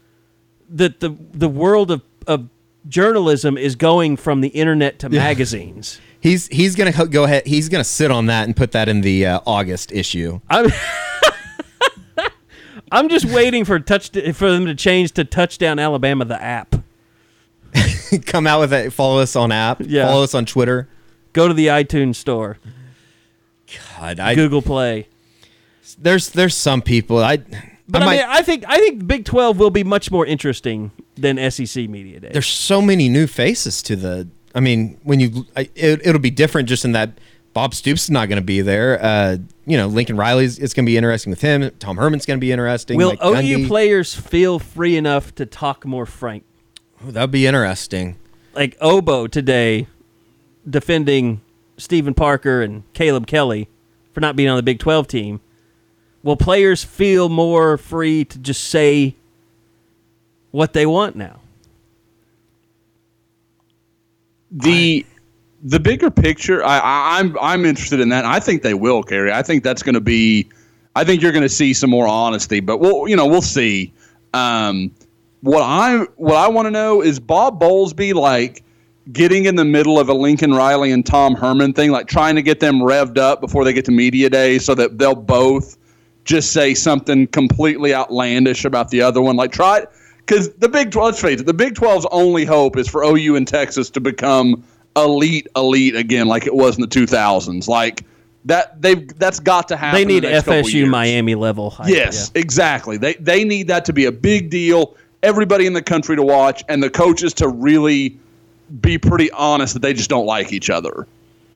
that 0.69 0.99
the 0.99 1.15
the 1.31 1.49
world 1.49 1.91
of, 1.91 2.01
of 2.27 2.47
journalism 2.87 3.57
is 3.57 3.75
going 3.75 4.17
from 4.17 4.41
the 4.41 4.49
internet 4.49 4.99
to 4.99 5.09
magazines. 5.09 5.99
He's 6.19 6.47
he's 6.47 6.75
gonna 6.75 7.07
go 7.07 7.23
ahead. 7.23 7.47
He's 7.47 7.69
gonna 7.69 7.83
sit 7.83 8.11
on 8.11 8.27
that 8.27 8.45
and 8.45 8.55
put 8.55 8.71
that 8.73 8.87
in 8.87 9.01
the 9.01 9.25
uh, 9.25 9.39
August 9.45 9.91
issue. 9.91 10.39
I'm 10.49 10.71
I'm 12.91 13.09
just 13.09 13.25
waiting 13.25 13.65
for 13.65 13.79
touch 13.79 14.09
for 14.09 14.51
them 14.51 14.65
to 14.65 14.75
change 14.75 15.13
to 15.13 15.23
Touchdown 15.23 15.79
Alabama 15.79 16.25
the 16.25 16.41
app. 16.41 16.75
Come 18.25 18.47
out 18.47 18.59
with 18.59 18.73
it. 18.73 18.91
Follow 18.91 19.19
us 19.19 19.35
on 19.35 19.51
app. 19.51 19.81
Yeah. 19.85 20.07
Follow 20.07 20.23
us 20.23 20.33
on 20.33 20.45
Twitter. 20.45 20.87
Go 21.33 21.47
to 21.47 21.53
the 21.53 21.67
iTunes 21.67 22.15
store, 22.15 22.57
God, 23.97 24.19
I, 24.19 24.35
Google 24.35 24.61
Play. 24.61 25.07
there's 25.97 26.29
there's 26.29 26.55
some 26.55 26.81
people 26.81 27.19
I. 27.19 27.37
But 27.87 28.03
I 28.03 28.05
I, 28.05 28.09
mean, 28.09 28.25
I 28.27 28.41
think 28.41 28.65
I 28.67 28.77
think 28.77 29.07
Big 29.07 29.25
Twelve 29.25 29.57
will 29.57 29.69
be 29.69 29.83
much 29.83 30.11
more 30.11 30.25
interesting 30.25 30.91
than 31.15 31.51
SEC 31.51 31.89
Media 31.89 32.19
Day. 32.19 32.29
there's 32.31 32.47
so 32.47 32.81
many 32.81 33.07
new 33.09 33.27
faces 33.27 33.81
to 33.83 33.95
the. 33.95 34.27
I 34.53 34.59
mean, 34.59 34.99
when 35.03 35.21
you, 35.21 35.45
I, 35.55 35.69
it, 35.75 36.05
it'll 36.05 36.19
be 36.19 36.31
different 36.31 36.67
just 36.67 36.83
in 36.83 36.91
that 36.91 37.11
Bob 37.53 37.73
Stoops 37.73 38.03
is 38.03 38.09
not 38.09 38.27
going 38.27 38.41
to 38.41 38.45
be 38.45 38.61
there. 38.61 39.01
Uh, 39.01 39.37
you 39.65 39.77
know, 39.77 39.87
Lincoln 39.87 40.17
Riley's. 40.17 40.59
It's 40.59 40.73
going 40.73 40.85
to 40.85 40.89
be 40.89 40.97
interesting 40.97 41.31
with 41.31 41.41
him. 41.41 41.71
Tom 41.79 41.97
Herman's 41.97 42.25
going 42.25 42.37
to 42.37 42.41
be 42.41 42.51
interesting. 42.51 42.97
Will 42.97 43.09
Mike 43.09 43.23
OU 43.23 43.57
Gundy. 43.57 43.67
players 43.67 44.13
feel 44.13 44.59
free 44.59 44.97
enough 44.97 45.33
to 45.35 45.45
talk 45.45 45.85
more 45.85 46.05
frank? 46.05 46.43
Ooh, 47.05 47.11
that'd 47.11 47.31
be 47.31 47.47
interesting. 47.47 48.17
Like 48.53 48.77
Obo 48.81 49.27
today, 49.27 49.87
defending 50.69 51.41
Steven 51.77 52.13
Parker 52.13 52.61
and 52.61 52.83
Caleb 52.93 53.27
Kelly 53.27 53.69
for 54.13 54.19
not 54.19 54.35
being 54.35 54.49
on 54.49 54.57
the 54.57 54.63
Big 54.63 54.79
Twelve 54.79 55.07
team. 55.07 55.39
Will 56.23 56.37
players 56.37 56.83
feel 56.83 57.29
more 57.29 57.77
free 57.77 58.25
to 58.25 58.37
just 58.37 58.65
say 58.65 59.15
what 60.51 60.73
they 60.73 60.85
want 60.85 61.15
now? 61.15 61.41
the 64.51 65.05
the 65.63 65.79
bigger 65.79 66.11
picture 66.11 66.63
I, 66.63 66.79
I 66.79 67.19
i'm 67.19 67.37
i'm 67.39 67.65
interested 67.65 67.99
in 67.99 68.09
that 68.09 68.25
i 68.25 68.39
think 68.39 68.63
they 68.63 68.73
will 68.73 69.01
Gary. 69.01 69.31
i 69.31 69.41
think 69.41 69.63
that's 69.63 69.81
going 69.81 69.95
to 69.95 70.01
be 70.01 70.49
i 70.95 71.03
think 71.03 71.21
you're 71.21 71.31
going 71.31 71.43
to 71.43 71.49
see 71.49 71.73
some 71.73 71.89
more 71.89 72.07
honesty 72.07 72.59
but 72.59 72.77
we'll 72.77 73.07
you 73.07 73.15
know 73.15 73.25
we'll 73.25 73.41
see 73.41 73.93
um 74.33 74.91
what 75.41 75.61
i 75.61 75.99
what 76.15 76.35
i 76.35 76.47
want 76.47 76.65
to 76.65 76.71
know 76.71 77.01
is 77.01 77.19
bob 77.19 77.59
bowlesby 77.59 78.13
like 78.13 78.63
getting 79.11 79.45
in 79.45 79.55
the 79.55 79.65
middle 79.65 79.99
of 79.99 80.09
a 80.09 80.13
lincoln 80.13 80.53
riley 80.53 80.91
and 80.91 81.05
tom 81.05 81.35
herman 81.35 81.73
thing 81.73 81.91
like 81.91 82.07
trying 82.07 82.35
to 82.35 82.41
get 82.41 82.59
them 82.59 82.79
revved 82.79 83.17
up 83.17 83.41
before 83.41 83.63
they 83.63 83.73
get 83.73 83.83
to 83.85 83.91
media 83.91 84.29
day 84.29 84.59
so 84.59 84.75
that 84.75 84.97
they'll 84.97 85.15
both 85.15 85.77
just 86.23 86.51
say 86.51 86.73
something 86.73 87.27
completely 87.27 87.93
outlandish 87.93 88.65
about 88.65 88.89
the 88.89 89.01
other 89.01 89.21
one 89.21 89.35
like 89.35 89.51
try 89.51 89.79
it. 89.79 89.89
because 90.19 90.53
the 90.55 90.69
Big 90.69 90.91
12, 90.91 91.05
let's 91.07 91.21
face 91.21 91.39
it, 91.41 91.45
the 91.45 91.53
Big 91.53 91.73
12's 91.73 92.05
only 92.11 92.45
hope 92.45 92.77
is 92.77 92.87
for 92.87 93.03
OU 93.03 93.35
and 93.35 93.47
Texas 93.47 93.89
to 93.89 93.99
become 93.99 94.63
elite, 94.95 95.47
elite 95.55 95.95
again, 95.95 96.27
like 96.27 96.45
it 96.45 96.53
was 96.53 96.75
in 96.75 96.81
the 96.81 96.87
2000s. 96.87 97.67
Like 97.67 98.03
that, 98.45 98.81
they've 98.81 99.07
that's 99.17 99.39
got 99.39 99.67
to 99.69 99.77
happen. 99.77 99.99
They 99.99 100.05
need 100.05 100.23
the 100.23 100.27
FSU. 100.27 100.87
Miami 100.87 101.35
level. 101.35 101.69
hype, 101.69 101.89
Yes, 101.89 102.31
exactly. 102.35 102.97
They 102.97 103.13
they 103.15 103.43
need 103.43 103.67
that 103.67 103.85
to 103.85 103.93
be 103.93 104.05
a 104.05 104.11
big 104.11 104.49
deal. 104.49 104.95
Everybody 105.23 105.67
in 105.67 105.73
the 105.73 105.81
country 105.81 106.15
to 106.15 106.23
watch, 106.23 106.63
and 106.67 106.81
the 106.81 106.89
coaches 106.89 107.33
to 107.35 107.47
really 107.47 108.17
be 108.81 108.97
pretty 108.97 109.29
honest 109.31 109.73
that 109.73 109.81
they 109.81 109.93
just 109.93 110.09
don't 110.09 110.25
like 110.25 110.51
each 110.53 110.69
other. 110.69 111.05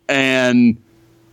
And 0.10 0.78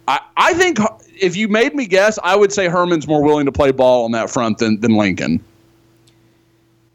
I 0.09 0.21
I 0.37 0.55
think 0.55 0.79
if 1.21 1.37
you 1.37 1.49
made 1.49 1.75
me 1.75 1.87
guess, 1.87 2.19
I 2.23 2.37
would 2.37 2.53
say 2.53 2.69
Herman's 2.69 3.07
more 3.07 3.23
willing 3.23 3.47
to 3.47 3.53
play 3.53 3.71
ball 3.73 4.05
on 4.05 4.13
that 4.13 4.31
front 4.31 4.59
than 4.59 4.81
than 4.81 4.97
Lincoln. 4.97 5.45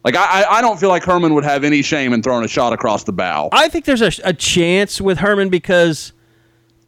Like 0.03 0.15
I, 0.15 0.43
I- 0.49 0.61
don't 0.61 0.79
feel 0.79 0.89
like 0.89 1.03
Herman 1.03 1.33
would 1.33 1.43
have 1.43 1.63
any 1.63 1.81
shame 1.81 2.13
in 2.13 2.23
throwing 2.23 2.45
a 2.45 2.47
shot 2.47 2.71
across 2.73 3.03
the 3.03 3.11
bow. 3.11 3.49
I 3.51 3.67
think 3.67 3.85
there's 3.85 4.01
a, 4.01 4.11
a 4.23 4.33
chance 4.33 5.01
with 5.01 5.17
Herman 5.17 5.49
because 5.49 6.13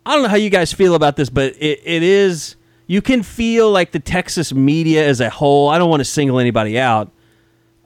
I 0.06 0.14
don't 0.14 0.24
know 0.24 0.30
how 0.30 0.38
you 0.38 0.50
guys 0.50 0.72
feel 0.74 0.96
about 0.96 1.18
this, 1.18 1.30
but 1.30 1.54
it, 1.60 1.82
it 1.84 2.02
is 2.02 2.56
you 2.88 3.02
can 3.02 3.22
feel 3.22 3.70
like 3.72 3.92
the 3.92 4.00
Texas 4.00 4.54
media 4.54 5.06
as 5.06 5.20
a 5.20 5.30
whole. 5.30 5.70
I 5.70 5.78
don't 5.78 5.90
want 5.90 6.00
to 6.00 6.06
single 6.06 6.40
anybody 6.40 6.80
out, 6.80 7.12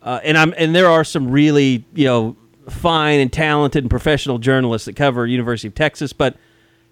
uh, 0.03 0.19
and 0.23 0.37
I'm 0.37 0.53
and 0.57 0.75
there 0.75 0.87
are 0.89 1.03
some 1.03 1.31
really 1.31 1.85
you 1.93 2.05
know 2.05 2.35
fine 2.69 3.19
and 3.19 3.31
talented 3.31 3.83
and 3.83 3.89
professional 3.89 4.37
journalists 4.37 4.85
that 4.85 4.95
cover 4.95 5.25
University 5.25 5.67
of 5.67 5.75
Texas, 5.75 6.13
but 6.13 6.35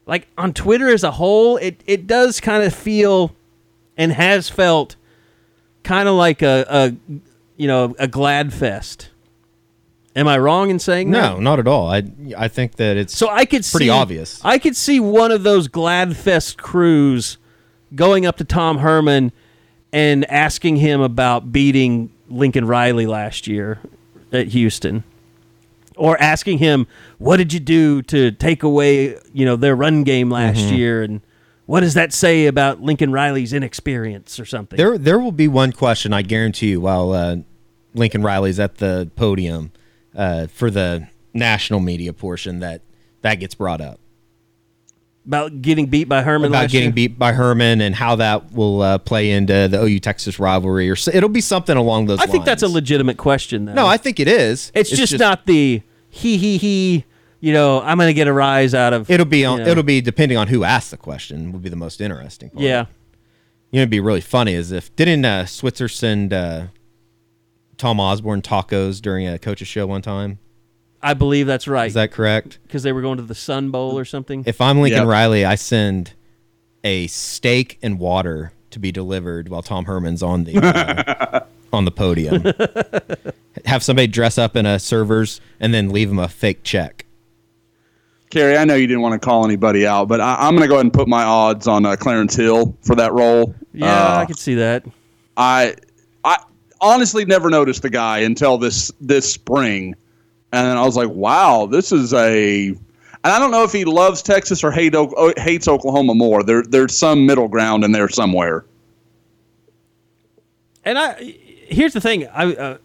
like 0.05 0.27
on 0.37 0.53
Twitter 0.53 0.89
as 0.89 1.03
a 1.03 1.11
whole, 1.11 1.57
it 1.57 1.81
it 1.85 2.07
does 2.07 2.39
kind 2.39 2.63
of 2.63 2.73
feel 2.73 3.35
and 3.97 4.11
has 4.13 4.49
felt 4.49 4.95
kind 5.83 6.07
of 6.07 6.15
like 6.15 6.41
a, 6.41 6.65
a 6.69 7.17
you 7.57 7.67
know 7.67 7.95
a 7.99 8.07
glad 8.07 8.53
fest. 8.53 9.09
Am 10.13 10.27
I 10.27 10.37
wrong 10.37 10.69
in 10.69 10.77
saying 10.79 11.11
that? 11.11 11.21
No, 11.21 11.39
not 11.39 11.59
at 11.59 11.67
all. 11.67 11.89
I 11.89 12.03
I 12.37 12.47
think 12.47 12.75
that 12.75 12.97
it's 12.97 13.15
So 13.15 13.29
I 13.29 13.45
could 13.45 13.63
Pretty 13.63 13.85
see, 13.85 13.89
obvious. 13.89 14.41
I 14.43 14.57
could 14.57 14.75
see 14.75 14.99
one 14.99 15.31
of 15.31 15.43
those 15.43 15.67
Gladfest 15.67 16.57
crews 16.57 17.37
going 17.95 18.25
up 18.25 18.37
to 18.37 18.43
Tom 18.43 18.79
Herman 18.79 19.31
and 19.93 20.29
asking 20.29 20.77
him 20.77 21.01
about 21.01 21.51
beating 21.51 22.11
Lincoln 22.31 22.65
Riley 22.65 23.05
last 23.05 23.47
year 23.47 23.79
at 24.31 24.47
Houston, 24.47 25.03
or 25.97 26.19
asking 26.21 26.57
him 26.59 26.87
what 27.17 27.37
did 27.37 27.53
you 27.53 27.59
do 27.59 28.01
to 28.03 28.31
take 28.31 28.63
away 28.63 29.17
you 29.33 29.45
know 29.45 29.55
their 29.55 29.75
run 29.75 30.03
game 30.03 30.29
last 30.29 30.57
Mm-hmm. 30.59 30.75
year, 30.75 31.03
and 31.03 31.21
what 31.65 31.81
does 31.81 31.93
that 31.93 32.11
say 32.13 32.47
about 32.47 32.81
Lincoln 32.81 33.11
Riley's 33.11 33.53
inexperience 33.53 34.39
or 34.39 34.45
something? 34.45 34.77
There, 34.77 34.97
there 34.97 35.19
will 35.19 35.31
be 35.31 35.47
one 35.47 35.71
question 35.71 36.11
I 36.13 36.21
guarantee 36.21 36.71
you 36.71 36.81
while 36.81 37.11
uh, 37.13 37.37
Lincoln 37.93 38.23
Riley's 38.23 38.59
at 38.59 38.77
the 38.77 39.09
podium 39.15 39.71
uh, 40.15 40.47
for 40.47 40.69
the 40.71 41.07
national 41.33 41.79
media 41.79 42.11
portion 42.13 42.59
that 42.59 42.81
that 43.21 43.35
gets 43.35 43.55
brought 43.55 43.79
up 43.81 43.99
about 45.25 45.61
getting 45.61 45.85
beat 45.87 46.09
by 46.09 46.21
Herman 46.21 46.49
about 46.49 46.69
getting 46.69 46.87
year? 46.89 46.93
beat 46.93 47.19
by 47.19 47.31
Herman 47.33 47.81
and 47.81 47.95
how 47.95 48.15
that 48.15 48.51
will 48.53 48.81
uh, 48.81 48.97
play 48.97 49.31
into 49.31 49.67
the 49.67 49.81
OU 49.81 49.99
Texas 49.99 50.39
rivalry, 50.39 50.89
or 50.89 50.93
s- 50.93 51.07
it'll 51.07 51.29
be 51.29 51.41
something 51.41 51.77
along 51.77 52.07
those. 52.07 52.19
I 52.19 52.25
think 52.25 52.45
that's 52.45 52.63
a 52.63 52.67
legitimate 52.67 53.17
question. 53.17 53.65
Though. 53.65 53.73
no. 53.73 53.87
I 53.87 53.97
think 53.97 54.19
it 54.19 54.27
is. 54.27 54.71
It's, 54.73 54.89
just, 54.89 55.17
not 55.19 55.45
the 55.45 55.81
he 56.09 56.37
he 56.37 56.57
he. 56.57 57.05
You 57.39 57.53
know, 57.53 57.81
I'm 57.81 57.97
gonna 57.97 58.13
get 58.13 58.27
a 58.27 58.33
rise 58.33 58.73
out 58.75 58.93
of. 58.93 59.09
It'll 59.09 59.25
be 59.25 59.45
on. 59.45 59.59
you 59.59 59.65
know. 59.65 59.71
It'll 59.71 59.83
be 59.83 60.01
depending 60.01 60.37
on 60.37 60.47
who 60.47 60.63
asks 60.63 60.91
the 60.91 60.97
question. 60.97 61.51
Would 61.51 61.63
be 61.63 61.69
the 61.69 61.75
most 61.75 61.99
interesting. 62.01 62.49
Part. 62.51 62.63
Yeah, 62.63 62.85
You 63.71 63.77
know, 63.77 63.81
it'd 63.81 63.89
be 63.89 63.99
really 63.99 64.21
funny 64.21 64.53
is 64.53 64.71
if 64.71 64.95
didn't 64.95 65.25
uh, 65.25 65.45
Switzer 65.47 65.87
send 65.87 66.33
uh, 66.33 66.67
Tom 67.77 67.99
Osborne 67.99 68.43
tacos 68.43 69.01
during 69.01 69.27
a 69.27 69.39
coach's 69.39 69.67
show 69.67 69.87
one 69.87 70.01
time? 70.03 70.37
I 71.03 71.13
believe 71.15 71.47
that's 71.47 71.67
right. 71.67 71.87
Is 71.87 71.93
that 71.95 72.11
correct? 72.11 72.59
because 72.63 72.83
they 72.83 72.91
were 72.91 73.01
going 73.01 73.17
to 73.17 73.23
the 73.23 73.35
Sun 73.35 73.71
Bowl 73.71 73.97
or 73.97 74.05
something? 74.05 74.43
If 74.45 74.61
I'm 74.61 74.79
Lincoln 74.81 75.01
Yep. 75.01 75.07
Riley, 75.07 75.45
I 75.45 75.55
send 75.55 76.13
a 76.83 77.07
steak 77.07 77.79
and 77.81 77.99
water 77.99 78.53
to 78.71 78.79
be 78.79 78.91
delivered 78.91 79.49
while 79.49 79.61
Tom 79.61 79.85
Herman's 79.85 80.23
on 80.23 80.43
the 80.45 80.57
uh, 80.57 81.39
on 81.73 81.85
the 81.85 81.91
podium. 81.91 82.43
Have 83.65 83.83
somebody 83.83 84.07
dress 84.07 84.37
up 84.37 84.55
in 84.55 84.65
a 84.65 84.79
server's 84.79 85.41
and 85.59 85.73
then 85.73 85.89
leave 85.89 86.09
him 86.09 86.19
a 86.19 86.27
fake 86.27 86.63
check. 86.63 87.05
Carey, 88.29 88.55
I 88.57 88.63
know 88.63 88.75
you 88.75 88.87
didn't 88.87 89.01
want 89.01 89.19
to 89.21 89.25
call 89.25 89.43
anybody 89.43 89.85
out, 89.85 90.07
but 90.07 90.21
I, 90.21 90.35
I'm 90.39 90.51
going 90.55 90.61
to 90.61 90.67
go 90.69 90.75
ahead 90.75 90.85
and 90.85 90.93
put 90.93 91.07
my 91.09 91.23
odds 91.23 91.67
on 91.67 91.85
uh, 91.85 91.97
Clarence 91.97 92.33
Hill 92.35 92.77
for 92.81 92.95
that 92.95 93.11
role. 93.11 93.53
yeah, 93.73 94.15
Uh, 94.15 94.19
I 94.19 94.25
could 94.25 94.39
see 94.39 94.55
that. 94.55 94.85
I 95.35 95.75
I 96.23 96.37
honestly 96.79 97.25
never 97.25 97.49
noticed 97.49 97.81
the 97.81 97.89
guy 97.89 98.19
until 98.19 98.57
this 98.57 98.89
this 99.01 99.31
spring, 99.31 99.95
and 100.51 100.77
I 100.77 100.85
was 100.85 100.95
like, 100.95 101.09
wow, 101.09 101.65
this 101.65 101.91
is 101.91 102.13
a. 102.13 102.67
And 103.23 103.31
I 103.31 103.37
don't 103.37 103.51
know 103.51 103.63
if 103.63 103.71
he 103.71 103.85
loves 103.85 104.21
Texas 104.23 104.63
or 104.63 104.71
hate, 104.71 104.95
O- 104.95 105.33
hates 105.37 105.67
Oklahoma 105.67 106.15
more. 106.15 106.41
There, 106.41 106.63
there's 106.63 106.97
some 106.97 107.25
middle 107.27 107.47
ground 107.47 107.83
in 107.83 107.91
there 107.91 108.09
somewhere. 108.09 108.65
And 110.83 110.97
I 110.97 111.13
here's 111.67 111.93
the 111.93 112.01
thing: 112.01 112.27
I 112.27 112.53
uh, 112.53 112.77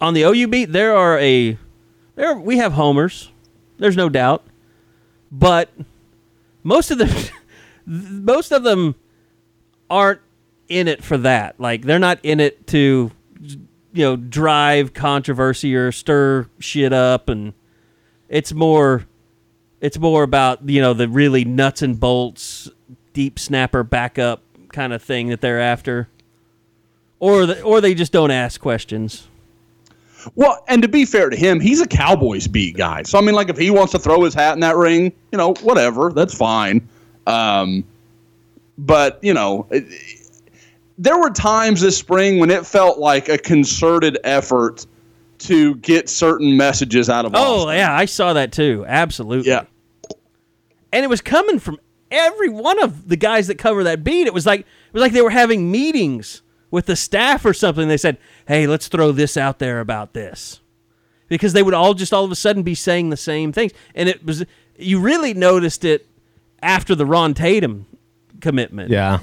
on 0.00 0.14
the 0.14 0.22
OU 0.22 0.48
beat 0.48 0.72
there 0.72 0.96
are 0.96 1.18
a 1.18 1.56
there 2.16 2.34
we 2.36 2.58
have 2.58 2.72
homers. 2.72 3.30
There's 3.78 3.96
no 3.96 4.08
doubt, 4.08 4.42
but 5.30 5.70
most 6.64 6.90
of 6.90 6.98
them 6.98 7.10
most 7.86 8.50
of 8.50 8.64
them 8.64 8.96
aren't 9.88 10.20
in 10.68 10.88
it 10.88 11.04
for 11.04 11.16
that. 11.18 11.60
Like 11.60 11.82
they're 11.82 11.98
not 12.00 12.18
in 12.24 12.40
it 12.40 12.66
to 12.68 13.12
you 13.92 14.04
know 14.04 14.16
drive 14.16 14.94
controversy 14.94 15.74
or 15.74 15.92
stir 15.92 16.48
shit 16.58 16.92
up, 16.92 17.28
and 17.28 17.52
it's 18.28 18.52
more 18.52 19.06
it's 19.80 19.98
more 19.98 20.22
about 20.22 20.68
you 20.68 20.80
know 20.80 20.94
the 20.94 21.08
really 21.08 21.44
nuts 21.44 21.82
and 21.82 21.98
bolts 21.98 22.70
deep 23.12 23.38
snapper 23.38 23.82
backup 23.82 24.42
kind 24.72 24.92
of 24.92 25.02
thing 25.02 25.28
that 25.28 25.40
they're 25.40 25.60
after. 25.60 26.08
or 27.20 27.46
the, 27.46 27.62
or 27.62 27.80
they 27.80 27.94
just 27.94 28.12
don't 28.12 28.30
ask 28.30 28.60
questions. 28.60 29.26
Well, 30.34 30.62
and 30.68 30.82
to 30.82 30.88
be 30.88 31.04
fair 31.04 31.30
to 31.30 31.36
him, 31.36 31.60
he's 31.60 31.80
a 31.80 31.86
Cowboys 31.86 32.46
beat 32.48 32.76
guy. 32.76 33.02
So 33.04 33.18
I 33.18 33.22
mean, 33.22 33.34
like 33.34 33.48
if 33.48 33.56
he 33.56 33.70
wants 33.70 33.92
to 33.92 33.98
throw 33.98 34.22
his 34.24 34.34
hat 34.34 34.54
in 34.54 34.60
that 34.60 34.76
ring, 34.76 35.12
you 35.32 35.38
know, 35.38 35.54
whatever, 35.62 36.12
that's 36.12 36.34
fine. 36.36 36.86
Um, 37.26 37.84
but 38.76 39.18
you 39.22 39.32
know, 39.34 39.66
it, 39.70 39.84
there 40.98 41.18
were 41.18 41.30
times 41.30 41.80
this 41.80 41.96
spring 41.96 42.38
when 42.38 42.50
it 42.50 42.66
felt 42.66 42.98
like 42.98 43.28
a 43.28 43.38
concerted 43.38 44.18
effort 44.24 44.86
to 45.38 45.76
get 45.76 46.08
certain 46.08 46.56
messages 46.56 47.08
out 47.08 47.24
of. 47.24 47.34
Oh 47.34 47.60
Austin. 47.60 47.76
yeah, 47.76 47.94
I 47.96 48.04
saw 48.04 48.32
that 48.32 48.52
too. 48.52 48.84
Absolutely. 48.88 49.48
yeah. 49.50 49.64
and 50.92 51.04
it 51.04 51.08
was 51.08 51.20
coming 51.20 51.58
from 51.58 51.78
every 52.10 52.48
one 52.48 52.82
of 52.82 53.08
the 53.08 53.16
guys 53.16 53.46
that 53.46 53.56
cover 53.56 53.84
that 53.84 54.02
beat. 54.02 54.26
It 54.26 54.34
was 54.34 54.46
like 54.46 54.60
it 54.60 54.66
was 54.92 55.00
like 55.00 55.12
they 55.12 55.22
were 55.22 55.30
having 55.30 55.70
meetings 55.70 56.42
with 56.70 56.86
the 56.86 56.96
staff 56.96 57.44
or 57.44 57.54
something. 57.54 57.86
They 57.88 57.96
said, 57.96 58.18
"Hey, 58.46 58.66
let's 58.66 58.88
throw 58.88 59.12
this 59.12 59.36
out 59.36 59.60
there 59.60 59.80
about 59.80 60.12
this," 60.12 60.60
because 61.28 61.52
they 61.52 61.62
would 61.62 61.74
all 61.74 61.94
just 61.94 62.12
all 62.12 62.24
of 62.24 62.32
a 62.32 62.36
sudden 62.36 62.62
be 62.64 62.74
saying 62.74 63.10
the 63.10 63.16
same 63.16 63.52
things, 63.52 63.72
and 63.94 64.08
it 64.08 64.24
was 64.24 64.44
you 64.76 65.00
really 65.00 65.34
noticed 65.34 65.84
it 65.84 66.06
after 66.62 66.94
the 66.94 67.06
Ron 67.06 67.34
Tatum 67.34 67.86
commitment. 68.40 68.90
Yeah. 68.90 69.20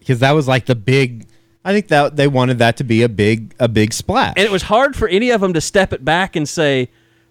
Because 0.00 0.18
that 0.18 0.32
was 0.32 0.48
like 0.48 0.66
the 0.66 0.74
big. 0.74 1.26
I 1.64 1.72
think 1.72 1.88
that 1.88 2.16
they 2.16 2.26
wanted 2.26 2.58
that 2.58 2.76
to 2.78 2.84
be 2.84 3.02
a 3.02 3.08
big 3.08 3.54
a 3.60 3.68
big 3.68 3.92
splash. 3.92 4.34
and 4.36 4.44
it 4.44 4.50
was 4.50 4.62
hard 4.62 4.96
for 4.96 5.06
any 5.06 5.30
of 5.30 5.40
them 5.40 5.52
to 5.52 5.60
step 5.60 5.92
it 5.92 6.04
back 6.04 6.34
and 6.34 6.48
say, 6.48 6.88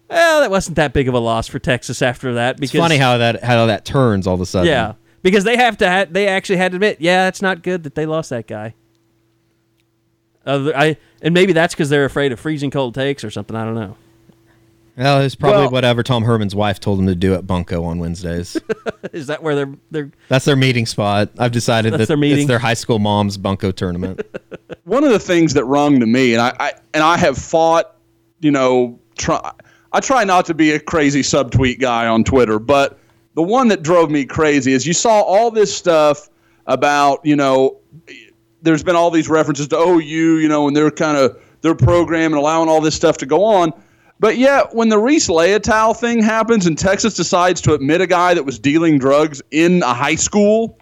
"Well, 0.08 0.40
that 0.40 0.50
wasn't 0.50 0.76
that 0.76 0.92
big 0.92 1.08
of 1.08 1.14
a 1.14 1.18
loss 1.18 1.48
for 1.48 1.58
Texas 1.58 2.00
after 2.00 2.32
that." 2.34 2.52
it's 2.52 2.60
Because 2.72 2.80
funny 2.80 2.96
how 2.96 3.18
that 3.18 3.42
how 3.42 3.66
that 3.66 3.84
turns 3.84 4.26
all 4.26 4.34
of 4.34 4.40
a 4.40 4.46
sudden. 4.46 4.68
Yeah, 4.68 4.94
because 5.22 5.44
they 5.44 5.56
have 5.56 5.76
to. 5.78 5.90
Ha- 5.90 6.06
they 6.08 6.28
actually 6.28 6.58
had 6.58 6.72
to 6.72 6.76
admit, 6.76 6.98
yeah, 7.00 7.26
it's 7.26 7.42
not 7.42 7.62
good 7.62 7.82
that 7.82 7.96
they 7.96 8.06
lost 8.06 8.30
that 8.30 8.46
guy. 8.46 8.74
Uh, 10.46 10.70
I 10.74 10.96
and 11.20 11.34
maybe 11.34 11.52
that's 11.52 11.74
because 11.74 11.90
they're 11.90 12.04
afraid 12.04 12.32
of 12.32 12.40
freezing 12.40 12.70
cold 12.70 12.94
takes 12.94 13.24
or 13.24 13.30
something. 13.30 13.56
I 13.56 13.64
don't 13.64 13.74
know. 13.74 13.96
Well, 14.96 15.20
it's 15.22 15.34
probably 15.34 15.62
Well- 15.62 15.70
whatever 15.70 16.02
Tom 16.02 16.24
Herman's 16.24 16.54
wife 16.54 16.80
told 16.80 16.98
him 16.98 17.06
to 17.06 17.14
do 17.14 17.34
at 17.34 17.46
Bunko 17.46 17.84
on 17.84 17.98
Wednesdays. 17.98 18.56
Is 19.12 19.26
that 19.28 19.42
where 19.42 19.54
they're 19.54 19.74
they're? 19.90 20.10
That's 20.28 20.44
their 20.44 20.56
meeting 20.56 20.86
spot. 20.86 21.30
I've 21.38 21.52
decided 21.52 21.92
That's 21.92 22.02
that 22.02 22.08
their 22.08 22.16
meeting? 22.16 22.40
it's 22.40 22.48
their 22.48 22.58
high 22.58 22.74
school 22.74 22.98
mom's 22.98 23.36
Bunko 23.36 23.70
tournament. 23.72 24.20
one 24.84 25.04
of 25.04 25.10
the 25.10 25.18
things 25.18 25.54
that 25.54 25.64
rung 25.64 26.00
to 26.00 26.06
me, 26.06 26.34
and 26.34 26.42
I, 26.42 26.54
I 26.58 26.72
and 26.94 27.02
I 27.02 27.16
have 27.16 27.38
fought, 27.38 27.96
you 28.40 28.50
know, 28.50 28.98
try, 29.16 29.52
I 29.92 30.00
try 30.00 30.24
not 30.24 30.44
to 30.46 30.54
be 30.54 30.72
a 30.72 30.80
crazy 30.80 31.22
subtweet 31.22 31.80
guy 31.80 32.06
on 32.06 32.24
Twitter, 32.24 32.58
but 32.58 32.98
the 33.34 33.42
one 33.42 33.68
that 33.68 33.82
drove 33.82 34.10
me 34.10 34.24
crazy 34.24 34.72
is 34.72 34.86
you 34.86 34.92
saw 34.92 35.20
all 35.20 35.50
this 35.50 35.74
stuff 35.74 36.28
about, 36.66 37.24
you 37.24 37.36
know, 37.36 37.78
there's 38.62 38.82
been 38.82 38.96
all 38.96 39.10
these 39.10 39.28
references 39.28 39.68
to 39.68 39.76
oh, 39.76 39.98
OU, 39.98 40.38
you 40.38 40.48
know, 40.48 40.68
and 40.68 40.76
their 40.76 40.90
kind 40.90 41.16
of 41.16 41.40
their 41.62 41.74
program 41.74 42.32
and 42.32 42.38
allowing 42.38 42.68
all 42.68 42.80
this 42.80 42.94
stuff 42.94 43.16
to 43.18 43.26
go 43.26 43.44
on. 43.44 43.72
But 44.20 44.36
yet, 44.36 44.74
when 44.74 44.90
the 44.90 44.98
Reese 44.98 45.28
Leitao 45.28 45.96
thing 45.98 46.22
happens 46.22 46.66
and 46.66 46.78
Texas 46.78 47.14
decides 47.14 47.60
to 47.62 47.72
admit 47.74 48.02
a 48.02 48.06
guy 48.06 48.34
that 48.34 48.44
was 48.44 48.58
dealing 48.58 48.98
drugs 48.98 49.40
in 49.50 49.82
a 49.82 49.94
high 49.94 50.14
school, 50.14 50.78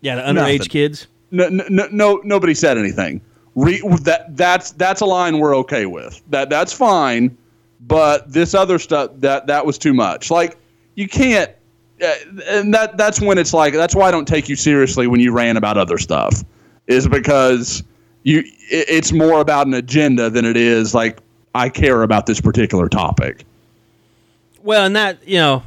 Yeah, 0.00 0.16
the 0.16 0.22
underage 0.22 0.34
Nothing. 0.58 0.68
kids. 0.70 1.06
no, 1.30 1.48
no, 1.48 1.88
no 1.92 2.20
nobody 2.24 2.54
said 2.54 2.78
anything. 2.78 3.20
Re, 3.54 3.80
that 4.02 4.34
that's 4.36 4.70
that's 4.72 5.02
a 5.02 5.04
line 5.04 5.38
we're 5.40 5.54
okay 5.58 5.84
with. 5.86 6.22
That 6.30 6.48
that's 6.48 6.72
fine, 6.72 7.36
but 7.80 8.32
this 8.32 8.54
other 8.54 8.78
stuff 8.78 9.10
that 9.16 9.46
that 9.48 9.66
was 9.66 9.76
too 9.76 9.92
much. 9.92 10.30
Like 10.30 10.56
you 10.94 11.06
can't, 11.06 11.50
uh, 12.00 12.14
and 12.46 12.72
that 12.72 12.96
that's 12.96 13.20
when 13.20 13.36
it's 13.36 13.52
like 13.52 13.74
that's 13.74 13.94
why 13.94 14.08
I 14.08 14.10
don't 14.10 14.28
take 14.28 14.48
you 14.48 14.56
seriously 14.56 15.06
when 15.06 15.20
you 15.20 15.32
rant 15.32 15.58
about 15.58 15.76
other 15.76 15.98
stuff, 15.98 16.44
is 16.86 17.06
because 17.08 17.82
you 18.22 18.38
it, 18.70 18.86
it's 18.88 19.12
more 19.12 19.40
about 19.40 19.66
an 19.66 19.74
agenda 19.74 20.30
than 20.30 20.44
it 20.46 20.56
is 20.56 20.94
like 20.94 21.18
I 21.54 21.68
care 21.68 22.02
about 22.02 22.26
this 22.26 22.40
particular 22.40 22.88
topic. 22.88 23.44
Well, 24.62 24.84
and 24.84 24.96
that 24.96 25.26
you 25.26 25.36
know 25.36 25.62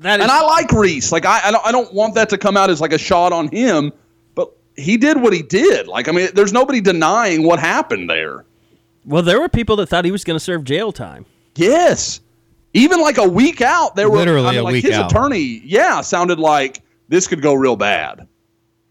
that 0.00 0.20
is 0.20 0.24
And 0.24 0.30
I 0.30 0.42
like 0.42 0.70
Reese. 0.72 1.12
Like 1.12 1.24
I, 1.24 1.48
I 1.48 1.50
don't 1.50 1.66
I 1.66 1.72
don't 1.72 1.92
want 1.92 2.14
that 2.14 2.28
to 2.30 2.38
come 2.38 2.56
out 2.56 2.70
as 2.70 2.80
like 2.80 2.92
a 2.92 2.98
shot 2.98 3.32
on 3.32 3.48
him, 3.48 3.92
but 4.34 4.50
he 4.76 4.96
did 4.96 5.20
what 5.20 5.32
he 5.32 5.42
did. 5.42 5.86
Like 5.88 6.08
I 6.08 6.12
mean, 6.12 6.28
there's 6.34 6.52
nobody 6.52 6.80
denying 6.80 7.42
what 7.42 7.58
happened 7.58 8.08
there. 8.10 8.44
well, 9.04 9.22
there 9.22 9.40
were 9.40 9.48
people 9.48 9.76
that 9.76 9.86
thought 9.86 10.04
he 10.04 10.10
was 10.12 10.24
going 10.24 10.36
to 10.38 10.44
serve 10.44 10.64
jail 10.64 10.92
time. 10.92 11.26
Yes. 11.56 12.20
Even 12.76 13.00
like 13.00 13.18
a 13.18 13.28
week 13.28 13.60
out, 13.60 13.94
there 13.94 14.10
were 14.10 14.16
Literally 14.18 14.48
I 14.48 14.50
mean, 14.52 14.60
a 14.60 14.64
like 14.64 14.72
week 14.72 14.84
his 14.84 14.94
out. 14.96 15.10
attorney, 15.10 15.62
yeah, 15.64 16.00
sounded 16.00 16.40
like 16.40 16.82
this 17.08 17.28
could 17.28 17.40
go 17.40 17.54
real 17.54 17.76
bad. 17.76 18.26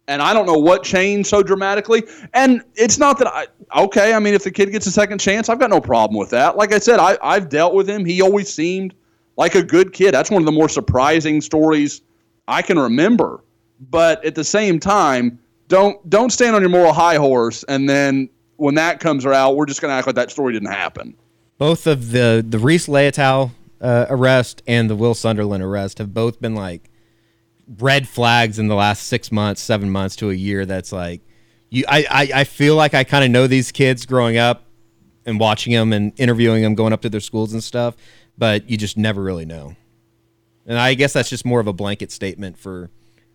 And 0.08 0.22
I 0.22 0.34
don't 0.34 0.46
know 0.46 0.58
what 0.58 0.84
changed 0.84 1.30
so 1.30 1.42
dramatically. 1.42 2.04
And 2.34 2.62
it's 2.76 2.98
not 2.98 3.18
that 3.20 3.28
I 3.28 3.48
okay, 3.84 4.14
I 4.14 4.20
mean 4.20 4.34
if 4.34 4.44
the 4.44 4.52
kid 4.52 4.72
gets 4.72 4.86
a 4.86 4.92
second 4.92 5.20
chance, 5.20 5.48
I've 5.50 5.60
got 5.60 5.70
no 5.70 5.80
problem 5.80 6.20
with 6.20 6.30
that. 6.32 6.58
Like 6.58 6.74
I 6.74 6.80
said, 6.80 7.00
I, 7.00 7.18
I've 7.22 7.48
dealt 7.50 7.74
with 7.74 7.90
him. 7.90 8.04
He 8.04 8.22
always 8.22 8.54
seemed 8.54 8.94
like 9.38 9.56
a 9.56 9.64
good 9.64 9.94
kid. 9.94 10.14
That's 10.14 10.30
one 10.30 10.42
of 10.42 10.46
the 10.46 10.52
more 10.52 10.68
surprising 10.70 11.40
stories 11.42 12.02
I 12.48 12.62
can 12.62 12.78
remember. 12.78 13.44
But 13.90 14.24
at 14.26 14.36
the 14.36 14.44
same 14.44 14.80
time, 14.80 15.40
don't 15.70 16.08
don't 16.10 16.32
stand 16.32 16.56
on 16.56 16.62
your 16.62 16.70
moral 16.70 16.94
high 16.94 17.16
horse 17.16 17.64
and 17.64 17.88
then 17.90 18.30
when 18.58 18.76
that 18.76 19.00
comes 19.00 19.26
out, 19.26 19.56
we're 19.56 19.66
just 19.66 19.82
gonna 19.82 19.94
act 19.94 20.06
like 20.06 20.16
that 20.16 20.32
story 20.32 20.54
didn't 20.54 20.72
happen. 20.72 21.16
both 21.58 21.88
of 21.88 22.12
the 22.12 22.46
the 22.48 22.60
Reese 22.60 22.88
Leitao 22.88 23.52
uh, 23.82 24.06
arrest 24.10 24.62
and 24.68 24.90
the 24.90 24.96
Will 24.96 25.14
Sunderland 25.16 25.64
arrest 25.64 25.98
have 25.98 26.14
both 26.14 26.40
been 26.40 26.56
like 26.56 26.90
red 27.80 28.08
flags 28.08 28.60
in 28.60 28.68
the 28.68 28.76
last 28.76 29.04
six 29.08 29.32
months, 29.32 29.62
seven 29.62 29.90
months 29.90 30.16
to 30.18 30.30
a 30.30 30.34
year. 30.34 30.66
That's 30.66 30.92
like 30.92 31.22
you. 31.70 31.84
I 31.88 32.06
I, 32.10 32.30
I 32.42 32.44
feel 32.44 32.76
like 32.76 32.94
I 32.94 33.04
kind 33.04 33.24
of 33.24 33.32
know 33.32 33.48
these 33.48 33.72
kids 33.72 34.06
growing 34.06 34.38
up 34.38 34.64
and 35.26 35.40
watching 35.40 35.74
them 35.74 35.94
and 35.94 36.12
interviewing 36.18 36.64
them, 36.64 36.76
going 36.76 36.94
up 36.94 37.02
to 37.02 37.10
their 37.10 37.22
schools 37.22 37.54
and 37.54 37.64
stuff. 37.64 37.96
But 38.38 38.70
you 38.70 38.78
just 38.78 38.98
never 38.98 39.22
really 39.22 39.46
know. 39.46 39.76
And 40.66 40.78
I 40.80 40.94
guess 40.94 41.14
that's 41.14 41.30
just 41.30 41.46
more 41.46 41.60
of 41.60 41.68
a 41.68 41.74
blanket 41.74 42.12
statement 42.12 42.58
for 42.58 42.90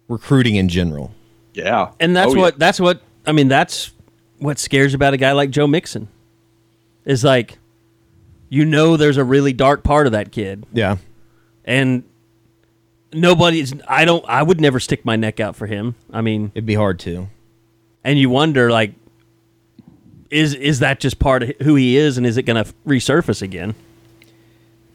recruiting 0.08 0.56
in 0.56 0.68
general. 0.68 1.12
Yeah. 1.54 1.92
And 2.00 2.16
that's 2.16 2.32
Oh, 2.32 2.34
yeah. 2.36 2.40
what 2.42 2.58
that's 2.58 2.80
what 2.80 3.02
I 3.26 3.32
mean. 3.32 3.48
That's 3.48 3.92
what 4.38 4.58
scares 4.58 4.94
about 4.94 5.14
a 5.14 5.16
guy 5.16 5.32
like 5.32 5.50
Joe 5.50 5.66
Mixon. 5.66 6.08
Is 7.04 7.24
like, 7.24 7.58
you 8.50 8.64
know, 8.64 8.96
there's 8.96 9.16
a 9.16 9.24
really 9.24 9.52
dark 9.52 9.82
part 9.82 10.06
of 10.06 10.12
that 10.12 10.30
kid, 10.30 10.66
Yeah. 10.74 10.96
and 11.64 12.02
nobody's. 13.12 13.74
I 13.86 14.04
don't. 14.04 14.24
I 14.28 14.42
would 14.42 14.60
never 14.60 14.80
stick 14.80 15.04
my 15.04 15.16
neck 15.16 15.40
out 15.40 15.56
for 15.56 15.66
him. 15.66 15.94
I 16.12 16.20
mean, 16.20 16.52
It'd 16.54 16.66
be 16.66 16.74
hard 16.74 16.98
to. 17.00 17.28
and 18.04 18.18
you 18.18 18.30
wonder 18.30 18.70
like, 18.70 18.92
is 20.30 20.54
is 20.54 20.80
that 20.80 21.00
just 21.00 21.18
part 21.18 21.42
of 21.42 21.50
who 21.62 21.74
he 21.74 21.96
is, 21.96 22.16
and 22.18 22.26
is 22.26 22.36
it 22.36 22.42
going 22.42 22.62
to 22.62 22.72
resurface 22.86 23.42
again? 23.42 23.74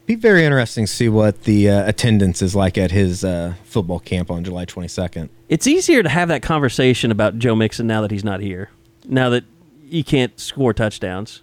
Be 0.06 0.16
very 0.16 0.44
interesting 0.44 0.84
to 0.84 0.92
see 0.92 1.08
what 1.08 1.44
the 1.44 1.70
uh, 1.70 1.88
attendance 1.88 2.42
is 2.42 2.54
like 2.54 2.76
at 2.76 2.90
his 2.90 3.24
uh, 3.24 3.54
football 3.64 3.98
camp 4.00 4.30
on 4.30 4.44
July 4.44 4.66
22nd. 4.66 5.30
It's 5.48 5.66
easier 5.66 6.02
to 6.02 6.10
have 6.10 6.28
that 6.28 6.42
conversation 6.42 7.10
about 7.10 7.38
Joe 7.38 7.54
Mixon 7.56 7.86
now 7.86 8.02
that 8.02 8.10
he's 8.10 8.22
not 8.22 8.40
here. 8.40 8.68
Now 9.06 9.30
that 9.30 9.44
he 9.88 10.02
can't 10.02 10.38
score 10.38 10.74
touchdowns, 10.74 11.40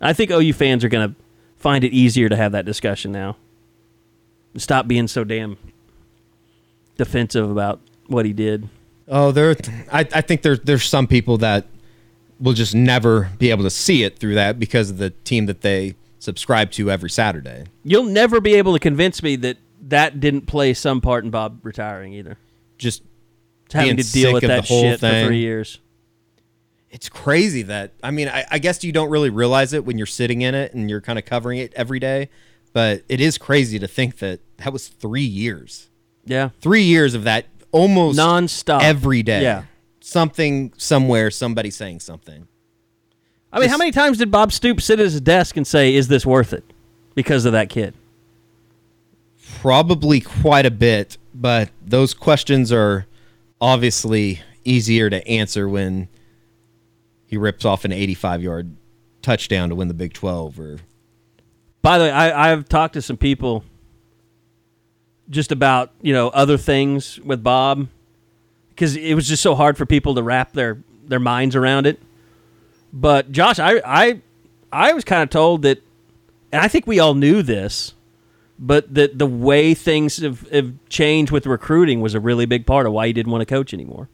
I 0.00 0.12
think 0.14 0.32
OU 0.32 0.52
fans 0.54 0.82
are 0.82 0.88
going 0.88 1.10
to 1.10 1.14
find 1.58 1.84
it 1.84 1.92
easier 1.92 2.28
to 2.28 2.34
have 2.34 2.50
that 2.50 2.64
discussion 2.64 3.12
now. 3.12 3.36
Stop 4.56 4.88
being 4.88 5.06
so 5.06 5.22
damn 5.22 5.56
defensive 6.96 7.50
about 7.50 7.80
what 8.06 8.26
he 8.26 8.32
did. 8.32 8.68
Oh, 9.08 9.30
there. 9.30 9.56
I, 9.92 10.00
I 10.00 10.20
think 10.20 10.42
there's 10.42 10.60
there's 10.60 10.84
some 10.84 11.06
people 11.06 11.38
that 11.38 11.66
will 12.40 12.52
just 12.52 12.74
never 12.74 13.30
be 13.38 13.50
able 13.50 13.64
to 13.64 13.70
see 13.70 14.02
it 14.02 14.18
through 14.18 14.34
that 14.34 14.58
because 14.58 14.90
of 14.90 14.98
the 14.98 15.10
team 15.10 15.46
that 15.46 15.62
they 15.62 15.94
subscribe 16.18 16.70
to 16.72 16.90
every 16.90 17.10
Saturday. 17.10 17.64
You'll 17.84 18.04
never 18.04 18.40
be 18.40 18.54
able 18.54 18.72
to 18.72 18.78
convince 18.78 19.22
me 19.22 19.36
that 19.36 19.58
that 19.88 20.20
didn't 20.20 20.42
play 20.42 20.74
some 20.74 21.00
part 21.00 21.24
in 21.24 21.30
Bob 21.30 21.60
retiring 21.62 22.12
either. 22.12 22.36
Just 22.78 23.02
Having 23.72 23.96
to 23.96 24.12
deal 24.12 24.32
with 24.32 24.42
that 24.42 24.66
whole 24.68 24.82
shit 24.82 25.00
thing. 25.00 25.24
for 25.24 25.28
three 25.28 25.38
years. 25.38 25.80
It's 26.90 27.08
crazy 27.08 27.62
that 27.62 27.92
I 28.02 28.10
mean 28.10 28.28
I, 28.28 28.44
I 28.50 28.58
guess 28.58 28.82
you 28.84 28.92
don't 28.92 29.10
really 29.10 29.30
realize 29.30 29.72
it 29.72 29.84
when 29.84 29.98
you're 29.98 30.06
sitting 30.06 30.42
in 30.42 30.54
it 30.54 30.72
and 30.72 30.88
you're 30.88 31.00
kind 31.00 31.18
of 31.18 31.24
covering 31.24 31.58
it 31.58 31.72
every 31.74 31.98
day, 31.98 32.28
but 32.72 33.02
it 33.08 33.20
is 33.20 33.38
crazy 33.38 33.78
to 33.78 33.88
think 33.88 34.18
that 34.18 34.40
that 34.58 34.72
was 34.72 34.88
three 34.88 35.22
years, 35.22 35.88
Yeah, 36.26 36.50
three 36.60 36.82
years 36.82 37.14
of 37.14 37.24
that 37.24 37.46
almost 37.72 38.18
nonstop 38.18 38.82
every 38.82 39.22
day. 39.22 39.42
Yeah. 39.42 39.64
something 40.00 40.72
somewhere, 40.76 41.30
somebody 41.30 41.70
saying 41.70 42.00
something. 42.00 42.46
I 43.52 43.60
mean, 43.60 43.70
how 43.70 43.78
many 43.78 43.90
times 43.92 44.18
did 44.18 44.30
Bob 44.30 44.52
Stoops 44.52 44.84
sit 44.84 44.98
at 44.98 45.04
his 45.04 45.20
desk 45.20 45.56
and 45.56 45.66
say, 45.66 45.94
"Is 45.94 46.08
this 46.08 46.26
worth 46.26 46.52
it?" 46.52 46.64
Because 47.14 47.44
of 47.46 47.52
that 47.52 47.70
kid. 47.70 47.94
Probably 49.60 50.20
quite 50.20 50.66
a 50.66 50.70
bit, 50.70 51.16
but 51.34 51.70
those 51.84 52.12
questions 52.12 52.70
are 52.72 53.06
obviously 53.60 54.40
easier 54.64 55.08
to 55.08 55.26
answer 55.26 55.68
when 55.68 56.08
he 57.26 57.36
rips 57.36 57.64
off 57.64 57.84
an 57.84 57.92
85 57.92 58.42
yard 58.42 58.76
touchdown 59.22 59.70
to 59.70 59.74
win 59.74 59.88
the 59.88 59.94
Big 59.94 60.12
12 60.12 60.60
or 60.60 60.78
By 61.82 61.98
the 61.98 62.04
way, 62.04 62.10
I, 62.10 62.52
I've 62.52 62.68
talked 62.68 62.94
to 62.94 63.02
some 63.02 63.16
people 63.16 63.64
just 65.30 65.52
about 65.52 65.90
you 66.02 66.12
know 66.12 66.28
other 66.28 66.56
things 66.56 67.18
with 67.20 67.42
Bob 67.42 67.88
because 68.70 68.96
it 68.96 69.14
was 69.14 69.26
just 69.26 69.42
so 69.42 69.54
hard 69.54 69.76
for 69.76 69.86
people 69.86 70.14
to 70.14 70.22
wrap 70.22 70.52
their 70.52 70.78
their 71.06 71.20
minds 71.20 71.56
around 71.56 71.86
it. 71.86 72.00
But 72.92 73.32
Josh, 73.32 73.58
I 73.58 73.80
I 73.84 74.20
I 74.72 74.92
was 74.92 75.04
kind 75.04 75.22
of 75.22 75.30
told 75.30 75.62
that, 75.62 75.82
and 76.52 76.62
I 76.62 76.68
think 76.68 76.86
we 76.86 76.98
all 76.98 77.14
knew 77.14 77.42
this, 77.42 77.94
but 78.58 78.92
that 78.94 79.18
the 79.18 79.26
way 79.26 79.74
things 79.74 80.18
have, 80.18 80.48
have 80.50 80.72
changed 80.88 81.32
with 81.32 81.46
recruiting 81.46 82.00
was 82.00 82.14
a 82.14 82.20
really 82.20 82.46
big 82.46 82.66
part 82.66 82.86
of 82.86 82.92
why 82.92 83.06
he 83.06 83.12
didn't 83.12 83.32
want 83.32 83.42
to 83.42 83.46
coach 83.46 83.72
anymore. 83.72 84.08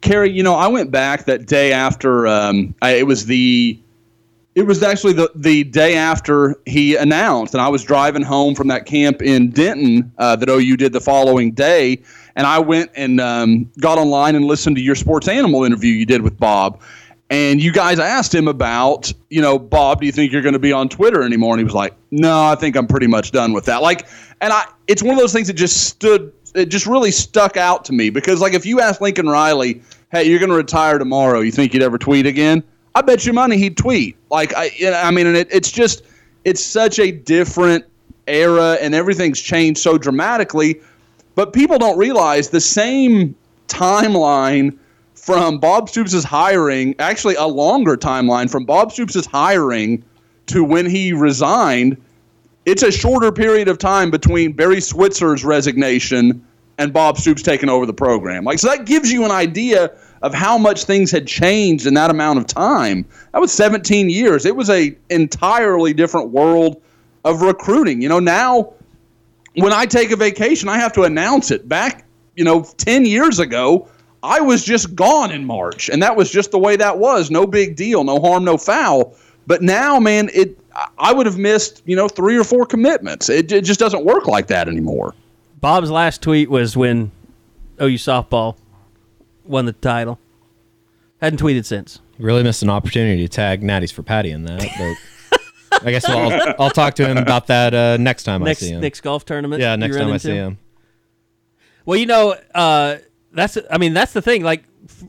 Carey, 0.00 0.30
you 0.30 0.42
know, 0.42 0.54
I 0.54 0.68
went 0.68 0.90
back 0.90 1.24
that 1.24 1.46
day 1.46 1.72
after 1.72 2.26
um, 2.26 2.74
I, 2.82 2.96
it 2.96 3.06
was 3.06 3.24
the 3.24 3.78
it 4.54 4.62
was 4.62 4.82
actually 4.82 5.14
the, 5.14 5.30
the 5.34 5.64
day 5.64 5.96
after 5.96 6.56
he 6.64 6.96
announced, 6.96 7.54
and 7.54 7.60
I 7.60 7.68
was 7.68 7.82
driving 7.82 8.22
home 8.22 8.54
from 8.54 8.68
that 8.68 8.86
camp 8.86 9.20
in 9.20 9.50
Denton 9.50 10.12
uh, 10.18 10.36
that 10.36 10.48
OU 10.48 10.76
did 10.76 10.92
the 10.92 11.00
following 11.00 11.50
day, 11.52 12.00
and 12.36 12.46
I 12.46 12.60
went 12.60 12.90
and 12.94 13.20
um, 13.20 13.70
got 13.80 13.98
online 13.98 14.36
and 14.36 14.44
listened 14.44 14.76
to 14.76 14.82
your 14.82 14.94
sports 14.94 15.26
animal 15.26 15.64
interview 15.64 15.92
you 15.92 16.06
did 16.06 16.22
with 16.22 16.38
Bob, 16.38 16.80
and 17.30 17.60
you 17.60 17.72
guys 17.72 17.98
asked 17.98 18.32
him 18.32 18.46
about, 18.46 19.12
you 19.28 19.42
know, 19.42 19.58
Bob, 19.58 20.00
do 20.00 20.06
you 20.06 20.12
think 20.12 20.30
you're 20.30 20.42
going 20.42 20.52
to 20.52 20.60
be 20.60 20.72
on 20.72 20.88
Twitter 20.88 21.22
anymore? 21.22 21.54
And 21.54 21.60
he 21.60 21.64
was 21.64 21.74
like, 21.74 21.94
No, 22.10 22.44
I 22.44 22.54
think 22.54 22.76
I'm 22.76 22.86
pretty 22.86 23.06
much 23.06 23.32
done 23.32 23.52
with 23.52 23.64
that. 23.64 23.82
Like, 23.82 24.06
and 24.40 24.52
I, 24.52 24.66
it's 24.86 25.02
one 25.02 25.14
of 25.14 25.20
those 25.20 25.32
things 25.32 25.48
that 25.48 25.54
just 25.54 25.84
stood, 25.88 26.32
it 26.54 26.66
just 26.66 26.86
really 26.86 27.10
stuck 27.10 27.56
out 27.56 27.84
to 27.86 27.92
me 27.92 28.10
because, 28.10 28.40
like, 28.40 28.52
if 28.52 28.66
you 28.66 28.80
ask 28.80 29.00
Lincoln 29.00 29.26
Riley, 29.26 29.82
Hey, 30.12 30.24
you're 30.24 30.38
going 30.38 30.50
to 30.50 30.56
retire 30.56 30.98
tomorrow, 30.98 31.40
you 31.40 31.50
think 31.50 31.74
you'd 31.74 31.82
ever 31.82 31.98
tweet 31.98 32.24
again? 32.24 32.62
I 32.94 33.02
bet 33.02 33.26
you 33.26 33.32
money 33.32 33.58
he'd 33.58 33.76
tweet. 33.76 34.16
Like 34.30 34.54
I, 34.54 34.70
I 34.94 35.10
mean, 35.10 35.26
and 35.26 35.36
it, 35.36 35.48
it's 35.50 35.70
just 35.70 36.04
it's 36.44 36.62
such 36.62 36.98
a 36.98 37.10
different 37.10 37.84
era, 38.26 38.78
and 38.80 38.94
everything's 38.94 39.40
changed 39.40 39.80
so 39.80 39.98
dramatically. 39.98 40.80
But 41.34 41.52
people 41.52 41.78
don't 41.78 41.98
realize 41.98 42.50
the 42.50 42.60
same 42.60 43.34
timeline 43.66 44.78
from 45.14 45.58
Bob 45.58 45.88
Stoops' 45.88 46.22
hiring, 46.22 46.94
actually 46.98 47.34
a 47.34 47.46
longer 47.46 47.96
timeline 47.96 48.50
from 48.50 48.64
Bob 48.64 48.92
Stoops' 48.92 49.26
hiring 49.26 50.04
to 50.46 50.62
when 50.62 50.88
he 50.88 51.12
resigned. 51.12 51.96
It's 52.66 52.82
a 52.82 52.92
shorter 52.92 53.32
period 53.32 53.68
of 53.68 53.78
time 53.78 54.10
between 54.10 54.52
Barry 54.52 54.80
Switzer's 54.80 55.44
resignation 55.44 56.46
and 56.78 56.92
Bob 56.92 57.18
Stoops 57.18 57.42
taking 57.42 57.68
over 57.68 57.86
the 57.86 57.92
program. 57.92 58.44
Like 58.44 58.58
so 58.58 58.68
that 58.68 58.86
gives 58.86 59.10
you 59.12 59.24
an 59.24 59.30
idea 59.30 59.96
of 60.24 60.32
how 60.32 60.56
much 60.56 60.84
things 60.84 61.10
had 61.10 61.26
changed 61.26 61.86
in 61.86 61.92
that 61.92 62.10
amount 62.10 62.38
of 62.38 62.46
time. 62.46 63.04
That 63.32 63.42
was 63.42 63.52
17 63.52 64.08
years. 64.08 64.46
It 64.46 64.56
was 64.56 64.70
a 64.70 64.96
entirely 65.10 65.92
different 65.92 66.30
world 66.30 66.80
of 67.26 67.42
recruiting. 67.42 68.00
You 68.00 68.08
know, 68.08 68.20
now 68.20 68.72
when 69.54 69.74
I 69.74 69.84
take 69.84 70.12
a 70.12 70.16
vacation, 70.16 70.70
I 70.70 70.78
have 70.78 70.94
to 70.94 71.02
announce 71.02 71.50
it. 71.50 71.68
Back, 71.68 72.06
you 72.36 72.44
know, 72.44 72.62
10 72.78 73.04
years 73.04 73.38
ago, 73.38 73.86
I 74.22 74.40
was 74.40 74.64
just 74.64 74.94
gone 74.94 75.30
in 75.30 75.44
March, 75.44 75.90
and 75.90 76.02
that 76.02 76.16
was 76.16 76.30
just 76.30 76.52
the 76.52 76.58
way 76.58 76.74
that 76.76 76.98
was. 76.98 77.30
No 77.30 77.46
big 77.46 77.76
deal, 77.76 78.02
no 78.02 78.18
harm, 78.18 78.44
no 78.44 78.56
foul. 78.56 79.14
But 79.46 79.60
now, 79.60 80.00
man, 80.00 80.30
it 80.32 80.58
I 80.96 81.12
would 81.12 81.26
have 81.26 81.36
missed, 81.36 81.82
you 81.84 81.96
know, 81.96 82.08
three 82.08 82.38
or 82.38 82.44
four 82.44 82.64
commitments. 82.64 83.28
It, 83.28 83.52
it 83.52 83.62
just 83.62 83.78
doesn't 83.78 84.06
work 84.06 84.26
like 84.26 84.46
that 84.46 84.68
anymore. 84.68 85.14
Bob's 85.60 85.90
last 85.90 86.22
tweet 86.22 86.48
was 86.48 86.78
when 86.78 87.12
oh, 87.78 87.86
OU 87.86 87.98
softball 87.98 88.56
won 89.44 89.66
the 89.66 89.72
title. 89.72 90.18
Hadn't 91.20 91.40
tweeted 91.40 91.64
since. 91.64 92.00
Really 92.18 92.42
missed 92.42 92.62
an 92.62 92.70
opportunity 92.70 93.22
to 93.22 93.28
tag 93.28 93.62
Natties 93.62 93.92
for 93.92 94.02
Patty 94.02 94.30
in 94.30 94.44
that, 94.44 94.60
but 94.78 95.80
I 95.82 95.90
guess 95.90 96.04
I'll, 96.04 96.54
I'll 96.58 96.70
talk 96.70 96.94
to 96.94 97.06
him 97.06 97.16
about 97.16 97.46
that 97.48 97.74
uh, 97.74 97.96
next 97.96 98.24
time 98.24 98.42
next 98.42 98.62
I 98.62 98.66
see 98.66 98.72
him. 98.72 98.80
next 98.80 99.00
golf 99.00 99.24
tournament. 99.24 99.60
yeah, 99.60 99.74
next 99.76 99.96
time 99.96 100.12
I 100.12 100.18
see 100.18 100.34
him. 100.34 100.58
Well, 101.86 101.98
you 101.98 102.06
know, 102.06 102.34
uh, 102.54 102.96
that's 103.32 103.58
I 103.70 103.78
mean 103.78 103.94
that's 103.94 104.12
the 104.12 104.22
thing. 104.22 104.42
Like 104.42 104.64
f- 104.88 105.04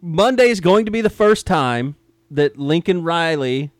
Monday 0.00 0.48
is 0.48 0.60
going 0.60 0.84
to 0.84 0.90
be 0.90 1.00
the 1.00 1.10
first 1.10 1.46
time 1.46 1.96
that 2.30 2.58
Lincoln 2.58 3.02
Riley 3.02 3.70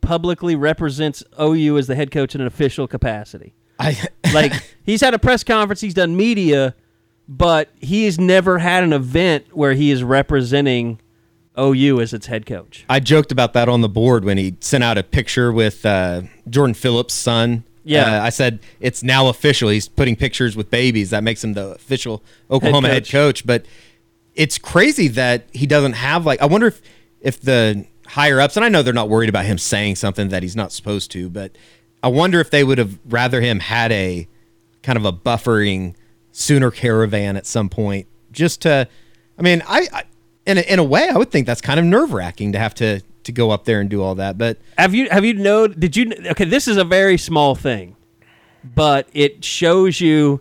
publicly 0.00 0.54
represents 0.54 1.24
OU 1.40 1.78
as 1.78 1.86
the 1.86 1.94
head 1.94 2.10
coach 2.10 2.34
in 2.34 2.40
an 2.40 2.46
official 2.46 2.86
capacity. 2.86 3.54
I 3.78 3.96
Like 4.32 4.52
he's 4.84 5.00
had 5.00 5.14
a 5.14 5.18
press 5.18 5.42
conference, 5.42 5.80
he's 5.80 5.94
done 5.94 6.16
media, 6.16 6.74
but 7.28 7.70
he's 7.80 8.18
never 8.18 8.58
had 8.58 8.84
an 8.84 8.92
event 8.92 9.46
where 9.56 9.72
he 9.72 9.90
is 9.90 10.02
representing 10.02 11.00
OU 11.58 12.00
as 12.00 12.12
its 12.12 12.26
head 12.26 12.46
coach. 12.46 12.84
I 12.88 13.00
joked 13.00 13.32
about 13.32 13.52
that 13.54 13.68
on 13.68 13.80
the 13.80 13.88
board 13.88 14.24
when 14.24 14.38
he 14.38 14.56
sent 14.60 14.84
out 14.84 14.98
a 14.98 15.02
picture 15.02 15.52
with 15.52 15.84
uh, 15.86 16.22
Jordan 16.48 16.74
Phillips' 16.74 17.14
son. 17.14 17.64
Yeah. 17.84 18.20
Uh, 18.20 18.24
I 18.24 18.30
said 18.30 18.60
it's 18.80 19.02
now 19.02 19.28
official. 19.28 19.68
He's 19.68 19.88
putting 19.88 20.16
pictures 20.16 20.56
with 20.56 20.70
babies. 20.70 21.10
That 21.10 21.22
makes 21.24 21.42
him 21.42 21.54
the 21.54 21.74
official 21.74 22.22
Oklahoma 22.50 22.88
head 22.88 23.04
coach. 23.04 23.12
coach. 23.12 23.46
But 23.46 23.66
it's 24.34 24.58
crazy 24.58 25.08
that 25.08 25.46
he 25.52 25.66
doesn't 25.66 25.94
have 25.94 26.26
like. 26.26 26.42
I 26.42 26.46
wonder 26.46 26.66
if 26.66 26.82
if 27.20 27.40
the 27.40 27.86
higher 28.08 28.40
ups, 28.40 28.56
and 28.56 28.64
I 28.64 28.68
know 28.68 28.82
they're 28.82 28.92
not 28.92 29.08
worried 29.08 29.28
about 29.28 29.46
him 29.46 29.58
saying 29.58 29.96
something 29.96 30.28
that 30.28 30.42
he's 30.42 30.56
not 30.56 30.72
supposed 30.72 31.10
to, 31.12 31.30
but 31.30 31.56
I 32.02 32.08
wonder 32.08 32.40
if 32.40 32.50
they 32.50 32.64
would 32.64 32.78
have 32.78 32.98
rather 33.06 33.40
him 33.40 33.60
had 33.60 33.92
a 33.92 34.28
kind 34.82 34.98
of 34.98 35.04
a 35.04 35.12
buffering 35.12 35.94
Sooner 36.38 36.70
caravan 36.70 37.36
at 37.36 37.46
some 37.46 37.70
point, 37.70 38.06
just 38.30 38.62
to. 38.62 38.86
I 39.38 39.42
mean, 39.42 39.62
I, 39.66 39.88
I 39.90 40.02
in 40.44 40.58
a, 40.58 40.60
in 40.60 40.78
a 40.78 40.84
way, 40.84 41.08
I 41.08 41.16
would 41.16 41.30
think 41.30 41.46
that's 41.46 41.62
kind 41.62 41.80
of 41.80 41.86
nerve 41.86 42.12
wracking 42.12 42.52
to 42.52 42.58
have 42.58 42.74
to 42.74 43.00
to 43.24 43.32
go 43.32 43.50
up 43.50 43.64
there 43.64 43.80
and 43.80 43.88
do 43.88 44.02
all 44.02 44.14
that. 44.16 44.36
But 44.36 44.58
Have 44.76 44.94
you 44.94 45.08
have 45.10 45.24
you 45.24 45.32
know 45.34 45.66
did 45.66 45.96
you 45.96 46.12
okay 46.30 46.44
this 46.44 46.68
is 46.68 46.76
a 46.76 46.84
very 46.84 47.16
small 47.18 47.54
thing 47.54 47.96
but 48.74 49.08
it 49.12 49.44
shows 49.44 50.00
you 50.00 50.40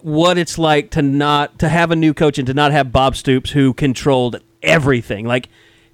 what 0.00 0.38
it's 0.38 0.58
like 0.58 0.90
to 0.92 1.02
not 1.02 1.58
to 1.58 1.68
have 1.68 1.90
a 1.90 1.96
new 1.96 2.14
coach 2.14 2.38
and 2.38 2.46
to 2.46 2.54
not 2.54 2.72
have 2.72 2.92
Bob 2.92 3.16
Stoops 3.16 3.50
who 3.50 3.72
controlled 3.74 4.40
everything 4.62 5.26
like 5.26 5.48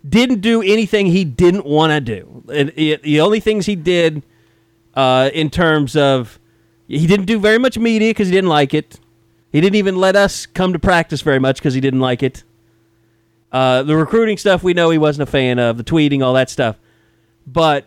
didn't 0.08 0.40
do 0.40 0.62
anything 0.62 1.06
he 1.06 1.24
didn't 1.24 1.64
want 1.64 1.92
to 1.92 2.00
do 2.00 2.44
and 2.52 2.72
it, 2.76 3.02
the 3.02 3.20
only 3.20 3.40
things 3.40 3.66
he 3.66 3.76
did 3.76 4.24
uh, 4.94 5.30
in 5.32 5.48
terms 5.48 5.96
of 5.96 6.38
he 6.98 7.06
didn't 7.06 7.24
do 7.24 7.38
very 7.38 7.58
much 7.58 7.78
media 7.78 8.10
because 8.10 8.28
he 8.28 8.34
didn't 8.34 8.50
like 8.50 8.74
it. 8.74 9.00
He 9.50 9.62
didn't 9.62 9.76
even 9.76 9.96
let 9.96 10.14
us 10.14 10.44
come 10.44 10.74
to 10.74 10.78
practice 10.78 11.22
very 11.22 11.38
much 11.38 11.56
because 11.56 11.72
he 11.72 11.80
didn't 11.80 12.00
like 12.00 12.22
it. 12.22 12.44
Uh, 13.50 13.82
the 13.82 13.96
recruiting 13.96 14.36
stuff 14.36 14.62
we 14.62 14.74
know 14.74 14.90
he 14.90 14.98
wasn't 14.98 15.26
a 15.26 15.30
fan 15.30 15.58
of, 15.58 15.78
the 15.78 15.84
tweeting, 15.84 16.22
all 16.22 16.34
that 16.34 16.50
stuff. 16.50 16.78
But 17.46 17.86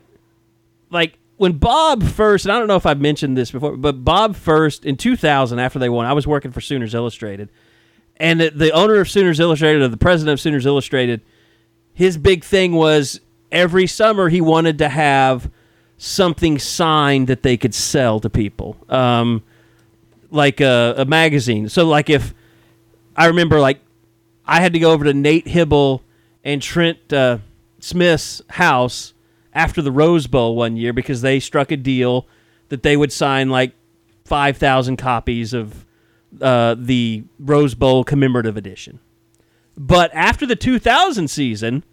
like 0.89 1.19
when 1.37 1.53
Bob 1.53 2.03
first, 2.03 2.45
and 2.45 2.51
I 2.51 2.57
don't 2.57 2.67
know 2.67 2.77
if 2.77 2.87
I've 2.87 2.99
mentioned 2.99 3.37
this 3.37 3.51
before, 3.51 3.77
but 3.77 4.03
Bob 4.03 4.35
first 4.35 4.85
in 4.85 4.97
2000 4.97 5.59
after 5.59 5.77
they 5.77 5.89
won, 5.89 6.07
I 6.07 6.13
was 6.13 6.25
working 6.25 6.51
for 6.51 6.61
Sooners 6.61 6.95
Illustrated, 6.95 7.49
and 8.17 8.41
the, 8.41 8.49
the 8.49 8.71
owner 8.71 8.95
of 8.95 9.09
Sooners 9.09 9.39
Illustrated, 9.39 9.83
or 9.83 9.87
the 9.87 9.97
president 9.97 10.33
of 10.33 10.41
Sooners 10.41 10.65
Illustrated, 10.65 11.21
his 11.93 12.17
big 12.17 12.43
thing 12.43 12.73
was 12.73 13.21
every 13.51 13.85
summer 13.85 14.29
he 14.29 14.41
wanted 14.41 14.79
to 14.79 14.89
have 14.89 15.51
something 15.97 16.59
signed 16.59 17.27
that 17.27 17.43
they 17.43 17.57
could 17.57 17.73
sell 17.73 18.19
to 18.19 18.29
people, 18.29 18.77
um, 18.89 19.43
like 20.31 20.61
a, 20.61 20.95
a 20.97 21.05
magazine. 21.05 21.69
So 21.69 21.87
like 21.87 22.09
if 22.09 22.33
I 23.15 23.27
remember 23.27 23.59
like 23.59 23.79
I 24.45 24.61
had 24.61 24.73
to 24.73 24.79
go 24.79 24.91
over 24.91 25.05
to 25.05 25.13
Nate 25.13 25.45
Hybl 25.45 26.01
and 26.43 26.61
Trent 26.61 27.11
uh, 27.11 27.39
Smith's 27.79 28.41
house 28.49 29.13
after 29.53 29.81
the 29.81 29.91
Rose 29.91 30.27
Bowl 30.27 30.55
one 30.55 30.77
year 30.77 30.93
because 30.93 31.21
they 31.21 31.39
struck 31.39 31.71
a 31.71 31.77
deal 31.77 32.27
that 32.69 32.83
they 32.83 32.97
would 32.97 33.11
sign 33.11 33.49
like 33.49 33.73
5,000 34.25 34.97
copies 34.97 35.53
of 35.53 35.85
uh, 36.41 36.75
the 36.77 37.23
Rose 37.39 37.73
Bowl 37.73 38.03
commemorative 38.03 38.57
edition. 38.57 38.99
But 39.77 40.11
after 40.13 40.45
the 40.45 40.55
2000 40.55 41.27
season, 41.29 41.83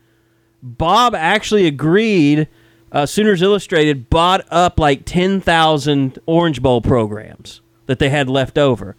Bob 0.63 1.15
actually 1.15 1.67
agreed. 1.67 2.49
Uh, 2.93 3.07
Sooners 3.07 3.43
Illustrated 3.43 4.09
bought 4.11 4.47
up 4.51 4.79
like 4.79 5.05
10,000 5.05 6.19
Orange 6.27 6.63
Bowl 6.63 6.81
programs 6.81 7.61
that 7.87 7.99
they 7.99 8.11
had 8.11 8.29
left 8.29 8.59
over 8.59 8.97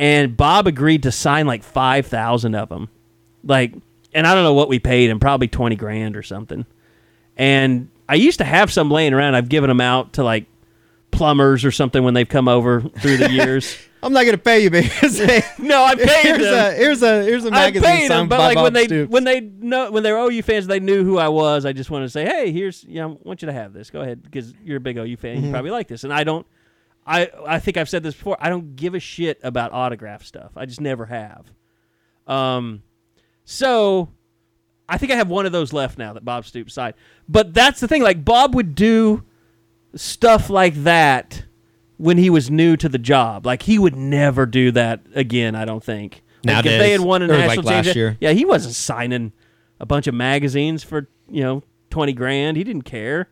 and 0.00 0.34
Bob 0.34 0.66
agreed 0.66 1.02
to 1.02 1.12
sign 1.12 1.46
like 1.46 1.62
five 1.62 2.06
thousand 2.06 2.54
of 2.54 2.70
them, 2.70 2.88
like, 3.44 3.74
and 4.14 4.26
I 4.26 4.34
don't 4.34 4.44
know 4.44 4.54
what 4.54 4.70
we 4.70 4.78
paid 4.78 5.10
him, 5.10 5.20
probably 5.20 5.46
twenty 5.46 5.76
grand 5.76 6.16
or 6.16 6.22
something. 6.22 6.64
And 7.36 7.90
I 8.08 8.14
used 8.14 8.38
to 8.38 8.44
have 8.44 8.72
some 8.72 8.90
laying 8.90 9.12
around. 9.12 9.34
I've 9.34 9.50
given 9.50 9.68
them 9.68 9.82
out 9.82 10.14
to 10.14 10.24
like 10.24 10.46
plumbers 11.10 11.66
or 11.66 11.70
something 11.70 12.02
when 12.02 12.14
they've 12.14 12.26
come 12.26 12.48
over 12.48 12.80
through 12.80 13.18
the 13.18 13.30
years. 13.30 13.76
I'm 14.02 14.12
not 14.12 14.22
going 14.22 14.36
to 14.36 14.38
pay 14.38 14.60
you 14.60 14.70
because 14.70 15.20
no, 15.58 15.84
I 15.84 15.94
paid 15.94 16.08
here's 16.22 16.38
them. 16.38 16.72
a 16.72 16.74
here's 16.74 17.02
a 17.02 17.22
here's 17.22 17.44
a 17.44 17.50
magazine 17.50 17.88
I 17.88 17.96
paid 17.96 18.10
them, 18.10 18.28
but 18.28 18.38
like 18.38 18.54
Bob 18.54 18.64
when 18.64 18.72
they 18.72 18.84
Stoops. 18.84 19.10
when 19.10 19.24
they 19.24 19.40
know 19.40 19.90
when 19.90 20.02
they're 20.02 20.18
OU 20.18 20.42
fans, 20.42 20.66
they 20.66 20.80
knew 20.80 21.04
who 21.04 21.18
I 21.18 21.28
was. 21.28 21.66
I 21.66 21.72
just 21.72 21.90
wanted 21.90 22.06
to 22.06 22.10
say, 22.10 22.24
hey, 22.24 22.50
here's 22.50 22.84
you 22.84 22.96
know, 22.96 23.12
I 23.12 23.28
want 23.28 23.42
you 23.42 23.46
to 23.46 23.52
have 23.52 23.72
this. 23.72 23.90
Go 23.90 24.00
ahead 24.00 24.22
because 24.22 24.54
you're 24.64 24.78
a 24.78 24.80
big 24.80 24.96
OU 24.96 25.16
fan. 25.16 25.36
Mm-hmm. 25.36 25.46
You 25.46 25.52
probably 25.52 25.70
like 25.70 25.88
this, 25.88 26.04
and 26.04 26.12
I 26.12 26.24
don't. 26.24 26.46
I 27.06 27.30
I 27.46 27.58
think 27.58 27.76
I've 27.76 27.88
said 27.88 28.02
this 28.02 28.14
before. 28.14 28.36
I 28.40 28.48
don't 28.48 28.76
give 28.76 28.94
a 28.94 29.00
shit 29.00 29.38
about 29.42 29.72
autograph 29.72 30.24
stuff. 30.24 30.52
I 30.56 30.64
just 30.66 30.80
never 30.80 31.06
have. 31.06 31.46
Um, 32.26 32.82
so 33.44 34.08
I 34.88 34.96
think 34.98 35.12
I 35.12 35.16
have 35.16 35.28
one 35.28 35.44
of 35.44 35.52
those 35.52 35.72
left 35.72 35.98
now 35.98 36.14
that 36.14 36.24
Bob 36.24 36.46
Stoops 36.46 36.74
signed. 36.74 36.94
But 37.28 37.52
that's 37.52 37.80
the 37.80 37.88
thing. 37.88 38.02
Like 38.02 38.24
Bob 38.24 38.54
would 38.54 38.74
do 38.74 39.24
stuff 39.94 40.48
like 40.50 40.74
that 40.84 41.44
when 42.00 42.16
he 42.16 42.30
was 42.30 42.50
new 42.50 42.76
to 42.78 42.88
the 42.88 42.98
job. 42.98 43.44
Like 43.44 43.62
he 43.62 43.78
would 43.78 43.94
never 43.94 44.46
do 44.46 44.70
that 44.72 45.02
again. 45.14 45.54
I 45.54 45.64
don't 45.66 45.84
think. 45.84 46.22
Like 46.42 46.56
if 46.60 46.64
Nowadays, 46.64 46.80
they 46.80 46.90
had 46.92 47.00
won 47.02 47.22
a 47.22 47.26
or 47.26 47.46
like 47.46 47.62
last 47.62 47.94
year. 47.94 48.16
yeah, 48.20 48.32
he 48.32 48.46
wasn't 48.46 48.74
signing 48.74 49.32
a 49.78 49.84
bunch 49.84 50.06
of 50.06 50.14
magazines 50.14 50.82
for 50.82 51.08
you 51.28 51.42
know 51.42 51.62
twenty 51.90 52.14
grand. 52.14 52.56
He 52.56 52.64
didn't 52.64 52.82
care. 52.82 53.28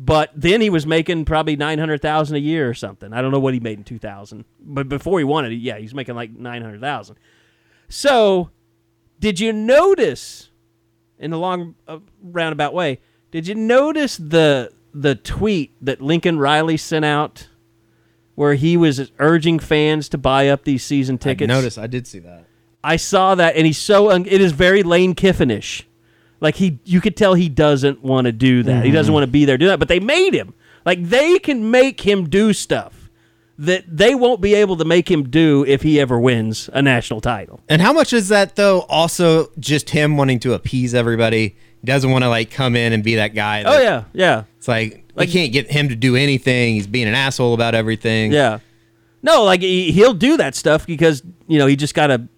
But 0.00 0.30
then 0.34 0.60
he 0.60 0.70
was 0.70 0.86
making 0.86 1.26
probably 1.26 1.56
nine 1.56 1.78
hundred 1.78 2.00
thousand 2.00 2.36
a 2.36 2.40
year 2.40 2.68
or 2.68 2.74
something. 2.74 3.12
I 3.12 3.20
don't 3.20 3.32
know 3.32 3.40
what 3.40 3.52
he 3.52 3.60
made 3.60 3.78
in 3.78 3.84
two 3.84 3.98
thousand, 3.98 4.46
but 4.58 4.88
before 4.88 5.18
he 5.18 5.24
won 5.24 5.44
it, 5.44 5.52
yeah, 5.52 5.76
he's 5.76 5.92
making 5.92 6.14
like 6.14 6.30
nine 6.30 6.62
hundred 6.62 6.80
thousand. 6.80 7.16
So, 7.90 8.50
did 9.18 9.38
you 9.40 9.52
notice 9.52 10.50
in 11.18 11.30
the 11.30 11.38
long 11.38 11.74
uh, 11.86 11.98
roundabout 12.22 12.72
way? 12.72 13.00
Did 13.30 13.46
you 13.46 13.54
notice 13.54 14.16
the 14.16 14.72
the 14.94 15.14
tweet 15.14 15.74
that 15.84 16.00
Lincoln 16.00 16.38
Riley 16.38 16.76
sent 16.78 17.04
out, 17.04 17.48
where 18.38 18.54
he 18.54 18.76
was 18.76 19.10
urging 19.18 19.58
fans 19.58 20.08
to 20.10 20.16
buy 20.16 20.48
up 20.48 20.62
these 20.62 20.84
season 20.84 21.18
tickets? 21.18 21.48
Notice 21.48 21.76
I 21.76 21.88
did 21.88 22.06
see 22.06 22.20
that. 22.20 22.44
I 22.84 22.94
saw 22.94 23.34
that, 23.34 23.56
and 23.56 23.66
he's 23.66 23.78
so 23.78 24.12
un- 24.12 24.26
it 24.26 24.40
is 24.40 24.52
very 24.52 24.84
Lane 24.84 25.16
Kiffinish. 25.16 25.82
Like 26.40 26.54
he, 26.54 26.78
you 26.84 27.00
could 27.00 27.16
tell 27.16 27.34
he 27.34 27.48
doesn't 27.48 28.00
want 28.00 28.26
to 28.26 28.32
do 28.32 28.62
that. 28.62 28.84
He 28.84 28.92
doesn't 28.92 29.08
mm-hmm. 29.08 29.14
want 29.14 29.24
to 29.24 29.32
be 29.32 29.44
there 29.44 29.58
do 29.58 29.66
that. 29.66 29.80
But 29.80 29.88
they 29.88 29.98
made 29.98 30.34
him. 30.34 30.54
Like 30.84 31.02
they 31.02 31.40
can 31.40 31.72
make 31.72 32.02
him 32.02 32.28
do 32.28 32.52
stuff 32.52 33.10
that 33.58 33.84
they 33.88 34.14
won't 34.14 34.40
be 34.40 34.54
able 34.54 34.76
to 34.76 34.84
make 34.84 35.10
him 35.10 35.28
do 35.28 35.64
if 35.66 35.82
he 35.82 35.98
ever 35.98 36.20
wins 36.20 36.70
a 36.72 36.80
national 36.80 37.20
title. 37.20 37.60
And 37.68 37.82
how 37.82 37.92
much 37.92 38.12
is 38.12 38.28
that 38.28 38.54
though? 38.54 38.82
Also, 38.82 39.50
just 39.58 39.90
him 39.90 40.16
wanting 40.16 40.38
to 40.40 40.54
appease 40.54 40.94
everybody. 40.94 41.56
He 41.80 41.86
doesn't 41.86 42.10
want 42.10 42.22
to 42.22 42.28
like 42.28 42.52
come 42.52 42.76
in 42.76 42.92
and 42.92 43.02
be 43.02 43.16
that 43.16 43.34
guy. 43.34 43.64
Oh 43.64 43.80
yeah, 43.80 44.04
yeah, 44.12 44.44
It's 44.58 44.68
like, 44.68 45.04
we 45.18 45.26
can't 45.26 45.52
get 45.52 45.70
him 45.70 45.88
to 45.88 45.96
do 45.96 46.16
anything. 46.16 46.74
He's 46.74 46.86
being 46.86 47.08
an 47.08 47.14
asshole 47.14 47.54
about 47.54 47.74
everything. 47.74 48.32
yeah. 48.32 48.60
No, 49.20 49.42
like 49.42 49.62
he, 49.62 49.90
he'll 49.90 50.14
do 50.14 50.36
that 50.36 50.54
stuff 50.54 50.86
because 50.86 51.22
you 51.48 51.58
know 51.58 51.66
he 51.66 51.74
just 51.74 51.94
got 51.94 52.10
a, 52.10 52.28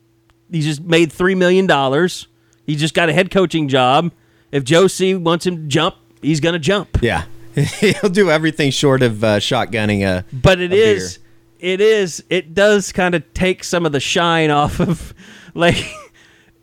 he 0.51 0.63
just 0.63 0.81
made 0.81 1.13
three 1.13 1.35
million 1.35 1.67
dollars. 1.67 2.27
He 2.67 2.75
just 2.75 2.95
got 2.95 3.09
a 3.09 3.13
head 3.13 3.31
coaching 3.31 3.69
job. 3.69 4.13
If 4.51 4.65
Joe 4.65 4.87
C 4.87 5.15
wants 5.15 5.47
him 5.47 5.57
to 5.57 5.63
jump, 5.65 5.97
he's 6.23 6.41
gonna 6.41 6.59
jump. 6.59 6.99
Yeah. 7.03 7.25
He'll 7.55 8.11
do 8.11 8.31
everything 8.31 8.71
short 8.71 9.03
of 9.03 9.23
uh, 9.23 9.39
shotgunning 9.41 10.03
a. 10.03 10.25
but 10.33 10.61
it 10.61 10.73
a 10.73 10.77
is 10.77 11.19
it 11.59 11.81
is 11.81 12.25
it 12.31 12.55
does 12.55 12.93
kind 12.93 13.15
of 13.15 13.35
take 13.35 13.65
some 13.65 13.85
of 13.85 13.93
the 13.93 14.01
shine 14.01 14.51
off 14.51 14.81
of 14.81 15.13
like 15.55 15.85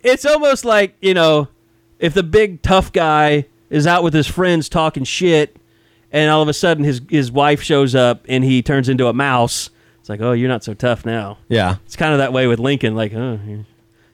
it's 0.02 0.26
almost 0.26 0.66
like 0.66 0.96
you 1.02 1.14
know 1.14 1.48
if 2.00 2.14
the 2.14 2.24
big 2.24 2.62
tough 2.62 2.92
guy 2.92 3.46
is 3.70 3.86
out 3.86 4.02
with 4.04 4.14
his 4.14 4.28
friends 4.28 4.70
talking 4.70 5.04
shit 5.04 5.58
and 6.12 6.30
all 6.32 6.42
of 6.42 6.48
a 6.48 6.54
sudden 6.54 6.84
his 6.84 7.02
his 7.10 7.32
wife 7.32 7.62
shows 7.62 7.96
up 7.96 8.26
and 8.30 8.44
he 8.44 8.62
turns 8.62 8.90
into 8.90 9.08
a 9.08 9.14
mouse 9.14 9.70
it's 10.00 10.10
like 10.10 10.22
oh 10.22 10.32
you're 10.32 10.50
not 10.50 10.64
so 10.64 10.74
tough 10.74 11.06
now 11.06 11.38
Yeah. 11.50 11.78
it's 11.86 11.96
kind 11.96 12.14
of 12.14 12.20
that 12.20 12.32
way 12.34 12.48
with 12.48 12.60
lincoln 12.60 12.96
like 12.96 13.14
oh 13.14 13.40
you're, 13.46 13.66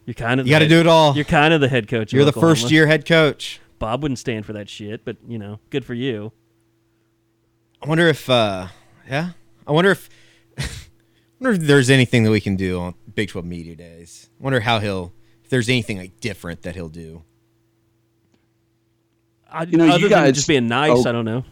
you're 0.05 0.13
kind 0.15 0.39
of 0.39 0.47
You 0.47 0.51
got 0.53 0.59
to 0.59 0.67
do 0.67 0.79
it 0.79 0.87
all. 0.87 1.15
you're 1.15 1.23
kind 1.25 1.53
of 1.53 1.61
the 1.61 1.67
head 1.69 1.87
coach 1.87 2.11
You're 2.13 2.23
the 2.25 2.29
Oklahoma. 2.29 2.55
first 2.55 2.71
year 2.71 2.87
head 2.87 3.05
coach. 3.05 3.59
bob 3.79 4.01
wouldn't 4.01 4.19
stand 4.19 4.45
for 4.45 4.53
that 4.53 4.69
shit 4.69 5.05
but 5.05 5.17
you 5.27 5.37
know 5.37 5.59
good 5.69 5.85
for 5.85 5.93
you 5.93 6.31
I 7.81 7.87
wonder 7.89 8.07
if, 8.07 8.29
uh, 8.29 8.67
yeah, 9.09 9.31
I 9.67 9.71
wonder 9.73 9.91
if, 9.91 10.09
I 10.57 10.63
wonder 11.41 11.61
if 11.61 11.67
there's 11.67 11.89
anything 11.89 12.23
that 12.23 12.31
we 12.31 12.39
can 12.39 12.55
do 12.55 12.79
on 12.79 12.93
Big 13.13 13.27
12 13.27 13.45
Media 13.45 13.75
Days. 13.75 14.29
I 14.39 14.41
wonder 14.43 14.61
how 14.61 14.79
he'll, 14.79 15.11
if 15.43 15.49
there's 15.49 15.67
anything 15.67 15.97
like 15.97 16.17
different 16.21 16.61
that 16.61 16.75
he'll 16.75 16.87
do. 16.87 17.23
I, 19.51 19.63
You 19.63 19.77
know, 19.77 19.83
you 19.83 19.91
other 19.91 20.07
than 20.07 20.33
just 20.33 20.47
being 20.47 20.67
nice 20.69 21.05
oh. 21.05 21.09
i 21.09 21.11
don't 21.11 21.25
know 21.25 21.43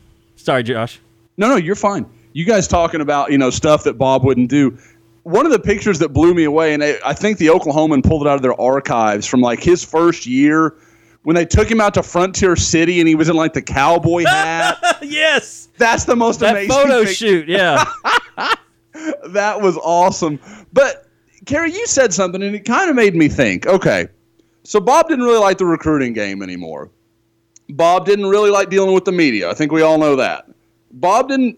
sorry 0.44 0.64
josh 0.64 1.00
No, 1.38 1.50
no, 1.50 1.56
you're 1.56 1.76
fine. 1.76 2.06
You 2.34 2.46
guys 2.46 2.68
talking 2.68 3.02
about 3.02 3.32
you 3.32 3.38
know 3.38 3.50
stuff 3.50 3.84
that 3.84 3.98
Bob 3.98 4.24
wouldn't 4.24 4.50
do. 4.50 4.78
One 5.24 5.46
of 5.46 5.52
the 5.52 5.60
pictures 5.60 6.00
that 6.00 6.10
blew 6.10 6.34
me 6.34 6.46
away, 6.46 6.74
and 6.74 6.84
I, 6.84 6.98
I 7.06 7.14
think 7.14 7.38
the 7.38 7.48
Oklahoman 7.48 8.04
pulled 8.04 8.24
it 8.24 8.28
out 8.30 8.36
of 8.36 8.42
their 8.42 8.60
archives 8.60 9.28
from 9.28 9.42
like 9.42 9.62
his 9.62 9.84
first 9.84 10.26
year 10.26 10.76
when 11.24 11.36
they 11.36 11.46
took 11.46 11.70
him 11.70 11.80
out 11.80 11.94
to 11.94 12.04
Frontier 12.04 12.56
City 12.56 13.00
and 13.00 13.08
he 13.08 13.14
was 13.16 13.30
in 13.30 13.36
like 13.36 13.54
the 13.54 13.62
cowboy 13.62 14.24
hat. 14.26 14.78
yes 15.04 15.70
That's 15.78 16.06
the 16.06 16.16
most 16.16 16.40
that 16.40 16.52
amazing 16.56 16.70
photo 16.72 17.06
thing. 17.06 17.14
shoot 17.14 17.48
yeah 17.48 17.84
That 19.28 19.62
was 19.62 19.78
awesome. 19.78 20.40
But 20.74 21.08
Carey, 21.46 21.72
you 21.72 21.86
said 21.88 22.14
something, 22.14 22.42
and 22.42 22.56
it 22.56 22.66
kind 22.66 22.90
of 22.90 22.96
made 22.96 23.16
me 23.16 23.28
think. 23.28 23.66
Okay, 23.68 24.08
so 24.64 24.80
Bob 24.80 25.08
didn't 25.08 25.26
really 25.26 25.40
like 25.40 25.58
the 25.58 25.66
recruiting 25.66 26.14
game 26.14 26.42
anymore. 26.44 26.90
Bob 27.76 28.06
didn't 28.06 28.28
really 28.28 28.50
like 28.50 28.70
dealing 28.70 28.94
with 28.94 29.06
the 29.06 29.12
media. 29.12 29.50
I 29.50 29.54
think 29.54 29.72
we 29.72 29.82
all 29.82 29.98
know 29.98 30.16
that. 30.16 30.46
Bob 30.92 31.30
didn't 31.30 31.58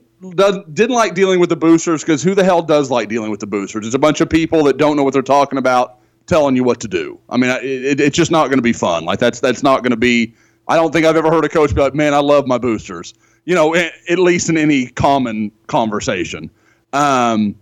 didn't 0.73 0.95
like 0.95 1.15
dealing 1.15 1.40
with 1.40 1.49
the 1.49 1.56
boosters 1.56 2.02
because 2.02 2.23
who 2.23 2.34
the 2.34 2.44
hell 2.44 2.61
does 2.61 2.90
like 2.90 3.10
dealing 3.10 3.30
with 3.30 3.40
the 3.40 3.48
boosters? 3.48 3.85
It's 3.85 3.95
a 3.95 3.99
bunch 3.99 4.22
of 4.22 4.30
people 4.30 4.64
that 4.65 4.77
don't 4.77 4.95
know 4.95 5.03
what 5.03 5.14
they're 5.14 5.22
talking 5.22 5.57
about, 5.57 5.98
telling 6.27 6.56
you 6.56 6.64
what 6.64 6.80
to 6.81 6.88
do. 6.88 7.19
I 7.30 7.38
mean, 7.38 7.49
it, 7.49 7.64
it, 7.64 7.99
it's 7.99 8.15
just 8.15 8.31
not 8.31 8.48
going 8.48 8.57
to 8.57 8.64
be 8.64 8.73
fun. 8.73 9.03
Like 9.06 9.19
that's 9.19 9.40
that's 9.40 9.64
not 9.64 9.81
going 9.84 9.91
to 9.91 9.98
be. 9.98 10.34
I 10.68 10.77
don't 10.77 10.94
think 10.94 11.06
I've 11.06 11.18
ever 11.18 11.30
heard 11.30 11.44
a 11.44 11.49
coach 11.49 11.76
be 11.76 11.81
like, 11.81 11.94
"Man, 11.95 12.14
I 12.14 12.19
love 12.19 12.48
my 12.48 12.57
boosters." 12.57 13.14
You 13.45 13.56
know, 13.56 13.76
a- 13.76 13.91
at 14.10 14.19
least 14.19 14.49
in 14.49 14.57
any 14.57 14.88
common 14.88 15.52
conversation. 15.68 16.49
Um, 16.94 17.56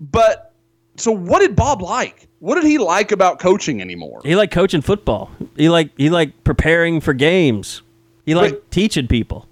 but 0.00 0.54
so, 0.96 1.10
what 1.10 1.40
did 1.40 1.56
Bob 1.56 1.82
like? 1.82 2.27
What 2.40 2.54
did 2.54 2.64
he 2.64 2.78
like 2.78 3.10
about 3.12 3.38
coaching 3.38 3.80
anymore? 3.80 4.20
he 4.24 4.36
liked 4.36 4.52
coaching 4.52 4.80
football 4.80 5.30
he 5.56 5.68
like 5.68 5.90
he 5.96 6.08
liked 6.10 6.44
preparing 6.44 7.00
for 7.00 7.12
games 7.12 7.82
he 8.26 8.34
liked 8.34 8.54
But- 8.54 8.70
teaching 8.70 9.08
people 9.08 9.46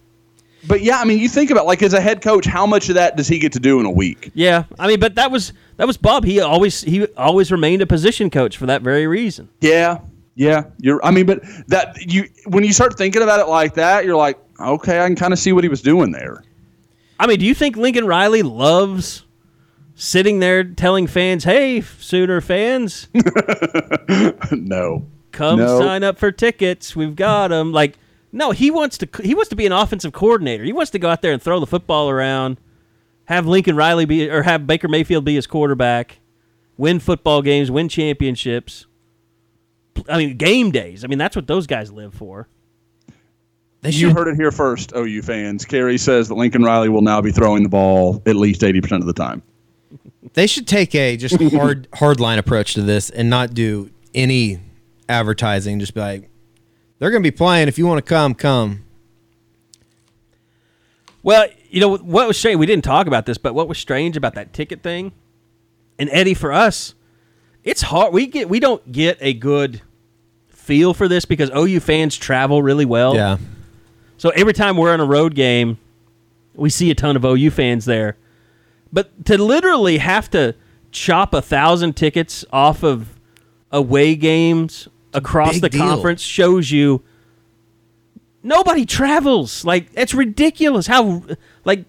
But 0.69 0.83
yeah, 0.83 0.99
I 1.01 1.05
mean, 1.05 1.19
you 1.19 1.29
think 1.29 1.51
about 1.51 1.67
like 1.67 1.83
as 1.83 1.95
a 1.95 2.01
head 2.01 2.21
coach, 2.23 2.45
how 2.45 2.67
much 2.67 2.89
of 2.89 2.95
that 2.97 3.17
does 3.17 3.29
he 3.29 3.39
get 3.39 3.53
to 3.53 3.61
do 3.61 3.79
in 3.81 3.87
a 3.87 3.91
week? 3.91 4.31
yeah 4.35 4.65
i 4.79 4.87
mean 4.87 5.01
but 5.01 5.15
that 5.17 5.31
was 5.31 5.53
that 5.77 5.87
was 5.87 5.97
bob 5.97 6.25
he 6.25 6.41
always 6.41 6.81
he 6.83 7.07
always 7.17 7.51
remained 7.53 7.83
a 7.83 7.87
position 7.87 8.31
coach 8.31 8.57
for 8.57 8.67
that 8.67 8.83
very 8.83 9.07
reason 9.07 9.49
Yeah, 9.61 9.99
yeah. 10.35 10.65
You're. 10.81 11.03
I 11.05 11.11
mean, 11.13 11.25
but 11.27 11.41
that 11.69 11.97
you 12.13 12.29
when 12.47 12.63
you 12.65 12.73
start 12.73 12.97
thinking 12.99 13.23
about 13.23 13.41
it 13.41 13.49
like 13.49 13.73
that, 13.75 14.05
you're 14.05 14.17
like, 14.17 14.39
okay, 14.61 15.01
I 15.01 15.07
can 15.07 15.17
kind 15.17 15.33
of 15.33 15.39
see 15.39 15.53
what 15.53 15.65
he 15.65 15.69
was 15.71 15.81
doing 15.83 16.13
there. 16.13 16.45
i 17.19 17.27
mean 17.27 17.39
do 17.39 17.47
you 17.47 17.55
think 17.55 17.77
lincoln 17.77 18.07
riley 18.07 18.43
loves 18.43 19.25
sitting 19.99 20.41
there 20.41 20.63
telling 20.63 21.07
fans 21.07 21.45
hey 21.45 21.81
sooner 21.81 22.41
fans 22.43 23.09
no. 24.53 25.07
come 25.33 25.59
No. 25.59 25.81
sign 25.81 26.05
up 26.05 26.19
for 26.19 26.31
tickets 26.31 26.95
we've 26.95 27.17
got 27.17 27.49
them 27.49 27.73
like 27.73 27.97
no 28.31 28.51
he 28.51 28.71
wants 28.71 28.99
to 28.99 29.09
he 29.23 29.35
wants 29.35 29.49
to 29.49 29.57
be 29.57 29.65
an 29.65 29.73
offensive 29.73 30.13
coordinator 30.13 30.65
he 30.65 30.73
wants 30.73 30.91
to 30.91 30.99
go 30.99 31.09
out 31.09 31.23
there 31.23 31.33
and 31.33 31.41
throw 31.43 31.59
the 31.61 31.67
football 31.67 32.11
around 32.11 32.59
have 33.25 33.47
lincoln 33.47 33.75
riley 33.75 34.05
be 34.05 34.29
or 34.31 34.43
have 34.43 34.67
baker 34.67 34.87
mayfield 34.87 35.25
be 35.25 35.35
his 35.35 35.47
quarterback 35.47 36.19
win 36.77 36.99
football 37.01 37.41
games 37.41 37.71
win 37.71 37.89
championships 37.89 38.87
i 40.11 40.19
mean 40.19 40.37
game 40.37 40.71
days 40.71 41.05
i 41.05 41.07
mean 41.07 41.19
that's 41.19 41.35
what 41.35 41.47
those 41.47 41.67
guys 41.67 41.91
live 41.91 42.13
for 42.13 42.49
They 43.81 43.91
You 43.91 44.09
should, 44.09 44.13
heard 44.17 44.29
it 44.29 44.37
here 44.37 44.51
first, 44.53 44.93
OU 44.95 45.23
fans. 45.23 45.65
Carey 45.65 45.97
says 45.97 46.29
that 46.29 46.35
Lincoln 46.35 46.63
Riley 46.63 46.89
will 46.91 47.03
now 47.03 47.21
be 47.23 47.31
throwing 47.33 47.63
the 47.63 47.69
ball 47.71 48.23
at 48.27 48.37
least 48.37 48.63
eighty 48.65 48.81
percent 48.81 49.03
of 49.03 49.07
the 49.07 49.13
time. 49.15 49.43
They 50.35 50.47
should 50.47 50.67
take 50.67 50.95
a 50.95 51.17
just 51.17 51.41
hard 51.53 51.89
hard 51.95 52.21
line 52.21 52.39
approach 52.39 52.75
to 52.75 52.83
this 52.83 53.11
and 53.11 53.31
not 53.31 53.55
do 53.55 53.91
any 54.15 54.61
advertising. 55.09 55.79
Just 55.79 55.95
be 55.95 56.01
like, 56.01 56.31
they're 56.99 57.11
going 57.11 57.23
to 57.23 57.31
be 57.31 57.37
playing. 57.37 57.69
If 57.69 57.79
you 57.79 57.87
want 57.87 58.05
to 58.05 58.09
come, 58.09 58.35
come. 58.35 58.85
Well, 61.23 61.47
you 61.71 61.81
know 61.81 61.97
what 61.97 62.27
was 62.29 62.39
strange? 62.39 62.59
We 62.59 62.67
didn't 62.67 62.85
talk 62.85 63.07
about 63.07 63.27
this, 63.27 63.39
but 63.39 63.55
what 63.55 63.69
was 63.69 63.79
strange 63.79 64.17
about 64.17 64.35
that 64.35 64.53
ticket 64.53 64.83
thing? 64.83 65.13
And 65.99 66.09
Eddie, 66.13 66.35
for 66.35 66.53
us, 66.53 66.95
it's 67.65 67.83
hard. 67.83 68.13
We 68.13 68.27
get 68.27 68.49
we 68.49 68.61
don't 68.61 68.93
get 68.93 69.19
a 69.21 69.33
good 69.35 69.83
feel 70.49 70.95
for 70.95 71.09
this 71.09 71.25
because 71.25 71.51
OU 71.51 71.81
fans 71.81 72.17
travel 72.17 72.63
really 72.63 72.85
well. 72.85 73.15
Yeah. 73.15 73.39
So 74.19 74.31
every 74.31 74.53
time 74.53 74.77
we're 74.77 74.93
on 74.93 75.01
a 75.01 75.05
road 75.05 75.35
game, 75.35 75.79
we 76.55 76.71
see 76.71 76.91
a 76.91 76.95
ton 76.95 77.17
of 77.17 77.25
OU 77.25 77.51
fans 77.51 77.85
there. 77.85 78.17
But 78.93 79.27
to 79.27 79.37
literally 79.39 79.99
have 79.99 80.31
to 80.31 80.55
chop 80.93 81.35
a 81.35 81.43
thousand 81.43 81.95
tickets 81.97 82.45
off 82.53 82.83
of 82.83 83.19
away 83.71 84.15
games 84.15 84.89
across 85.13 85.61
the 85.61 85.69
deal. 85.69 85.83
conference 85.83 86.23
shows 86.23 86.71
you 86.71 87.03
nobody 88.43 88.87
travels. 88.87 89.65
Like 89.65 89.89
it's 89.95 90.15
ridiculous 90.15 90.87
how 90.87 91.23
like 91.65 91.85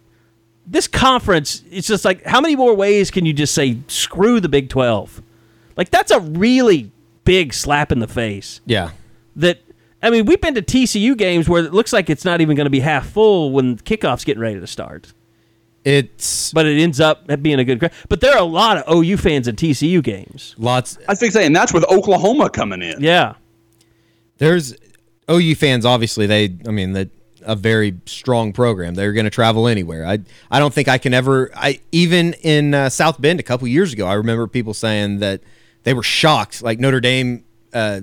this 0.65 0.87
conference. 0.87 1.63
It's 1.71 1.87
just 1.87 2.03
like 2.03 2.23
how 2.25 2.41
many 2.41 2.55
more 2.55 2.75
ways 2.75 3.11
can 3.11 3.25
you 3.25 3.33
just 3.33 3.53
say 3.53 3.77
screw 3.87 4.39
the 4.39 4.49
Big 4.49 4.69
Twelve? 4.69 5.21
Like 5.75 5.89
that's 5.91 6.11
a 6.11 6.19
really 6.19 6.91
big 7.23 7.53
slap 7.53 7.91
in 7.91 7.99
the 7.99 8.07
face 8.07 8.61
Yeah. 8.65 8.91
that 9.35 9.61
I 10.01 10.09
mean, 10.11 10.25
we've 10.25 10.39
been 10.39 10.55
to 10.55 10.61
TCU 10.61 11.17
games 11.17 11.49
where 11.49 11.63
it 11.63 11.73
looks 11.73 11.91
like 11.91 12.09
it's 12.09 12.23
not 12.23 12.39
even 12.39 12.55
going 12.55 12.65
to 12.65 12.71
be 12.71 12.79
half 12.79 13.09
full 13.09 13.51
when 13.51 13.77
kickoff's 13.77 14.23
getting 14.23 14.41
ready 14.41 14.59
to 14.59 14.67
start, 14.67 15.11
It's 15.87 16.51
but 16.51 16.65
it 16.65 16.81
ends 16.81 16.99
up 16.99 17.25
being 17.41 17.59
a 17.59 17.63
good 17.63 17.79
crowd. 17.79 17.93
But 18.09 18.19
there 18.19 18.33
are 18.33 18.39
a 18.39 18.43
lot 18.43 18.75
of 18.77 18.93
OU 18.93 19.15
fans 19.15 19.47
at 19.47 19.55
TCU 19.55 20.03
games. 20.03 20.53
lots. 20.57 20.97
I 21.07 21.15
think 21.15 21.31
saying 21.31 21.53
that's 21.53 21.71
with 21.71 21.85
Oklahoma 21.85 22.49
coming 22.49 22.81
in. 22.81 23.01
Yeah, 23.01 23.35
There's 24.37 24.75
OU 25.31 25.55
fans. 25.55 25.85
Obviously, 25.85 26.27
they. 26.27 26.57
I 26.67 26.71
mean, 26.71 26.91
that 26.91 27.09
a 27.41 27.55
very 27.55 27.95
strong 28.05 28.51
program. 28.51 28.95
They're 28.95 29.13
going 29.13 29.23
to 29.23 29.29
travel 29.29 29.65
anywhere. 29.65 30.05
I. 30.05 30.19
I 30.51 30.59
don't 30.59 30.73
think 30.73 30.89
I 30.89 30.97
can 30.97 31.13
ever. 31.13 31.51
I 31.55 31.79
even 31.93 32.33
in 32.41 32.73
uh, 32.73 32.89
South 32.89 33.21
Bend 33.21 33.39
a 33.39 33.43
couple 33.43 33.65
years 33.69 33.93
ago. 33.93 34.05
I 34.07 34.15
remember 34.15 34.45
people 34.47 34.73
saying 34.73 35.19
that 35.19 35.39
they 35.83 35.93
were 35.93 36.03
shocked. 36.03 36.61
Like 36.61 36.81
Notre 36.81 36.99
Dame. 36.99 37.45
Uh, 37.73 38.01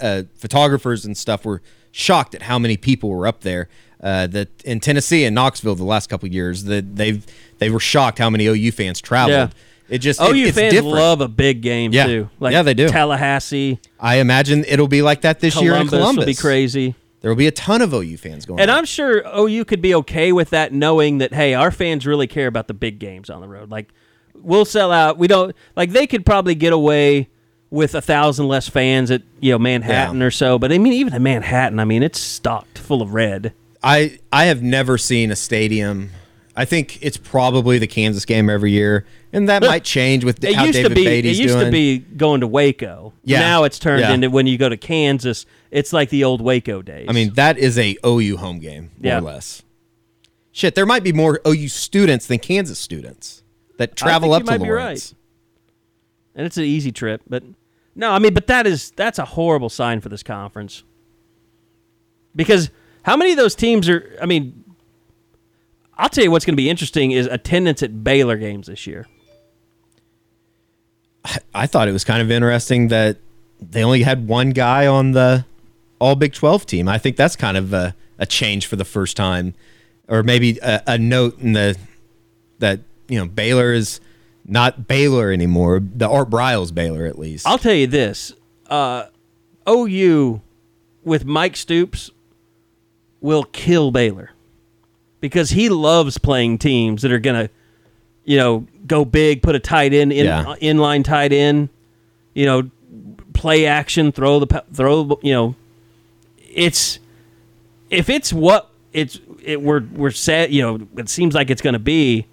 uh, 0.00 0.22
photographers 0.36 1.04
and 1.04 1.16
stuff 1.16 1.44
were 1.44 1.60
shocked 1.90 2.34
at 2.34 2.42
how 2.42 2.58
many 2.58 2.76
people 2.76 3.10
were 3.10 3.26
up 3.26 3.40
there. 3.40 3.68
Uh, 4.04 4.26
that 4.26 4.48
in 4.64 4.78
Tennessee 4.80 5.24
and 5.24 5.34
Knoxville 5.34 5.76
the 5.76 5.82
last 5.84 6.10
couple 6.10 6.26
of 6.26 6.32
years 6.34 6.64
that 6.64 6.94
they've 6.94 7.26
they 7.58 7.70
were 7.70 7.80
shocked 7.80 8.18
how 8.18 8.28
many 8.28 8.44
OU 8.46 8.70
fans 8.72 9.00
traveled. 9.00 9.32
Yeah. 9.32 9.48
It 9.88 9.98
just 9.98 10.20
OU 10.20 10.26
it, 10.34 10.36
it's 10.48 10.58
fans 10.58 10.72
different. 10.74 10.94
love 10.94 11.20
a 11.22 11.28
big 11.28 11.62
game 11.62 11.90
Yeah. 11.92 12.06
too. 12.06 12.28
Like 12.38 12.52
Yeah, 12.52 12.62
they 12.62 12.74
do. 12.74 12.86
Tallahassee, 12.88 13.80
I 13.98 14.16
imagine 14.16 14.62
it'll 14.68 14.88
be 14.88 15.00
like 15.00 15.22
that 15.22 15.40
this 15.40 15.54
year 15.60 15.72
in 15.72 15.88
Columbus 15.88 15.98
Columbus. 15.98 16.22
will 16.22 16.26
be 16.26 16.34
crazy. 16.34 16.94
There 17.22 17.30
will 17.30 17.36
be 17.38 17.46
a 17.46 17.50
ton 17.50 17.80
of 17.80 17.94
OU 17.94 18.18
fans 18.18 18.44
going. 18.44 18.60
And. 18.60 18.70
I'm 18.70 18.84
sure 18.84 19.22
OU 19.26 19.64
could 19.64 19.80
be 19.80 19.94
okay 19.94 20.32
with 20.32 20.50
that, 20.50 20.74
knowing 20.74 21.16
that 21.18 21.32
hey, 21.32 21.54
our 21.54 21.70
fans 21.70 22.06
really 22.06 22.26
care 22.26 22.46
about 22.46 22.68
the 22.68 22.74
big 22.74 22.98
games 22.98 23.30
on 23.30 23.40
the 23.40 23.48
road. 23.48 23.70
Like 23.70 23.88
we'll 24.34 24.66
sell 24.66 24.92
out. 24.92 25.16
We 25.16 25.28
don't 25.28 25.56
like 25.76 25.92
they 25.92 26.06
could 26.06 26.26
probably 26.26 26.54
get 26.54 26.74
away 26.74 27.30
with 27.70 27.94
a 27.94 28.02
thousand 28.02 28.48
less 28.48 28.68
fans 28.68 29.10
at 29.10 29.22
you 29.40 29.52
know 29.52 29.58
Manhattan 29.58 30.20
Yeah. 30.20 30.26
or 30.26 30.30
so. 30.30 30.58
But 30.58 30.72
I 30.72 30.76
mean, 30.78 30.92
even 30.92 31.14
in 31.14 31.22
Manhattan, 31.22 31.80
I 31.80 31.86
mean, 31.86 32.02
it's 32.02 32.20
stocked 32.20 32.76
full 32.78 33.00
of 33.00 33.14
red. 33.14 33.54
I 33.84 34.18
I 34.32 34.46
have 34.46 34.62
never 34.62 34.98
seen 34.98 35.30
a 35.30 35.36
stadium. 35.36 36.10
I 36.56 36.64
think 36.64 36.98
it's 37.02 37.16
probably 37.16 37.78
the 37.78 37.86
Kansas 37.88 38.24
game 38.24 38.48
every 38.48 38.70
year, 38.70 39.04
and 39.32 39.48
that 39.48 39.62
might 39.62 39.82
change 39.84 40.24
with 40.24 40.42
It 40.44 40.54
how 40.54 40.64
used 40.64 40.76
David 40.76 40.88
to 40.90 40.94
be. 40.94 41.04
Beaty's 41.04 41.38
it 41.38 41.42
used 41.42 41.54
doing. 41.54 41.66
to 41.66 41.70
be 41.72 41.98
going 41.98 42.40
to 42.42 42.46
Waco. 42.46 43.12
Yeah. 43.24 43.40
Now 43.40 43.64
it's 43.64 43.78
turned 43.78 44.00
Yeah. 44.02 44.12
into 44.12 44.30
when 44.30 44.46
you 44.46 44.56
go 44.56 44.68
to 44.68 44.76
Kansas. 44.76 45.46
It's 45.72 45.92
like 45.92 46.10
the 46.10 46.22
old 46.24 46.40
Waco 46.40 46.80
days. 46.80 47.06
I 47.08 47.12
mean, 47.12 47.34
that 47.34 47.58
is 47.58 47.76
a 47.76 47.96
OU 48.06 48.36
home 48.36 48.60
game, 48.60 48.92
more 49.00 49.12
Yeah. 49.12 49.18
or 49.18 49.22
less. 49.22 49.62
Shit, 50.52 50.76
there 50.76 50.86
might 50.86 51.02
be 51.02 51.12
more 51.12 51.40
OU 51.46 51.66
students 51.68 52.26
than 52.28 52.38
Kansas 52.38 52.78
students 52.78 53.42
that 53.78 53.96
travel 53.96 54.32
I 54.32 54.36
up 54.36 54.42
you 54.42 54.46
to 54.46 54.52
might 54.52 54.58
be 54.58 54.68
Lawrence. 54.68 55.12
right. 55.12 55.18
and 56.36 56.46
it's 56.46 56.56
an 56.56 56.62
easy 56.64 56.92
trip. 56.92 57.22
But 57.28 57.42
no, 57.96 58.12
I 58.12 58.20
mean, 58.20 58.32
but 58.32 58.46
that 58.46 58.64
is 58.64 58.92
that's 58.94 59.18
a 59.18 59.24
horrible 59.24 59.68
sign 59.68 60.00
for 60.00 60.08
this 60.08 60.22
conference. 60.22 60.84
Because 62.36 62.70
how 63.04 63.16
many 63.16 63.30
of 63.32 63.36
those 63.36 63.54
teams 63.54 63.88
are? 63.88 64.16
I 64.20 64.26
mean, 64.26 64.64
I'll 65.96 66.08
tell 66.08 66.24
you 66.24 66.30
what's 66.30 66.44
going 66.44 66.54
to 66.54 66.60
be 66.60 66.70
interesting 66.70 67.12
is 67.12 67.26
attendance 67.26 67.82
at 67.82 68.02
Baylor 68.02 68.36
games 68.36 68.66
this 68.66 68.86
year. 68.86 69.06
I 71.54 71.66
thought 71.66 71.86
it 71.86 71.92
was 71.92 72.04
kind 72.04 72.20
of 72.20 72.30
interesting 72.30 72.88
that 72.88 73.18
they 73.60 73.84
only 73.84 74.02
had 74.02 74.26
one 74.26 74.50
guy 74.50 74.86
on 74.86 75.12
the 75.12 75.44
All 75.98 76.16
Big 76.16 76.32
12 76.32 76.66
team. 76.66 76.88
I 76.88 76.98
think 76.98 77.16
that's 77.16 77.36
kind 77.36 77.56
of 77.56 77.72
a, 77.72 77.94
a 78.18 78.26
change 78.26 78.66
for 78.66 78.76
the 78.76 78.84
first 78.84 79.16
time, 79.16 79.54
or 80.08 80.22
maybe 80.22 80.58
a, 80.62 80.82
a 80.86 80.98
note 80.98 81.38
in 81.40 81.52
the 81.52 81.76
that 82.58 82.80
you 83.08 83.18
know 83.18 83.26
Baylor 83.26 83.72
is 83.74 84.00
not 84.46 84.88
Baylor 84.88 85.30
anymore. 85.30 85.80
The 85.80 86.08
Art 86.08 86.30
Briles 86.30 86.74
Baylor, 86.74 87.04
at 87.04 87.18
least. 87.18 87.46
I'll 87.46 87.58
tell 87.58 87.74
you 87.74 87.86
this: 87.86 88.32
uh, 88.68 89.06
OU 89.68 90.40
with 91.04 91.24
Mike 91.26 91.56
Stoops 91.56 92.10
will 93.24 93.44
kill 93.44 93.90
Baylor 93.90 94.32
because 95.20 95.48
he 95.48 95.70
loves 95.70 96.18
playing 96.18 96.58
teams 96.58 97.00
that 97.00 97.10
are 97.10 97.18
going 97.18 97.46
to, 97.46 97.50
you 98.26 98.36
know, 98.36 98.66
go 98.86 99.02
big, 99.06 99.40
put 99.42 99.54
a 99.54 99.58
tight 99.58 99.94
end 99.94 100.12
in 100.12 100.26
Yeah. 100.26 100.40
uh, 100.40 100.56
inline 100.56 101.02
tight 101.02 101.32
end, 101.32 101.70
you 102.34 102.44
know, 102.44 102.70
play 103.32 103.64
action, 103.64 104.12
throw 104.12 104.40
the 104.40 104.62
throw, 104.74 105.18
you 105.22 105.32
know, 105.32 105.54
it's 106.54 106.98
if 107.88 108.10
it's 108.10 108.30
what 108.30 108.68
it's 108.92 109.18
it 109.42 109.62
we're 109.62 109.80
we're 109.94 110.10
set, 110.10 110.50
you 110.50 110.60
know, 110.60 110.86
it 110.98 111.08
seems 111.08 111.34
like 111.34 111.48
it's 111.48 111.62
going 111.62 111.72
to 111.72 111.78
be. 111.78 112.26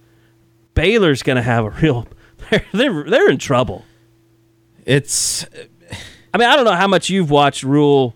Baylor's 0.74 1.24
going 1.24 1.38
to 1.38 1.42
have 1.42 1.64
a 1.64 1.70
real 1.82 2.06
they're, 2.50 2.66
they're 2.74 3.04
they're 3.06 3.30
in 3.30 3.38
trouble. 3.38 3.86
it's 4.86 5.46
I 6.34 6.38
mean, 6.38 6.50
I 6.50 6.58
don't 6.58 6.66
know 6.66 6.76
how 6.76 6.88
much 6.88 7.10
you've 7.10 7.30
watched 7.32 7.64
Rhule 7.64 8.14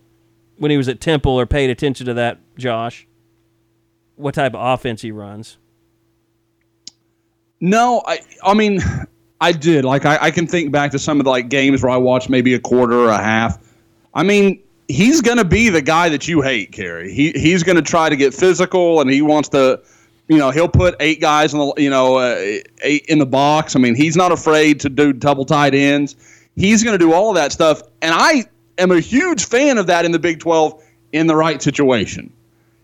when 0.57 0.71
he 0.71 0.77
was 0.77 0.87
at 0.87 0.99
Temple 0.99 1.39
or 1.39 1.45
paid 1.45 1.69
attention 1.69 2.05
to 2.05 2.13
that, 2.15 2.39
Josh. 2.57 3.07
What 4.15 4.33
type 4.33 4.53
of 4.53 4.61
offense 4.61 5.01
he 5.01 5.11
runs? 5.11 5.57
No, 7.59 8.03
I 8.05 8.19
I 8.43 8.53
mean 8.53 8.79
I 9.41 9.51
did. 9.51 9.85
Like 9.85 10.05
I, 10.05 10.17
I 10.21 10.31
can 10.31 10.47
think 10.47 10.71
back 10.71 10.91
to 10.91 10.99
some 10.99 11.19
of 11.19 11.25
the 11.25 11.29
like 11.29 11.49
games 11.49 11.83
where 11.83 11.91
I 11.91 11.97
watched 11.97 12.29
maybe 12.29 12.53
a 12.53 12.59
quarter 12.59 12.95
or 12.95 13.09
a 13.09 13.17
half. 13.17 13.57
I 14.13 14.23
mean, 14.23 14.61
he's 14.87 15.21
gonna 15.21 15.43
be 15.45 15.69
the 15.69 15.81
guy 15.81 16.09
that 16.09 16.27
you 16.27 16.41
hate, 16.41 16.71
Carey. 16.71 17.13
He 17.13 17.31
he's 17.31 17.63
gonna 17.63 17.81
try 17.81 18.09
to 18.09 18.15
get 18.15 18.33
physical 18.33 19.01
and 19.01 19.09
he 19.09 19.21
wants 19.21 19.49
to 19.49 19.81
you 20.27 20.37
know, 20.37 20.49
he'll 20.49 20.67
put 20.69 20.95
eight 20.99 21.21
guys 21.21 21.53
in 21.53 21.59
the 21.59 21.73
you 21.77 21.89
know, 21.89 22.15
uh, 22.15 22.35
eight 22.81 23.05
in 23.07 23.19
the 23.19 23.25
box. 23.25 23.75
I 23.75 23.79
mean, 23.79 23.95
he's 23.95 24.15
not 24.15 24.31
afraid 24.31 24.79
to 24.81 24.89
do 24.89 25.13
double 25.13 25.45
tight 25.45 25.75
ends. 25.75 26.15
He's 26.55 26.83
gonna 26.83 26.97
do 26.97 27.13
all 27.13 27.29
of 27.29 27.35
that 27.35 27.51
stuff. 27.51 27.81
And 28.01 28.13
I 28.15 28.45
am 28.77 28.91
a 28.91 28.99
huge 28.99 29.45
fan 29.45 29.77
of 29.77 29.87
that 29.87 30.05
in 30.05 30.11
the 30.11 30.19
Big 30.19 30.39
Twelve 30.39 30.83
in 31.11 31.27
the 31.27 31.35
right 31.35 31.61
situation 31.61 32.31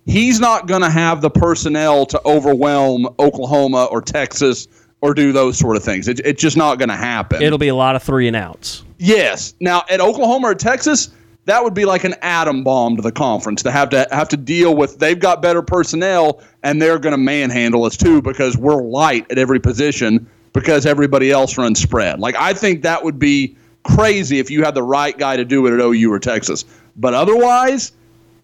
he's 0.05 0.39
not 0.39 0.67
going 0.67 0.81
to 0.81 0.89
have 0.89 1.21
the 1.21 1.29
personnel 1.29 2.05
to 2.07 2.21
overwhelm 2.25 3.07
Oklahoma 3.19 3.85
or 3.85 4.01
Texas 4.01 4.67
or 5.01 5.13
do 5.13 5.31
those 5.31 5.57
sort 5.57 5.75
of 5.75 5.83
things. 5.83 6.07
It, 6.07 6.19
it's 6.23 6.41
just 6.41 6.57
not 6.57 6.77
going 6.77 6.89
to 6.89 6.95
happen. 6.95 7.41
It'll 7.41 7.57
be 7.57 7.69
a 7.69 7.75
lot 7.75 7.95
of 7.95 8.03
three 8.03 8.27
and 8.27 8.35
outs. 8.35 8.83
yes. 8.97 9.55
Now 9.59 9.83
at 9.89 9.99
Oklahoma 9.99 10.49
or 10.49 10.55
Texas, 10.55 11.09
that 11.45 11.63
would 11.63 11.73
be 11.73 11.85
like 11.85 12.03
an 12.03 12.15
atom 12.21 12.63
bomb 12.63 12.95
to 12.97 13.01
the 13.01 13.11
conference 13.11 13.63
to 13.63 13.71
have 13.71 13.89
to 13.89 14.07
have 14.11 14.29
to 14.29 14.37
deal 14.37 14.75
with. 14.75 14.99
They've 14.99 15.19
got 15.19 15.41
better 15.41 15.63
personnel 15.63 16.41
and 16.61 16.79
they're 16.79 16.99
going 16.99 17.13
to 17.13 17.17
manhandle 17.17 17.83
us 17.85 17.97
too 17.97 18.21
because 18.21 18.57
we're 18.57 18.81
light 18.81 19.25
at 19.31 19.39
every 19.39 19.59
position 19.59 20.29
because 20.53 20.85
everybody 20.85 21.31
else 21.31 21.57
runs 21.57 21.81
spread. 21.81 22.19
Like 22.19 22.35
I 22.35 22.53
think 22.53 22.83
that 22.83 23.03
would 23.03 23.17
be 23.17 23.55
crazy 23.83 24.39
if 24.39 24.49
you 24.49 24.63
had 24.63 24.75
the 24.75 24.83
right 24.83 25.17
guy 25.17 25.37
to 25.37 25.45
do 25.45 25.65
it 25.67 25.73
at 25.73 25.79
OU 25.79 26.11
or 26.11 26.19
Texas. 26.19 26.65
But 26.95 27.13
otherwise, 27.13 27.93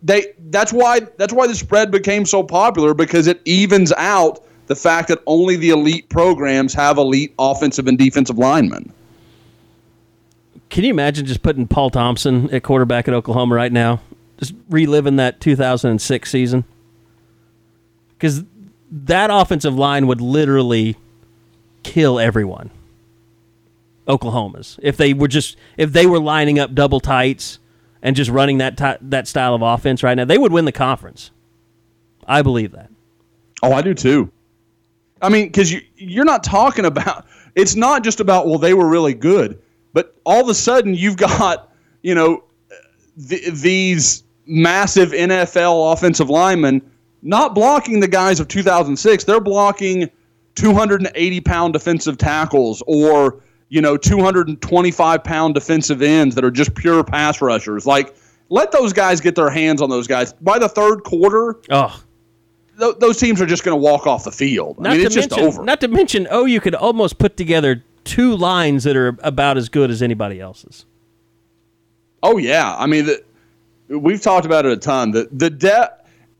they 0.04 0.34
that's 0.50 0.72
why 0.72 1.02
that's 1.18 1.34
why 1.34 1.48
the 1.48 1.56
spread 1.56 1.92
became 1.92 2.26
so 2.26 2.44
popular 2.44 2.94
because 2.94 3.28
it 3.28 3.42
evens 3.46 3.92
out 3.94 4.44
the 4.68 4.76
fact 4.76 5.08
that 5.08 5.20
only 5.26 5.56
the 5.56 5.70
elite 5.70 6.10
programs 6.10 6.74
have 6.74 6.98
elite 6.98 7.34
offensive 7.40 7.88
and 7.88 7.98
defensive 7.98 8.38
linemen. 8.38 8.92
Can 10.70 10.84
you 10.84 10.90
imagine 10.90 11.26
just 11.26 11.42
putting 11.42 11.68
Paul 11.68 11.90
Thompson 11.90 12.54
at 12.54 12.64
quarterback 12.64 13.08
at 13.08 13.14
Oklahoma 13.14 13.56
right 13.56 13.72
now? 13.72 14.02
Just 14.38 14.54
reliving 14.70 15.16
that 15.16 15.40
2006 15.40 16.30
season? 16.30 16.66
Because 18.10 18.44
that 18.92 19.30
offensive 19.32 19.76
line 19.76 20.08
would 20.08 20.22
literally 20.22 20.98
kill 21.84 22.20
everyone. 22.20 22.70
Oklahoma's 24.08 24.80
if 24.82 24.98
they 24.98 25.14
were 25.14 25.28
just 25.28 25.58
if 25.78 25.92
they 25.92 26.08
were 26.08 26.20
lining 26.20 26.60
up 26.60 26.74
double 26.74 27.00
tights 27.00 27.60
and 28.02 28.16
just 28.16 28.30
running 28.30 28.58
that 28.60 29.00
that 29.02 29.28
style 29.28 29.54
of 29.54 29.62
offense 29.62 30.04
right 30.04 30.16
now, 30.16 30.26
they 30.26 30.38
would 30.38 30.52
win 30.52 30.66
the 30.66 30.72
conference. 30.72 31.32
I 32.28 32.42
believe 32.42 32.72
that. 32.72 32.90
Oh, 33.64 33.74
I 33.74 33.82
do 33.82 33.94
too. 33.94 34.32
I 35.22 35.30
mean, 35.30 35.48
because 35.48 35.72
you 35.72 35.82
you're 35.96 36.26
not 36.26 36.44
talking 36.44 36.86
about 36.86 37.26
it's 37.56 37.76
not 37.76 38.04
just 38.04 38.20
about 38.20 38.48
well 38.48 38.60
they 38.60 38.74
were 38.74 38.88
really 38.88 39.14
good, 39.14 39.62
but 39.94 40.16
all 40.26 40.42
of 40.42 40.50
a 40.50 40.54
sudden 40.54 40.94
you've 40.94 41.18
got 41.18 41.72
you 42.02 42.16
know 42.16 42.44
th- 43.28 43.54
these 43.54 44.24
massive 44.46 45.12
NFL 45.12 45.94
offensive 45.94 46.30
linemen 46.30 46.82
not 47.24 47.56
blocking 47.56 48.00
the 48.00 48.08
guys 48.08 48.40
of 48.40 48.48
2006. 48.48 49.24
They're 49.24 49.42
blocking 49.42 50.10
280 50.56 51.42
pound 51.42 51.74
defensive 51.74 52.18
tackles 52.18 52.82
or 52.88 53.42
you 53.69 53.81
know 53.81 53.98
225 53.98 55.23
pound 55.23 55.53
defensive 55.53 56.02
ends 56.02 56.35
that 56.35 56.44
are 56.45 56.52
just 56.52 56.73
pure 56.76 57.03
pass 57.03 57.41
rushers. 57.41 57.85
Like 57.85 58.15
let 58.49 58.72
those 58.72 58.94
guys 58.94 59.19
get 59.22 59.35
their 59.35 59.49
hands 59.49 59.81
on 59.81 59.89
those 59.89 60.07
guys. 60.07 60.34
By 60.34 60.57
the 60.60 60.69
third 60.69 61.03
quarter, 61.03 61.60
Oh, 61.69 62.02
th- 62.80 62.95
those 62.99 63.19
teams 63.19 63.41
are 63.41 63.45
just 63.45 63.64
going 63.64 63.73
to 63.77 63.81
walk 63.81 64.07
off 64.07 64.23
the 64.23 64.31
field. 64.31 64.80
Not 64.80 64.89
I 64.89 64.94
mean, 64.94 64.99
to 65.02 65.06
it's 65.07 65.15
just 65.15 65.30
mention, 65.31 65.48
over. 65.48 65.64
Not 65.64 65.81
to 65.81 65.88
mention, 65.89 66.27
oh, 66.31 66.45
you 66.45 66.61
could 66.61 66.76
almost 66.76 67.18
put 67.18 67.35
together 67.35 67.84
two 68.06 68.35
lines 68.38 68.85
that 68.85 68.95
are 68.95 69.18
about 69.22 69.57
as 69.57 69.68
good 69.68 69.91
as 69.91 70.02
anybody 70.02 70.39
else's. 70.39 70.85
oh 72.23 72.38
yeah, 72.38 72.76
I 72.77 72.85
mean, 72.88 73.06
the, 73.06 73.23
we've 73.99 74.22
talked 74.22 74.45
about 74.45 74.65
it 74.65 74.72
a 74.72 74.77
ton. 74.77 75.11
The 75.11 75.27
the 75.31 75.49
depth. 75.49 75.94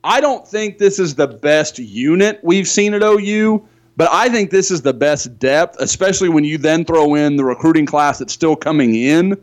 I 0.04 0.22
don't 0.22 0.48
think 0.48 0.78
this 0.78 1.00
is 1.00 1.16
the 1.16 1.28
best 1.28 1.80
unit 1.80 2.40
we've 2.42 2.68
seen 2.68 2.94
at 2.94 3.04
OU, 3.04 3.68
but 3.98 4.10
I 4.12 4.30
think 4.30 4.52
this 4.52 4.70
is 4.70 4.84
the 4.84 4.94
best 4.94 5.38
depth, 5.40 5.76
especially 5.80 6.30
when 6.30 6.44
you 6.44 6.60
then 6.60 6.86
throw 6.86 7.16
in 7.16 7.36
the 7.36 7.44
recruiting 7.44 7.88
class 7.88 8.20
that's 8.20 8.32
still 8.32 8.56
coming 8.56 8.96
in 8.96 9.36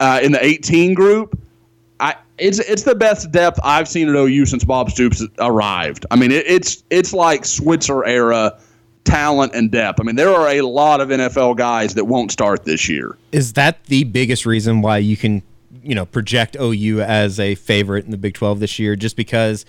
uh, 0.00 0.20
in 0.22 0.32
the 0.32 0.44
18 0.44 0.94
group. 0.94 1.38
I 1.98 2.14
it's 2.38 2.58
it's 2.58 2.82
the 2.82 2.94
best 2.94 3.32
depth 3.32 3.58
I've 3.64 3.88
seen 3.88 4.10
at 4.10 4.14
OU 4.14 4.44
since 4.46 4.64
Bob 4.64 4.90
Stoops 4.90 5.24
arrived. 5.38 6.04
I 6.10 6.16
mean, 6.16 6.30
it, 6.30 6.46
it's 6.46 6.84
it's 6.90 7.14
like 7.14 7.46
Switzer 7.46 8.04
era 8.04 8.58
talent 9.04 9.54
and 9.54 9.70
depth. 9.70 9.98
I 9.98 10.02
mean, 10.02 10.16
there 10.16 10.28
are 10.28 10.48
a 10.48 10.60
lot 10.60 11.00
of 11.00 11.08
NFL 11.08 11.56
guys 11.56 11.94
that 11.94 12.04
won't 12.04 12.30
start 12.30 12.64
this 12.64 12.88
year. 12.88 13.16
Is 13.32 13.54
that 13.54 13.82
the 13.84 14.04
biggest 14.04 14.44
reason 14.44 14.82
why 14.82 14.98
you 14.98 15.16
can, 15.16 15.42
you 15.82 15.94
know, 15.94 16.04
project 16.04 16.56
OU 16.60 17.00
as 17.00 17.40
a 17.40 17.54
favorite 17.54 18.04
in 18.04 18.10
the 18.10 18.18
Big 18.18 18.34
12 18.34 18.60
this 18.60 18.78
year? 18.78 18.96
Just 18.96 19.16
because, 19.16 19.64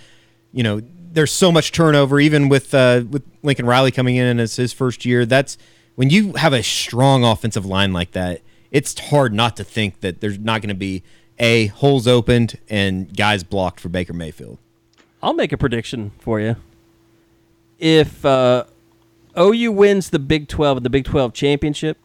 you 0.52 0.62
know, 0.62 0.82
there's 1.12 1.32
so 1.32 1.50
much 1.50 1.72
turnover, 1.72 2.20
even 2.20 2.48
with 2.48 2.74
uh, 2.74 3.04
with 3.08 3.22
Lincoln 3.42 3.66
Riley 3.66 3.90
coming 3.90 4.16
in 4.16 4.38
as 4.38 4.56
his 4.56 4.72
first 4.72 5.04
year. 5.04 5.26
That's 5.26 5.58
when 5.94 6.10
you 6.10 6.34
have 6.34 6.52
a 6.52 6.62
strong 6.62 7.24
offensive 7.24 7.66
line 7.66 7.92
like 7.92 8.12
that. 8.12 8.42
It's 8.70 8.98
hard 8.98 9.32
not 9.32 9.56
to 9.56 9.64
think 9.64 10.00
that 10.00 10.20
there's 10.20 10.38
not 10.38 10.60
going 10.60 10.68
to 10.68 10.74
be 10.74 11.02
A 11.38 11.66
holes 11.66 12.06
opened 12.06 12.58
and 12.68 13.16
guys 13.16 13.42
blocked 13.42 13.80
for 13.80 13.88
Baker 13.88 14.12
Mayfield. 14.12 14.58
I'll 15.22 15.34
make 15.34 15.52
a 15.52 15.56
prediction 15.56 16.12
for 16.18 16.38
you. 16.38 16.56
If 17.78 18.24
uh, 18.24 18.64
OU 19.38 19.72
wins 19.72 20.10
the 20.10 20.18
Big 20.18 20.48
12 20.48 20.82
the 20.82 20.90
Big 20.90 21.04
12 21.04 21.32
championship, 21.32 21.98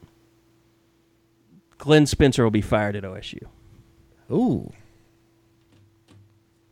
Glenn 1.78 2.06
Spencer 2.06 2.44
will 2.44 2.52
be 2.52 2.62
fired 2.62 2.96
at 2.96 3.04
OSU. 3.04 3.42
Ooh. 4.32 4.72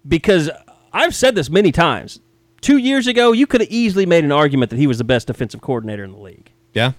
Because 0.07 0.49
I've 0.93 1.15
said 1.15 1.35
this 1.35 1.49
many 1.49 1.71
times. 1.71 2.19
Two 2.61 2.77
years 2.77 3.07
ago, 3.07 3.31
you 3.31 3.47
could 3.47 3.61
have 3.61 3.71
easily 3.71 4.05
made 4.05 4.23
an 4.23 4.31
argument 4.31 4.69
that 4.69 4.77
he 4.77 4.87
was 4.87 4.97
the 4.99 5.03
best 5.03 5.27
defensive 5.27 5.61
coordinator 5.61 6.03
in 6.03 6.11
the 6.11 6.19
league. 6.19 6.51
Yeah. 6.73 6.91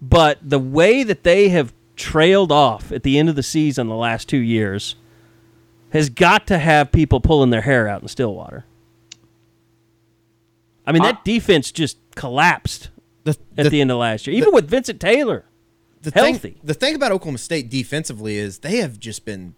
But 0.00 0.38
the 0.42 0.58
way 0.58 1.02
that 1.02 1.22
they 1.22 1.48
have 1.50 1.72
trailed 1.96 2.52
off 2.52 2.92
at 2.92 3.02
the 3.02 3.18
end 3.18 3.28
of 3.28 3.36
the 3.36 3.42
season 3.42 3.88
the 3.88 3.94
last 3.94 4.28
two 4.28 4.38
years 4.38 4.96
has 5.90 6.08
got 6.08 6.46
to 6.46 6.58
have 6.58 6.92
people 6.92 7.20
pulling 7.20 7.50
their 7.50 7.62
hair 7.62 7.88
out 7.88 8.02
in 8.02 8.08
Stillwater. 8.08 8.64
I 10.86 10.92
mean, 10.92 11.02
that 11.02 11.24
defense 11.24 11.72
just 11.72 11.98
collapsed 12.14 12.90
The, 13.24 13.36
at 13.58 13.70
the, 13.70 13.80
end 13.80 13.90
of 13.90 13.98
last 13.98 14.26
year, 14.26 14.36
even 14.36 14.52
with 14.52 14.68
Vincent 14.68 15.00
Taylor. 15.00 15.44
the 16.02 16.12
healthy. 16.12 16.38
Thing, 16.38 16.60
the 16.62 16.74
thing 16.74 16.94
about 16.94 17.10
Oklahoma 17.12 17.38
State 17.38 17.68
defensively 17.68 18.36
is 18.36 18.60
they 18.60 18.76
have 18.76 19.00
just 19.00 19.24
been. 19.24 19.54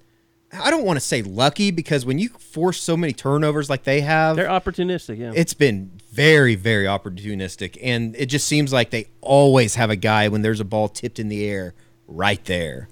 I 0.53 0.71
don't 0.71 0.85
want 0.85 0.97
to 0.97 1.05
say 1.05 1.23
lucky 1.23 1.71
because 1.71 2.07
when 2.07 2.19
you 2.19 2.31
force 2.31 2.83
so 2.83 2.97
many 2.97 3.13
turnovers 3.13 3.69
like 3.69 3.85
they 3.85 4.01
have, 4.01 4.37
They're 4.37 4.49
opportunistic, 4.49 5.19
yeah. 5.19 5.33
it's 5.35 5.55
been 5.55 5.91
very, 6.11 6.55
very 6.55 6.87
opportunistic, 6.87 7.77
and 7.83 8.17
it 8.17 8.27
just 8.27 8.47
seems 8.47 8.73
like 8.73 8.91
they 8.91 9.07
always 9.21 9.75
have 9.75 9.91
a 9.91 9.97
guy 9.97 10.29
when 10.29 10.43
there's 10.43 10.61
a 10.61 10.65
ball 10.65 10.89
tipped 10.89 11.19
in 11.19 11.29
the 11.29 11.45
air 11.47 11.75
right 12.07 12.43
there. 12.47 12.89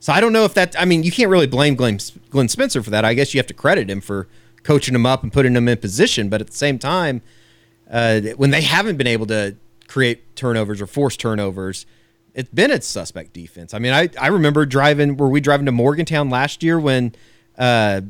So 0.00 0.12
I 0.12 0.20
don't 0.20 0.32
know 0.32 0.44
if 0.44 0.54
that. 0.54 0.74
I 0.78 0.84
mean, 0.84 1.02
you 1.04 1.12
can't 1.12 1.30
really 1.30 1.46
blame 1.46 1.76
Glenn, 1.76 1.98
Glenn 2.30 2.48
Spencer 2.48 2.82
for 2.82 2.90
that. 2.90 3.04
I 3.04 3.14
guess 3.14 3.32
you 3.32 3.38
have 3.38 3.46
to 3.46 3.54
credit 3.54 3.88
him 3.88 4.00
for 4.00 4.26
coaching 4.64 4.94
him 4.94 5.06
up 5.06 5.22
and 5.22 5.32
putting 5.32 5.54
him 5.54 5.68
in 5.68 5.78
position. 5.78 6.28
But 6.28 6.40
at 6.40 6.48
the 6.48 6.56
same 6.56 6.78
time, 6.78 7.22
uh, 7.90 8.20
when 8.36 8.50
they 8.50 8.62
haven't 8.62 8.96
been 8.96 9.06
able 9.06 9.26
to 9.26 9.56
create 9.86 10.34
turnovers 10.34 10.80
or 10.80 10.86
force 10.86 11.16
turnovers, 11.16 11.86
it's 12.34 12.50
been 12.50 12.70
a 12.70 12.80
suspect 12.80 13.32
defense. 13.32 13.74
I 13.74 13.78
mean, 13.78 13.92
I, 13.92 14.08
I 14.20 14.28
remember 14.28 14.64
driving, 14.66 15.16
were 15.16 15.28
we 15.28 15.40
driving 15.40 15.66
to 15.66 15.72
Morgantown 15.72 16.30
last 16.30 16.62
year 16.62 16.78
when 16.78 17.14
uh, 17.58 18.02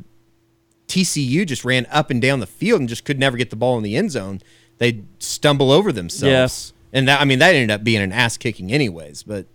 TCU 0.87 1.45
just 1.45 1.65
ran 1.65 1.85
up 1.91 2.09
and 2.09 2.21
down 2.21 2.39
the 2.39 2.47
field 2.47 2.79
and 2.79 2.89
just 2.89 3.05
could 3.05 3.19
never 3.19 3.37
get 3.37 3.49
the 3.49 3.55
ball 3.55 3.77
in 3.77 3.83
the 3.83 3.95
end 3.95 4.11
zone? 4.11 4.41
They'd 4.77 5.05
stumble 5.19 5.71
over 5.71 5.91
themselves. 5.91 6.23
Yes. 6.31 6.73
And 6.93 7.07
that, 7.07 7.21
I 7.21 7.25
mean, 7.25 7.39
that 7.39 7.53
ended 7.55 7.71
up 7.71 7.83
being 7.83 8.01
an 8.01 8.11
ass 8.11 8.37
kicking, 8.37 8.71
anyways. 8.71 9.23
But 9.23 9.45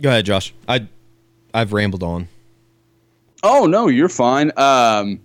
go 0.00 0.10
ahead, 0.10 0.26
Josh. 0.26 0.54
I, 0.68 0.86
I've 1.52 1.72
rambled 1.72 2.02
on. 2.02 2.28
Oh 3.42 3.66
no, 3.66 3.88
you're 3.88 4.08
fine. 4.08 4.52
Um, 4.56 5.20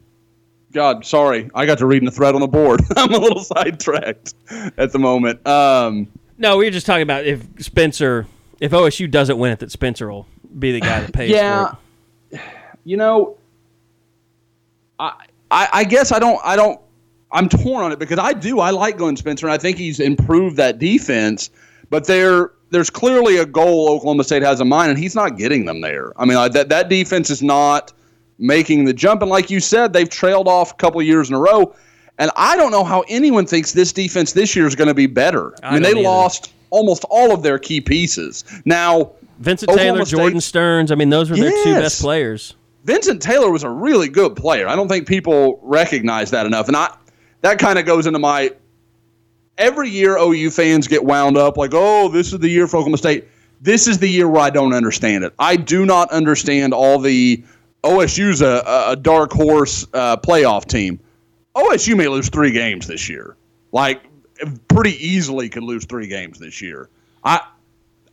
God, 0.77 1.07
sorry, 1.07 1.49
I 1.55 1.65
got 1.65 1.79
to 1.79 1.87
reading 1.87 2.05
the 2.05 2.11
thread 2.11 2.35
on 2.35 2.41
the 2.41 2.47
board. 2.47 2.81
I'm 2.95 3.11
a 3.11 3.17
little 3.17 3.43
sidetracked 3.43 4.35
at 4.77 4.91
the 4.91 4.99
moment. 4.99 5.45
Um, 5.47 6.07
no, 6.37 6.57
we 6.57 6.65
were 6.65 6.71
just 6.71 6.85
talking 6.85 7.01
about 7.01 7.25
if 7.25 7.47
Spencer, 7.57 8.27
if 8.59 8.73
OSU 8.73 9.09
doesn't 9.09 9.39
win 9.39 9.51
it, 9.51 9.57
that 9.57 9.71
Spencer 9.71 10.07
will 10.11 10.27
be 10.59 10.73
the 10.73 10.79
guy 10.79 10.99
that 10.99 11.13
pays 11.13 11.31
yeah, 11.31 11.71
for 11.71 11.77
it. 12.29 12.41
you 12.83 12.95
know, 12.95 13.37
I, 14.99 15.13
I 15.49 15.69
I 15.73 15.83
guess 15.83 16.11
I 16.11 16.19
don't 16.19 16.39
I 16.43 16.55
don't 16.55 16.79
I'm 17.31 17.49
torn 17.49 17.85
on 17.85 17.91
it 17.91 17.97
because 17.97 18.19
I 18.19 18.33
do 18.33 18.59
I 18.59 18.69
like 18.69 18.97
Glenn 18.97 19.17
Spencer 19.17 19.47
and 19.47 19.53
I 19.53 19.57
think 19.57 19.77
he's 19.77 19.99
improved 19.99 20.57
that 20.57 20.77
defense, 20.77 21.49
but 21.89 22.05
there 22.05 22.51
there's 22.69 22.91
clearly 22.91 23.37
a 23.37 23.47
goal 23.47 23.89
Oklahoma 23.89 24.25
State 24.25 24.43
has 24.43 24.61
in 24.61 24.69
mind 24.69 24.91
and 24.91 24.99
he's 24.99 25.15
not 25.15 25.39
getting 25.39 25.65
them 25.65 25.81
there. 25.81 26.13
I 26.21 26.25
mean 26.25 26.37
like 26.37 26.51
that 26.51 26.69
that 26.69 26.87
defense 26.87 27.31
is 27.31 27.41
not 27.41 27.93
making 28.39 28.85
the 28.85 28.93
jump 28.93 29.21
and 29.21 29.31
like 29.31 29.49
you 29.49 29.59
said 29.59 29.93
they've 29.93 30.09
trailed 30.09 30.47
off 30.47 30.71
a 30.71 30.75
couple 30.75 31.01
years 31.01 31.29
in 31.29 31.35
a 31.35 31.39
row 31.39 31.73
and 32.19 32.31
I 32.35 32.55
don't 32.57 32.71
know 32.71 32.83
how 32.83 33.03
anyone 33.07 33.45
thinks 33.45 33.73
this 33.73 33.91
defense 33.91 34.33
this 34.33 34.55
year 34.55 34.65
is 34.65 34.75
going 34.75 34.87
to 34.87 34.93
be 34.93 35.05
better. 35.05 35.53
I, 35.63 35.67
I 35.67 35.73
mean 35.73 35.83
they 35.83 35.91
either. 35.91 36.01
lost 36.01 36.53
almost 36.69 37.05
all 37.09 37.31
of 37.31 37.43
their 37.43 37.59
key 37.59 37.81
pieces. 37.81 38.43
Now 38.65 39.11
Vincent 39.39 39.69
Oklahoma 39.69 40.05
Taylor, 40.05 40.05
Jordan 40.05 40.41
Sterns. 40.41 40.91
I 40.91 40.95
mean, 40.95 41.09
those 41.09 41.29
were 41.29 41.35
their 41.35 41.51
two 41.63 41.73
best 41.75 42.01
players. 42.01 42.55
Vincent 42.85 43.21
Taylor 43.21 43.51
was 43.51 43.63
a 43.63 43.69
really 43.69 44.07
good 44.07 44.35
player. 44.35 44.67
I 44.67 44.75
don't 44.75 44.87
think 44.87 45.07
people 45.07 45.59
recognize 45.61 46.31
that 46.31 46.45
enough. 46.45 46.67
And 46.67 46.75
I 46.75 46.95
that 47.41 47.59
kind 47.59 47.77
of 47.77 47.85
goes 47.85 48.07
into 48.07 48.19
my 48.19 48.51
every 49.57 49.89
year 49.89 50.17
OU 50.17 50.51
fans 50.51 50.87
get 50.87 51.03
wound 51.03 51.37
up 51.37 51.57
like, 51.57 51.71
"Oh, 51.73 52.09
this 52.09 52.33
is 52.33 52.39
the 52.39 52.49
year 52.49 52.67
for 52.67 52.77
Oklahoma 52.77 52.97
State." 52.97 53.27
This 53.59 53.87
is 53.87 53.97
the 53.97 54.07
year 54.07 54.27
where 54.27 54.41
I 54.41 54.51
don't 54.51 54.73
understand 54.73 55.23
it. 55.23 55.33
I 55.39 55.55
do 55.55 55.85
not 55.85 56.11
understand 56.11 56.73
all 56.73 56.99
the 56.99 57.43
OSU's 57.83 58.41
a, 58.41 58.63
a 58.87 58.95
dark 58.95 59.31
horse 59.31 59.85
uh, 59.93 60.17
playoff 60.17 60.65
team. 60.65 60.99
OSU 61.55 61.95
may 61.95 62.07
lose 62.07 62.29
three 62.29 62.51
games 62.51 62.87
this 62.87 63.09
year. 63.09 63.35
Like 63.71 64.03
pretty 64.67 64.93
easily 65.05 65.49
could 65.49 65.63
lose 65.63 65.85
three 65.85 66.07
games 66.07 66.39
this 66.39 66.61
year. 66.61 66.89
I 67.23 67.41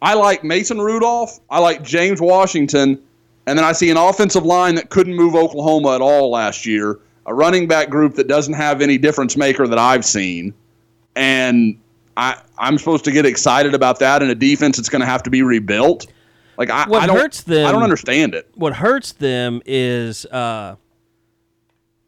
I 0.01 0.15
like 0.15 0.45
Mason 0.45 0.81
Rudolph. 0.81 1.41
I 1.51 1.61
like 1.61 1.82
James 1.82 2.20
Washington. 2.20 3.03
And 3.47 3.59
then 3.59 3.65
I 3.65 3.73
see 3.73 3.91
an 3.91 3.97
offensive 3.97 4.45
line 4.45 4.74
that 4.77 4.91
couldn't 4.91 5.15
move 5.15 5.35
Oklahoma 5.35 5.95
at 5.95 6.01
all 6.01 6.31
last 6.31 6.65
year, 6.65 7.01
a 7.27 7.35
running 7.35 7.66
back 7.66 7.91
group 7.91 8.15
that 8.15 8.27
doesn't 8.27 8.55
have 8.55 8.81
any 8.81 8.97
difference 8.99 9.36
maker 9.36 9.66
that 9.66 9.78
I've 9.78 10.05
seen. 10.05 10.55
And 11.15 11.78
I, 12.16 12.41
I'm 12.59 12.78
supposed 12.78 13.05
to 13.05 13.12
get 13.12 13.27
excited 13.27 13.74
about 13.74 13.99
that 13.99 14.23
in 14.23 14.31
a 14.31 14.35
defense 14.35 14.77
that's 14.77 14.89
going 14.89 15.01
to 15.01 15.07
have 15.07 15.23
to 15.24 15.31
be 15.31 15.43
rebuilt. 15.43 16.07
Like 16.56 16.70
I, 16.70 16.89
What 16.89 17.02
I 17.02 17.06
don't, 17.06 17.16
hurts 17.16 17.43
them- 17.43 17.66
I 17.66 17.72
don't 17.72 17.82
understand 17.82 18.35
it. 18.35 18.48
What 18.55 18.74
hurts 18.76 19.12
them 19.12 19.60
is, 19.66 20.24
uh, 20.26 20.76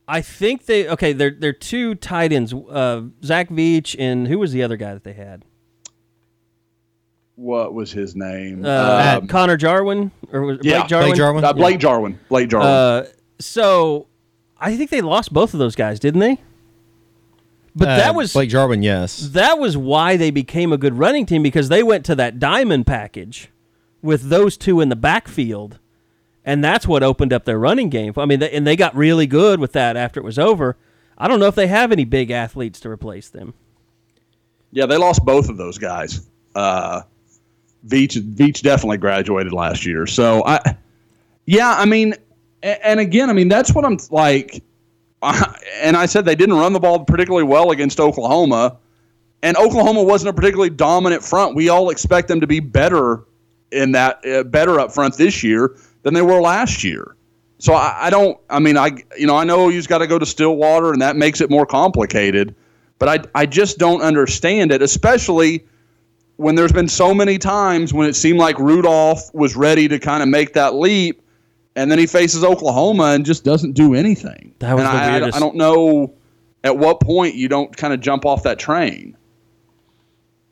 I 0.09 0.21
think 0.21 0.67
they 0.67 0.89
okay. 0.89 1.13
They're 1.13 1.33
they're 1.33 1.53
two 1.53 1.97
tight 1.97 2.33
ends, 2.33 2.55
uh, 2.55 3.03
Zach 3.25 3.49
Veach 3.51 3.97
and 3.99 4.29
who 4.29 4.39
was 4.39 4.53
the 4.53 4.63
other 4.63 4.77
guy 4.77 4.95
that 4.95 5.03
they 5.03 5.15
had? 5.15 5.45
What 7.35 7.75
was 7.75 7.93
his 7.93 8.17
name? 8.17 8.65
Uh, 8.65 9.19
Um, 9.21 9.27
Connor 9.27 9.57
Jarwin 9.57 10.11
or 10.33 10.43
was 10.43 10.59
yeah, 10.63 10.79
Blake 10.79 10.89
Jarwin? 10.89 11.09
Blake 11.09 11.17
Jarwin? 11.19 11.45
uh, 11.45 11.53
Blake 11.53 11.79
Jarwin. 11.81 12.19
Blake 12.29 12.49
Jarwin. 12.49 12.69
Uh, 12.69 13.07
so 13.39 14.07
I 14.59 14.77
think 14.77 14.91
they 14.91 15.03
lost 15.03 15.33
both 15.33 15.53
of 15.53 15.59
those 15.59 15.75
guys, 15.75 16.01
didn't 16.01 16.21
they? 16.21 16.39
But 17.75 17.89
Uh, 17.89 17.97
that 17.99 18.15
was 18.15 18.33
Blake 18.33 18.49
Jarwin, 18.49 18.83
yes. 18.83 19.29
that 19.33 19.59
was 19.59 19.77
why 19.77 20.17
they 20.17 20.31
became 20.31 20.73
a 20.73 20.79
good 20.79 20.95
running 20.95 21.27
team 21.27 21.43
because 21.43 21.69
they 21.69 21.83
went 21.83 22.07
to 22.07 22.15
that 22.15 22.39
diamond 22.39 22.87
package 22.87 23.51
with 24.07 24.31
those 24.31 24.57
two 24.57 24.81
in 24.81 24.89
the 24.89 24.97
backfield, 24.97 25.79
and 26.45 26.65
that's 26.65 26.87
what 26.87 27.03
opened 27.03 27.33
up 27.33 27.45
their 27.45 27.59
running 27.59 27.91
game. 27.91 28.15
I 28.17 28.25
mean, 28.25 28.43
and 28.43 28.67
they 28.67 28.77
got 28.77 28.95
really 28.97 29.27
good 29.27 29.61
with 29.61 29.73
that 29.73 29.97
after 29.97 30.21
it 30.21 30.25
was 30.25 30.39
over. 30.39 30.77
I 31.19 31.29
don't 31.29 31.41
know 31.41 31.47
if 31.47 31.55
they 31.55 31.67
have 31.67 31.93
any 31.93 32.05
big 32.05 32.31
athletes 32.31 32.81
to 32.81 32.91
replace 32.91 33.29
them. 33.29 33.55
Yeah, 34.71 34.87
they 34.87 34.97
lost 34.97 35.25
both 35.25 35.49
of 35.49 35.57
those 35.57 35.79
guys. 35.79 36.27
Uh, 36.55 37.03
Veach, 37.87 38.21
Veach 38.21 38.63
definitely 38.63 38.99
graduated 38.99 39.53
last 39.53 39.87
year. 39.87 40.07
So 40.07 40.45
I, 40.45 40.77
yeah, 41.47 41.75
I 41.77 41.85
mean, 41.85 42.15
and 42.63 43.01
again, 43.01 43.31
I 43.31 43.33
mean 43.33 43.49
that's 43.49 43.75
what 43.75 43.85
I'm 43.85 43.99
like. 44.11 44.63
I, 45.23 45.59
and 45.83 45.97
I 45.97 46.07
said 46.07 46.25
they 46.25 46.35
didn't 46.35 46.57
run 46.57 46.73
the 46.73 46.81
ball 46.81 47.05
particularly 47.05 47.45
well 47.45 47.71
against 47.71 48.01
Oklahoma, 48.01 48.77
and 49.43 49.57
Oklahoma 49.57 50.03
wasn't 50.03 50.31
a 50.31 50.33
particularly 50.33 50.71
dominant 50.71 51.25
front. 51.25 51.55
We 51.55 51.69
all 51.69 51.91
expect 51.91 52.29
them 52.29 52.41
to 52.41 52.47
be 52.47 52.61
better 52.61 53.25
in 53.73 53.93
that, 53.93 54.25
uh, 54.27 54.45
better 54.45 54.79
up 54.81 54.93
front 54.93 55.17
this 55.17 55.43
year 55.43 55.77
than 56.03 56.15
they 56.15 56.23
were 56.23 56.41
last 56.41 56.85
year. 56.85 57.17
So 57.59 57.73
I, 57.75 58.07
I 58.07 58.11
don't. 58.11 58.39
I 58.51 58.59
mean, 58.59 58.77
I 58.77 58.91
you 59.17 59.27
know 59.27 59.37
I 59.37 59.45
know 59.45 59.69
you've 59.69 59.89
got 59.89 59.99
to 59.99 60.07
go 60.07 60.19
to 60.19 60.27
Stillwater, 60.27 60.93
and 60.93 61.01
that 61.01 61.17
makes 61.17 61.41
it 61.41 61.51
more 61.51 61.67
complicated. 61.67 62.55
But 62.99 63.09
I 63.35 63.43
I 63.43 63.47
just 63.47 63.79
don't 63.79 64.03
understand 64.03 64.73
it, 64.73 64.83
especially 64.83 65.65
when 66.37 66.55
there's 66.55 66.73
been 66.73 66.89
so 66.89 67.15
many 67.15 67.39
times 67.39 67.95
when 67.95 68.07
it 68.09 68.15
seemed 68.15 68.39
like 68.39 68.59
Rudolph 68.59 69.35
was 69.35 69.57
ready 69.57 69.89
to 69.89 69.99
kind 69.99 70.23
of 70.23 70.29
make 70.29 70.53
that 70.53 70.75
leap, 70.75 71.23
and 71.77 71.91
then 71.91 71.99
he 71.99 72.07
faces 72.07 72.45
Oklahoma 72.45 73.05
and 73.05 73.25
just 73.25 73.43
doesn't 73.43 73.73
do 73.73 73.95
anything. 73.95 74.55
That 74.59 74.75
was 74.75 74.85
and 74.85 74.93
the 74.93 75.03
I, 75.03 75.07
I 75.07 75.11
weirdest- 75.13 75.37
I 75.37 75.41
don't 75.41 75.57
know 75.57 76.15
at 76.63 76.77
what 76.77 77.01
point 77.01 77.37
you 77.37 77.49
don't 77.49 77.75
kind 77.75 77.95
of 77.95 78.01
jump 78.01 78.27
off 78.27 78.43
that 78.43 78.59
train. 78.59 79.17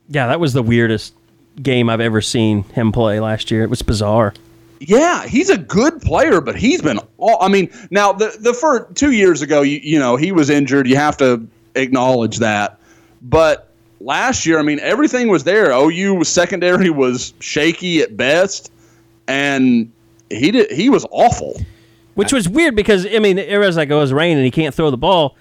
Yeah, 0.09 0.27
that 0.27 0.41
was 0.41 0.53
the 0.53 0.63
weirdest 0.63 1.15
game 1.63 1.89
I've 1.89 2.01
ever 2.01 2.21
seen 2.21 2.65
him 2.65 2.93
play 2.93 3.21
last 3.21 3.51
year. 3.51 3.63
It 3.63 3.71
was 3.71 3.83
bizarre. 3.83 4.35
Yeah, 4.81 5.27
he's 5.27 5.51
a 5.51 5.57
good 5.57 6.03
player, 6.03 6.41
but 6.41 6.57
he's 6.57 6.83
been 6.83 6.99
all. 7.19 7.39
I 7.41 7.49
mean, 7.49 7.71
now 7.91 8.13
the 8.13 8.37
the 8.41 8.53
first 8.53 8.95
two 8.97 9.13
years 9.13 9.41
ago, 9.41 9.63
you, 9.63 9.79
you 9.83 9.99
know, 9.99 10.17
he 10.17 10.33
was 10.33 10.51
injured. 10.51 10.87
You 10.87 10.97
have 10.97 11.17
to 11.19 11.47
acknowledge 11.75 12.39
that. 12.39 12.79
But 13.23 13.71
last 14.01 14.45
year, 14.45 14.59
I 14.59 14.63
mean, 14.63 14.81
everything 14.81 15.29
was 15.29 15.45
there. 15.45 15.71
OU 15.71 16.25
secondary 16.25 16.91
was 16.91 17.33
shaky 17.41 18.03
at 18.03 18.17
best, 18.17 18.71
and 19.27 19.91
he 20.29 20.51
did 20.51 20.71
he 20.71 20.91
was 20.91 21.07
awful. 21.11 21.61
Which 22.15 22.33
was 22.33 22.49
weird 22.49 22.77
because 22.77 23.07
I 23.07 23.19
mean, 23.19 23.39
it 23.39 23.59
was 23.59 23.77
like 23.77 23.89
it 23.89 23.95
was 23.95 24.13
rain 24.13 24.37
and 24.37 24.45
he 24.45 24.51
can't 24.51 24.75
throw 24.75 24.91
the 24.91 24.97
ball. 24.97 25.37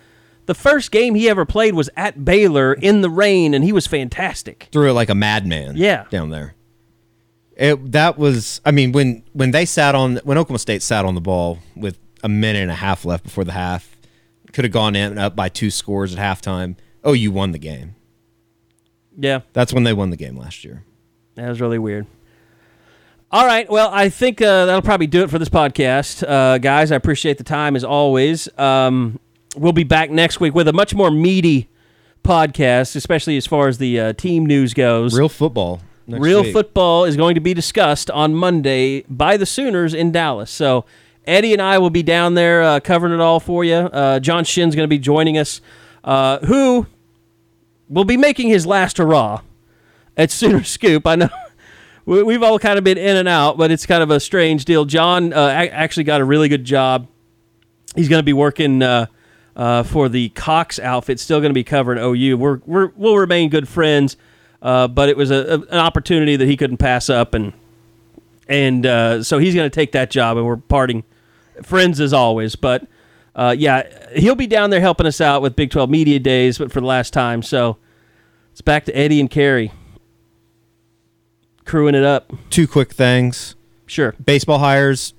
The 0.45 0.55
first 0.55 0.91
game 0.91 1.15
he 1.15 1.29
ever 1.29 1.45
played 1.45 1.73
was 1.73 1.89
at 1.95 2.25
Baylor 2.25 2.73
in 2.73 3.01
the 3.01 3.09
rain, 3.09 3.53
and 3.53 3.63
he 3.63 3.71
was 3.71 3.87
fantastic. 3.87 4.67
Threw 4.71 4.89
it 4.89 4.93
like 4.93 5.09
a 5.09 5.15
madman. 5.15 5.75
Yeah. 5.77 6.05
Down 6.09 6.29
there. 6.29 6.53
It, 7.55 7.91
that 7.91 8.17
was, 8.17 8.59
I 8.65 8.71
mean, 8.71 8.91
when 8.91 9.23
when 9.33 9.51
they 9.51 9.65
sat 9.65 9.93
on 9.95 10.17
when 10.23 10.37
Oklahoma 10.37 10.59
State 10.59 10.81
sat 10.81 11.05
on 11.05 11.13
the 11.15 11.21
ball 11.21 11.59
with 11.75 11.97
a 12.23 12.29
minute 12.29 12.61
and 12.63 12.71
a 12.71 12.75
half 12.75 13.05
left 13.05 13.23
before 13.23 13.43
the 13.43 13.51
half, 13.51 13.95
could 14.53 14.65
have 14.65 14.71
gone 14.73 14.95
in 14.95 15.17
up 15.17 15.35
by 15.35 15.49
two 15.49 15.69
scores 15.69 16.15
at 16.15 16.19
halftime. 16.19 16.75
Oh, 17.03 17.13
you 17.13 17.31
won 17.31 17.51
the 17.51 17.59
game. 17.59 17.95
Yeah, 19.15 19.41
That's 19.53 19.71
when 19.71 19.83
they 19.83 19.93
won 19.93 20.09
the 20.09 20.17
game 20.17 20.35
last 20.35 20.63
year. 20.65 20.83
that 21.35 21.47
was 21.47 21.61
really 21.61 21.77
weird. 21.77 22.07
All 23.31 23.45
right, 23.45 23.69
well, 23.69 23.89
I 23.91 24.09
think 24.09 24.41
uh, 24.41 24.65
that'll 24.65 24.81
probably 24.81 25.05
do 25.07 25.23
it 25.23 25.29
for 25.29 25.37
this 25.37 25.49
podcast, 25.49 26.27
uh, 26.27 26.57
guys. 26.57 26.91
I 26.91 26.95
appreciate 26.95 27.37
the 27.37 27.43
time 27.43 27.75
as 27.75 27.83
always. 27.83 28.47
Um, 28.57 29.19
we'll 29.55 29.73
be 29.73 29.83
back 29.83 30.09
next 30.09 30.39
week 30.39 30.53
with 30.55 30.67
a 30.67 30.73
much 30.73 30.93
more 30.95 31.11
meaty 31.11 31.69
podcast, 32.23 32.95
especially 32.95 33.37
as 33.37 33.45
far 33.45 33.67
as 33.67 33.77
the 33.77 33.99
uh, 33.99 34.13
team 34.13 34.45
news 34.45 34.73
goes. 34.73 35.17
Real 35.17 35.29
football. 35.29 35.81
Real 36.07 36.41
week. 36.43 36.53
football 36.53 37.05
is 37.05 37.15
going 37.15 37.35
to 37.35 37.41
be 37.41 37.53
discussed 37.53 38.11
on 38.11 38.35
Monday 38.35 39.03
by 39.09 39.37
the 39.37 39.45
Sooners 39.45 39.93
in 39.93 40.11
Dallas. 40.11 40.51
So 40.51 40.85
Eddie 41.25 41.53
and 41.53 41.61
I 41.61 41.77
will 41.77 41.89
be 41.89 42.03
down 42.03 42.33
there 42.33 42.61
uh, 42.61 42.79
covering 42.81 43.13
it 43.13 43.21
all 43.21 43.39
for 43.39 43.63
you. 43.63 43.75
Uh, 43.75 44.19
John 44.19 44.43
Shinn's 44.43 44.75
going 44.75 44.83
to 44.83 44.89
be 44.89 44.99
joining 44.99 45.37
us, 45.37 45.61
uh, 46.03 46.39
who 46.39 46.87
will 47.87 48.03
be 48.03 48.17
making 48.17 48.49
his 48.49 48.65
last 48.65 48.97
hurrah 48.97 49.41
at 50.17 50.29
Sooner 50.31 50.63
Scoop. 50.63 51.07
I 51.07 51.15
know 51.15 51.29
we- 52.05 52.23
we've 52.23 52.43
all 52.43 52.59
kind 52.59 52.77
of 52.77 52.83
been 52.83 52.97
in 52.97 53.15
and 53.15 53.27
out, 53.29 53.57
but 53.57 53.71
it's 53.71 53.85
kind 53.85 54.03
of 54.03 54.09
a 54.11 54.19
strange 54.19 54.65
deal. 54.65 54.83
John 54.83 55.31
uh, 55.31 55.47
actually 55.71 56.03
got 56.03 56.19
a 56.19 56.25
really 56.25 56.49
good 56.49 56.65
job. 56.65 57.07
He's 57.95 58.09
going 58.09 58.19
to 58.19 58.25
be 58.25 58.33
working 58.33 58.81
uh, 59.55 59.83
for 59.83 60.09
the 60.09 60.29
Cox 60.29 60.79
outfit. 60.79 61.19
Still 61.19 61.39
going 61.39 61.49
to 61.49 61.53
be 61.53 61.63
covering 61.63 61.99
OU. 61.99 62.37
We're, 62.37 62.59
we're 62.65 62.91
we'll 62.95 63.17
remain 63.17 63.49
good 63.49 63.67
friends, 63.67 64.17
uh, 64.61 64.87
but 64.87 65.09
it 65.09 65.17
was 65.17 65.31
a, 65.31 65.35
a- 65.35 65.73
an 65.73 65.77
opportunity 65.79 66.35
that 66.35 66.47
he 66.47 66.57
couldn't 66.57 66.77
pass 66.77 67.09
up, 67.09 67.33
and 67.33 67.53
and 68.47 68.85
uh, 68.85 69.23
so 69.23 69.37
he's 69.37 69.55
going 69.55 69.69
to 69.69 69.73
take 69.73 69.91
that 69.93 70.09
job, 70.11 70.37
and 70.37 70.45
we're 70.45 70.57
parting 70.57 71.03
friends 71.61 71.99
as 71.99 72.13
always. 72.13 72.55
But 72.55 72.87
uh, 73.35 73.55
yeah, 73.57 73.83
he'll 74.15 74.35
be 74.35 74.47
down 74.47 74.69
there 74.69 74.81
helping 74.81 75.05
us 75.05 75.21
out 75.21 75.41
with 75.41 75.55
Big 75.55 75.69
Twelve 75.71 75.89
Media 75.89 76.19
Days, 76.19 76.57
but 76.57 76.71
for 76.71 76.79
the 76.81 76.87
last 76.87 77.13
time. 77.13 77.41
So 77.43 77.77
it's 78.51 78.61
back 78.61 78.85
to 78.85 78.95
Eddie 78.97 79.19
and 79.19 79.29
Carey 79.29 79.71
crewing 81.65 81.95
it 81.95 82.03
up. 82.03 82.31
Two 82.49 82.67
quick 82.67 82.91
things. 82.93 83.55
Sure. 83.85 84.13
Baseball 84.23 84.59
hires 84.59 85.13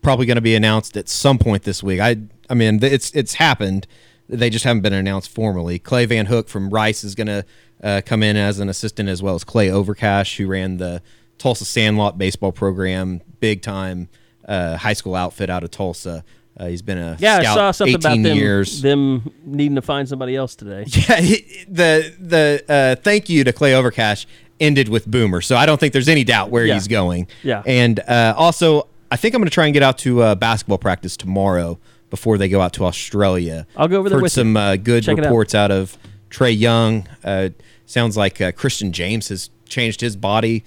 probably 0.00 0.26
going 0.26 0.36
to 0.36 0.40
be 0.42 0.54
announced 0.54 0.96
at 0.96 1.08
some 1.08 1.38
point 1.38 1.62
this 1.64 1.82
week. 1.82 2.00
I 2.00 2.16
I 2.50 2.54
mean, 2.54 2.82
it's 2.82 3.10
it's 3.12 3.34
happened. 3.34 3.86
They 4.28 4.50
just 4.50 4.64
haven't 4.64 4.82
been 4.82 4.92
announced 4.92 5.30
formally. 5.30 5.78
Clay 5.78 6.06
Van 6.06 6.26
Hook 6.26 6.48
from 6.48 6.70
Rice 6.70 7.04
is 7.04 7.14
going 7.14 7.26
to 7.26 7.44
uh, 7.82 8.00
come 8.06 8.22
in 8.22 8.36
as 8.36 8.60
an 8.60 8.68
assistant, 8.68 9.08
as 9.08 9.22
well 9.22 9.34
as 9.34 9.44
Clay 9.44 9.68
Overcash, 9.68 10.36
who 10.36 10.46
ran 10.46 10.78
the 10.78 11.02
Tulsa 11.38 11.64
Sandlot 11.64 12.16
baseball 12.18 12.52
program, 12.52 13.20
big 13.40 13.62
time 13.62 14.08
uh, 14.46 14.76
high 14.76 14.92
school 14.92 15.14
outfit 15.14 15.50
out 15.50 15.64
of 15.64 15.70
Tulsa. 15.70 16.24
Uh, 16.56 16.66
he's 16.66 16.82
been 16.82 16.98
a 16.98 17.16
Yeah, 17.18 17.40
scout 17.40 17.58
I 17.58 17.60
saw 17.60 17.70
something 17.72 17.94
about 17.96 18.22
them 18.22 18.36
years. 18.36 18.82
them 18.82 19.32
needing 19.44 19.74
to 19.76 19.82
find 19.82 20.08
somebody 20.08 20.36
else 20.36 20.54
today. 20.54 20.84
Yeah, 21.08 21.20
he- 21.20 21.64
the 21.68 22.14
the 22.20 22.64
uh, 22.68 23.02
thank 23.02 23.28
you 23.28 23.42
to 23.44 23.52
Clay 23.52 23.72
Overcash 23.72 24.26
ended 24.60 24.88
with 24.88 25.06
Boomer, 25.10 25.40
so 25.40 25.56
I 25.56 25.66
don't 25.66 25.80
think 25.80 25.92
there's 25.92 26.08
any 26.08 26.24
doubt 26.24 26.50
where 26.50 26.64
Yeah. 26.66 26.74
he's 26.74 26.88
going. 26.88 27.26
Yeah. 27.42 27.62
and 27.66 27.98
uh, 28.00 28.34
also 28.36 28.86
I 29.10 29.16
think 29.16 29.34
I'm 29.34 29.40
going 29.40 29.48
to 29.48 29.54
try 29.54 29.64
and 29.66 29.74
get 29.74 29.82
out 29.82 29.98
to 29.98 30.22
uh, 30.22 30.34
basketball 30.36 30.78
practice 30.78 31.16
tomorrow 31.16 31.78
before 32.12 32.36
they 32.36 32.46
go 32.46 32.60
out 32.60 32.74
to 32.74 32.84
Australia. 32.84 33.66
I'll 33.74 33.88
go 33.88 33.96
over 33.98 34.10
there 34.10 34.18
Heard 34.18 34.22
with 34.24 34.32
some 34.32 34.54
uh, 34.54 34.76
good 34.76 35.02
Check 35.02 35.16
it 35.16 35.24
out. 35.24 35.28
reports 35.28 35.54
out 35.54 35.70
of 35.70 35.96
Trae 36.28 36.56
Young. 36.56 37.08
Uh, 37.24 37.48
sounds 37.86 38.18
like 38.18 38.38
uh, 38.38 38.52
Christian 38.52 38.92
James 38.92 39.30
has 39.30 39.48
changed 39.66 40.02
his 40.02 40.14
body, 40.14 40.62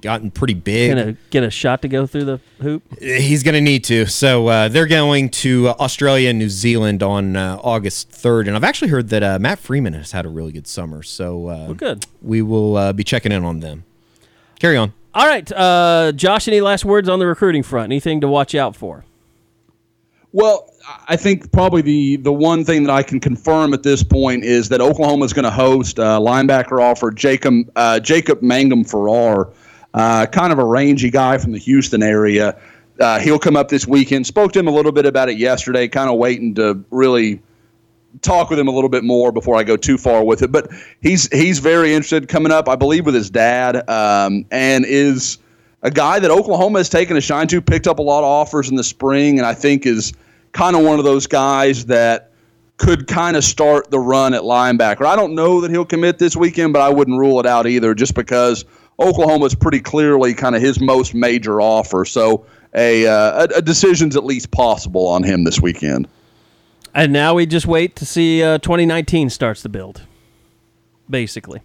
gotten 0.00 0.30
pretty 0.30 0.54
big. 0.54 0.90
Gonna 0.96 1.16
get 1.30 1.42
a 1.42 1.50
shot 1.50 1.82
to 1.82 1.88
go 1.88 2.06
through 2.06 2.26
the 2.26 2.40
hoop. 2.60 2.84
He's 3.00 3.42
going 3.42 3.56
to 3.56 3.60
need 3.60 3.82
to. 3.84 4.06
So 4.06 4.46
uh, 4.46 4.68
they're 4.68 4.86
going 4.86 5.30
to 5.30 5.70
Australia 5.70 6.30
and 6.30 6.38
New 6.38 6.48
Zealand 6.48 7.02
on 7.02 7.34
uh, 7.34 7.58
August 7.60 8.12
3rd. 8.12 8.46
And 8.46 8.54
I've 8.54 8.62
actually 8.62 8.88
heard 8.92 9.08
that 9.08 9.24
uh, 9.24 9.38
Matt 9.40 9.58
Freeman 9.58 9.94
has 9.94 10.12
had 10.12 10.26
a 10.26 10.28
really 10.28 10.52
good 10.52 10.68
summer. 10.68 11.02
So 11.02 11.48
uh, 11.48 11.56
Well, 11.66 11.74
good. 11.74 12.06
we 12.22 12.40
will 12.40 12.76
uh, 12.76 12.92
be 12.92 13.02
checking 13.02 13.32
in 13.32 13.44
on 13.44 13.58
them. 13.58 13.82
Carry 14.60 14.76
on. 14.76 14.92
All 15.12 15.26
right, 15.26 15.50
uh, 15.50 16.12
Josh. 16.14 16.46
Any 16.46 16.60
last 16.60 16.84
words 16.84 17.08
on 17.08 17.18
the 17.18 17.26
recruiting 17.26 17.64
front? 17.64 17.86
Anything 17.86 18.20
to 18.20 18.28
watch 18.28 18.54
out 18.54 18.76
for? 18.76 19.04
Well, 20.32 20.70
I 21.08 21.16
think 21.16 21.50
probably 21.52 21.82
the 21.82 22.16
the 22.16 22.32
one 22.32 22.64
thing 22.64 22.84
that 22.84 22.92
I 22.92 23.02
can 23.02 23.20
confirm 23.20 23.72
at 23.72 23.82
this 23.82 24.02
point 24.02 24.44
is 24.44 24.68
that 24.68 24.80
Oklahoma 24.80 25.24
is 25.24 25.32
going 25.32 25.44
to 25.44 25.50
host 25.50 25.98
uh, 25.98 26.18
linebacker 26.18 26.80
offer 26.82 27.10
Jacob 27.10 27.70
uh, 27.76 28.00
Jacob 28.00 28.42
Mangum 28.42 28.84
Farrar, 28.84 29.50
uh, 29.94 30.26
kind 30.26 30.52
of 30.52 30.58
a 30.58 30.64
rangy 30.64 31.10
guy 31.10 31.38
from 31.38 31.52
the 31.52 31.58
Houston 31.58 32.02
area. 32.02 32.58
Uh, 33.00 33.18
he'll 33.20 33.38
come 33.38 33.56
up 33.56 33.68
this 33.68 33.86
weekend. 33.86 34.26
Spoke 34.26 34.52
to 34.52 34.58
him 34.58 34.66
a 34.66 34.72
little 34.72 34.92
bit 34.92 35.06
about 35.06 35.28
it 35.28 35.38
yesterday. 35.38 35.88
Kind 35.88 36.10
of 36.10 36.18
waiting 36.18 36.54
to 36.56 36.84
really 36.90 37.40
talk 38.22 38.50
with 38.50 38.58
him 38.58 38.68
a 38.68 38.72
little 38.72 38.90
bit 38.90 39.04
more 39.04 39.32
before 39.32 39.56
I 39.56 39.62
go 39.62 39.76
too 39.76 39.96
far 39.96 40.24
with 40.24 40.42
it. 40.42 40.52
But 40.52 40.70
he's 41.00 41.32
he's 41.32 41.58
very 41.58 41.94
interested 41.94 42.28
coming 42.28 42.52
up, 42.52 42.68
I 42.68 42.76
believe, 42.76 43.06
with 43.06 43.14
his 43.14 43.30
dad, 43.30 43.88
um, 43.88 44.44
and 44.50 44.84
is 44.84 45.38
a 45.82 45.90
guy 45.90 46.18
that 46.18 46.30
Oklahoma 46.30 46.78
has 46.78 46.88
taken 46.88 47.16
a 47.16 47.20
shine 47.20 47.46
to. 47.48 47.60
Picked 47.60 47.86
up 47.86 47.98
a 47.98 48.02
lot 48.02 48.20
of 48.20 48.24
offers 48.24 48.68
in 48.68 48.76
the 48.76 48.84
spring, 48.84 49.38
and 49.38 49.46
I 49.46 49.54
think 49.54 49.86
is 49.86 50.12
kind 50.52 50.76
of 50.76 50.84
one 50.84 50.98
of 50.98 51.04
those 51.04 51.26
guys 51.26 51.86
that 51.86 52.32
could 52.78 53.06
kind 53.06 53.36
of 53.36 53.44
start 53.44 53.90
the 53.90 53.98
run 53.98 54.34
at 54.34 54.42
linebacker. 54.42 55.04
I 55.04 55.16
don't 55.16 55.34
know 55.34 55.60
that 55.60 55.70
he'll 55.70 55.84
commit 55.84 56.18
this 56.18 56.36
weekend, 56.36 56.72
but 56.72 56.80
I 56.80 56.88
wouldn't 56.88 57.18
rule 57.18 57.40
it 57.40 57.46
out 57.46 57.66
either, 57.66 57.94
just 57.94 58.14
because 58.14 58.64
Oklahoma 59.00 59.46
is 59.46 59.54
pretty 59.54 59.80
clearly 59.80 60.34
kind 60.34 60.54
of 60.54 60.62
his 60.62 60.80
most 60.80 61.14
major 61.14 61.60
offer. 61.60 62.04
So 62.04 62.46
a, 62.74 63.06
uh, 63.06 63.46
a, 63.46 63.58
a 63.58 63.62
decision's 63.62 64.16
at 64.16 64.24
least 64.24 64.50
possible 64.50 65.06
on 65.06 65.22
him 65.22 65.44
this 65.44 65.60
weekend. 65.60 66.08
And 66.94 67.12
now 67.12 67.34
we 67.34 67.46
just 67.46 67.66
wait 67.66 67.96
to 67.96 68.06
see 68.06 68.42
uh, 68.42 68.58
2019 68.58 69.30
starts 69.30 69.62
the 69.62 69.68
build. 69.68 70.02
Basically, 71.10 71.62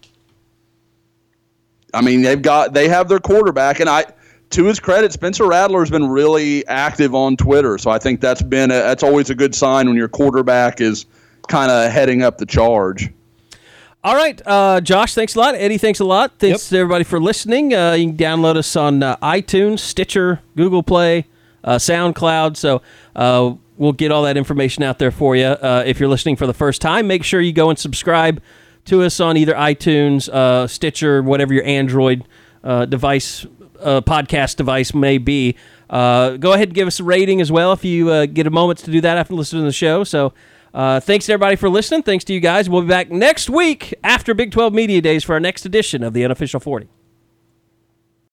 I 1.93 2.01
mean, 2.01 2.21
they've 2.21 2.41
got 2.41 2.73
they 2.73 2.87
have 2.89 3.07
their 3.07 3.19
quarterback, 3.19 3.79
and 3.79 3.89
I, 3.89 4.05
to 4.51 4.65
his 4.65 4.79
credit, 4.79 5.13
Spencer 5.13 5.47
Rattler 5.47 5.79
has 5.79 5.89
been 5.89 6.07
really 6.07 6.65
active 6.67 7.15
on 7.15 7.37
Twitter. 7.37 7.77
So 7.77 7.91
I 7.91 7.99
think 7.99 8.21
that's 8.21 8.41
been 8.41 8.71
a, 8.71 8.75
that's 8.75 9.03
always 9.03 9.29
a 9.29 9.35
good 9.35 9.55
sign 9.55 9.87
when 9.87 9.95
your 9.95 10.07
quarterback 10.07 10.81
is 10.81 11.05
kind 11.47 11.71
of 11.71 11.91
heading 11.91 12.21
up 12.23 12.37
the 12.37 12.45
charge. 12.45 13.09
All 14.03 14.15
right, 14.15 14.41
uh, 14.45 14.81
Josh, 14.81 15.13
thanks 15.13 15.35
a 15.35 15.39
lot. 15.39 15.55
Eddie, 15.55 15.77
thanks 15.77 16.01
a 16.01 16.05
lot. 16.05 16.33
Thanks 16.37 16.67
to 16.69 16.77
everybody 16.77 17.05
for 17.05 17.21
listening. 17.21 17.73
Uh, 17.73 17.93
you 17.93 18.07
can 18.07 18.17
download 18.17 18.57
us 18.57 18.75
on 18.75 19.01
uh, 19.01 19.15
iTunes, 19.17 19.79
Stitcher, 19.79 20.41
Google 20.57 20.83
Play, 20.83 21.25
uh, 21.63 21.77
SoundCloud. 21.77 22.57
So 22.57 22.81
uh, 23.15 23.53
we'll 23.77 23.93
get 23.93 24.11
all 24.11 24.23
that 24.23 24.35
information 24.35 24.83
out 24.83 24.99
there 24.99 25.11
for 25.11 25.37
you. 25.37 25.45
Uh, 25.45 25.83
if 25.85 26.01
you're 26.01 26.09
listening 26.09 26.35
for 26.35 26.47
the 26.47 26.53
first 26.53 26.81
time, 26.81 27.07
make 27.07 27.23
sure 27.23 27.39
you 27.39 27.53
go 27.53 27.69
and 27.69 27.79
subscribe 27.79 28.41
to 28.85 29.03
us 29.03 29.19
on 29.19 29.37
either 29.37 29.53
iTunes, 29.53 30.29
uh, 30.29 30.67
Stitcher, 30.67 31.21
whatever 31.21 31.53
your 31.53 31.65
Android 31.65 32.25
uh, 32.63 32.85
device, 32.85 33.45
uh, 33.79 34.01
podcast 34.01 34.57
device 34.57 34.93
may 34.93 35.17
be. 35.17 35.55
Uh, 35.89 36.37
go 36.37 36.53
ahead 36.53 36.69
and 36.69 36.75
give 36.75 36.87
us 36.87 36.99
a 36.99 37.03
rating 37.03 37.41
as 37.41 37.51
well 37.51 37.71
if 37.71 37.85
you 37.85 38.09
uh, 38.09 38.25
get 38.25 38.47
a 38.47 38.51
moment 38.51 38.79
to 38.79 38.91
do 38.91 39.01
that 39.01 39.17
after 39.17 39.33
listening 39.33 39.63
to 39.63 39.67
the 39.67 39.73
show. 39.73 40.03
So. 40.03 40.33
Uh, 40.73 40.99
thanks 40.99 41.29
everybody 41.29 41.55
for 41.55 41.69
listening. 41.69 42.01
Thanks 42.01 42.23
to 42.25 42.33
you 42.33 42.39
guys. 42.39 42.67
We'll 42.67 42.81
be 42.81 42.87
back 42.87 43.11
next 43.11 43.47
week 43.47 43.93
after 44.03 44.33
Big 44.33 44.49
12 44.51 44.73
Media 44.73 45.01
Days 45.01 45.23
for 45.23 45.33
our 45.33 45.39
next 45.39 45.67
edition 45.67 46.01
of 46.01 46.13
the 46.13 46.25
Unofficial 46.25 46.59
40. 46.59 46.89